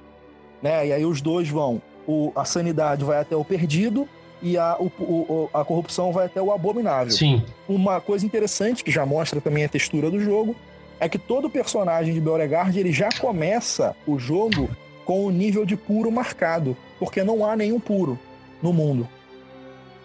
Né? 0.63 0.89
E 0.89 0.93
aí 0.93 1.05
os 1.05 1.21
dois 1.21 1.49
vão. 1.49 1.83
O, 2.07 2.33
a 2.35 2.45
sanidade 2.45 3.05
vai 3.05 3.19
até 3.19 3.37
o 3.37 3.45
perdido 3.45 4.09
e 4.43 4.57
a, 4.57 4.77
o, 4.79 4.87
o, 4.87 5.51
a 5.53 5.65
corrupção 5.65 6.13
vai 6.13 6.27
até 6.27 6.41
o 6.41 6.53
abominável. 6.53 7.13
Sim. 7.13 7.45
Uma 7.69 8.01
coisa 8.01 8.25
interessante, 8.25 8.83
que 8.83 8.91
já 8.91 9.05
mostra 9.05 9.41
também 9.41 9.65
a 9.65 9.69
textura 9.69 10.11
do 10.11 10.21
jogo, 10.21 10.57
é 10.99 11.09
que 11.09 11.19
todo 11.19 11.49
personagem 11.49 12.13
de 12.13 12.21
Beauregard 12.21 12.79
ele 12.79 12.93
já 12.93 13.09
começa 13.21 13.97
o 14.07 14.19
jogo 14.19 14.69
com 15.05 15.25
o 15.25 15.31
nível 15.31 15.65
de 15.65 15.77
puro 15.77 16.11
marcado, 16.11 16.77
porque 16.99 17.23
não 17.23 17.45
há 17.45 17.57
nenhum 17.57 17.81
puro 17.81 18.19
no 18.63 18.73
mundo. 18.73 19.09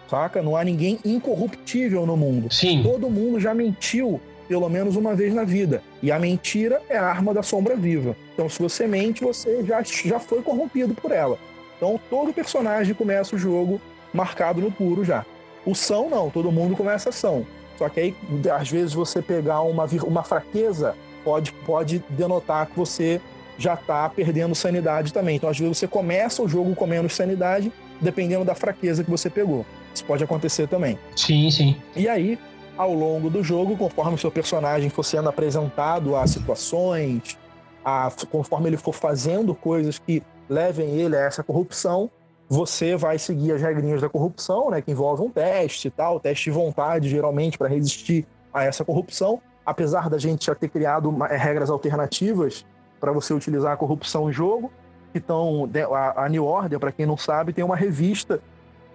Saca? 0.08 0.42
Não 0.42 0.56
há 0.56 0.64
ninguém 0.64 0.98
incorruptível 1.04 2.06
no 2.06 2.16
mundo. 2.16 2.52
Sim. 2.52 2.82
Todo 2.82 3.10
mundo 3.10 3.40
já 3.40 3.52
mentiu 3.52 4.20
pelo 4.48 4.68
menos 4.68 4.96
uma 4.96 5.14
vez 5.14 5.34
na 5.34 5.44
vida. 5.44 5.82
E 6.02 6.12
a 6.12 6.18
mentira 6.18 6.80
é 6.88 6.96
a 6.96 7.04
arma 7.04 7.34
da 7.34 7.42
sombra 7.42 7.74
viva. 7.74 8.16
Então, 8.32 8.48
se 8.48 8.62
você 8.62 8.86
mente, 8.86 9.24
você 9.24 9.64
já, 9.64 9.82
já 9.82 10.20
foi 10.20 10.40
corrompido 10.42 10.94
por 10.94 11.10
ela. 11.10 11.38
Então, 11.76 12.00
todo 12.08 12.32
personagem 12.32 12.94
começa 12.94 13.34
o 13.36 13.38
jogo 13.38 13.80
marcado 14.16 14.60
no 14.60 14.72
puro 14.72 15.04
já. 15.04 15.24
O 15.64 15.74
são, 15.74 16.08
não. 16.08 16.30
Todo 16.30 16.50
mundo 16.50 16.76
começa 16.76 17.12
são. 17.12 17.46
Só 17.76 17.88
que 17.88 18.00
aí, 18.00 18.16
às 18.58 18.70
vezes, 18.70 18.94
você 18.94 19.20
pegar 19.20 19.60
uma, 19.62 19.84
uma 20.04 20.22
fraqueza 20.22 20.94
pode, 21.24 21.52
pode 21.52 22.02
denotar 22.10 22.66
que 22.66 22.76
você 22.76 23.20
já 23.58 23.74
está 23.74 24.08
perdendo 24.08 24.54
sanidade 24.54 25.12
também. 25.12 25.36
Então, 25.36 25.50
às 25.50 25.58
vezes, 25.58 25.78
você 25.78 25.86
começa 25.86 26.42
o 26.42 26.48
jogo 26.48 26.74
com 26.74 26.86
menos 26.86 27.14
sanidade, 27.14 27.72
dependendo 28.00 28.44
da 28.44 28.54
fraqueza 28.54 29.04
que 29.04 29.10
você 29.10 29.28
pegou. 29.28 29.66
Isso 29.94 30.04
pode 30.04 30.22
acontecer 30.22 30.68
também. 30.68 30.98
Sim, 31.14 31.50
sim. 31.50 31.76
E 31.94 32.08
aí, 32.08 32.38
ao 32.76 32.92
longo 32.92 33.30
do 33.30 33.42
jogo, 33.42 33.76
conforme 33.76 34.14
o 34.14 34.18
seu 34.18 34.30
personagem 34.30 34.90
for 34.90 35.02
sendo 35.02 35.28
apresentado 35.28 36.14
a 36.14 36.26
situações, 36.26 37.38
a, 37.84 38.10
conforme 38.30 38.68
ele 38.68 38.76
for 38.76 38.92
fazendo 38.92 39.54
coisas 39.54 39.98
que 39.98 40.22
levem 40.48 40.88
ele 40.98 41.16
a 41.16 41.20
essa 41.20 41.42
corrupção, 41.42 42.10
você 42.48 42.96
vai 42.96 43.18
seguir 43.18 43.52
as 43.52 43.60
regrinhas 43.60 44.00
da 44.00 44.08
corrupção, 44.08 44.70
né, 44.70 44.80
que 44.80 44.90
envolve 44.90 45.22
um 45.22 45.30
teste 45.30 45.88
e 45.88 45.90
tal, 45.90 46.20
teste 46.20 46.44
de 46.44 46.50
vontade, 46.50 47.08
geralmente, 47.08 47.58
para 47.58 47.68
resistir 47.68 48.26
a 48.52 48.64
essa 48.64 48.84
corrupção. 48.84 49.40
Apesar 49.64 50.08
da 50.08 50.16
gente 50.16 50.46
já 50.46 50.54
ter 50.54 50.68
criado 50.68 51.14
é, 51.28 51.36
regras 51.36 51.70
alternativas 51.70 52.64
para 53.00 53.10
você 53.12 53.34
utilizar 53.34 53.72
a 53.72 53.76
corrupção 53.76 54.30
em 54.30 54.32
jogo, 54.32 54.70
então 55.14 55.68
a, 56.16 56.28
New 56.28 56.44
Order, 56.44 56.78
para 56.78 56.92
quem 56.92 57.04
não 57.04 57.16
sabe, 57.16 57.52
tem 57.52 57.64
uma 57.64 57.74
revista 57.74 58.40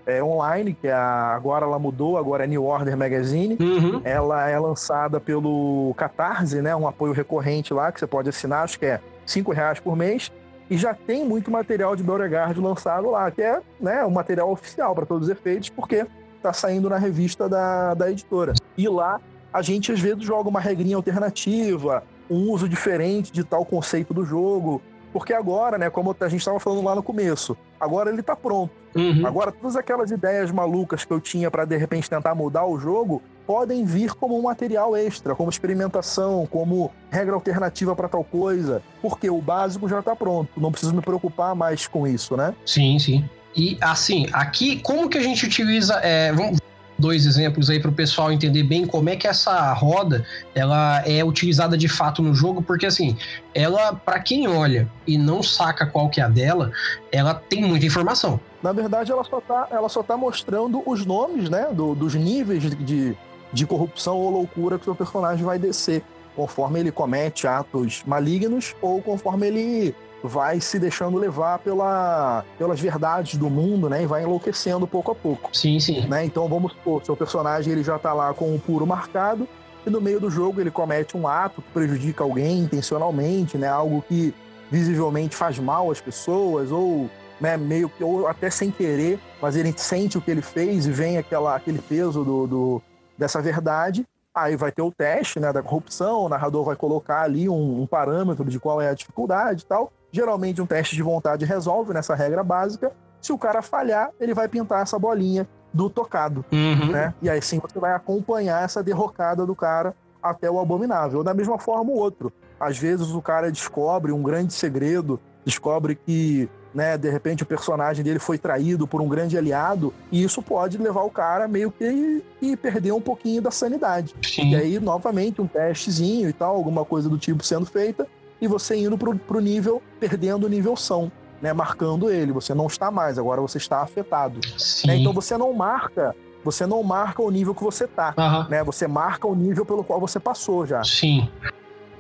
é, 0.06 0.24
online, 0.24 0.74
que 0.74 0.88
é 0.88 0.94
a, 0.94 1.34
agora 1.36 1.66
ela 1.66 1.78
mudou, 1.78 2.18
agora 2.18 2.46
é 2.46 2.48
New 2.48 2.64
Order 2.64 2.96
Magazine. 2.96 3.58
Uhum. 3.60 4.02
Ela 4.04 4.50
é 4.50 4.58
lançada 4.58 5.20
pelo 5.20 5.94
Catarse, 5.98 6.62
né? 6.62 6.76
Um 6.76 6.88
apoio 6.88 7.12
recorrente 7.12 7.74
lá 7.74 7.92
que 7.92 8.00
você 8.00 8.08
pode 8.08 8.30
assinar, 8.30 8.64
acho 8.64 8.80
que 8.80 8.86
é 8.86 9.02
cinco 9.26 9.52
reais 9.52 9.80
por 9.80 9.96
mês. 9.96 10.32
E 10.72 10.78
já 10.78 10.94
tem 10.94 11.26
muito 11.26 11.52
material 11.52 11.98
de 11.98 12.02
Beauregard 12.02 12.58
lançado 12.62 13.10
lá, 13.10 13.30
que 13.30 13.42
é 13.42 13.60
né, 13.78 14.06
o 14.06 14.10
material 14.10 14.50
oficial 14.50 14.96
para 14.96 15.06
todos 15.06 15.28
os 15.28 15.30
efeitos, 15.30 15.68
porque 15.68 16.08
está 16.38 16.54
saindo 16.54 16.90
na 16.90 16.98
revista 16.98 17.50
da, 17.50 17.94
da 17.94 18.10
editora. 18.10 18.54
E 18.78 18.88
lá 18.88 19.20
a 19.52 19.62
gente 19.62 19.92
às 19.92 20.00
vezes 20.00 20.24
joga 20.24 20.48
uma 20.48 20.62
regrinha 20.62 20.96
alternativa, 20.96 22.06
um 22.30 22.50
uso 22.50 22.70
diferente 22.70 23.34
de 23.34 23.44
tal 23.44 23.66
conceito 23.66 24.14
do 24.14 24.24
jogo. 24.24 24.82
Porque 25.12 25.34
agora, 25.34 25.78
né, 25.78 25.90
como 25.90 26.16
a 26.20 26.28
gente 26.28 26.40
estava 26.40 26.60
falando 26.60 26.84
lá 26.84 26.96
no 26.96 27.04
começo, 27.04 27.58
agora 27.80 28.10
ele 28.10 28.22
está 28.22 28.36
pronto. 28.36 28.72
Uhum. 28.96 29.26
Agora, 29.26 29.52
todas 29.52 29.76
aquelas 29.76 30.12
ideias 30.12 30.52
malucas 30.52 31.06
que 31.06 31.12
eu 31.12 31.20
tinha 31.20 31.50
para 31.50 31.66
de 31.66 31.78
repente 31.78 32.10
tentar 32.10 32.36
mudar 32.36 32.66
o 32.66 32.80
jogo 32.80 33.22
podem 33.46 33.84
vir 33.84 34.14
como 34.14 34.38
um 34.38 34.44
material 34.44 34.96
extra, 34.96 35.36
como 35.36 35.50
experimentação, 35.50 36.48
como 36.50 36.92
regra 37.10 37.34
alternativa 37.34 37.96
para 37.96 38.08
tal 38.08 38.24
coisa, 38.24 38.82
porque 39.02 39.30
o 39.30 39.42
básico 39.42 39.90
já 39.90 40.00
está 40.00 40.16
pronto. 40.16 40.50
Não 40.58 40.72
preciso 40.72 40.96
me 40.96 41.02
preocupar 41.02 41.56
mais 41.56 41.88
com 41.88 42.08
isso, 42.08 42.38
né? 42.38 42.54
Sim, 42.66 42.98
sim. 43.00 43.30
E 43.56 43.78
assim, 43.82 44.28
aqui, 44.32 44.80
como 44.80 45.10
que 45.10 45.18
a 45.18 45.22
gente 45.22 45.46
utiliza. 45.46 45.96
É, 45.96 46.32
vamos, 46.32 46.60
dois 47.02 47.26
exemplos 47.26 47.70
aí 47.70 47.80
para 47.80 47.90
o 47.90 47.94
pessoal 47.94 48.32
entender 48.32 48.64
bem 48.64 48.86
como 48.86 49.10
é 49.10 49.16
que 49.16 49.28
essa 49.28 49.74
roda 49.74 50.26
ela 50.56 51.02
é 51.06 51.24
utilizada 51.26 51.78
de 51.78 51.88
fato 51.88 52.22
no 52.22 52.34
jogo, 52.34 52.62
porque 52.62 52.86
assim, 52.86 53.18
ela 53.54 53.94
para 53.94 54.20
quem 54.20 54.48
olha 54.48 54.88
e 55.06 55.18
não 55.18 55.42
saca 55.42 55.86
qual 55.86 56.10
que 56.10 56.22
é 56.22 56.24
a 56.24 56.30
dela, 56.30 56.72
ela 57.12 57.34
tem 57.34 57.64
muita 57.64 57.86
informação. 57.86 58.40
Na 58.62 58.72
verdade, 58.72 59.12
ela 59.12 59.24
só 59.24 59.42
tá, 59.42 59.68
ela 59.72 59.90
só 59.90 60.04
tá 60.04 60.16
mostrando 60.16 60.84
os 60.86 61.06
nomes, 61.06 61.50
né, 61.50 61.68
do, 61.74 61.96
dos 61.96 62.14
níveis 62.14 62.64
de, 62.64 63.18
de 63.52 63.66
corrupção 63.66 64.18
ou 64.18 64.30
loucura 64.30 64.78
que 64.78 64.84
o 64.84 64.86
seu 64.86 64.96
personagem 64.96 65.44
vai 65.44 65.58
descer, 65.58 66.04
conforme 66.36 66.80
ele 66.80 66.92
comete 66.92 67.48
atos 67.48 68.04
malignos 68.06 68.76
ou 68.82 69.02
conforme 69.02 69.48
ele 69.48 69.96
vai 70.24 70.60
se 70.62 70.78
deixando 70.80 71.18
levar 71.18 71.60
pela, 71.60 72.44
pelas 72.58 72.80
verdades 72.80 73.38
do 73.38 73.50
mundo, 73.50 73.90
né? 73.90 74.04
E 74.04 74.06
vai 74.06 74.24
enlouquecendo 74.24 74.88
pouco 74.88 75.12
a 75.12 75.16
pouco. 75.16 75.56
Sim, 75.56 75.80
sim. 75.80 76.08
Né? 76.08 76.26
Então 76.26 76.48
vamos 76.48 76.74
supor, 76.74 77.04
seu 77.04 77.16
personagem 77.16 77.74
ele 77.74 77.84
já 77.84 77.98
tá 77.98 78.14
lá 78.14 78.34
com 78.34 78.54
o 78.54 78.60
puro 78.60 78.86
marcado 78.86 79.48
e 79.86 79.90
no 79.90 80.00
meio 80.00 80.20
do 80.20 80.30
jogo 80.30 80.62
ele 80.62 80.72
comete 80.72 81.18
um 81.18 81.28
ato 81.28 81.62
que 81.62 81.70
prejudica 81.72 82.24
alguém 82.24 82.60
intencionalmente, 82.60 83.58
né? 83.58 83.68
Algo 83.68 84.04
que 84.08 84.34
visivelmente 84.70 85.36
faz 85.36 85.60
mal 85.60 85.92
às 85.92 86.00
pessoas 86.00 86.72
ou 86.72 87.10
né, 87.40 87.58
meio 87.58 87.90
que 87.90 88.04
ou 88.04 88.28
até 88.28 88.50
sem 88.50 88.70
querer, 88.70 89.20
mas 89.42 89.56
ele 89.56 89.74
sente 89.76 90.18
o 90.18 90.22
que 90.22 90.30
ele 90.30 90.44
fez 90.44 90.86
e 90.86 90.92
vem 90.92 91.18
aquela, 91.18 91.56
aquele 91.56 91.80
peso 91.80 92.24
do, 92.24 92.48
do 92.48 92.82
dessa 93.18 93.42
verdade. 93.42 94.06
Aí 94.34 94.56
vai 94.56 94.72
ter 94.72 94.82
o 94.82 94.92
teste 94.92 95.40
né, 95.40 95.52
da 95.52 95.62
corrupção, 95.62 96.22
o 96.22 96.30
narrador 96.30 96.64
vai 96.64 96.76
colocar 96.76 97.22
ali 97.22 97.50
um, 97.50 97.82
um 97.82 97.88
parâmetro 97.88 98.46
de 98.46 98.60
qual 98.60 98.82
é 98.82 98.90
a 98.90 98.94
dificuldade 98.94 99.64
e 99.64 99.66
tal. 99.66 99.92
Geralmente 100.12 100.62
um 100.62 100.66
teste 100.66 100.96
de 100.96 101.02
vontade 101.02 101.46
resolve 101.46 101.94
nessa 101.94 102.16
regra 102.16 102.44
básica. 102.44 102.92
Se 103.22 103.34
o 103.34 103.38
cara 103.38 103.62
falhar, 103.62 104.10
ele 104.20 104.34
vai 104.34 104.48
pintar 104.48 104.82
essa 104.82 104.98
bolinha 104.98 105.48
do 105.74 105.90
tocado, 105.90 106.46
uhum. 106.52 106.92
né? 106.92 107.14
E 107.22 107.30
aí 107.30 107.42
sim 107.42 107.60
você 107.60 107.80
vai 107.80 107.94
acompanhar 107.94 108.64
essa 108.64 108.84
derrocada 108.84 109.46
do 109.46 109.56
cara 109.56 109.96
até 110.22 110.50
o 110.50 110.60
abominável. 110.60 111.24
Da 111.24 111.34
mesma 111.34 111.58
forma 111.58 111.92
o 111.92 111.96
outro. 111.96 112.32
Às 112.60 112.78
vezes 112.78 113.10
o 113.10 113.22
cara 113.22 113.52
descobre 113.52 114.12
um 114.12 114.22
grande 114.22 114.54
segredo, 114.54 115.20
descobre 115.44 115.96
que, 115.96 116.50
né, 116.74 116.98
de 116.98 117.10
repente 117.10 117.44
o 117.44 117.46
personagem 117.46 118.04
dele 118.04 118.20
foi 118.20 118.38
traído 118.38 118.88
por 118.88 119.02
um 119.02 119.08
grande 119.08 119.38
aliado, 119.38 119.94
e 120.12 120.24
isso 120.24 120.42
pode 120.42 120.78
levar 120.78 121.04
o 121.04 121.10
cara 121.10 121.48
meio 121.48 121.72
que 121.72 122.24
e 122.42 122.56
perder 122.56 122.92
um 122.94 123.02
pouquinho 123.02 123.42
da 123.42 123.52
sanidade. 123.52 124.16
Sim. 124.22 124.52
E 124.52 124.56
aí, 124.56 124.80
novamente, 124.80 125.42
um 125.42 125.48
testezinho 125.48 126.30
e 126.30 126.34
tal, 126.34 126.56
alguma 126.56 126.86
coisa 126.86 127.10
do 127.10 127.18
tipo 127.18 127.44
sendo 127.44 127.66
feita, 127.66 128.08
e 128.42 128.48
você 128.48 128.76
indo 128.76 128.98
pro, 128.98 129.16
pro 129.16 129.40
nível, 129.40 129.82
perdendo 130.00 130.46
o 130.46 130.50
nível 130.50 130.76
são, 130.76 131.12
né? 131.42 131.54
Marcando 131.54 132.10
ele. 132.10 132.32
Você 132.32 132.54
não 132.54 132.66
está 132.66 132.90
mais, 132.90 133.20
agora 133.20 133.40
você 133.40 133.60
está 133.60 133.82
afetado. 133.82 134.40
Né? 134.86 134.98
Então 134.98 135.14
você 135.14 135.38
não 135.38 135.54
marca. 135.54 136.16
Você 136.44 136.66
não 136.66 136.82
marca 136.82 137.22
o 137.22 137.30
nível 137.30 137.54
que 137.54 137.64
você 137.64 137.86
tá, 137.86 138.16
uhum. 138.18 138.50
né? 138.50 138.64
Você 138.64 138.88
marca 138.88 139.28
o 139.28 139.36
nível 139.36 139.64
pelo 139.64 139.84
qual 139.84 140.00
você 140.00 140.20
passou 140.20 140.66
já. 140.66 140.84
Sim. 140.84 141.30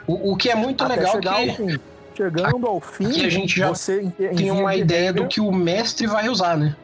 O, 0.08 0.32
o 0.32 0.36
que 0.36 0.50
é 0.50 0.56
muito 0.56 0.84
Até 0.84 0.96
legal 0.96 1.22
que... 1.56 1.80
Chegando 2.22 2.68
ao 2.68 2.80
fim, 2.80 3.08
Aqui 3.08 3.26
a 3.26 3.30
gente 3.30 3.58
já 3.58 3.70
você 3.70 4.02
em, 4.02 4.14
em 4.20 4.36
tem 4.36 4.52
uma 4.52 4.76
ideia 4.76 5.08
regra, 5.08 5.24
do 5.24 5.28
que 5.28 5.42
o 5.42 5.52
mestre 5.52 6.06
vai 6.06 6.30
usar, 6.30 6.56
né? 6.56 6.76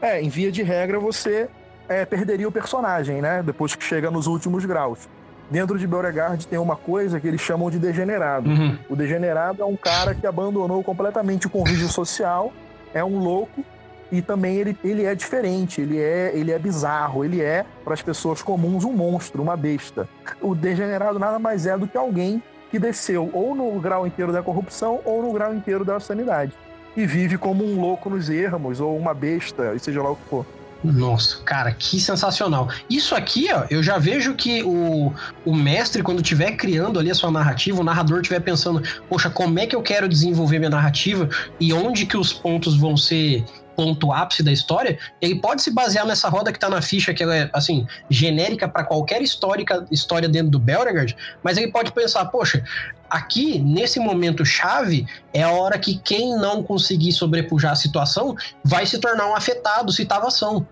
É, 0.00 0.20
em 0.20 0.28
via 0.28 0.50
de 0.50 0.62
regra, 0.62 0.98
você 0.98 1.48
é, 1.88 2.04
perderia 2.04 2.48
o 2.48 2.52
personagem, 2.52 3.22
né? 3.22 3.42
Depois 3.44 3.76
que 3.76 3.84
chega 3.84 4.10
nos 4.10 4.26
últimos 4.26 4.64
graus. 4.64 5.08
Dentro 5.48 5.78
de 5.78 5.86
Beauregard 5.86 6.44
tem 6.48 6.58
uma 6.58 6.74
coisa 6.74 7.20
que 7.20 7.28
eles 7.28 7.40
chamam 7.40 7.70
de 7.70 7.78
degenerado. 7.78 8.48
Uhum. 8.48 8.76
O 8.88 8.96
degenerado 8.96 9.62
é 9.62 9.64
um 9.64 9.76
cara 9.76 10.14
que 10.14 10.26
abandonou 10.26 10.82
completamente 10.82 11.46
o 11.46 11.50
convívio 11.50 11.88
social, 11.88 12.52
é 12.92 13.04
um 13.04 13.18
louco 13.18 13.64
e 14.10 14.20
também 14.20 14.56
ele, 14.56 14.76
ele 14.82 15.04
é 15.04 15.14
diferente, 15.14 15.80
ele 15.80 16.00
é, 16.00 16.32
ele 16.34 16.52
é 16.52 16.58
bizarro, 16.58 17.24
ele 17.24 17.40
é, 17.40 17.64
para 17.84 17.94
as 17.94 18.02
pessoas 18.02 18.42
comuns, 18.42 18.84
um 18.84 18.92
monstro, 18.92 19.42
uma 19.42 19.56
besta. 19.56 20.08
O 20.40 20.54
degenerado 20.54 21.18
nada 21.18 21.38
mais 21.38 21.66
é 21.66 21.78
do 21.78 21.86
que 21.86 21.96
alguém 21.96 22.42
que 22.72 22.78
desceu 22.78 23.28
ou 23.34 23.54
no 23.54 23.78
grau 23.78 24.06
inteiro 24.06 24.32
da 24.32 24.42
corrupção 24.42 25.00
ou 25.04 25.22
no 25.22 25.30
grau 25.30 25.54
inteiro 25.54 25.84
da 25.84 26.00
sanidade. 26.00 26.52
E 26.96 27.06
vive 27.06 27.36
como 27.36 27.62
um 27.64 27.78
louco 27.78 28.08
nos 28.08 28.30
ermos, 28.30 28.80
ou 28.80 28.96
uma 28.96 29.12
besta, 29.12 29.78
seja 29.78 30.02
lá 30.02 30.10
o 30.10 30.16
que 30.16 30.28
for. 30.28 30.46
Nossa, 30.82 31.38
cara, 31.44 31.70
que 31.70 32.00
sensacional. 32.00 32.68
Isso 32.90 33.14
aqui, 33.14 33.48
ó, 33.52 33.64
eu 33.70 33.82
já 33.82 33.98
vejo 33.98 34.34
que 34.34 34.62
o, 34.64 35.12
o 35.44 35.54
mestre, 35.54 36.02
quando 36.02 36.20
estiver 36.20 36.52
criando 36.52 36.98
ali 36.98 37.10
a 37.10 37.14
sua 37.14 37.30
narrativa, 37.30 37.80
o 37.80 37.84
narrador 37.84 38.20
estiver 38.20 38.40
pensando, 38.40 38.82
poxa, 39.08 39.30
como 39.30 39.58
é 39.60 39.66
que 39.66 39.76
eu 39.76 39.82
quero 39.82 40.08
desenvolver 40.08 40.58
minha 40.58 40.70
narrativa 40.70 41.28
e 41.60 41.72
onde 41.72 42.04
que 42.04 42.16
os 42.16 42.32
pontos 42.32 42.76
vão 42.76 42.96
ser 42.96 43.44
ponto 43.76 44.12
ápice 44.12 44.42
da 44.42 44.52
história, 44.52 44.98
ele 45.20 45.36
pode 45.36 45.62
se 45.62 45.70
basear 45.70 46.06
nessa 46.06 46.28
roda 46.28 46.52
que 46.52 46.58
tá 46.58 46.68
na 46.68 46.82
ficha, 46.82 47.12
que 47.12 47.22
ela 47.22 47.36
é, 47.36 47.50
assim, 47.52 47.86
genérica 48.08 48.68
para 48.68 48.84
qualquer 48.84 49.22
histórica, 49.22 49.86
história 49.90 50.28
dentro 50.28 50.50
do 50.50 50.58
Belregard, 50.58 51.16
mas 51.42 51.56
ele 51.56 51.70
pode 51.70 51.92
pensar, 51.92 52.24
poxa, 52.26 52.62
aqui, 53.08 53.58
nesse 53.58 54.00
momento 54.00 54.44
chave, 54.44 55.06
é 55.32 55.42
a 55.42 55.50
hora 55.50 55.78
que 55.78 55.98
quem 55.98 56.36
não 56.36 56.62
conseguir 56.62 57.12
sobrepujar 57.12 57.72
a 57.72 57.76
situação 57.76 58.34
vai 58.64 58.86
se 58.86 58.98
tornar 58.98 59.26
um 59.28 59.34
afetado 59.34 59.92
se 59.92 60.04
tava 60.04 60.28
ação. 60.28 60.66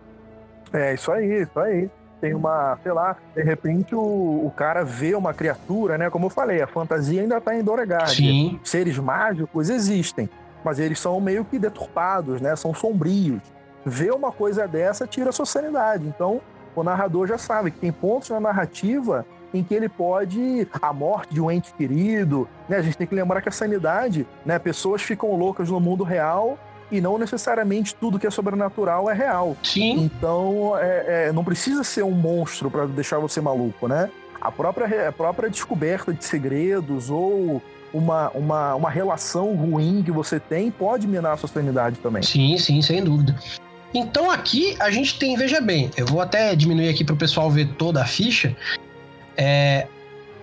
É, 0.72 0.94
isso 0.94 1.10
aí, 1.10 1.42
isso 1.42 1.58
aí. 1.58 1.90
Tem 2.20 2.34
uma, 2.34 2.78
sei 2.82 2.92
lá, 2.92 3.16
de 3.34 3.42
repente 3.42 3.94
o, 3.94 3.98
o 3.98 4.52
cara 4.54 4.84
vê 4.84 5.14
uma 5.14 5.32
criatura, 5.32 5.96
né? 5.96 6.10
Como 6.10 6.26
eu 6.26 6.30
falei, 6.30 6.60
a 6.60 6.66
fantasia 6.66 7.22
ainda 7.22 7.40
tá 7.40 7.54
em 7.54 7.64
Doregard. 7.64 8.14
Sim. 8.14 8.60
Seres 8.62 8.98
mágicos 8.98 9.70
existem, 9.70 10.28
mas 10.64 10.78
eles 10.78 10.98
são 10.98 11.20
meio 11.20 11.44
que 11.44 11.58
deturpados, 11.58 12.40
né? 12.40 12.54
São 12.56 12.74
sombrios. 12.74 13.42
Ver 13.84 14.12
uma 14.12 14.30
coisa 14.30 14.68
dessa 14.68 15.06
tira 15.06 15.30
a 15.30 15.32
sua 15.32 15.46
sanidade. 15.46 16.06
Então, 16.06 16.40
o 16.74 16.82
narrador 16.82 17.26
já 17.26 17.38
sabe 17.38 17.70
que 17.70 17.78
tem 17.78 17.92
pontos 17.92 18.30
na 18.30 18.40
narrativa 18.40 19.24
em 19.52 19.64
que 19.64 19.74
ele 19.74 19.88
pode 19.88 20.68
a 20.80 20.92
morte 20.92 21.34
de 21.34 21.40
um 21.40 21.50
ente 21.50 21.72
querido, 21.74 22.48
né? 22.68 22.76
A 22.76 22.82
gente 22.82 22.96
tem 22.96 23.06
que 23.06 23.14
lembrar 23.14 23.40
que 23.40 23.48
a 23.48 23.52
sanidade, 23.52 24.26
né? 24.44 24.58
Pessoas 24.58 25.02
ficam 25.02 25.34
loucas 25.34 25.68
no 25.70 25.80
mundo 25.80 26.04
real 26.04 26.58
e 26.90 27.00
não 27.00 27.18
necessariamente 27.18 27.94
tudo 27.94 28.18
que 28.18 28.26
é 28.26 28.30
sobrenatural 28.30 29.10
é 29.10 29.14
real. 29.14 29.56
Sim. 29.62 30.04
Então, 30.04 30.76
é, 30.78 31.28
é, 31.28 31.32
não 31.32 31.44
precisa 31.44 31.84
ser 31.84 32.02
um 32.02 32.10
monstro 32.10 32.70
para 32.70 32.86
deixar 32.86 33.18
você 33.18 33.40
maluco, 33.40 33.88
né? 33.88 34.10
A 34.40 34.50
própria, 34.50 35.08
a 35.08 35.12
própria 35.12 35.50
descoberta 35.50 36.12
de 36.12 36.24
segredos 36.24 37.10
ou 37.10 37.60
uma, 37.92 38.30
uma, 38.30 38.74
uma 38.74 38.90
relação 38.90 39.54
ruim 39.54 40.02
que 40.02 40.10
você 40.10 40.38
tem 40.38 40.70
pode 40.70 41.06
minar 41.06 41.32
a 41.32 41.36
sua 41.36 41.48
sanidade 41.48 41.98
também. 41.98 42.22
Sim, 42.22 42.56
sim, 42.58 42.80
sem 42.82 43.02
dúvida. 43.02 43.34
Então 43.92 44.30
aqui 44.30 44.76
a 44.78 44.90
gente 44.90 45.18
tem, 45.18 45.36
veja 45.36 45.60
bem, 45.60 45.90
eu 45.96 46.06
vou 46.06 46.20
até 46.20 46.54
diminuir 46.54 46.88
aqui 46.88 47.04
para 47.04 47.14
o 47.14 47.18
pessoal 47.18 47.50
ver 47.50 47.68
toda 47.76 48.00
a 48.00 48.06
ficha. 48.06 48.56
É, 49.36 49.86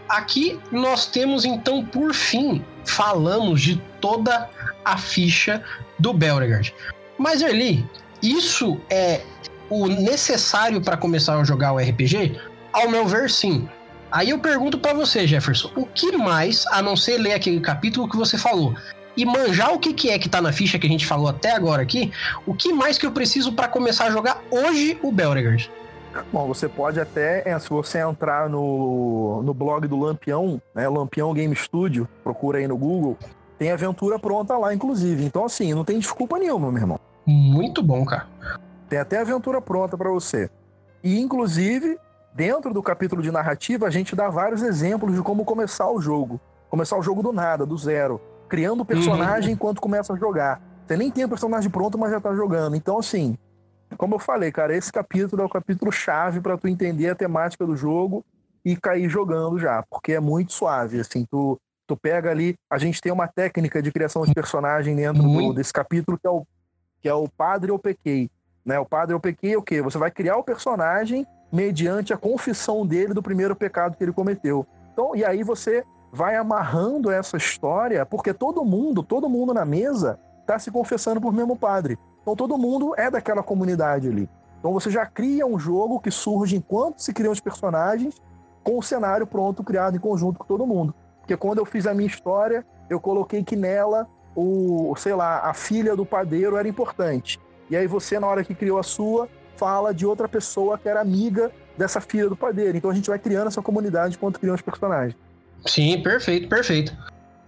aqui 0.10 0.60
nós 0.72 1.06
temos 1.06 1.46
então, 1.46 1.86
por 1.86 2.14
fim, 2.14 2.64
falamos 2.86 3.62
de 3.62 3.78
toda 4.02 4.50
a 4.84 4.98
ficha 4.98 5.64
do 5.98 6.14
Belregard. 6.14 6.74
Mas 7.18 7.42
Erli, 7.42 7.86
isso 8.22 8.80
é 8.90 9.22
o 9.70 9.88
necessário 9.88 10.82
para 10.82 10.98
começar 10.98 11.38
a 11.38 11.44
jogar 11.44 11.74
o 11.74 11.78
RPG? 11.78 12.40
Ao 12.72 12.90
meu 12.90 13.08
ver, 13.08 13.30
sim. 13.30 13.68
Aí 14.12 14.30
eu 14.30 14.40
pergunto 14.40 14.78
para 14.78 14.94
você, 14.94 15.28
Jefferson, 15.28 15.72
o 15.76 15.86
que 15.86 16.16
mais, 16.16 16.66
a 16.68 16.82
não 16.82 16.96
ser 16.96 17.18
ler 17.18 17.34
aquele 17.34 17.60
capítulo 17.60 18.10
que 18.10 18.16
você 18.16 18.38
falou, 18.38 18.74
e 19.16 19.26
manjar 19.26 19.74
o 19.74 19.80
que, 19.80 19.94
que 19.94 20.10
é 20.10 20.20
que 20.20 20.30
tá 20.30 20.42
na 20.42 20.52
ficha 20.52 20.78
que 20.78 20.86
a 20.86 20.90
gente 20.90 21.06
falou 21.06 21.28
até 21.28 21.52
agora 21.52 21.82
aqui, 21.82 22.12
o 22.46 22.54
que 22.54 22.72
mais 22.72 22.98
que 22.98 23.06
eu 23.06 23.12
preciso 23.12 23.52
para 23.54 23.68
começar 23.68 24.06
a 24.06 24.12
jogar 24.12 24.42
hoje 24.52 24.98
o 25.02 25.12
Belregard? 25.12 25.70
Bom, 26.32 26.48
você 26.48 26.68
pode 26.68 27.00
até, 27.00 27.44
é, 27.48 27.58
se 27.60 27.70
você 27.70 28.00
entrar 28.00 28.50
no, 28.50 29.42
no 29.44 29.54
blog 29.54 29.88
do 29.88 30.00
Lampião, 30.00 30.62
né, 30.74 30.88
Lampião 30.88 31.34
Game 31.34 31.56
Studio, 31.56 32.08
procura 32.24 32.60
aí 32.60 32.68
no 32.68 32.78
Google, 32.78 33.18
tem 33.58 33.72
aventura 33.72 34.20
pronta 34.20 34.58
lá, 34.58 34.74
inclusive. 34.74 35.24
Então, 35.24 35.46
assim, 35.46 35.74
não 35.74 35.84
tem 35.84 36.00
desculpa 36.00 36.38
nenhuma, 36.38 36.72
meu 36.72 36.82
irmão. 36.82 37.00
Muito 37.26 37.84
bom, 37.84 38.06
cara. 38.06 38.28
Tem 38.88 39.00
até 39.00 39.20
aventura 39.20 39.62
pronta 39.62 39.98
para 39.98 40.10
você. 40.10 40.50
E, 41.04 41.20
inclusive, 41.20 41.98
dentro 42.38 42.72
do 42.72 42.84
capítulo 42.84 43.20
de 43.20 43.32
narrativa, 43.32 43.88
a 43.88 43.90
gente 43.90 44.16
dá 44.16 44.30
vários 44.30 44.62
exemplos 44.62 45.16
de 45.16 45.24
como 45.24 45.44
começar 45.44 45.90
o 45.90 46.00
jogo. 46.00 46.40
Começar 46.70 46.96
o 46.96 47.02
jogo 47.02 47.24
do 47.24 47.34
nada, 47.34 47.66
do 47.66 47.76
zero. 47.76 48.22
Criando 48.48 48.82
o 48.82 48.86
personagem 48.86 49.50
uhum. 49.50 49.56
enquanto 49.56 49.82
começa 49.82 50.14
a 50.14 50.16
jogar. 50.16 50.62
Você 50.86 50.96
nem 50.96 51.10
tem 51.10 51.26
o 51.26 51.30
personagem 51.30 51.68
pronto, 51.68 51.98
mas 51.98 52.12
já 52.12 52.22
tá 52.22 52.36
jogando. 52.36 52.76
Então, 52.76 53.00
assim, 53.00 53.36
como 53.98 54.14
eu 54.14 54.20
falei, 54.20 54.52
cara, 54.52 54.78
esse 54.78 54.92
capítulo 54.92 55.42
é 55.42 55.46
o 55.46 55.50
capítulo 55.50 55.92
chave 55.92 56.40
para 56.40 56.56
tu 56.56 56.68
entender 56.68 57.10
a 57.10 57.16
temática 57.16 57.66
do 57.66 57.76
jogo 57.76 58.24
e 58.64 58.76
cair 58.76 59.10
jogando 59.10 59.58
já, 59.58 59.84
porque 59.90 60.14
é 60.14 60.20
muito 60.20 60.54
suave, 60.54 61.00
assim, 61.00 61.26
tu, 61.26 61.60
tu 61.88 61.98
pega 61.98 62.30
ali, 62.30 62.54
a 62.70 62.78
gente 62.78 63.02
tem 63.02 63.12
uma 63.12 63.28
técnica 63.28 63.82
de 63.82 63.92
criação 63.92 64.24
de 64.24 64.34
personagem 64.34 64.96
dentro 64.96 65.24
uhum. 65.24 65.48
do, 65.48 65.54
desse 65.54 65.74
capítulo 65.74 66.20
que 66.20 66.28
é 66.28 66.30
o 66.30 66.46
que 67.02 67.08
é 67.08 67.14
o 67.14 67.30
padre 67.30 67.72
ou 67.72 67.80
pequei, 67.80 68.30
né? 68.66 68.80
O 68.80 68.86
padre 68.86 69.14
ou 69.14 69.20
pequei 69.20 69.54
é 69.54 69.58
o 69.58 69.62
quê? 69.62 69.82
Você 69.82 69.98
vai 69.98 70.12
criar 70.12 70.36
o 70.38 70.44
personagem 70.44 71.26
mediante 71.52 72.14
a 72.14 72.18
confissão 72.18 72.86
dele 72.86 73.14
do 73.14 73.24
primeiro 73.24 73.56
pecado 73.56 73.96
que 73.96 74.04
ele 74.04 74.14
cometeu. 74.14 74.66
Então, 74.94 75.16
e 75.16 75.24
aí 75.24 75.44
você 75.44 75.84
vai 76.12 76.36
amarrando 76.36 77.12
essa 77.12 77.38
história, 77.38 78.06
porque 78.06 78.34
todo 78.34 78.64
mundo, 78.66 79.04
todo 79.04 79.30
mundo 79.30 79.54
na 79.54 79.66
mesa 79.66 80.20
está 80.42 80.58
se 80.58 80.72
confessando 80.72 81.22
por 81.22 81.34
mesmo 81.34 81.56
padre. 81.56 81.98
Então 82.22 82.36
todo 82.36 82.58
mundo 82.58 82.94
é 82.98 83.10
daquela 83.10 83.44
comunidade 83.44 84.08
ali. 84.08 84.30
Então 84.60 84.74
você 84.74 84.90
já 84.90 85.06
cria 85.06 85.46
um 85.46 85.60
jogo 85.60 86.00
que 86.00 86.12
surge 86.12 86.56
enquanto 86.56 87.00
se 87.00 87.14
criam 87.14 87.32
os 87.32 87.40
personagens, 87.40 88.16
com 88.64 88.78
o 88.78 88.84
cenário 88.84 89.26
pronto, 89.26 89.64
criado 89.64 89.96
em 89.96 90.00
conjunto 90.00 90.40
com 90.40 90.46
todo 90.46 90.66
mundo. 90.66 90.94
Porque 91.20 91.38
quando 91.38 91.60
eu 91.60 91.66
fiz 91.66 91.86
a 91.86 91.94
minha 91.94 92.08
história, 92.08 92.66
eu 92.90 93.00
coloquei 93.00 93.44
que 93.44 93.56
nela 93.56 94.08
o, 94.36 94.94
sei 94.98 95.14
lá, 95.14 95.40
a 95.40 95.54
filha 95.54 95.96
do 95.96 96.06
padeiro 96.06 96.58
era 96.58 96.68
importante. 96.68 97.40
E 97.70 97.76
aí 97.76 97.88
você, 97.88 98.20
na 98.20 98.28
hora 98.28 98.44
que 98.44 98.54
criou 98.54 98.78
a 98.78 98.84
sua, 98.84 99.28
fala 99.58 99.94
de 99.94 100.06
outra 100.06 100.28
pessoa 100.28 100.78
que 100.78 100.88
era 100.88 101.02
amiga 101.02 101.52
dessa 101.78 102.00
filha 102.00 102.30
do 102.30 102.36
padeiro. 102.36 102.78
Então 102.78 102.90
a 102.90 102.94
gente 102.94 103.10
vai 103.10 103.20
criando 103.20 103.48
essa 103.48 103.62
comunidade 103.62 104.16
enquanto 104.16 104.40
criamos 104.40 104.62
os 104.62 104.66
personagens. 104.66 105.16
Sim, 105.66 106.02
perfeito, 106.02 106.48
perfeito. 106.48 106.96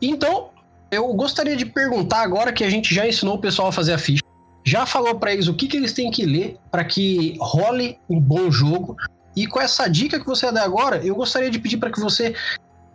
Então, 0.02 0.50
eu 0.92 1.08
gostaria 1.14 1.56
de 1.56 1.66
perguntar 1.66 2.22
agora 2.22 2.52
que 2.52 2.64
a 2.64 2.70
gente 2.70 2.94
já 2.94 3.08
ensinou 3.08 3.36
o 3.36 3.40
pessoal 3.40 3.70
a 3.70 3.72
fazer 3.72 3.94
a 3.94 3.98
ficha, 3.98 4.24
já 4.66 4.86
falou 4.86 5.16
para 5.16 5.34
eles 5.34 5.48
o 5.48 5.54
que, 5.54 5.68
que 5.68 5.78
eles 5.78 5.94
têm 5.94 6.12
que 6.12 6.26
ler 6.26 6.58
para 6.72 6.84
que 6.84 7.38
role 7.40 7.98
um 8.10 8.20
bom 8.20 8.52
jogo. 8.52 8.96
E 9.36 9.48
com 9.48 9.62
essa 9.62 9.88
dica 9.88 10.20
que 10.20 10.26
você 10.26 10.52
dá 10.52 10.64
agora, 10.64 10.98
eu 11.06 11.16
gostaria 11.16 11.50
de 11.50 11.60
pedir 11.60 11.78
para 11.78 11.92
que 11.92 12.00
você 12.00 12.36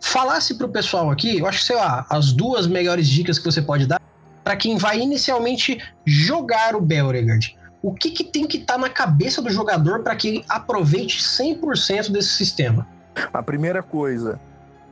falasse 0.00 0.54
para 0.54 0.66
o 0.66 0.70
pessoal 0.70 1.10
aqui, 1.10 1.38
eu 1.38 1.46
acho 1.46 1.60
que 1.60 1.64
sei 1.64 1.76
lá, 1.76 2.04
as 2.10 2.32
duas 2.32 2.66
melhores 2.66 3.08
dicas 3.08 3.38
que 3.38 3.44
você 3.44 3.62
pode 3.62 3.86
dar 3.86 4.00
para 4.42 4.54
quem 4.54 4.76
vai 4.76 5.00
inicialmente 5.00 5.82
jogar 6.04 6.76
o 6.76 6.80
Belregard 6.80 7.56
o 7.84 7.92
que, 7.92 8.10
que 8.10 8.24
tem 8.24 8.46
que 8.46 8.56
estar 8.56 8.74
tá 8.74 8.78
na 8.78 8.88
cabeça 8.88 9.42
do 9.42 9.50
jogador 9.50 10.02
para 10.02 10.16
que 10.16 10.28
ele 10.28 10.44
aproveite 10.48 11.18
100% 11.18 12.10
desse 12.10 12.30
sistema? 12.30 12.88
A 13.30 13.42
primeira 13.42 13.82
coisa, 13.82 14.40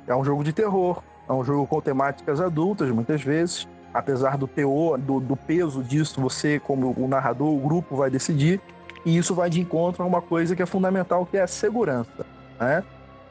é 0.07 0.15
um 0.15 0.23
jogo 0.23 0.45
de 0.45 0.53
terror, 0.53 1.03
é 1.27 1.33
um 1.33 1.43
jogo 1.43 1.67
com 1.67 1.81
temáticas 1.81 2.39
adultas, 2.39 2.91
muitas 2.91 3.23
vezes. 3.23 3.67
Apesar 3.95 4.37
do 4.37 4.47
teor, 4.47 4.99
do, 4.99 5.21
do 5.21 5.35
peso 5.35 5.83
disso, 5.83 6.21
você, 6.21 6.59
como 6.59 6.95
o 6.95 7.09
narrador, 7.09 7.49
o 7.55 7.59
grupo 7.59 7.97
vai 7.97 8.11
decidir. 8.11 8.61
E 9.07 9.17
isso 9.17 9.35
vai 9.35 9.49
de 9.49 9.59
encontro 9.59 10.03
a 10.03 10.07
uma 10.07 10.21
coisa 10.21 10.55
que 10.55 10.63
é 10.63 10.67
fundamental, 10.67 11.25
que 11.25 11.39
é 11.39 11.43
a 11.43 11.47
segurança. 11.47 12.27
Né? 12.61 12.85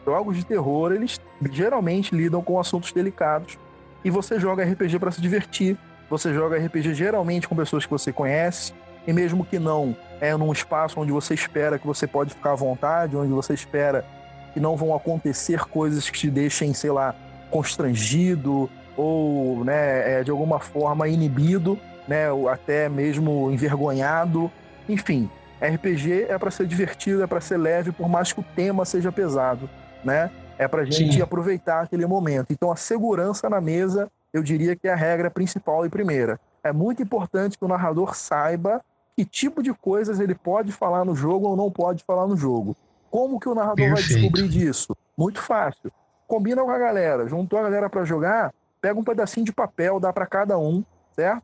Jogos 0.03 0.37
de 0.37 0.43
terror, 0.43 0.91
eles 0.91 1.21
geralmente 1.51 2.15
lidam 2.15 2.41
com 2.41 2.59
assuntos 2.59 2.91
delicados. 2.91 3.59
E 4.03 4.09
você 4.09 4.39
joga 4.39 4.63
RPG 4.63 4.97
para 4.97 5.11
se 5.11 5.21
divertir. 5.21 5.77
Você 6.09 6.33
joga 6.33 6.57
RPG 6.57 6.95
geralmente 6.95 7.47
com 7.47 7.55
pessoas 7.55 7.85
que 7.85 7.91
você 7.91 8.11
conhece, 8.11 8.73
e 9.05 9.13
mesmo 9.13 9.45
que 9.45 9.57
não, 9.57 9.95
é 10.19 10.35
num 10.35 10.51
espaço 10.51 10.99
onde 10.99 11.11
você 11.11 11.33
espera 11.33 11.79
que 11.79 11.87
você 11.87 12.05
pode 12.05 12.33
ficar 12.33 12.51
à 12.51 12.55
vontade, 12.55 13.17
onde 13.17 13.31
você 13.31 13.53
espera 13.53 14.05
que 14.53 14.59
não 14.59 14.75
vão 14.75 14.93
acontecer 14.93 15.65
coisas 15.65 16.09
que 16.09 16.19
te 16.19 16.29
deixem, 16.29 16.73
sei 16.73 16.91
lá, 16.91 17.15
constrangido 17.49 18.69
ou, 18.95 19.63
né, 19.63 20.19
é, 20.19 20.23
de 20.23 20.29
alguma 20.29 20.59
forma 20.59 21.07
inibido, 21.07 21.79
né, 22.07 22.31
ou 22.31 22.49
até 22.49 22.87
mesmo 22.89 23.49
envergonhado. 23.51 24.51
Enfim, 24.87 25.29
RPG 25.61 26.27
é 26.29 26.37
para 26.37 26.51
ser 26.51 26.67
divertido, 26.67 27.23
é 27.23 27.27
para 27.27 27.41
ser 27.41 27.57
leve, 27.57 27.91
por 27.91 28.09
mais 28.09 28.33
que 28.33 28.39
o 28.39 28.45
tema 28.55 28.83
seja 28.85 29.11
pesado, 29.11 29.69
né? 30.03 30.29
É 30.57 30.67
para 30.67 30.83
gente 30.83 31.15
Sim. 31.15 31.21
aproveitar 31.21 31.81
aquele 31.81 32.05
momento. 32.05 32.51
Então, 32.51 32.71
a 32.71 32.75
segurança 32.75 33.49
na 33.49 33.59
mesa, 33.59 34.11
eu 34.31 34.43
diria 34.43 34.75
que 34.75 34.87
é 34.87 34.93
a 34.93 34.95
regra 34.95 35.31
principal 35.31 35.85
e 35.85 35.89
primeira. 35.89 36.39
É 36.63 36.71
muito 36.71 37.01
importante 37.01 37.57
que 37.57 37.65
o 37.65 37.67
narrador 37.67 38.15
saiba 38.15 38.81
que 39.15 39.25
tipo 39.25 39.61
de 39.61 39.73
coisas 39.73 40.19
ele 40.19 40.35
pode 40.35 40.71
falar 40.71 41.05
no 41.05 41.15
jogo 41.15 41.47
ou 41.47 41.55
não 41.55 41.69
pode 41.69 42.03
falar 42.03 42.27
no 42.27 42.35
jogo. 42.35 42.75
Como 43.09 43.39
que 43.39 43.49
o 43.49 43.55
narrador 43.55 43.75
Perfeito. 43.75 44.09
vai 44.09 44.21
descobrir 44.21 44.47
disso? 44.47 44.95
Muito 45.17 45.41
fácil. 45.41 45.91
Combina 46.27 46.63
com 46.63 46.71
a 46.71 46.77
galera, 46.77 47.27
juntou 47.27 47.59
a 47.59 47.63
galera 47.63 47.89
para 47.89 48.05
jogar, 48.05 48.53
pega 48.79 48.99
um 48.99 49.03
pedacinho 49.03 49.45
de 49.45 49.51
papel, 49.51 49.99
dá 49.99 50.13
para 50.13 50.25
cada 50.25 50.57
um, 50.57 50.83
certo? 51.13 51.43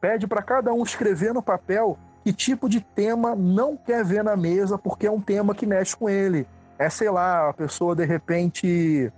Pede 0.00 0.26
para 0.28 0.42
cada 0.42 0.72
um 0.72 0.82
escrever 0.84 1.34
no 1.34 1.42
papel 1.42 1.98
que 2.22 2.32
tipo 2.32 2.68
de 2.68 2.80
tema 2.80 3.34
não 3.34 3.76
quer 3.76 4.04
ver 4.04 4.22
na 4.22 4.36
mesa 4.36 4.78
porque 4.78 5.06
é 5.06 5.10
um 5.10 5.20
tema 5.20 5.54
que 5.54 5.66
mexe 5.66 5.96
com 5.96 6.08
ele. 6.08 6.46
É, 6.78 6.88
sei 6.88 7.10
lá, 7.10 7.48
a 7.48 7.52
pessoa 7.52 7.96
de 7.96 8.04
repente 8.04 9.12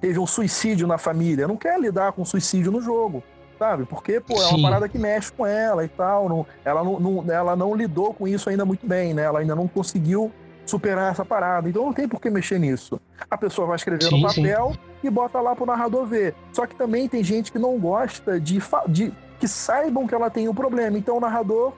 teve 0.00 0.18
um 0.18 0.26
suicídio 0.26 0.88
na 0.88 0.98
família, 0.98 1.46
não 1.46 1.56
quer 1.56 1.78
lidar 1.78 2.12
com 2.12 2.24
suicídio 2.24 2.72
no 2.72 2.80
jogo 2.80 3.22
sabe? 3.60 3.84
Porque, 3.84 4.20
pô, 4.20 4.40
é 4.40 4.46
uma 4.46 4.56
Sim. 4.56 4.62
parada 4.62 4.88
que 4.88 4.98
mexe 4.98 5.30
com 5.30 5.46
ela 5.46 5.84
e 5.84 5.88
tal. 5.88 6.30
Não, 6.30 6.46
ela, 6.64 6.82
não, 6.82 6.98
não, 6.98 7.30
ela 7.30 7.54
não 7.54 7.74
lidou 7.74 8.14
com 8.14 8.26
isso 8.26 8.48
ainda 8.48 8.64
muito 8.64 8.86
bem, 8.86 9.12
né? 9.12 9.24
Ela 9.24 9.40
ainda 9.40 9.54
não 9.54 9.68
conseguiu 9.68 10.32
superar 10.64 11.12
essa 11.12 11.26
parada. 11.26 11.68
Então 11.68 11.84
não 11.84 11.92
tem 11.92 12.08
por 12.08 12.22
que 12.22 12.30
mexer 12.30 12.58
nisso. 12.58 12.98
A 13.30 13.36
pessoa 13.36 13.66
vai 13.66 13.76
escrever 13.76 14.04
sim, 14.04 14.18
no 14.18 14.26
papel 14.26 14.72
sim. 14.72 14.78
e 15.04 15.10
bota 15.10 15.38
lá 15.42 15.54
pro 15.54 15.66
narrador 15.66 16.06
ver. 16.06 16.34
Só 16.54 16.66
que 16.66 16.74
também 16.74 17.06
tem 17.06 17.22
gente 17.22 17.52
que 17.52 17.58
não 17.58 17.78
gosta 17.78 18.40
de, 18.40 18.58
de 18.88 19.12
que 19.38 19.46
saibam 19.46 20.06
que 20.06 20.14
ela 20.14 20.30
tem 20.30 20.48
um 20.48 20.54
problema. 20.54 20.96
Então 20.96 21.18
o 21.18 21.20
narrador 21.20 21.74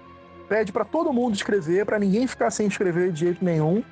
pede 0.49 0.71
para 0.71 0.85
todo 0.85 1.13
mundo 1.13 1.35
escrever, 1.35 1.85
para 1.85 1.99
ninguém 1.99 2.29
ficar 2.29 2.53
sem 2.53 2.69
escrever 2.69 3.11
de 3.11 3.21
jeito 3.21 3.45
nenhum. 3.45 3.83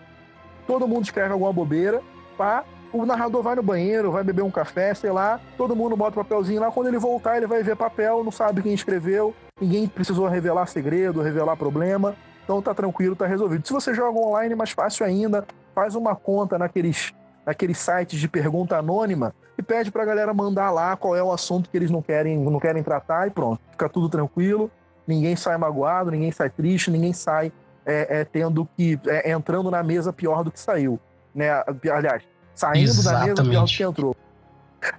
Todo 0.64 0.86
mundo 0.86 1.06
escreve 1.06 1.32
alguma 1.32 1.52
bobeira, 1.52 2.00
pá, 2.38 2.64
o 2.92 3.06
narrador 3.06 3.42
vai 3.42 3.54
no 3.54 3.62
banheiro, 3.62 4.10
vai 4.10 4.24
beber 4.24 4.42
um 4.42 4.50
café, 4.50 4.94
sei 4.94 5.10
lá, 5.10 5.40
todo 5.56 5.76
mundo 5.76 5.96
bota 5.96 6.18
o 6.18 6.24
papelzinho 6.24 6.60
lá. 6.60 6.70
Quando 6.70 6.88
ele 6.88 6.98
voltar, 6.98 7.36
ele 7.36 7.46
vai 7.46 7.62
ver 7.62 7.76
papel, 7.76 8.24
não 8.24 8.32
sabe 8.32 8.62
quem 8.62 8.74
escreveu, 8.74 9.34
ninguém 9.60 9.86
precisou 9.86 10.26
revelar 10.26 10.66
segredo, 10.66 11.22
revelar 11.22 11.56
problema. 11.56 12.16
Então 12.44 12.60
tá 12.60 12.74
tranquilo, 12.74 13.14
tá 13.14 13.26
resolvido. 13.26 13.66
Se 13.66 13.72
você 13.72 13.94
joga 13.94 14.18
online, 14.18 14.54
mais 14.54 14.70
fácil 14.70 15.06
ainda, 15.06 15.46
faz 15.74 15.94
uma 15.94 16.16
conta 16.16 16.58
naqueles, 16.58 17.12
naqueles 17.46 17.78
sites 17.78 18.18
de 18.18 18.28
pergunta 18.28 18.76
anônima 18.76 19.34
e 19.56 19.62
pede 19.62 19.90
pra 19.90 20.04
galera 20.04 20.34
mandar 20.34 20.70
lá 20.70 20.96
qual 20.96 21.14
é 21.14 21.22
o 21.22 21.32
assunto 21.32 21.70
que 21.70 21.76
eles 21.76 21.90
não 21.90 22.02
querem, 22.02 22.38
não 22.38 22.58
querem 22.58 22.82
tratar 22.82 23.28
e 23.28 23.30
pronto. 23.30 23.60
Fica 23.70 23.88
tudo 23.88 24.08
tranquilo, 24.08 24.70
ninguém 25.06 25.36
sai 25.36 25.56
magoado, 25.56 26.10
ninguém 26.10 26.32
sai 26.32 26.50
triste, 26.50 26.90
ninguém 26.90 27.12
sai 27.12 27.52
é, 27.84 28.20
é, 28.20 28.24
tendo 28.24 28.68
que. 28.76 28.98
É, 29.06 29.30
entrando 29.30 29.70
na 29.70 29.82
mesa 29.82 30.12
pior 30.12 30.42
do 30.42 30.50
que 30.50 30.58
saiu. 30.58 30.98
Né? 31.34 31.50
Aliás, 31.92 32.22
Saindo 32.60 32.90
Exatamente. 32.90 33.34
da 33.36 33.42
mesa 33.42 33.50
pior 33.64 33.66
que 33.66 33.82
entrou. 33.82 34.16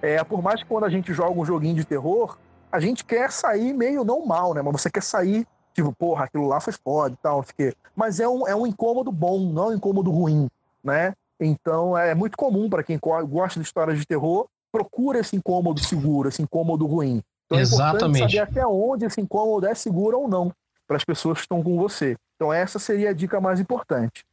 É, 0.00 0.24
por 0.24 0.42
mais 0.42 0.60
que 0.62 0.68
quando 0.68 0.82
a 0.84 0.90
gente 0.90 1.12
joga 1.14 1.38
um 1.40 1.44
joguinho 1.44 1.76
de 1.76 1.84
terror, 1.84 2.36
a 2.72 2.80
gente 2.80 3.04
quer 3.04 3.30
sair 3.30 3.72
meio 3.72 4.02
não 4.04 4.26
mal, 4.26 4.52
né? 4.52 4.60
Mas 4.62 4.72
você 4.82 4.90
quer 4.90 5.02
sair, 5.02 5.46
tipo, 5.72 5.92
porra, 5.92 6.24
aquilo 6.24 6.48
lá 6.48 6.58
foi 6.60 6.72
foda 6.72 7.14
e 7.14 7.18
tal, 7.22 7.36
não 7.36 7.44
sei 7.44 7.52
o 7.52 7.56
quê. 7.70 7.76
Mas 7.94 8.18
é 8.18 8.26
um, 8.28 8.48
é 8.48 8.56
um 8.56 8.66
incômodo 8.66 9.12
bom, 9.12 9.38
não 9.52 9.68
um 9.68 9.74
incômodo 9.74 10.10
ruim, 10.10 10.48
né? 10.82 11.14
Então 11.38 11.96
é 11.96 12.14
muito 12.16 12.36
comum 12.36 12.68
para 12.68 12.82
quem 12.82 12.98
gosta 12.98 13.60
de 13.60 13.64
histórias 13.66 13.96
de 13.96 14.04
terror, 14.06 14.48
procura 14.72 15.20
esse 15.20 15.36
incômodo 15.36 15.80
seguro, 15.80 16.28
esse 16.28 16.42
incômodo 16.42 16.84
ruim. 16.84 17.22
Então 17.46 17.58
é 17.58 17.62
importante 17.62 17.74
Exatamente. 17.94 18.18
saber 18.18 18.38
até 18.40 18.66
onde 18.66 19.04
esse 19.04 19.20
incômodo 19.20 19.66
é 19.68 19.74
seguro 19.74 20.18
ou 20.20 20.28
não 20.28 20.52
para 20.86 20.96
as 20.96 21.04
pessoas 21.04 21.38
que 21.38 21.42
estão 21.42 21.62
com 21.62 21.76
você. 21.76 22.16
Então 22.34 22.52
essa 22.52 22.80
seria 22.80 23.10
a 23.10 23.12
dica 23.12 23.40
mais 23.40 23.60
importante. 23.60 24.24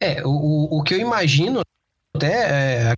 É, 0.00 0.22
o- 0.24 0.68
o 0.78 0.82
que 0.84 0.94
eu 0.94 0.98
imagino 0.98 1.62
até 2.16 2.90
é, 2.90 2.94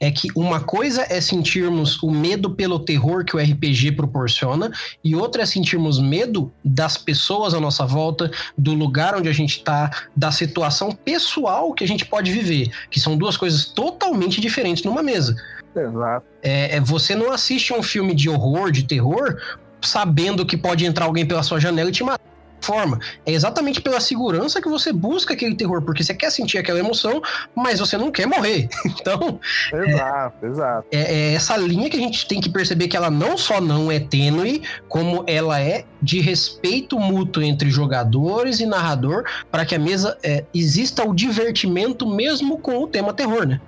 é 0.00 0.10
que 0.10 0.28
uma 0.34 0.60
coisa 0.60 1.06
é 1.08 1.20
sentirmos 1.20 2.02
o 2.02 2.10
medo 2.10 2.50
pelo 2.50 2.80
terror 2.80 3.24
que 3.24 3.36
o 3.36 3.38
RPG 3.38 3.92
proporciona, 3.92 4.70
e 5.02 5.14
outra 5.14 5.42
é 5.42 5.46
sentirmos 5.46 6.00
medo 6.00 6.52
das 6.64 6.96
pessoas 6.96 7.54
à 7.54 7.60
nossa 7.60 7.86
volta, 7.86 8.30
do 8.58 8.74
lugar 8.74 9.16
onde 9.16 9.28
a 9.28 9.32
gente 9.32 9.58
está, 9.58 9.90
da 10.14 10.30
situação 10.30 10.92
pessoal 10.92 11.72
que 11.72 11.84
a 11.84 11.88
gente 11.88 12.04
pode 12.04 12.32
viver, 12.32 12.70
que 12.90 13.00
são 13.00 13.16
duas 13.16 13.36
coisas 13.36 13.66
totalmente 13.66 14.40
diferentes 14.40 14.84
numa 14.84 15.02
mesa. 15.02 15.36
Exato. 15.74 16.26
É, 16.42 16.76
é, 16.76 16.80
você 16.80 17.14
não 17.14 17.30
assiste 17.30 17.72
um 17.72 17.82
filme 17.82 18.14
de 18.14 18.28
horror, 18.28 18.70
de 18.70 18.82
terror, 18.84 19.40
sabendo 19.80 20.44
que 20.44 20.56
pode 20.56 20.84
entrar 20.84 21.06
alguém 21.06 21.24
pela 21.24 21.42
sua 21.42 21.58
janela 21.58 21.88
e 21.88 21.92
te 21.92 22.04
matar. 22.04 22.31
Forma. 22.62 22.98
É 23.26 23.32
exatamente 23.32 23.80
pela 23.80 24.00
segurança 24.00 24.62
que 24.62 24.68
você 24.68 24.92
busca 24.92 25.34
aquele 25.34 25.54
terror, 25.54 25.82
porque 25.82 26.04
você 26.04 26.14
quer 26.14 26.30
sentir 26.30 26.58
aquela 26.58 26.78
emoção, 26.78 27.20
mas 27.54 27.80
você 27.80 27.98
não 27.98 28.10
quer 28.10 28.26
morrer. 28.26 28.68
Então, 29.02 29.40
Exato, 29.72 30.46
exato. 30.46 30.86
é, 30.92 31.00
é 31.00 31.34
essa 31.34 31.56
linha 31.56 31.90
que 31.90 31.96
a 31.96 32.00
gente 32.00 32.26
tem 32.28 32.40
que 32.40 32.48
perceber 32.48 32.86
que 32.86 32.96
ela 32.96 33.10
não 33.10 33.36
só 33.36 33.60
não 33.60 33.90
é 33.90 33.98
tênue, 33.98 34.62
como 34.88 35.24
ela 35.26 35.60
é 35.60 35.84
de 36.00 36.20
respeito 36.20 37.00
mútuo 37.00 37.42
entre 37.42 37.68
jogadores 37.68 38.60
e 38.60 38.66
narrador, 38.66 39.24
para 39.50 39.64
que 39.64 39.74
a 39.74 39.78
mesa 39.78 40.16
é, 40.22 40.44
exista 40.54 41.02
o 41.08 41.12
divertimento 41.12 42.06
mesmo 42.06 42.58
com 42.58 42.78
o 42.78 42.86
tema 42.86 43.12
terror, 43.12 43.44
né? 43.44 43.60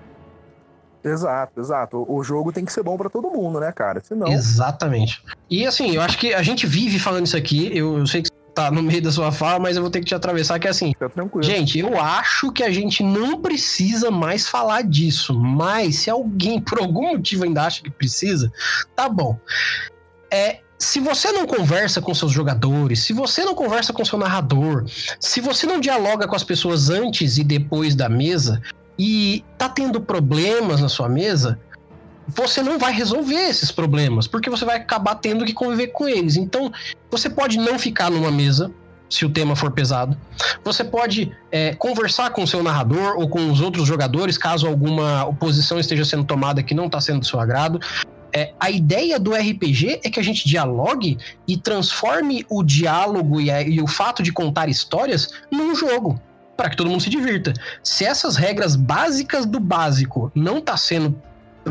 Exato, 1.02 1.60
exato. 1.60 2.06
O 2.08 2.24
o 2.24 2.24
jogo 2.24 2.50
tem 2.52 2.64
que 2.64 2.72
ser 2.72 2.82
bom 2.82 2.96
para 2.96 3.10
todo 3.10 3.28
mundo, 3.28 3.60
né, 3.60 3.70
cara? 3.70 4.00
Senão. 4.02 4.28
Exatamente. 4.28 5.22
E 5.50 5.66
assim, 5.66 5.94
eu 5.94 6.00
acho 6.00 6.16
que 6.16 6.32
a 6.32 6.42
gente 6.42 6.66
vive 6.66 6.98
falando 6.98 7.26
isso 7.26 7.36
aqui, 7.36 7.70
eu, 7.76 7.98
eu 7.98 8.06
sei 8.06 8.22
que 8.22 8.30
tá 8.54 8.70
no 8.70 8.82
meio 8.82 9.02
da 9.02 9.10
sua 9.10 9.32
fala, 9.32 9.58
mas 9.58 9.76
eu 9.76 9.82
vou 9.82 9.90
ter 9.90 10.00
que 10.00 10.06
te 10.06 10.14
atravessar, 10.14 10.58
que 10.58 10.66
é 10.66 10.70
assim, 10.70 10.88
Fica 10.88 11.08
tranquilo. 11.08 11.42
Gente, 11.42 11.78
eu 11.78 12.00
acho 12.00 12.52
que 12.52 12.62
a 12.62 12.70
gente 12.70 13.02
não 13.02 13.40
precisa 13.40 14.10
mais 14.10 14.46
falar 14.46 14.82
disso, 14.82 15.34
mas 15.38 15.96
se 15.96 16.10
alguém 16.10 16.60
por 16.60 16.78
algum 16.78 17.08
motivo 17.08 17.44
ainda 17.44 17.64
acha 17.64 17.82
que 17.82 17.90
precisa, 17.90 18.52
tá 18.94 19.08
bom. 19.08 19.38
É, 20.30 20.60
se 20.78 21.00
você 21.00 21.32
não 21.32 21.46
conversa 21.46 22.00
com 22.00 22.14
seus 22.14 22.32
jogadores, 22.32 23.00
se 23.00 23.12
você 23.12 23.44
não 23.44 23.54
conversa 23.54 23.92
com 23.92 24.04
seu 24.04 24.18
narrador, 24.18 24.84
se 25.18 25.40
você 25.40 25.66
não 25.66 25.80
dialoga 25.80 26.28
com 26.28 26.36
as 26.36 26.44
pessoas 26.44 26.90
antes 26.90 27.38
e 27.38 27.44
depois 27.44 27.94
da 27.94 28.08
mesa 28.08 28.60
e 28.98 29.44
tá 29.58 29.68
tendo 29.68 30.00
problemas 30.00 30.80
na 30.80 30.88
sua 30.88 31.08
mesa, 31.08 31.58
você 32.28 32.62
não 32.62 32.78
vai 32.78 32.92
resolver 32.92 33.34
esses 33.48 33.70
problemas, 33.70 34.26
porque 34.26 34.48
você 34.50 34.64
vai 34.64 34.76
acabar 34.76 35.14
tendo 35.16 35.44
que 35.44 35.52
conviver 35.52 35.88
com 35.88 36.08
eles. 36.08 36.36
Então, 36.36 36.72
você 37.10 37.28
pode 37.28 37.58
não 37.58 37.78
ficar 37.78 38.10
numa 38.10 38.30
mesa 38.30 38.70
se 39.10 39.24
o 39.24 39.28
tema 39.30 39.54
for 39.54 39.70
pesado. 39.70 40.16
Você 40.64 40.82
pode 40.82 41.30
é, 41.52 41.74
conversar 41.74 42.30
com 42.30 42.42
o 42.42 42.46
seu 42.48 42.62
narrador 42.62 43.16
ou 43.16 43.28
com 43.28 43.50
os 43.50 43.60
outros 43.60 43.86
jogadores, 43.86 44.36
caso 44.38 44.66
alguma 44.66 45.24
oposição 45.24 45.78
esteja 45.78 46.04
sendo 46.04 46.24
tomada 46.24 46.62
que 46.62 46.74
não 46.74 46.86
está 46.86 47.00
sendo 47.00 47.20
do 47.20 47.26
seu 47.26 47.38
agrado. 47.38 47.78
É, 48.32 48.52
a 48.58 48.68
ideia 48.70 49.20
do 49.20 49.32
RPG 49.32 50.00
é 50.02 50.10
que 50.10 50.18
a 50.18 50.22
gente 50.24 50.48
dialogue 50.48 51.18
e 51.46 51.56
transforme 51.56 52.44
o 52.50 52.64
diálogo 52.64 53.40
e, 53.40 53.48
a- 53.50 53.62
e 53.62 53.80
o 53.80 53.86
fato 53.86 54.22
de 54.24 54.32
contar 54.32 54.68
histórias 54.68 55.30
num 55.52 55.72
jogo, 55.76 56.20
para 56.56 56.68
que 56.68 56.76
todo 56.76 56.90
mundo 56.90 57.00
se 57.02 57.10
divirta. 57.10 57.52
Se 57.84 58.04
essas 58.04 58.34
regras 58.34 58.74
básicas 58.74 59.46
do 59.46 59.60
básico 59.60 60.32
não 60.34 60.60
tá 60.60 60.76
sendo 60.76 61.16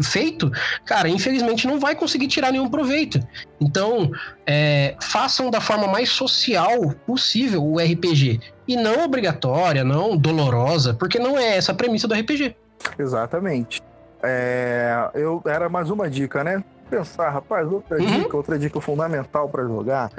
feito, 0.01 0.51
cara, 0.85 1.07
infelizmente 1.09 1.67
não 1.67 1.79
vai 1.79 1.95
conseguir 1.95 2.27
tirar 2.27 2.51
nenhum 2.51 2.69
proveito. 2.69 3.19
Então, 3.61 4.09
é, 4.45 4.95
façam 5.01 5.51
da 5.51 5.61
forma 5.61 5.87
mais 5.87 6.09
social 6.09 6.93
possível 7.05 7.63
o 7.63 7.77
RPG. 7.79 8.39
E 8.67 8.75
não 8.75 9.03
obrigatória, 9.03 9.83
não 9.83 10.15
dolorosa, 10.17 10.93
porque 10.93 11.19
não 11.19 11.37
é 11.37 11.57
essa 11.57 11.71
a 11.73 11.75
premissa 11.75 12.07
do 12.07 12.13
RPG. 12.15 12.55
Exatamente. 12.97 13.81
É, 14.21 15.09
eu 15.13 15.41
era 15.45 15.67
mais 15.69 15.89
uma 15.89 16.09
dica, 16.09 16.43
né? 16.43 16.63
Pensar, 16.89 17.29
rapaz, 17.29 17.69
outra 17.71 17.97
Uhum. 17.99 18.21
dica, 18.21 18.37
outra 18.37 18.57
dica 18.59 18.79
fundamental 18.79 19.49
para 19.49 19.63
jogar. 19.63 20.11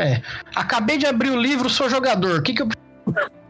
Acabei 0.55 0.99
de 0.99 1.07
abrir 1.07 1.31
o 1.31 1.41
livro, 1.41 1.71
sou 1.71 1.89
jogador. 1.89 2.41
O 2.41 2.43
que, 2.43 2.53
que 2.53 2.63
eu 2.63 2.69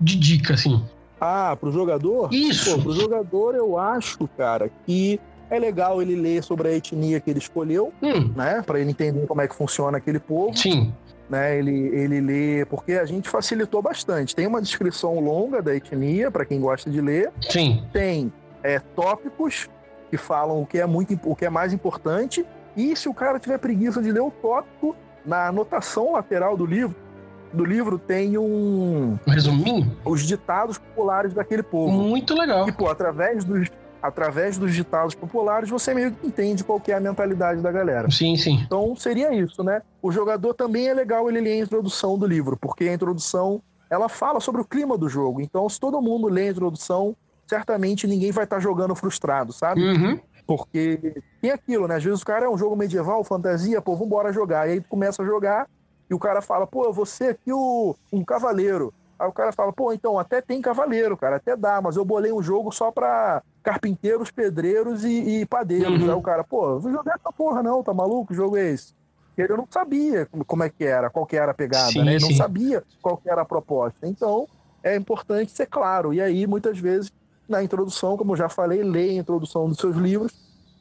de 0.01 0.17
dica, 0.17 0.55
assim? 0.55 0.85
Ah, 1.21 1.57
pro 1.59 1.73
jogador? 1.73 2.33
Isso! 2.33 2.75
Pô, 2.77 2.83
pro 2.83 2.93
jogador 2.93 3.55
eu 3.55 3.79
acho, 3.79 4.29
cara, 4.37 4.71
que 4.85 5.19
é 5.51 5.59
legal 5.59 6.01
ele 6.03 6.15
ler 6.17 6.43
sobre 6.43 6.69
a 6.69 6.73
etnia 6.73 7.21
que 7.21 7.31
ele 7.31 7.39
escolheu, 7.39 7.93
Hum, 8.03 8.33
né? 8.37 8.63
Para 8.67 8.81
ele 8.81 8.91
entender 8.91 9.27
como 9.27 9.41
é 9.41 9.49
que 9.49 9.55
funciona 9.55 9.99
aquele 9.99 10.19
povo, 10.19 10.57
sim. 10.57 10.93
né? 11.29 11.59
Ele, 11.59 11.89
ele 11.95 12.21
lê, 12.21 12.65
porque 12.65 12.93
a 12.93 13.05
gente 13.05 13.29
facilitou 13.29 13.81
bastante. 13.83 14.35
Tem 14.35 14.47
uma 14.47 14.61
descrição 14.63 15.19
longa 15.21 15.61
da 15.63 15.75
etnia, 15.75 16.31
para 16.31 16.45
quem 16.45 16.61
gosta 16.61 16.91
de 16.91 17.01
ler. 17.01 17.31
Sim. 17.43 17.85
tem 17.93 18.33
é, 18.63 18.79
tópicos 18.79 19.69
que 20.11 20.17
falam 20.17 20.61
o 20.63 20.67
que 20.67 20.79
é 20.79 20.87
muito 20.87 21.19
o 21.25 21.35
que 21.37 21.45
é 21.45 21.51
mais 21.51 21.73
importante 21.73 22.45
e 22.77 22.95
se 22.97 23.09
o 23.09 23.15
cara 23.15 23.39
tiver 23.39 23.59
preguiça 23.59 24.01
de 24.03 24.11
ler 24.13 24.21
o 24.21 24.31
tópico 24.31 24.95
na 25.25 25.49
anotação 25.49 26.13
lateral 26.13 26.57
do 26.57 26.65
livro 26.65 26.95
do 27.53 27.65
livro 27.65 27.99
tem 27.99 28.37
um 28.39 29.19
Um 29.27 29.31
resuminho? 29.31 29.97
os 30.05 30.27
ditados 30.27 30.79
populares 30.79 31.33
daquele 31.35 31.63
povo 31.63 31.91
Muito 31.93 32.35
legal. 32.39 32.69
e 32.69 32.73
pô 32.73 32.89
através 32.89 33.45
dos 33.45 33.69
através 34.07 34.59
dos 34.59 34.75
ditados 34.75 35.15
populares 35.15 35.71
você 35.71 35.95
meio 35.95 36.13
que 36.13 36.27
entende 36.27 36.63
qual 36.63 36.79
que 36.79 36.93
é 36.93 36.95
a 36.95 37.01
mentalidade 37.01 37.63
da 37.63 37.73
galera 37.73 38.11
Sim, 38.11 38.37
sim. 38.37 38.63
então 38.67 38.95
seria 38.95 39.35
isso, 39.35 39.65
né? 39.65 39.81
O 40.03 40.13
jogador 40.13 40.53
também 40.53 40.89
é 40.89 40.95
legal 40.95 41.29
ele 41.29 41.41
ler 41.41 41.53
a 41.53 41.65
introdução 41.65 42.19
do 42.19 42.27
livro, 42.27 42.57
porque 42.57 42.85
a 42.85 42.93
introdução 42.93 43.63
ela 43.89 44.09
fala 44.09 44.41
sobre 44.41 44.61
o 44.61 44.65
clima 44.65 44.99
do 44.99 45.09
jogo. 45.09 45.41
Então, 45.41 45.69
se 45.69 45.79
todo 45.79 46.03
mundo 46.03 46.29
lê 46.29 46.49
a 46.49 46.51
introdução, 46.51 47.17
certamente 47.47 48.07
ninguém 48.07 48.33
vai 48.33 48.45
estar 48.45 48.61
jogando 48.61 48.95
frustrado, 48.95 49.53
sabe? 49.53 49.83
Uhum. 49.83 50.19
Porque 50.47 51.15
tem 51.41 51.51
aquilo, 51.51 51.89
né? 51.89 51.97
Às 51.97 52.05
vezes 52.05 52.21
o 52.21 52.27
cara 52.27 52.47
é 52.47 52.49
um 52.49 52.59
jogo 52.59 52.77
medieval, 52.77 53.25
fantasia, 53.25 53.81
pô, 53.81 53.97
vambora 53.97 54.33
jogar. 54.33 54.69
E 54.69 54.73
aí 54.73 54.81
tu 54.81 54.89
começa 54.89 55.23
a 55.23 55.27
jogar 55.27 55.67
e 56.11 56.15
o 56.15 56.19
cara 56.19 56.43
fala, 56.43 56.67
pô, 56.67 56.93
você 56.93 57.29
aqui 57.29 57.53
o, 57.53 57.97
um 58.13 58.25
cavaleiro. 58.25 58.93
Aí 59.19 59.29
o 59.29 59.33
cara 59.33 59.53
fala, 59.53 59.73
pô, 59.73 59.93
então 59.93 60.19
até 60.19 60.41
tem 60.41 60.61
cavaleiro, 60.61 61.17
cara, 61.17 61.37
até 61.37 61.57
dá, 61.57 61.81
mas 61.81 61.97
eu 61.97 62.05
bolei 62.05 62.33
um 62.33 62.43
jogo 62.43 62.73
só 62.73 62.91
pra 62.91 63.43
carpinteiros, 63.63 64.31
pedreiros 64.31 65.05
e, 65.05 65.41
e 65.41 65.47
padeiros. 65.47 66.03
Uhum. 66.03 66.11
Aí 66.11 66.17
o 66.17 66.23
cara, 66.23 66.45
pô, 66.45 66.79
vou 66.79 66.91
jogar 66.91 67.15
essa 67.15 67.33
porra 67.33 67.63
não, 67.63 67.83
tá 67.83 67.95
maluco? 67.95 68.29
Que 68.29 68.35
jogo 68.35 68.57
é 68.57 68.71
esse? 68.71 68.95
Ele 69.37 69.57
não 69.57 69.67
sabia 69.69 70.29
como 70.47 70.63
é 70.63 70.71
que 70.71 70.85
era, 70.85 71.11
qual 71.11 71.27
que 71.27 71.37
era 71.37 71.51
a 71.51 71.55
pegada, 71.55 71.91
Sim, 71.91 72.05
né? 72.05 72.13
Ele 72.13 72.21
sim. 72.21 72.31
não 72.31 72.37
sabia 72.37 72.85
qual 73.03 73.17
que 73.17 73.29
era 73.29 73.43
a 73.43 73.45
proposta. 73.45 74.07
Então, 74.07 74.47
é 74.83 74.95
importante 74.95 75.51
ser 75.51 75.67
claro. 75.67 76.15
E 76.15 76.21
aí, 76.21 76.47
muitas 76.47 76.79
vezes, 76.79 77.13
na 77.49 77.63
introdução, 77.63 78.17
como 78.17 78.33
eu 78.33 78.37
já 78.37 78.49
falei, 78.49 78.83
lê 78.83 79.11
a 79.11 79.15
introdução 79.15 79.69
dos 79.69 79.79
seus 79.79 79.97
livros, 79.97 80.33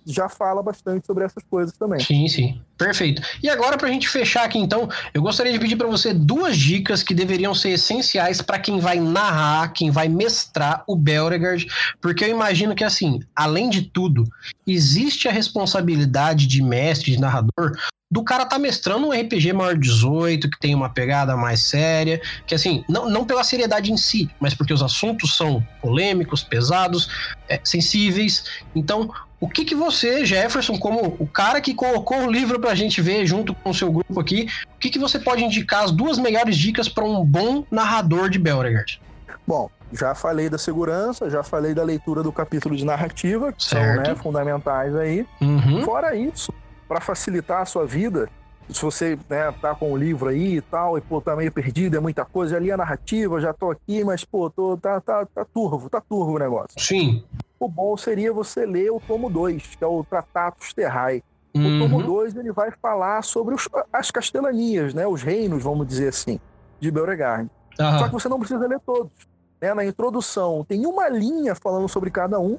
já 0.05 0.27
fala 0.27 0.61
bastante 0.61 1.05
sobre 1.05 1.23
essas 1.23 1.43
coisas 1.49 1.75
também. 1.77 1.99
Sim, 1.99 2.27
sim. 2.27 2.61
Perfeito. 2.77 3.21
E 3.41 3.49
agora, 3.49 3.77
pra 3.77 3.89
gente 3.89 4.09
fechar 4.09 4.43
aqui, 4.43 4.57
então, 4.57 4.89
eu 5.13 5.21
gostaria 5.21 5.53
de 5.53 5.59
pedir 5.59 5.75
pra 5.75 5.87
você 5.87 6.13
duas 6.13 6.57
dicas 6.57 7.03
que 7.03 7.13
deveriam 7.13 7.53
ser 7.53 7.69
essenciais 7.69 8.41
pra 8.41 8.59
quem 8.59 8.79
vai 8.79 8.99
narrar, 8.99 9.71
quem 9.73 9.91
vai 9.91 10.07
mestrar 10.07 10.83
o 10.87 10.95
Belregard, 10.95 11.65
porque 12.01 12.25
eu 12.25 12.29
imagino 12.29 12.75
que, 12.75 12.83
assim, 12.83 13.21
além 13.35 13.69
de 13.69 13.83
tudo, 13.83 14.25
existe 14.65 15.27
a 15.27 15.31
responsabilidade 15.31 16.47
de 16.47 16.61
mestre, 16.61 17.11
de 17.11 17.19
narrador, 17.19 17.77
do 18.13 18.23
cara 18.23 18.45
tá 18.45 18.59
mestrando 18.59 19.07
um 19.07 19.11
RPG 19.11 19.53
maior 19.53 19.73
de 19.73 19.89
18, 19.89 20.47
que 20.47 20.59
tem 20.59 20.75
uma 20.75 20.87
pegada 20.87 21.35
mais 21.35 21.61
séria, 21.61 22.21
que 22.45 22.53
assim, 22.53 22.85
não, 22.87 23.09
não 23.09 23.25
pela 23.25 23.43
seriedade 23.43 23.91
em 23.91 23.97
si, 23.97 24.29
mas 24.39 24.53
porque 24.53 24.71
os 24.71 24.83
assuntos 24.83 25.35
são 25.35 25.65
polêmicos, 25.81 26.43
pesados, 26.43 27.09
é, 27.49 27.59
sensíveis. 27.63 28.45
Então, 28.75 29.11
o 29.43 29.49
que, 29.49 29.65
que 29.65 29.75
você, 29.75 30.25
Jefferson, 30.25 30.77
como 30.77 31.17
o 31.19 31.27
cara 31.27 31.59
que 31.59 31.73
colocou 31.73 32.19
o 32.19 32.31
livro 32.31 32.61
pra 32.61 32.73
gente 32.73 33.01
ver 33.01 33.25
junto 33.25 33.53
com 33.53 33.71
o 33.71 33.73
seu 33.73 33.91
grupo 33.91 34.17
aqui, 34.17 34.47
o 34.73 34.79
que, 34.79 34.89
que 34.89 34.97
você 34.97 35.19
pode 35.19 35.43
indicar 35.43 35.83
as 35.83 35.91
duas 35.91 36.17
melhores 36.17 36.55
dicas 36.55 36.87
para 36.87 37.03
um 37.03 37.25
bom 37.25 37.65
narrador 37.69 38.29
de 38.29 38.39
Belregard? 38.39 39.01
Bom, 39.45 39.69
já 39.91 40.15
falei 40.15 40.49
da 40.49 40.57
segurança, 40.57 41.29
já 41.29 41.43
falei 41.43 41.73
da 41.73 41.83
leitura 41.83 42.23
do 42.23 42.31
capítulo 42.31 42.73
de 42.73 42.85
narrativa, 42.85 43.51
que 43.51 43.61
Certo. 43.61 44.05
são 44.05 44.13
né, 44.13 44.15
fundamentais 44.15 44.95
aí. 44.95 45.25
Uhum. 45.41 45.83
Fora 45.83 46.15
isso, 46.15 46.53
para 46.87 47.01
facilitar 47.01 47.61
a 47.61 47.65
sua 47.65 47.85
vida, 47.85 48.29
se 48.69 48.81
você 48.81 49.19
né, 49.29 49.53
tá 49.61 49.75
com 49.75 49.91
o 49.91 49.97
livro 49.97 50.29
aí 50.29 50.55
e 50.55 50.61
tal, 50.61 50.97
e 50.97 51.01
pô, 51.01 51.19
tá 51.19 51.35
meio 51.35 51.51
perdido, 51.51 51.97
é 51.97 51.99
muita 51.99 52.23
coisa, 52.23 52.53
já 52.53 52.59
li 52.59 52.71
a 52.71 52.77
narrativa, 52.77 53.41
já 53.41 53.51
tô 53.51 53.71
aqui, 53.71 54.05
mas 54.05 54.23
pô, 54.23 54.49
tô, 54.49 54.77
tá, 54.77 55.01
tá, 55.01 55.25
tá 55.25 55.45
turvo, 55.53 55.89
tá 55.89 55.99
turvo 55.99 56.35
o 56.35 56.39
negócio. 56.39 56.79
Sim. 56.79 57.23
O 57.65 57.69
bom 57.69 57.95
seria 57.97 58.31
você 58.33 58.65
ler 58.65 58.91
o 58.91 58.99
tomo 58.99 59.29
2, 59.29 59.75
que 59.77 59.83
é 59.83 59.87
o 59.87 60.03
Tratatus 60.03 60.73
Terrae. 60.73 61.23
Uhum. 61.55 61.77
O 61.77 61.79
tomo 61.79 62.03
2 62.03 62.35
ele 62.35 62.51
vai 62.51 62.71
falar 62.71 63.23
sobre 63.23 63.53
os, 63.55 63.67
as 63.91 64.09
castelanias, 64.09 64.93
né? 64.93 65.05
Os 65.05 65.21
reinos, 65.21 65.63
vamos 65.63 65.87
dizer 65.87 66.09
assim, 66.09 66.39
de 66.79 66.89
Beauregard. 66.89 67.49
Aham. 67.79 67.99
Só 67.99 68.05
que 68.07 68.13
você 68.13 68.29
não 68.29 68.39
precisa 68.39 68.67
ler 68.67 68.79
todos. 68.79 69.11
né? 69.61 69.73
Na 69.73 69.85
introdução 69.85 70.65
tem 70.67 70.85
uma 70.85 71.07
linha 71.09 71.55
falando 71.55 71.87
sobre 71.87 72.09
cada 72.11 72.39
um. 72.39 72.57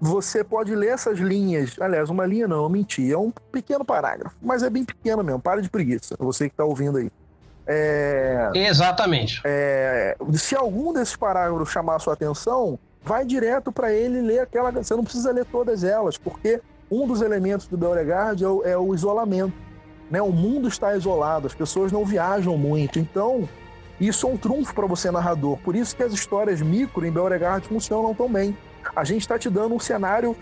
Você 0.00 0.44
pode 0.44 0.74
ler 0.74 0.88
essas 0.92 1.18
linhas. 1.18 1.76
Aliás, 1.80 2.10
uma 2.10 2.26
linha 2.26 2.46
não, 2.46 2.64
eu 2.64 2.68
menti. 2.68 3.10
É 3.10 3.16
um 3.16 3.30
pequeno 3.30 3.84
parágrafo, 3.84 4.36
mas 4.42 4.62
é 4.62 4.68
bem 4.68 4.84
pequeno 4.84 5.22
mesmo. 5.22 5.40
Para 5.40 5.62
de 5.62 5.70
preguiça, 5.70 6.16
você 6.18 6.48
que 6.48 6.52
está 6.52 6.64
ouvindo 6.64 6.98
aí. 6.98 7.10
É, 7.66 8.50
Exatamente. 8.54 9.40
é, 9.42 10.14
se 10.34 10.54
algum 10.54 10.92
desses 10.92 11.16
parágrafos 11.16 11.70
chamar 11.70 11.96
a 11.96 11.98
sua 11.98 12.12
atenção, 12.12 12.78
vai 13.04 13.24
direto 13.24 13.70
para 13.70 13.92
ele 13.92 14.20
ler 14.20 14.40
aquela. 14.40 14.70
Você 14.70 14.94
não 14.96 15.04
precisa 15.04 15.30
ler 15.30 15.44
todas 15.44 15.84
elas, 15.84 16.16
porque 16.16 16.60
um 16.90 17.06
dos 17.06 17.20
elementos 17.20 17.68
do 17.68 17.76
Beauregard 17.76 18.42
é 18.42 18.48
o, 18.48 18.64
é 18.64 18.78
o 18.78 18.94
isolamento. 18.94 19.52
Né? 20.10 20.20
O 20.22 20.32
mundo 20.32 20.66
está 20.66 20.96
isolado, 20.96 21.46
as 21.46 21.54
pessoas 21.54 21.92
não 21.92 22.04
viajam 22.04 22.56
muito. 22.56 22.98
Então, 22.98 23.48
isso 24.00 24.26
é 24.26 24.30
um 24.30 24.36
trunfo 24.36 24.74
para 24.74 24.86
você, 24.86 25.10
narrador. 25.10 25.58
Por 25.58 25.76
isso 25.76 25.94
que 25.94 26.02
as 26.02 26.12
histórias 26.12 26.62
micro 26.62 27.06
em 27.06 27.12
Beauregard 27.12 27.66
funcionam 27.68 28.14
tão 28.14 28.28
bem. 28.28 28.56
A 28.96 29.04
gente 29.04 29.20
está 29.20 29.38
te 29.38 29.50
dando 29.50 29.74
um 29.74 29.80
cenário 29.80 30.36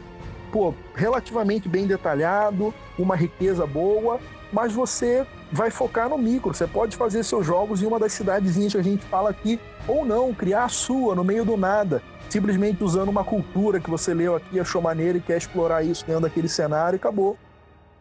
pô, 0.53 0.75
relativamente 0.95 1.69
bem 1.69 1.87
detalhado, 1.87 2.75
uma 2.99 3.17
riqueza 3.17 3.67
boa, 3.67 4.21
mas 4.53 4.73
você 4.73 5.27
vai 5.51 5.71
focar 5.71 6.09
no 6.09 6.19
micro. 6.19 6.53
Você 6.53 6.67
pode 6.67 6.97
fazer 6.97 7.25
seus 7.25 7.47
jogos 7.47 7.83
em 7.83 7.87
uma 7.87 7.99
das 7.99 8.13
cidadezinhas 8.13 8.73
que 8.73 8.79
a 8.79 8.85
gente 8.85 9.05
fala 9.07 9.31
aqui, 9.31 9.59
ou 9.89 10.05
não, 10.05 10.35
criar 10.35 10.65
a 10.65 10.69
sua 10.69 11.15
no 11.15 11.25
meio 11.25 11.45
do 11.45 11.57
nada, 11.57 12.03
simplesmente 12.33 12.83
usando 12.83 13.11
uma 13.11 13.23
cultura 13.23 13.79
que 13.79 13.91
você 13.91 14.15
leu 14.15 14.35
aqui, 14.35 14.59
achou 14.59 14.81
maneira 14.81 15.19
e 15.19 15.21
quer 15.21 15.37
explorar 15.37 15.83
isso 15.83 16.07
dentro 16.07 16.23
daquele 16.23 16.49
cenário 16.49 16.97
e 16.97 16.99
acabou. 16.99 17.37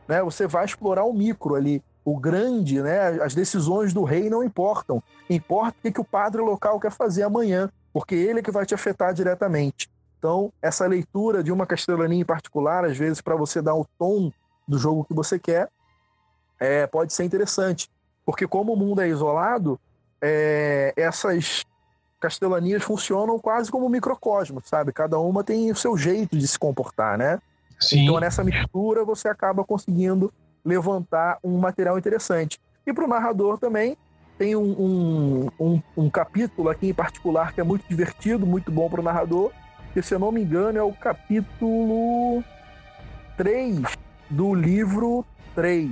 Né? 0.08 0.24
Você 0.24 0.48
vai 0.48 0.64
explorar 0.64 1.04
o 1.04 1.12
micro 1.12 1.56
ali. 1.56 1.84
O 2.06 2.18
grande, 2.18 2.82
né? 2.82 3.22
as 3.22 3.36
decisões 3.36 3.94
do 3.94 4.06
rei 4.06 4.30
não 4.30 4.42
importam. 4.42 5.04
Importa 5.30 5.78
o 5.78 5.82
que, 5.82 5.92
que 5.92 6.00
o 6.00 6.06
padre 6.06 6.42
local 6.42 6.80
quer 6.80 6.92
fazer 6.92 7.24
amanhã, 7.24 7.70
porque 7.92 8.16
ele 8.16 8.40
é 8.40 8.42
que 8.42 8.52
vai 8.52 8.66
te 8.66 8.74
afetar 8.74 9.14
diretamente. 9.14 9.92
Então, 10.18 10.54
essa 10.62 10.88
leitura 10.88 11.44
de 11.44 11.52
uma 11.52 11.68
castelania 11.68 12.22
em 12.22 12.26
particular, 12.26 12.86
às 12.86 12.98
vezes, 12.98 13.20
para 13.20 13.36
você 13.36 13.62
dar 13.62 13.76
o 13.76 13.86
tom 14.00 14.32
do 14.66 14.80
jogo 14.80 15.04
que 15.04 15.14
você 15.14 15.38
quer, 15.38 15.68
é, 16.58 16.88
pode 16.88 17.12
ser 17.12 17.26
interessante. 17.26 17.90
Porque 18.26 18.48
como 18.48 18.72
o 18.74 18.78
mundo 18.78 19.02
é 19.02 19.10
isolado, 19.10 19.78
é, 20.22 20.94
essas 20.96 21.66
castelanias 22.22 22.84
funcionam 22.84 23.40
quase 23.40 23.72
como 23.72 23.90
microcosmos, 23.90 24.64
sabe? 24.68 24.94
Cada 24.94 25.20
uma 25.20 25.44
tem 25.44 25.72
o 25.72 25.76
seu 25.76 25.98
jeito 25.98 26.38
de 26.38 26.48
se 26.48 26.58
comportar, 26.58 27.18
né? 27.18 27.40
Sim. 27.80 28.04
Então, 28.04 28.20
nessa 28.20 28.44
mistura, 28.44 29.04
você 29.04 29.28
acaba 29.28 29.64
conseguindo 29.64 30.32
levantar 30.64 31.40
um 31.44 31.58
material 31.58 31.98
interessante. 31.98 32.62
E 32.86 32.94
para 32.94 33.04
o 33.04 33.08
narrador 33.08 33.58
também, 33.58 33.98
tem 34.38 34.56
um, 34.56 34.72
um, 34.72 35.50
um, 35.60 35.82
um 35.98 36.10
capítulo 36.10 36.70
aqui 36.70 36.90
em 36.90 36.94
particular 36.94 37.54
que 37.54 37.60
é 37.60 37.64
muito 37.64 37.86
divertido, 37.90 38.46
muito 38.46 38.72
bom 38.72 38.88
para 38.88 39.02
o 39.02 39.04
narrador, 39.04 39.52
que, 39.94 40.02
se 40.02 40.14
eu 40.14 40.20
não 40.20 40.32
me 40.32 40.42
engano, 40.42 40.78
é 40.78 40.84
o 40.84 40.94
capítulo 40.94 42.44
3 43.36 43.82
do 44.30 44.54
livro 44.54 45.26
3, 45.56 45.92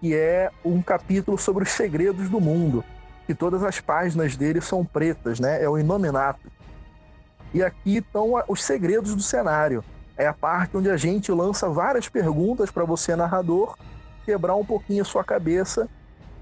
que 0.00 0.14
é 0.14 0.50
um 0.64 0.80
capítulo 0.80 1.36
sobre 1.36 1.64
os 1.64 1.70
segredos 1.70 2.28
do 2.28 2.40
mundo, 2.40 2.84
que 3.32 3.34
todas 3.34 3.62
as 3.62 3.80
páginas 3.80 4.36
dele 4.36 4.60
são 4.60 4.84
pretas, 4.84 5.40
né? 5.40 5.62
É 5.62 5.68
o 5.68 5.78
Inominato. 5.78 6.52
E 7.54 7.62
aqui 7.62 7.96
estão 7.96 8.34
os 8.46 8.62
segredos 8.62 9.14
do 9.14 9.22
cenário. 9.22 9.82
É 10.18 10.26
a 10.26 10.34
parte 10.34 10.76
onde 10.76 10.90
a 10.90 10.98
gente 10.98 11.32
lança 11.32 11.68
várias 11.70 12.08
perguntas 12.08 12.70
para 12.70 12.84
você, 12.84 13.16
narrador, 13.16 13.74
quebrar 14.26 14.54
um 14.54 14.64
pouquinho 14.64 15.00
a 15.00 15.04
sua 15.04 15.24
cabeça 15.24 15.88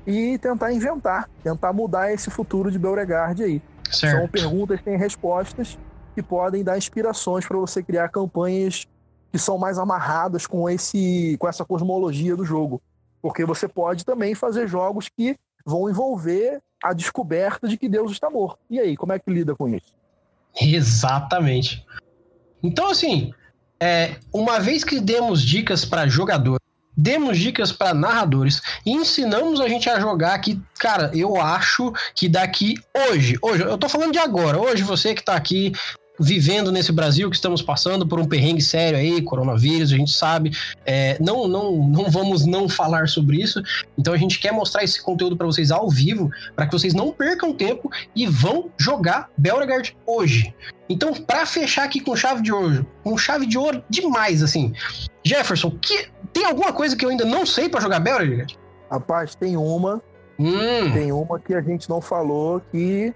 e 0.04 0.36
tentar 0.38 0.72
inventar, 0.72 1.30
tentar 1.44 1.72
mudar 1.72 2.12
esse 2.12 2.28
futuro 2.28 2.70
de 2.72 2.78
Beauregard 2.78 3.40
aí. 3.42 3.62
São 3.88 4.10
Certo. 4.10 4.32
perguntas 4.32 4.78
que 4.78 4.84
têm 4.84 4.96
respostas 4.96 5.78
que 6.14 6.22
podem 6.22 6.64
dar 6.64 6.76
inspirações 6.76 7.46
para 7.46 7.56
você 7.56 7.82
criar 7.82 8.08
campanhas 8.08 8.84
que 9.30 9.38
são 9.38 9.58
mais 9.58 9.78
amarradas 9.78 10.44
com 10.44 10.68
esse 10.68 11.36
com 11.38 11.48
essa 11.48 11.64
cosmologia 11.64 12.34
do 12.34 12.44
jogo. 12.44 12.82
Porque 13.22 13.44
você 13.44 13.68
pode 13.68 14.04
também 14.04 14.34
fazer 14.34 14.66
jogos 14.66 15.08
que 15.08 15.36
vão 15.64 15.88
envolver 15.88 16.60
a 16.82 16.92
descoberta 16.92 17.68
de 17.68 17.76
que 17.76 17.88
Deus 17.88 18.12
está 18.12 18.30
morto. 18.30 18.58
E 18.68 18.78
aí, 18.78 18.96
como 18.96 19.12
é 19.12 19.18
que 19.18 19.30
lida 19.30 19.54
com 19.54 19.68
isso? 19.68 19.92
Exatamente. 20.60 21.84
Então, 22.62 22.90
assim, 22.90 23.32
é, 23.80 24.16
uma 24.32 24.60
vez 24.60 24.84
que 24.84 25.00
demos 25.00 25.42
dicas 25.42 25.84
para 25.84 26.08
jogador, 26.08 26.60
demos 26.96 27.38
dicas 27.38 27.72
para 27.72 27.94
narradores 27.94 28.60
e 28.84 28.92
ensinamos 28.92 29.60
a 29.60 29.68
gente 29.68 29.88
a 29.88 29.98
jogar 29.98 30.34
aqui, 30.34 30.60
cara, 30.78 31.10
eu 31.14 31.40
acho 31.40 31.92
que 32.14 32.28
daqui 32.28 32.74
hoje, 32.94 33.38
hoje, 33.40 33.62
eu 33.62 33.78
tô 33.78 33.88
falando 33.88 34.12
de 34.12 34.18
agora, 34.18 34.58
hoje 34.58 34.82
você 34.82 35.14
que 35.14 35.24
tá 35.24 35.34
aqui 35.34 35.72
vivendo 36.20 36.70
nesse 36.70 36.92
Brasil 36.92 37.30
que 37.30 37.36
estamos 37.36 37.62
passando 37.62 38.06
por 38.06 38.20
um 38.20 38.26
perrengue 38.26 38.60
sério 38.60 38.98
aí, 38.98 39.22
coronavírus, 39.22 39.92
a 39.92 39.96
gente 39.96 40.12
sabe, 40.12 40.52
é, 40.84 41.16
não, 41.20 41.48
não, 41.48 41.76
não 41.88 42.10
vamos 42.10 42.44
não 42.44 42.68
falar 42.68 43.08
sobre 43.08 43.40
isso, 43.40 43.62
então 43.96 44.12
a 44.12 44.16
gente 44.16 44.38
quer 44.38 44.52
mostrar 44.52 44.84
esse 44.84 45.02
conteúdo 45.02 45.36
para 45.36 45.46
vocês 45.46 45.70
ao 45.70 45.88
vivo, 45.88 46.30
para 46.54 46.66
que 46.66 46.72
vocês 46.72 46.92
não 46.92 47.10
percam 47.10 47.52
tempo 47.52 47.90
e 48.14 48.26
vão 48.26 48.70
jogar 48.78 49.30
Beauregard 49.36 49.96
hoje. 50.06 50.54
Então, 50.88 51.14
para 51.14 51.46
fechar 51.46 51.84
aqui 51.84 52.00
com 52.00 52.14
chave 52.14 52.42
de 52.42 52.52
ouro, 52.52 52.86
com 53.02 53.16
chave 53.16 53.46
de 53.46 53.56
ouro 53.56 53.82
demais, 53.88 54.42
assim. 54.42 54.74
Jefferson, 55.24 55.70
que, 55.70 56.08
tem 56.32 56.44
alguma 56.44 56.72
coisa 56.72 56.96
que 56.96 57.04
eu 57.04 57.10
ainda 57.10 57.24
não 57.24 57.46
sei 57.46 57.68
para 57.68 57.80
jogar 57.80 58.00
Beauregard? 58.00 58.58
Rapaz, 58.90 59.34
tem 59.36 59.56
uma, 59.56 60.02
Hum, 60.40 60.90
tem 60.94 61.12
uma 61.12 61.38
que 61.38 61.52
a 61.54 61.60
gente 61.60 61.86
não 61.90 62.00
falou 62.00 62.62
que 62.72 63.12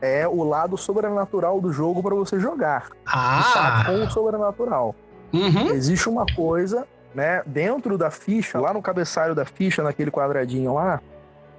é 0.00 0.26
o 0.26 0.42
lado 0.42 0.76
sobrenatural 0.76 1.60
do 1.60 1.72
jogo 1.72 2.02
para 2.02 2.14
você 2.14 2.38
jogar. 2.40 2.88
Ah, 3.06 3.84
com 3.86 4.04
o 4.04 4.10
sobrenatural. 4.10 4.94
uhum, 5.32 5.66
Existe 5.68 6.08
uma 6.08 6.24
coisa, 6.34 6.86
né, 7.14 7.42
dentro 7.46 7.98
da 7.98 8.10
ficha, 8.10 8.58
lá 8.58 8.72
no 8.72 8.80
cabeçalho 8.82 9.34
da 9.34 9.44
ficha, 9.44 9.82
naquele 9.82 10.10
quadradinho 10.10 10.74
lá, 10.74 11.00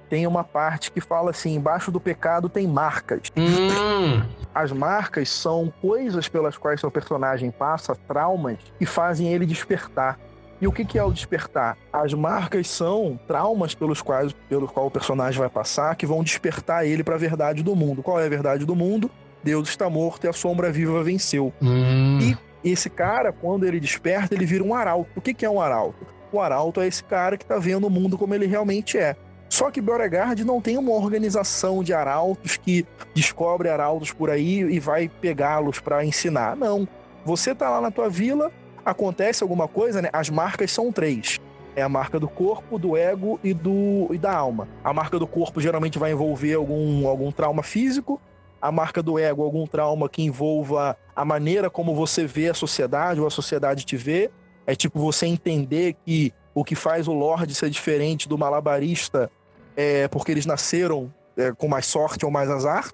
tem 0.08 0.26
uma 0.26 0.44
parte 0.44 0.90
que 0.92 1.00
fala 1.00 1.30
assim: 1.30 1.54
embaixo 1.54 1.90
do 1.90 1.98
pecado 2.00 2.48
tem 2.48 2.66
marcas. 2.66 3.22
hum, 3.36 4.22
As 4.54 4.70
marcas 4.70 5.30
são 5.30 5.72
coisas 5.80 6.28
pelas 6.28 6.58
quais 6.58 6.80
seu 6.80 6.90
personagem 6.90 7.50
passa, 7.50 7.96
traumas, 8.06 8.58
que 8.78 8.84
fazem 8.84 9.32
ele 9.32 9.46
despertar. 9.46 10.18
E 10.62 10.66
o 10.68 10.70
que 10.70 10.84
que 10.84 10.96
é 10.96 11.02
o 11.02 11.10
despertar? 11.10 11.76
As 11.92 12.14
marcas 12.14 12.68
são 12.68 13.18
traumas 13.26 13.74
pelos 13.74 14.00
quais 14.00 14.32
pelo 14.48 14.68
qual 14.68 14.86
o 14.86 14.90
personagem 14.92 15.40
vai 15.40 15.48
passar, 15.48 15.96
que 15.96 16.06
vão 16.06 16.22
despertar 16.22 16.86
ele 16.86 17.02
para 17.02 17.16
a 17.16 17.18
verdade 17.18 17.64
do 17.64 17.74
mundo. 17.74 18.00
Qual 18.00 18.20
é 18.20 18.26
a 18.26 18.28
verdade 18.28 18.64
do 18.64 18.76
mundo? 18.76 19.10
Deus 19.42 19.68
está 19.68 19.90
morto 19.90 20.24
e 20.24 20.28
a 20.28 20.32
sombra 20.32 20.70
viva 20.70 21.02
venceu. 21.02 21.52
hum. 21.60 22.20
E 22.62 22.70
esse 22.70 22.88
cara, 22.88 23.32
quando 23.32 23.66
ele 23.66 23.80
desperta, 23.80 24.36
ele 24.36 24.46
vira 24.46 24.62
um 24.62 24.72
arauto. 24.72 25.10
O 25.16 25.20
que, 25.20 25.34
que 25.34 25.44
é 25.44 25.50
um 25.50 25.60
arauto? 25.60 26.06
O 26.30 26.38
arauto 26.40 26.80
é 26.80 26.86
esse 26.86 27.02
cara 27.02 27.36
que 27.36 27.44
tá 27.44 27.58
vendo 27.58 27.88
o 27.88 27.90
mundo 27.90 28.16
como 28.16 28.32
ele 28.32 28.46
realmente 28.46 28.96
é. 28.96 29.16
Só 29.48 29.68
que 29.68 29.80
Beauregard 29.80 30.44
não 30.44 30.60
tem 30.60 30.78
uma 30.78 30.92
organização 30.92 31.82
de 31.82 31.92
arautos 31.92 32.56
que 32.56 32.86
descobre 33.12 33.68
arautos 33.68 34.12
por 34.12 34.30
aí 34.30 34.60
e 34.60 34.78
vai 34.78 35.08
pegá-los 35.08 35.80
para 35.80 36.04
ensinar. 36.04 36.56
Não. 36.56 36.86
Você 37.24 37.52
tá 37.52 37.68
lá 37.68 37.80
na 37.80 37.90
tua 37.90 38.08
vila, 38.08 38.52
acontece 38.84 39.42
alguma 39.42 39.68
coisa, 39.68 40.02
né? 40.02 40.08
As 40.12 40.28
marcas 40.30 40.70
são 40.70 40.92
três. 40.92 41.38
É 41.74 41.82
a 41.82 41.88
marca 41.88 42.20
do 42.20 42.28
corpo, 42.28 42.78
do 42.78 42.96
ego 42.96 43.40
e, 43.42 43.54
do, 43.54 44.08
e 44.12 44.18
da 44.18 44.34
alma. 44.36 44.68
A 44.84 44.92
marca 44.92 45.18
do 45.18 45.26
corpo 45.26 45.60
geralmente 45.60 45.98
vai 45.98 46.12
envolver 46.12 46.54
algum, 46.54 47.06
algum 47.08 47.32
trauma 47.32 47.62
físico. 47.62 48.20
A 48.60 48.70
marca 48.70 49.02
do 49.02 49.18
ego, 49.18 49.42
algum 49.42 49.66
trauma 49.66 50.08
que 50.08 50.22
envolva 50.22 50.96
a 51.16 51.24
maneira 51.24 51.70
como 51.70 51.94
você 51.94 52.26
vê 52.26 52.48
a 52.50 52.54
sociedade 52.54 53.20
ou 53.20 53.26
a 53.26 53.30
sociedade 53.30 53.84
te 53.84 53.96
vê. 53.96 54.30
É 54.66 54.74
tipo 54.74 54.98
você 55.00 55.26
entender 55.26 55.96
que 56.04 56.32
o 56.54 56.62
que 56.62 56.74
faz 56.74 57.08
o 57.08 57.12
Lorde 57.12 57.54
ser 57.54 57.70
diferente 57.70 58.28
do 58.28 58.36
malabarista 58.36 59.30
é 59.74 60.06
porque 60.08 60.30
eles 60.30 60.44
nasceram 60.44 61.12
é, 61.36 61.50
com 61.52 61.66
mais 61.66 61.86
sorte 61.86 62.24
ou 62.26 62.30
mais 62.30 62.50
azar. 62.50 62.92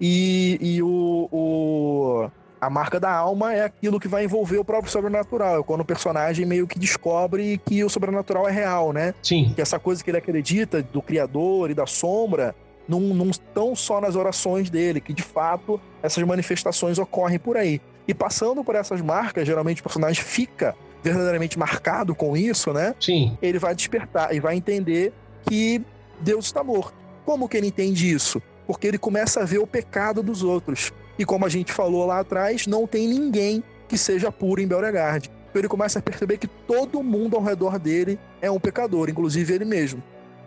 E, 0.00 0.58
e 0.60 0.82
o, 0.82 1.28
o- 1.32 2.30
a 2.60 2.70
marca 2.70 2.98
da 2.98 3.10
alma 3.10 3.54
é 3.54 3.64
aquilo 3.64 4.00
que 4.00 4.08
vai 4.08 4.24
envolver 4.24 4.58
o 4.58 4.64
próprio 4.64 4.90
sobrenatural. 4.90 5.60
É 5.60 5.62
quando 5.62 5.82
o 5.82 5.84
personagem 5.84 6.46
meio 6.46 6.66
que 6.66 6.78
descobre 6.78 7.60
que 7.64 7.84
o 7.84 7.88
sobrenatural 7.88 8.48
é 8.48 8.52
real, 8.52 8.92
né? 8.92 9.14
Sim, 9.22 9.52
que 9.54 9.60
essa 9.60 9.78
coisa 9.78 10.02
que 10.02 10.10
ele 10.10 10.18
acredita 10.18 10.82
do 10.82 11.02
Criador 11.02 11.70
e 11.70 11.74
da 11.74 11.86
sombra 11.86 12.54
não, 12.88 13.00
não 13.00 13.30
estão 13.30 13.74
só 13.74 14.00
nas 14.00 14.16
orações 14.16 14.70
dele, 14.70 15.00
que 15.00 15.12
de 15.12 15.22
fato 15.22 15.80
essas 16.02 16.22
manifestações 16.24 16.98
ocorrem 16.98 17.38
por 17.38 17.56
aí. 17.56 17.80
E 18.06 18.14
passando 18.14 18.62
por 18.62 18.74
essas 18.74 19.00
marcas, 19.00 19.46
geralmente 19.46 19.80
o 19.80 19.84
personagem 19.84 20.22
fica 20.22 20.74
verdadeiramente 21.02 21.58
marcado 21.58 22.14
com 22.14 22.36
isso, 22.36 22.72
né? 22.72 22.94
sim. 23.00 23.36
Ele 23.42 23.58
vai 23.58 23.74
despertar 23.74 24.34
e 24.34 24.40
vai 24.40 24.56
entender 24.56 25.12
que 25.48 25.82
Deus 26.20 26.46
está 26.46 26.62
morto. 26.62 26.94
Como 27.24 27.48
que 27.48 27.56
ele 27.56 27.66
entende 27.66 28.10
isso? 28.10 28.40
Porque 28.66 28.86
ele 28.86 28.98
começa 28.98 29.40
a 29.40 29.44
ver 29.44 29.58
o 29.58 29.66
pecado 29.66 30.22
dos 30.22 30.42
outros. 30.42 30.92
E 31.18 31.24
como 31.24 31.46
a 31.46 31.48
gente 31.48 31.72
falou 31.72 32.06
lá 32.06 32.20
atrás, 32.20 32.66
não 32.66 32.86
tem 32.86 33.08
ninguém 33.08 33.62
que 33.88 33.96
seja 33.96 34.30
puro 34.32 34.60
em 34.60 34.66
Beauregard. 34.66 35.30
Então 35.50 35.60
ele 35.60 35.68
começa 35.68 35.98
a 35.98 36.02
perceber 36.02 36.38
que 36.38 36.46
todo 36.46 37.02
mundo 37.02 37.36
ao 37.36 37.42
redor 37.42 37.78
dele 37.78 38.18
é 38.40 38.50
um 38.50 38.60
pecador, 38.60 39.08
inclusive 39.08 39.54
ele 39.54 39.64
mesmo. 39.64 40.02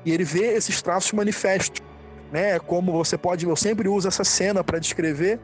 E 0.05 0.11
ele 0.11 0.23
vê 0.23 0.53
esses 0.53 0.81
traços 0.81 1.11
manifestos, 1.13 1.81
né? 2.31 2.59
Como 2.59 2.91
você 2.91 3.17
pode, 3.17 3.45
eu 3.45 3.55
sempre 3.55 3.89
uso 3.89 4.07
essa 4.07 4.23
cena 4.23 4.63
para 4.63 4.79
descrever 4.79 5.39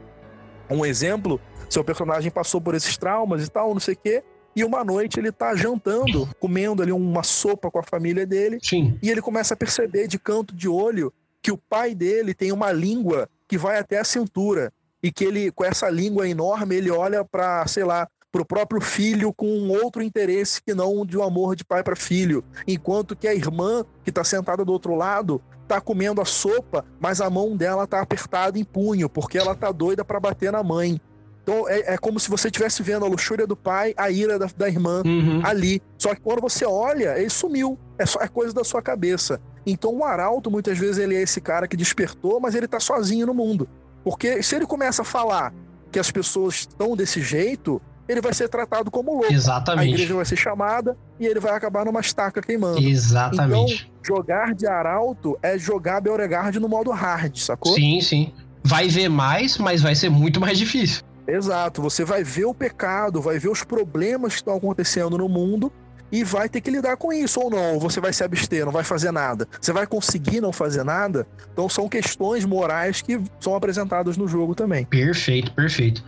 um 0.69 0.85
exemplo. 0.85 1.41
Seu 1.69 1.83
personagem 1.83 2.31
passou 2.31 2.61
por 2.61 2.75
esses 2.75 2.95
traumas 2.97 3.45
e 3.45 3.49
tal, 3.49 3.73
não 3.73 3.79
sei 3.79 3.95
o 3.95 3.97
quê. 3.97 4.23
E 4.55 4.63
uma 4.63 4.83
noite 4.83 5.19
ele 5.19 5.31
tá 5.31 5.53
jantando, 5.55 6.29
comendo 6.39 6.81
ali 6.81 6.91
uma 6.91 7.23
sopa 7.23 7.69
com 7.69 7.79
a 7.79 7.83
família 7.83 8.25
dele. 8.25 8.59
Sim. 8.61 8.97
E 9.01 9.09
ele 9.09 9.21
começa 9.21 9.53
a 9.53 9.57
perceber 9.57 10.07
de 10.07 10.17
canto 10.17 10.55
de 10.55 10.69
olho 10.69 11.11
que 11.41 11.51
o 11.51 11.57
pai 11.57 11.93
dele 11.93 12.33
tem 12.33 12.51
uma 12.51 12.71
língua 12.71 13.29
que 13.47 13.57
vai 13.57 13.77
até 13.77 13.99
a 13.99 14.03
cintura. 14.03 14.71
E 15.05 15.11
que 15.11 15.23
ele, 15.23 15.51
com 15.51 15.63
essa 15.63 15.87
língua 15.87 16.27
enorme, 16.27 16.75
ele 16.75 16.89
olha 16.89 17.23
para, 17.23 17.67
sei 17.67 17.83
lá, 17.83 18.07
para 18.31 18.41
o 18.41 18.45
próprio 18.45 18.81
filho 18.81 19.31
com 19.31 19.45
um 19.45 19.69
outro 19.69 20.01
interesse 20.01 20.59
que 20.59 20.73
não 20.73 21.05
de 21.05 21.15
um 21.15 21.21
amor 21.21 21.55
de 21.55 21.63
pai 21.63 21.83
para 21.83 21.95
filho. 21.95 22.43
Enquanto 22.67 23.15
que 23.15 23.27
a 23.27 23.33
irmã, 23.35 23.85
que 24.03 24.09
está 24.09 24.23
sentada 24.23 24.65
do 24.65 24.71
outro 24.71 24.95
lado, 24.95 25.39
tá 25.67 25.79
comendo 25.79 26.21
a 26.21 26.25
sopa, 26.25 26.83
mas 26.99 27.21
a 27.21 27.29
mão 27.29 27.55
dela 27.55 27.85
tá 27.85 28.01
apertada 28.01 28.57
em 28.57 28.63
punho, 28.63 29.07
porque 29.07 29.37
ela 29.37 29.53
tá 29.53 29.71
doida 29.71 30.03
para 30.03 30.19
bater 30.19 30.51
na 30.51 30.63
mãe. 30.63 30.99
Então 31.43 31.69
é, 31.69 31.93
é, 31.93 31.97
como 31.99 32.19
se 32.19 32.27
você 32.27 32.47
estivesse 32.47 32.81
vendo 32.81 33.05
a 33.05 33.07
luxúria 33.07 33.45
do 33.45 33.55
pai, 33.55 33.93
a 33.95 34.09
ira 34.09 34.39
da, 34.39 34.47
da 34.57 34.67
irmã 34.67 35.03
Uhum. 35.05 35.41
ali. 35.45 35.79
Só 35.99 36.15
que 36.15 36.21
quando 36.21 36.41
você 36.41 36.65
olha, 36.65 37.15
ele 37.19 37.29
sumiu. 37.29 37.77
É, 37.99 38.07
só, 38.07 38.19
é 38.21 38.27
coisa 38.27 38.51
da 38.55 38.63
sua 38.63 38.81
cabeça. 38.81 39.39
Então 39.65 39.93
o 39.95 40.03
Arauto, 40.03 40.49
muitas 40.49 40.77
vezes, 40.77 40.97
ele 40.97 41.15
é 41.15 41.21
esse 41.21 41.39
cara 41.39 41.67
que 41.67 41.77
despertou, 41.77 42.39
mas 42.39 42.55
ele 42.55 42.67
tá 42.67 42.79
sozinho 42.79 43.27
no 43.27 43.33
mundo. 43.35 43.69
Porque 44.05 44.43
se 44.43 44.55
ele 44.55 44.67
começa 44.67 45.01
a 45.01 45.05
falar 45.05 45.51
que 45.91 45.97
as 45.97 46.11
pessoas 46.11 46.55
estão 46.55 46.95
desse 46.95 47.21
jeito, 47.21 47.81
ele 48.07 48.21
vai 48.21 48.33
ser 48.33 48.47
tratado 48.47 48.91
como 48.91 49.11
louco. 49.13 49.31
A 49.31 49.33
Exatamente. 49.33 49.93
igreja 49.93 50.13
vai 50.13 50.25
ser 50.25 50.35
chamada 50.35 50.95
e 51.19 51.25
ele 51.25 51.39
vai 51.39 51.53
acabar 51.53 51.83
numa 51.83 51.99
estaca 51.99 52.39
queimando. 52.39 52.79
Exatamente. 52.79 53.91
Jogar 54.03 54.53
de 54.53 54.67
Arauto 54.67 55.37
é 55.41 55.57
jogar 55.57 56.01
Beauregard 56.01 56.59
no 56.59 56.69
modo 56.69 56.91
hard, 56.91 57.35
sacou? 57.37 57.73
sim, 57.73 57.99
sim. 57.99 58.31
Vai 58.63 58.87
ver 58.87 59.09
mais, 59.09 59.57
mas 59.57 59.81
vai 59.81 59.93
ser 59.95 60.09
muito 60.09 60.39
mais 60.39 60.57
difícil. 60.57 61.03
Exato. 61.27 61.81
Você 61.81 62.03
vai 62.03 62.23
ver 62.23 62.45
o 62.45 62.53
pecado, 62.53 63.21
vai 63.21 63.39
ver 63.39 63.49
os 63.49 63.63
problemas 63.63 64.33
que 64.33 64.41
estão 64.41 64.55
acontecendo 64.55 65.17
no 65.17 65.27
mundo 65.27 65.71
e 66.15 66.23
vai 66.23 66.47
ter 66.47 66.61
que 66.61 66.71
lidar 66.71 66.95
com 66.95 67.11
isso 67.11 67.41
ou 67.41 67.49
não. 67.49 67.77
Você 67.77 67.99
vai 67.99 68.13
se 68.13 68.23
abster, 68.23 68.63
não 68.63 68.71
vai 68.71 68.85
fazer 68.85 69.11
nada. 69.11 69.45
Você 69.59 69.73
vai 69.73 69.85
conseguir 69.85 70.39
não 70.39 70.53
fazer 70.53 70.81
nada. 70.85 71.27
Então 71.51 71.67
são 71.67 71.89
questões 71.89 72.45
morais 72.45 73.01
que 73.01 73.19
são 73.37 73.53
apresentadas 73.53 74.15
no 74.15 74.25
jogo 74.25 74.55
também. 74.55 74.85
Perfeito, 74.85 75.51
perfeito. 75.51 76.01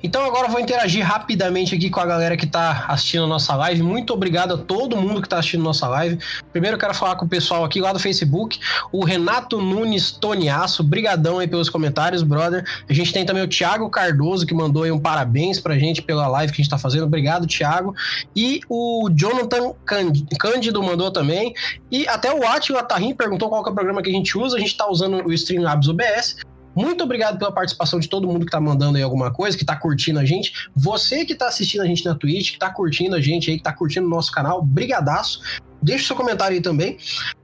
Então 0.00 0.24
agora 0.24 0.46
eu 0.46 0.50
vou 0.52 0.60
interagir 0.60 1.04
rapidamente 1.04 1.74
aqui 1.74 1.90
com 1.90 1.98
a 1.98 2.06
galera 2.06 2.36
que 2.36 2.46
tá 2.46 2.84
assistindo 2.86 3.24
a 3.24 3.26
nossa 3.26 3.54
live. 3.56 3.82
Muito 3.82 4.12
obrigado 4.12 4.54
a 4.54 4.56
todo 4.56 4.96
mundo 4.96 5.20
que 5.20 5.28
tá 5.28 5.38
assistindo 5.38 5.60
a 5.62 5.64
nossa 5.64 5.88
live. 5.88 6.18
Primeiro 6.52 6.76
eu 6.76 6.80
quero 6.80 6.94
falar 6.94 7.16
com 7.16 7.24
o 7.26 7.28
pessoal 7.28 7.64
aqui 7.64 7.80
lá 7.80 7.92
do 7.92 7.98
Facebook, 7.98 8.60
o 8.92 9.04
Renato 9.04 9.60
Nunes 9.60 10.12
Toniaço, 10.12 10.84
brigadão 10.84 11.40
aí 11.40 11.48
pelos 11.48 11.68
comentários, 11.68 12.22
brother. 12.22 12.64
A 12.88 12.92
gente 12.92 13.12
tem 13.12 13.26
também 13.26 13.42
o 13.42 13.48
Thiago 13.48 13.90
Cardoso 13.90 14.46
que 14.46 14.54
mandou 14.54 14.84
aí 14.84 14.92
um 14.92 15.00
parabéns 15.00 15.58
pra 15.58 15.76
gente 15.76 16.00
pela 16.00 16.28
live 16.28 16.52
que 16.52 16.60
a 16.60 16.62
gente 16.62 16.70
tá 16.70 16.78
fazendo. 16.78 17.04
Obrigado, 17.04 17.46
Thiago. 17.46 17.92
E 18.36 18.60
o 18.68 19.10
Jonathan 19.12 19.72
Când- 19.84 20.28
Cândido 20.38 20.80
mandou 20.80 21.10
também. 21.10 21.52
E 21.90 22.06
até 22.06 22.32
o 22.32 22.46
Atila 22.46 22.84
Tarrim 22.84 23.14
perguntou 23.14 23.48
qual 23.48 23.64
é 23.66 23.68
o 23.68 23.74
programa 23.74 24.00
que 24.00 24.10
a 24.10 24.12
gente 24.12 24.38
usa. 24.38 24.56
A 24.56 24.60
gente 24.60 24.76
tá 24.76 24.88
usando 24.88 25.26
o 25.26 25.32
Streamlabs 25.32 25.88
OBS. 25.88 26.36
Muito 26.78 27.02
obrigado 27.02 27.40
pela 27.40 27.50
participação 27.50 27.98
de 27.98 28.08
todo 28.08 28.28
mundo 28.28 28.46
que 28.46 28.52
tá 28.52 28.60
mandando 28.60 28.96
aí 28.96 29.02
alguma 29.02 29.32
coisa, 29.32 29.58
que 29.58 29.64
tá 29.64 29.74
curtindo 29.74 30.20
a 30.20 30.24
gente. 30.24 30.52
Você 30.76 31.24
que 31.24 31.34
tá 31.34 31.48
assistindo 31.48 31.80
a 31.80 31.86
gente 31.86 32.04
na 32.04 32.14
Twitch, 32.14 32.52
que 32.52 32.58
tá 32.58 32.70
curtindo 32.70 33.16
a 33.16 33.20
gente 33.20 33.50
aí, 33.50 33.56
que 33.56 33.64
tá 33.64 33.72
curtindo 33.72 34.06
o 34.06 34.10
nosso 34.10 34.30
canal, 34.30 34.62
brigadaço. 34.62 35.40
Deixa 35.82 36.04
o 36.04 36.06
seu 36.06 36.14
comentário 36.14 36.54
aí 36.54 36.60
também. 36.60 36.96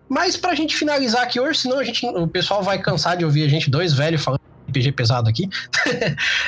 Mas 0.09 0.37
pra 0.37 0.55
gente 0.55 0.77
finalizar 0.77 1.25
aqui 1.25 1.41
hoje, 1.41 1.59
senão 1.59 1.81
a 1.81 1.83
gente, 1.83 2.07
o 2.07 2.29
pessoal 2.29 2.63
vai 2.63 2.79
cansar 2.79 3.17
de 3.17 3.25
ouvir 3.25 3.43
a 3.43 3.49
gente, 3.49 3.69
dois 3.69 3.93
velhos 3.93 4.23
falando 4.23 4.41
RPG 4.75 4.93
pesado 4.93 5.29
aqui. 5.29 5.49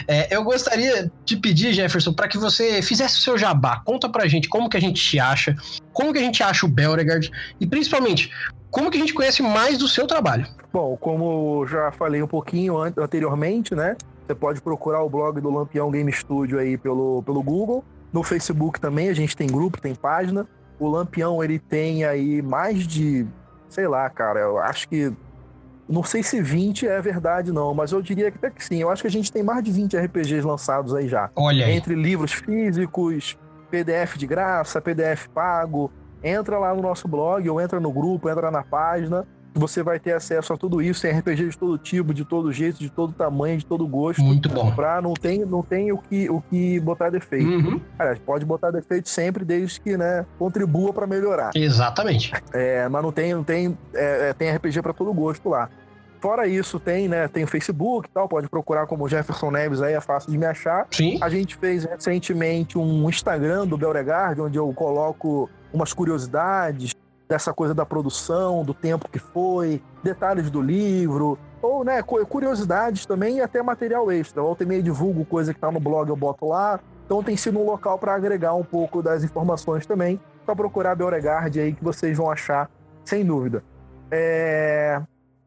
É, 0.08 0.34
eu 0.34 0.42
gostaria 0.44 1.10
de 1.24 1.36
pedir, 1.36 1.72
Jefferson, 1.72 2.12
para 2.12 2.28
que 2.28 2.38
você 2.38 2.82
fizesse 2.82 3.18
o 3.18 3.22
seu 3.22 3.38
jabá. 3.38 3.80
Conta 3.84 4.08
pra 4.08 4.26
gente 4.26 4.48
como 4.48 4.68
que 4.68 4.76
a 4.76 4.80
gente 4.80 5.00
te 5.02 5.18
acha, 5.18 5.54
como 5.92 6.12
que 6.12 6.18
a 6.18 6.22
gente 6.22 6.42
acha 6.42 6.66
o 6.66 6.68
Beauregard 6.68 7.30
e 7.60 7.66
principalmente 7.66 8.30
como 8.70 8.90
que 8.90 8.96
a 8.96 9.00
gente 9.00 9.14
conhece 9.14 9.42
mais 9.42 9.78
do 9.78 9.88
seu 9.88 10.06
trabalho. 10.06 10.46
Bom, 10.72 10.96
como 10.96 11.66
já 11.66 11.90
falei 11.92 12.22
um 12.22 12.26
pouquinho 12.26 12.78
an- 12.78 12.92
anteriormente, 12.98 13.74
né? 13.74 13.96
Você 14.26 14.34
pode 14.34 14.60
procurar 14.60 15.02
o 15.02 15.08
blog 15.08 15.40
do 15.40 15.50
Lampião 15.50 15.90
Game 15.90 16.12
Studio 16.12 16.58
aí 16.58 16.76
pelo, 16.76 17.22
pelo 17.22 17.42
Google. 17.42 17.84
No 18.12 18.22
Facebook 18.22 18.80
também, 18.80 19.08
a 19.08 19.14
gente 19.14 19.36
tem 19.36 19.46
grupo, 19.46 19.80
tem 19.80 19.94
página. 19.94 20.46
O 20.78 20.88
Lampião, 20.88 21.42
ele 21.42 21.58
tem 21.58 22.04
aí 22.04 22.42
mais 22.42 22.86
de, 22.86 23.26
sei 23.68 23.86
lá, 23.88 24.08
cara, 24.10 24.40
eu 24.40 24.58
acho 24.58 24.88
que. 24.88 25.12
Não 25.88 26.02
sei 26.02 26.22
se 26.22 26.40
20 26.40 26.86
é 26.86 27.00
verdade, 27.00 27.52
não, 27.52 27.72
mas 27.72 27.92
eu 27.92 28.02
diria 28.02 28.30
que 28.30 28.38
até 28.38 28.50
que 28.50 28.64
sim. 28.64 28.80
Eu 28.80 28.90
acho 28.90 29.02
que 29.02 29.08
a 29.08 29.10
gente 29.10 29.30
tem 29.30 29.42
mais 29.42 29.62
de 29.62 29.70
20 29.70 29.96
RPGs 29.96 30.44
lançados 30.44 30.94
aí 30.94 31.06
já. 31.06 31.30
Olha 31.36 31.66
aí. 31.66 31.72
Entre 31.72 31.94
livros 31.94 32.32
físicos, 32.32 33.38
PDF 33.70 34.16
de 34.16 34.26
graça, 34.26 34.80
PDF 34.80 35.28
pago. 35.28 35.90
Entra 36.22 36.58
lá 36.58 36.74
no 36.74 36.82
nosso 36.82 37.06
blog, 37.06 37.48
ou 37.48 37.60
entra 37.60 37.78
no 37.78 37.92
grupo, 37.92 38.28
entra 38.28 38.50
na 38.50 38.64
página. 38.64 39.26
Você 39.56 39.82
vai 39.82 39.98
ter 39.98 40.12
acesso 40.12 40.52
a 40.52 40.56
tudo 40.56 40.82
isso. 40.82 41.02
Tem 41.02 41.12
RPG 41.18 41.48
de 41.48 41.58
todo 41.58 41.78
tipo, 41.78 42.12
de 42.12 42.24
todo 42.24 42.52
jeito, 42.52 42.78
de 42.78 42.90
todo 42.90 43.12
tamanho, 43.12 43.56
de 43.58 43.64
todo 43.64 43.86
gosto. 43.86 44.22
Muito 44.22 44.48
bom. 44.50 44.70
Pra 44.72 45.00
não 45.00 45.14
tem, 45.14 45.44
não 45.46 45.62
tem 45.62 45.90
o, 45.92 45.98
que, 45.98 46.28
o 46.28 46.42
que 46.42 46.78
botar 46.80 47.08
defeito. 47.10 47.48
Uhum, 47.48 47.80
Cara, 47.96 48.16
pode 48.24 48.44
botar 48.44 48.70
defeito 48.70 49.08
sempre, 49.08 49.44
desde 49.44 49.80
que 49.80 49.96
né, 49.96 50.26
contribua 50.38 50.92
pra 50.92 51.06
melhorar. 51.06 51.50
exatamente. 51.54 52.32
É, 52.52 52.88
mas 52.88 53.02
não 53.02 53.12
tem, 53.12 53.34
não 53.34 53.42
tem, 53.44 53.76
é, 53.94 54.28
é, 54.28 54.32
tem 54.34 54.50
RPG 54.50 54.82
pra 54.82 54.92
todo 54.92 55.12
gosto 55.12 55.48
lá. 55.48 55.70
Fora 56.20 56.46
isso, 56.46 56.80
tem, 56.80 57.08
né? 57.08 57.28
Tem 57.28 57.44
o 57.44 57.46
Facebook 57.46 58.08
e 58.08 58.12
tal, 58.12 58.28
pode 58.28 58.48
procurar 58.48 58.86
como 58.86 59.08
Jefferson 59.08 59.50
Neves 59.50 59.80
aí, 59.82 59.94
é 59.94 60.00
fácil 60.00 60.30
de 60.32 60.38
me 60.38 60.46
achar. 60.46 60.86
Sim. 60.90 61.18
A 61.20 61.28
gente 61.28 61.56
fez 61.56 61.84
recentemente 61.84 62.78
um 62.78 63.08
Instagram 63.08 63.66
do 63.66 63.76
Beauregard, 63.76 64.40
onde 64.40 64.58
eu 64.58 64.72
coloco 64.72 65.48
umas 65.72 65.92
curiosidades 65.92 66.92
dessa 67.28 67.52
coisa 67.52 67.74
da 67.74 67.84
produção, 67.84 68.64
do 68.64 68.72
tempo 68.72 69.08
que 69.08 69.18
foi, 69.18 69.82
detalhes 70.02 70.50
do 70.50 70.60
livro, 70.62 71.38
ou 71.60 71.84
né, 71.84 72.02
cu- 72.02 72.24
curiosidades 72.26 73.04
também 73.06 73.38
e 73.38 73.40
até 73.40 73.62
material 73.62 74.10
extra. 74.12 74.40
Volta 74.42 74.62
e 74.62 74.66
meia 74.66 74.82
divulgo 74.82 75.24
coisa 75.24 75.52
que 75.52 75.58
tá 75.60 75.70
no 75.70 75.80
blog, 75.80 76.08
eu 76.08 76.16
boto 76.16 76.46
lá. 76.46 76.78
Então 77.04 77.22
tem 77.22 77.36
sido 77.36 77.58
um 77.58 77.64
local 77.64 77.98
para 77.98 78.14
agregar 78.14 78.54
um 78.54 78.62
pouco 78.64 79.02
das 79.02 79.24
informações 79.24 79.86
também. 79.86 80.20
Só 80.44 80.54
procurar 80.54 80.94
Beauregard 80.94 81.58
aí 81.60 81.72
que 81.72 81.82
vocês 81.82 82.16
vão 82.16 82.30
achar, 82.30 82.70
sem 83.04 83.24
dúvida. 83.24 83.62
É, 84.10 85.00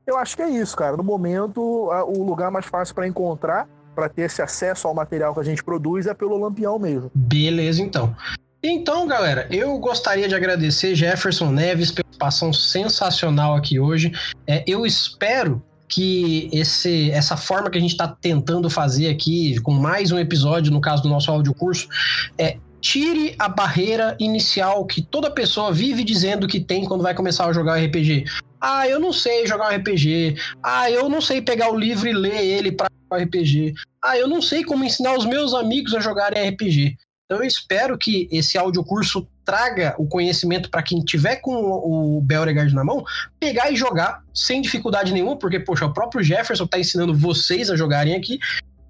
Eu 0.05 0.17
acho 0.17 0.35
que 0.35 0.41
é 0.41 0.49
isso, 0.49 0.75
cara. 0.75 0.97
No 0.97 1.03
momento, 1.03 1.89
a- 1.91 2.03
o 2.03 2.23
lugar 2.23 2.49
mais 2.49 2.65
fácil 2.65 2.95
para 2.95 3.07
encontrar 3.07 3.67
para 3.93 4.09
ter 4.09 4.23
esse 4.23 4.41
acesso 4.41 4.87
ao 4.87 4.93
material 4.93 5.33
que 5.35 5.39
a 5.39 5.43
gente 5.43 5.63
produz 5.63 6.07
é 6.07 6.13
pelo 6.15 6.35
Lampião 6.37 6.79
mesmo. 6.79 7.11
Beleza, 7.13 7.81
então. 7.83 8.15
Então, 8.61 9.07
galera, 9.07 9.47
eu 9.49 9.77
gostaria 9.79 10.27
de 10.27 10.35
agradecer 10.35 10.93
Jefferson 10.93 11.49
Neves 11.49 11.91
pela 11.91 12.03
participação 12.03 12.51
sensacional 12.51 13.55
aqui 13.55 13.79
hoje. 13.79 14.11
É, 14.45 14.63
eu 14.67 14.85
espero 14.85 15.63
que 15.87 16.49
esse, 16.51 17.09
essa 17.11 17.37
forma 17.37 17.69
que 17.69 17.77
a 17.77 17.81
gente 17.81 17.91
está 17.91 18.07
tentando 18.07 18.69
fazer 18.69 19.09
aqui, 19.09 19.59
com 19.61 19.71
mais 19.71 20.11
um 20.11 20.19
episódio, 20.19 20.73
no 20.73 20.81
caso 20.81 21.01
do 21.01 21.09
nosso 21.09 21.31
áudio 21.31 21.53
curso, 21.53 21.87
é, 22.37 22.57
tire 22.81 23.33
a 23.39 23.47
barreira 23.47 24.15
inicial 24.19 24.85
que 24.85 25.01
toda 25.01 25.31
pessoa 25.31 25.71
vive 25.71 26.03
dizendo 26.03 26.45
que 26.45 26.59
tem 26.59 26.85
quando 26.85 27.01
vai 27.01 27.15
começar 27.15 27.45
a 27.45 27.53
jogar 27.53 27.81
RPG. 27.81 28.25
Ah, 28.59 28.85
eu 28.89 28.99
não 28.99 29.13
sei 29.13 29.47
jogar 29.47 29.71
um 29.71 29.75
RPG. 29.77 30.35
Ah, 30.61 30.91
eu 30.91 31.07
não 31.07 31.21
sei 31.21 31.41
pegar 31.41 31.71
o 31.71 31.79
livro 31.79 32.09
e 32.09 32.13
ler 32.13 32.43
ele 32.43 32.73
para 32.73 32.89
RPG. 33.09 33.73
Ah, 34.03 34.17
eu 34.17 34.27
não 34.27 34.41
sei 34.41 34.65
como 34.65 34.83
ensinar 34.83 35.17
os 35.17 35.25
meus 35.25 35.53
amigos 35.53 35.93
a 35.93 36.01
jogarem 36.01 36.49
RPG. 36.49 36.97
Então 37.29 37.43
eu 37.43 37.47
espero 37.47 37.95
que 37.95 38.27
esse 38.31 38.57
audiocurso 38.57 39.27
traga 39.45 39.93
o 39.99 40.07
conhecimento 40.07 40.67
para 40.67 40.81
quem 40.81 40.99
tiver 40.99 41.35
com 41.35 41.53
o 41.53 42.19
Beauregard 42.21 42.73
na 42.73 42.83
mão, 42.83 43.05
pegar 43.39 43.69
e 43.69 43.75
jogar 43.75 44.23
sem 44.33 44.63
dificuldade 44.63 45.13
nenhuma, 45.13 45.37
porque, 45.37 45.59
poxa, 45.59 45.85
o 45.85 45.93
próprio 45.93 46.23
Jefferson 46.23 46.63
está 46.63 46.79
ensinando 46.79 47.13
vocês 47.13 47.69
a 47.69 47.75
jogarem 47.75 48.15
aqui. 48.15 48.39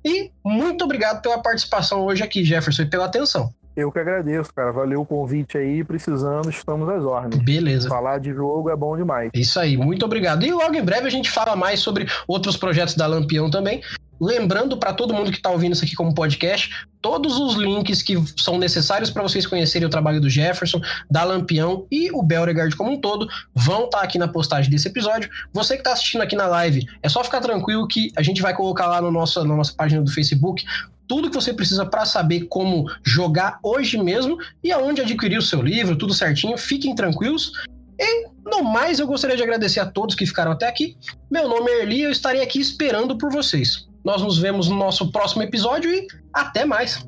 E 0.06 0.32
muito 0.42 0.86
obrigado 0.86 1.22
pela 1.22 1.40
participação 1.40 2.06
hoje 2.06 2.24
aqui, 2.24 2.46
Jefferson, 2.46 2.84
e 2.84 2.86
pela 2.86 3.06
atenção. 3.06 3.54
Eu 3.76 3.92
que 3.92 4.00
agradeço, 4.00 4.54
cara. 4.54 4.72
Valeu 4.72 5.02
o 5.02 5.06
convite 5.06 5.58
aí. 5.58 5.84
Precisando, 5.84 6.50
estamos 6.50 6.88
às 6.88 7.04
ordens. 7.04 7.44
Beleza. 7.44 7.90
Falar 7.90 8.20
de 8.20 8.34
jogo 8.34 8.70
é 8.70 8.76
bom 8.76 8.96
demais. 8.96 9.30
Isso 9.34 9.60
aí, 9.60 9.76
muito 9.76 10.06
obrigado. 10.06 10.46
E 10.46 10.52
logo 10.52 10.76
em 10.76 10.84
breve 10.84 11.08
a 11.08 11.12
gente 11.12 11.30
fala 11.30 11.58
mais 11.58 11.82
sobre 11.82 12.08
outros 12.26 12.56
projetos 12.56 12.96
da 12.96 13.06
Lampião 13.06 13.50
também. 13.50 13.82
Lembrando 14.20 14.78
para 14.78 14.94
todo 14.94 15.14
mundo 15.14 15.32
que 15.32 15.38
está 15.38 15.50
ouvindo 15.50 15.74
isso 15.74 15.84
aqui 15.84 15.96
como 15.96 16.14
podcast, 16.14 16.86
todos 17.02 17.38
os 17.38 17.56
links 17.56 18.02
que 18.02 18.16
são 18.38 18.58
necessários 18.58 19.10
para 19.10 19.24
vocês 19.24 19.48
conhecerem 19.48 19.88
o 19.88 19.90
trabalho 19.90 20.20
do 20.20 20.30
Jefferson, 20.30 20.82
da 21.10 21.24
Lampião 21.24 21.86
e 21.90 22.12
o 22.12 22.22
Belregard 22.22 22.76
como 22.76 22.92
um 22.92 23.00
todo 23.00 23.28
vão 23.56 23.86
estar 23.86 24.00
tá 24.00 24.04
aqui 24.04 24.18
na 24.18 24.28
postagem 24.28 24.70
desse 24.70 24.88
episódio. 24.88 25.30
Você 25.54 25.76
que 25.76 25.82
está 25.82 25.94
assistindo 25.94 26.22
aqui 26.22 26.36
na 26.36 26.48
live, 26.48 26.86
é 27.02 27.10
só 27.10 27.24
ficar 27.24 27.40
tranquilo 27.40 27.88
que 27.88 28.12
a 28.18 28.22
gente 28.22 28.42
vai 28.42 28.54
colocar 28.54 28.88
lá 28.88 29.02
no 29.02 29.12
nosso, 29.12 29.44
na 29.46 29.56
nossa 29.56 29.74
página 29.74 30.02
do 30.02 30.12
Facebook 30.12 30.66
tudo 31.10 31.28
que 31.28 31.36
você 31.36 31.52
precisa 31.52 31.88
para 31.88 32.06
saber 32.06 32.42
como 32.42 32.86
jogar 33.04 33.60
hoje 33.64 33.98
mesmo 33.98 34.38
e 34.64 34.72
aonde 34.72 35.02
adquirir 35.02 35.40
o 35.40 35.42
seu 35.42 35.60
livro, 35.60 35.96
tudo 35.96 36.14
certinho. 36.14 36.56
Fiquem 36.56 36.94
tranquilos. 36.94 37.52
E 37.98 38.28
no 38.46 38.64
mais, 38.64 39.00
eu 39.00 39.08
gostaria 39.08 39.36
de 39.36 39.42
agradecer 39.42 39.80
a 39.80 39.88
todos 39.88 40.14
que 40.14 40.26
ficaram 40.28 40.52
até 40.52 40.68
aqui. 40.68 40.96
Meu 41.30 41.50
nome 41.50 41.72
é 41.72 41.82
Erli, 41.82 42.04
eu 42.04 42.12
estarei 42.12 42.44
aqui 42.44 42.60
esperando 42.60 43.18
por 43.18 43.32
vocês. 43.32 43.89
Nós 44.04 44.22
nos 44.22 44.38
vemos 44.38 44.70
no 44.70 44.76
nosso 44.76 45.12
próximo 45.12 45.44
episódio 45.44 45.92
e 45.92 46.08
até 46.34 46.66
mais! 46.66 47.06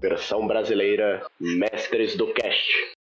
Versão 0.00 0.46
brasileira 0.46 1.24
Mestres 1.38 2.16
do 2.16 2.32
Cast. 2.32 3.01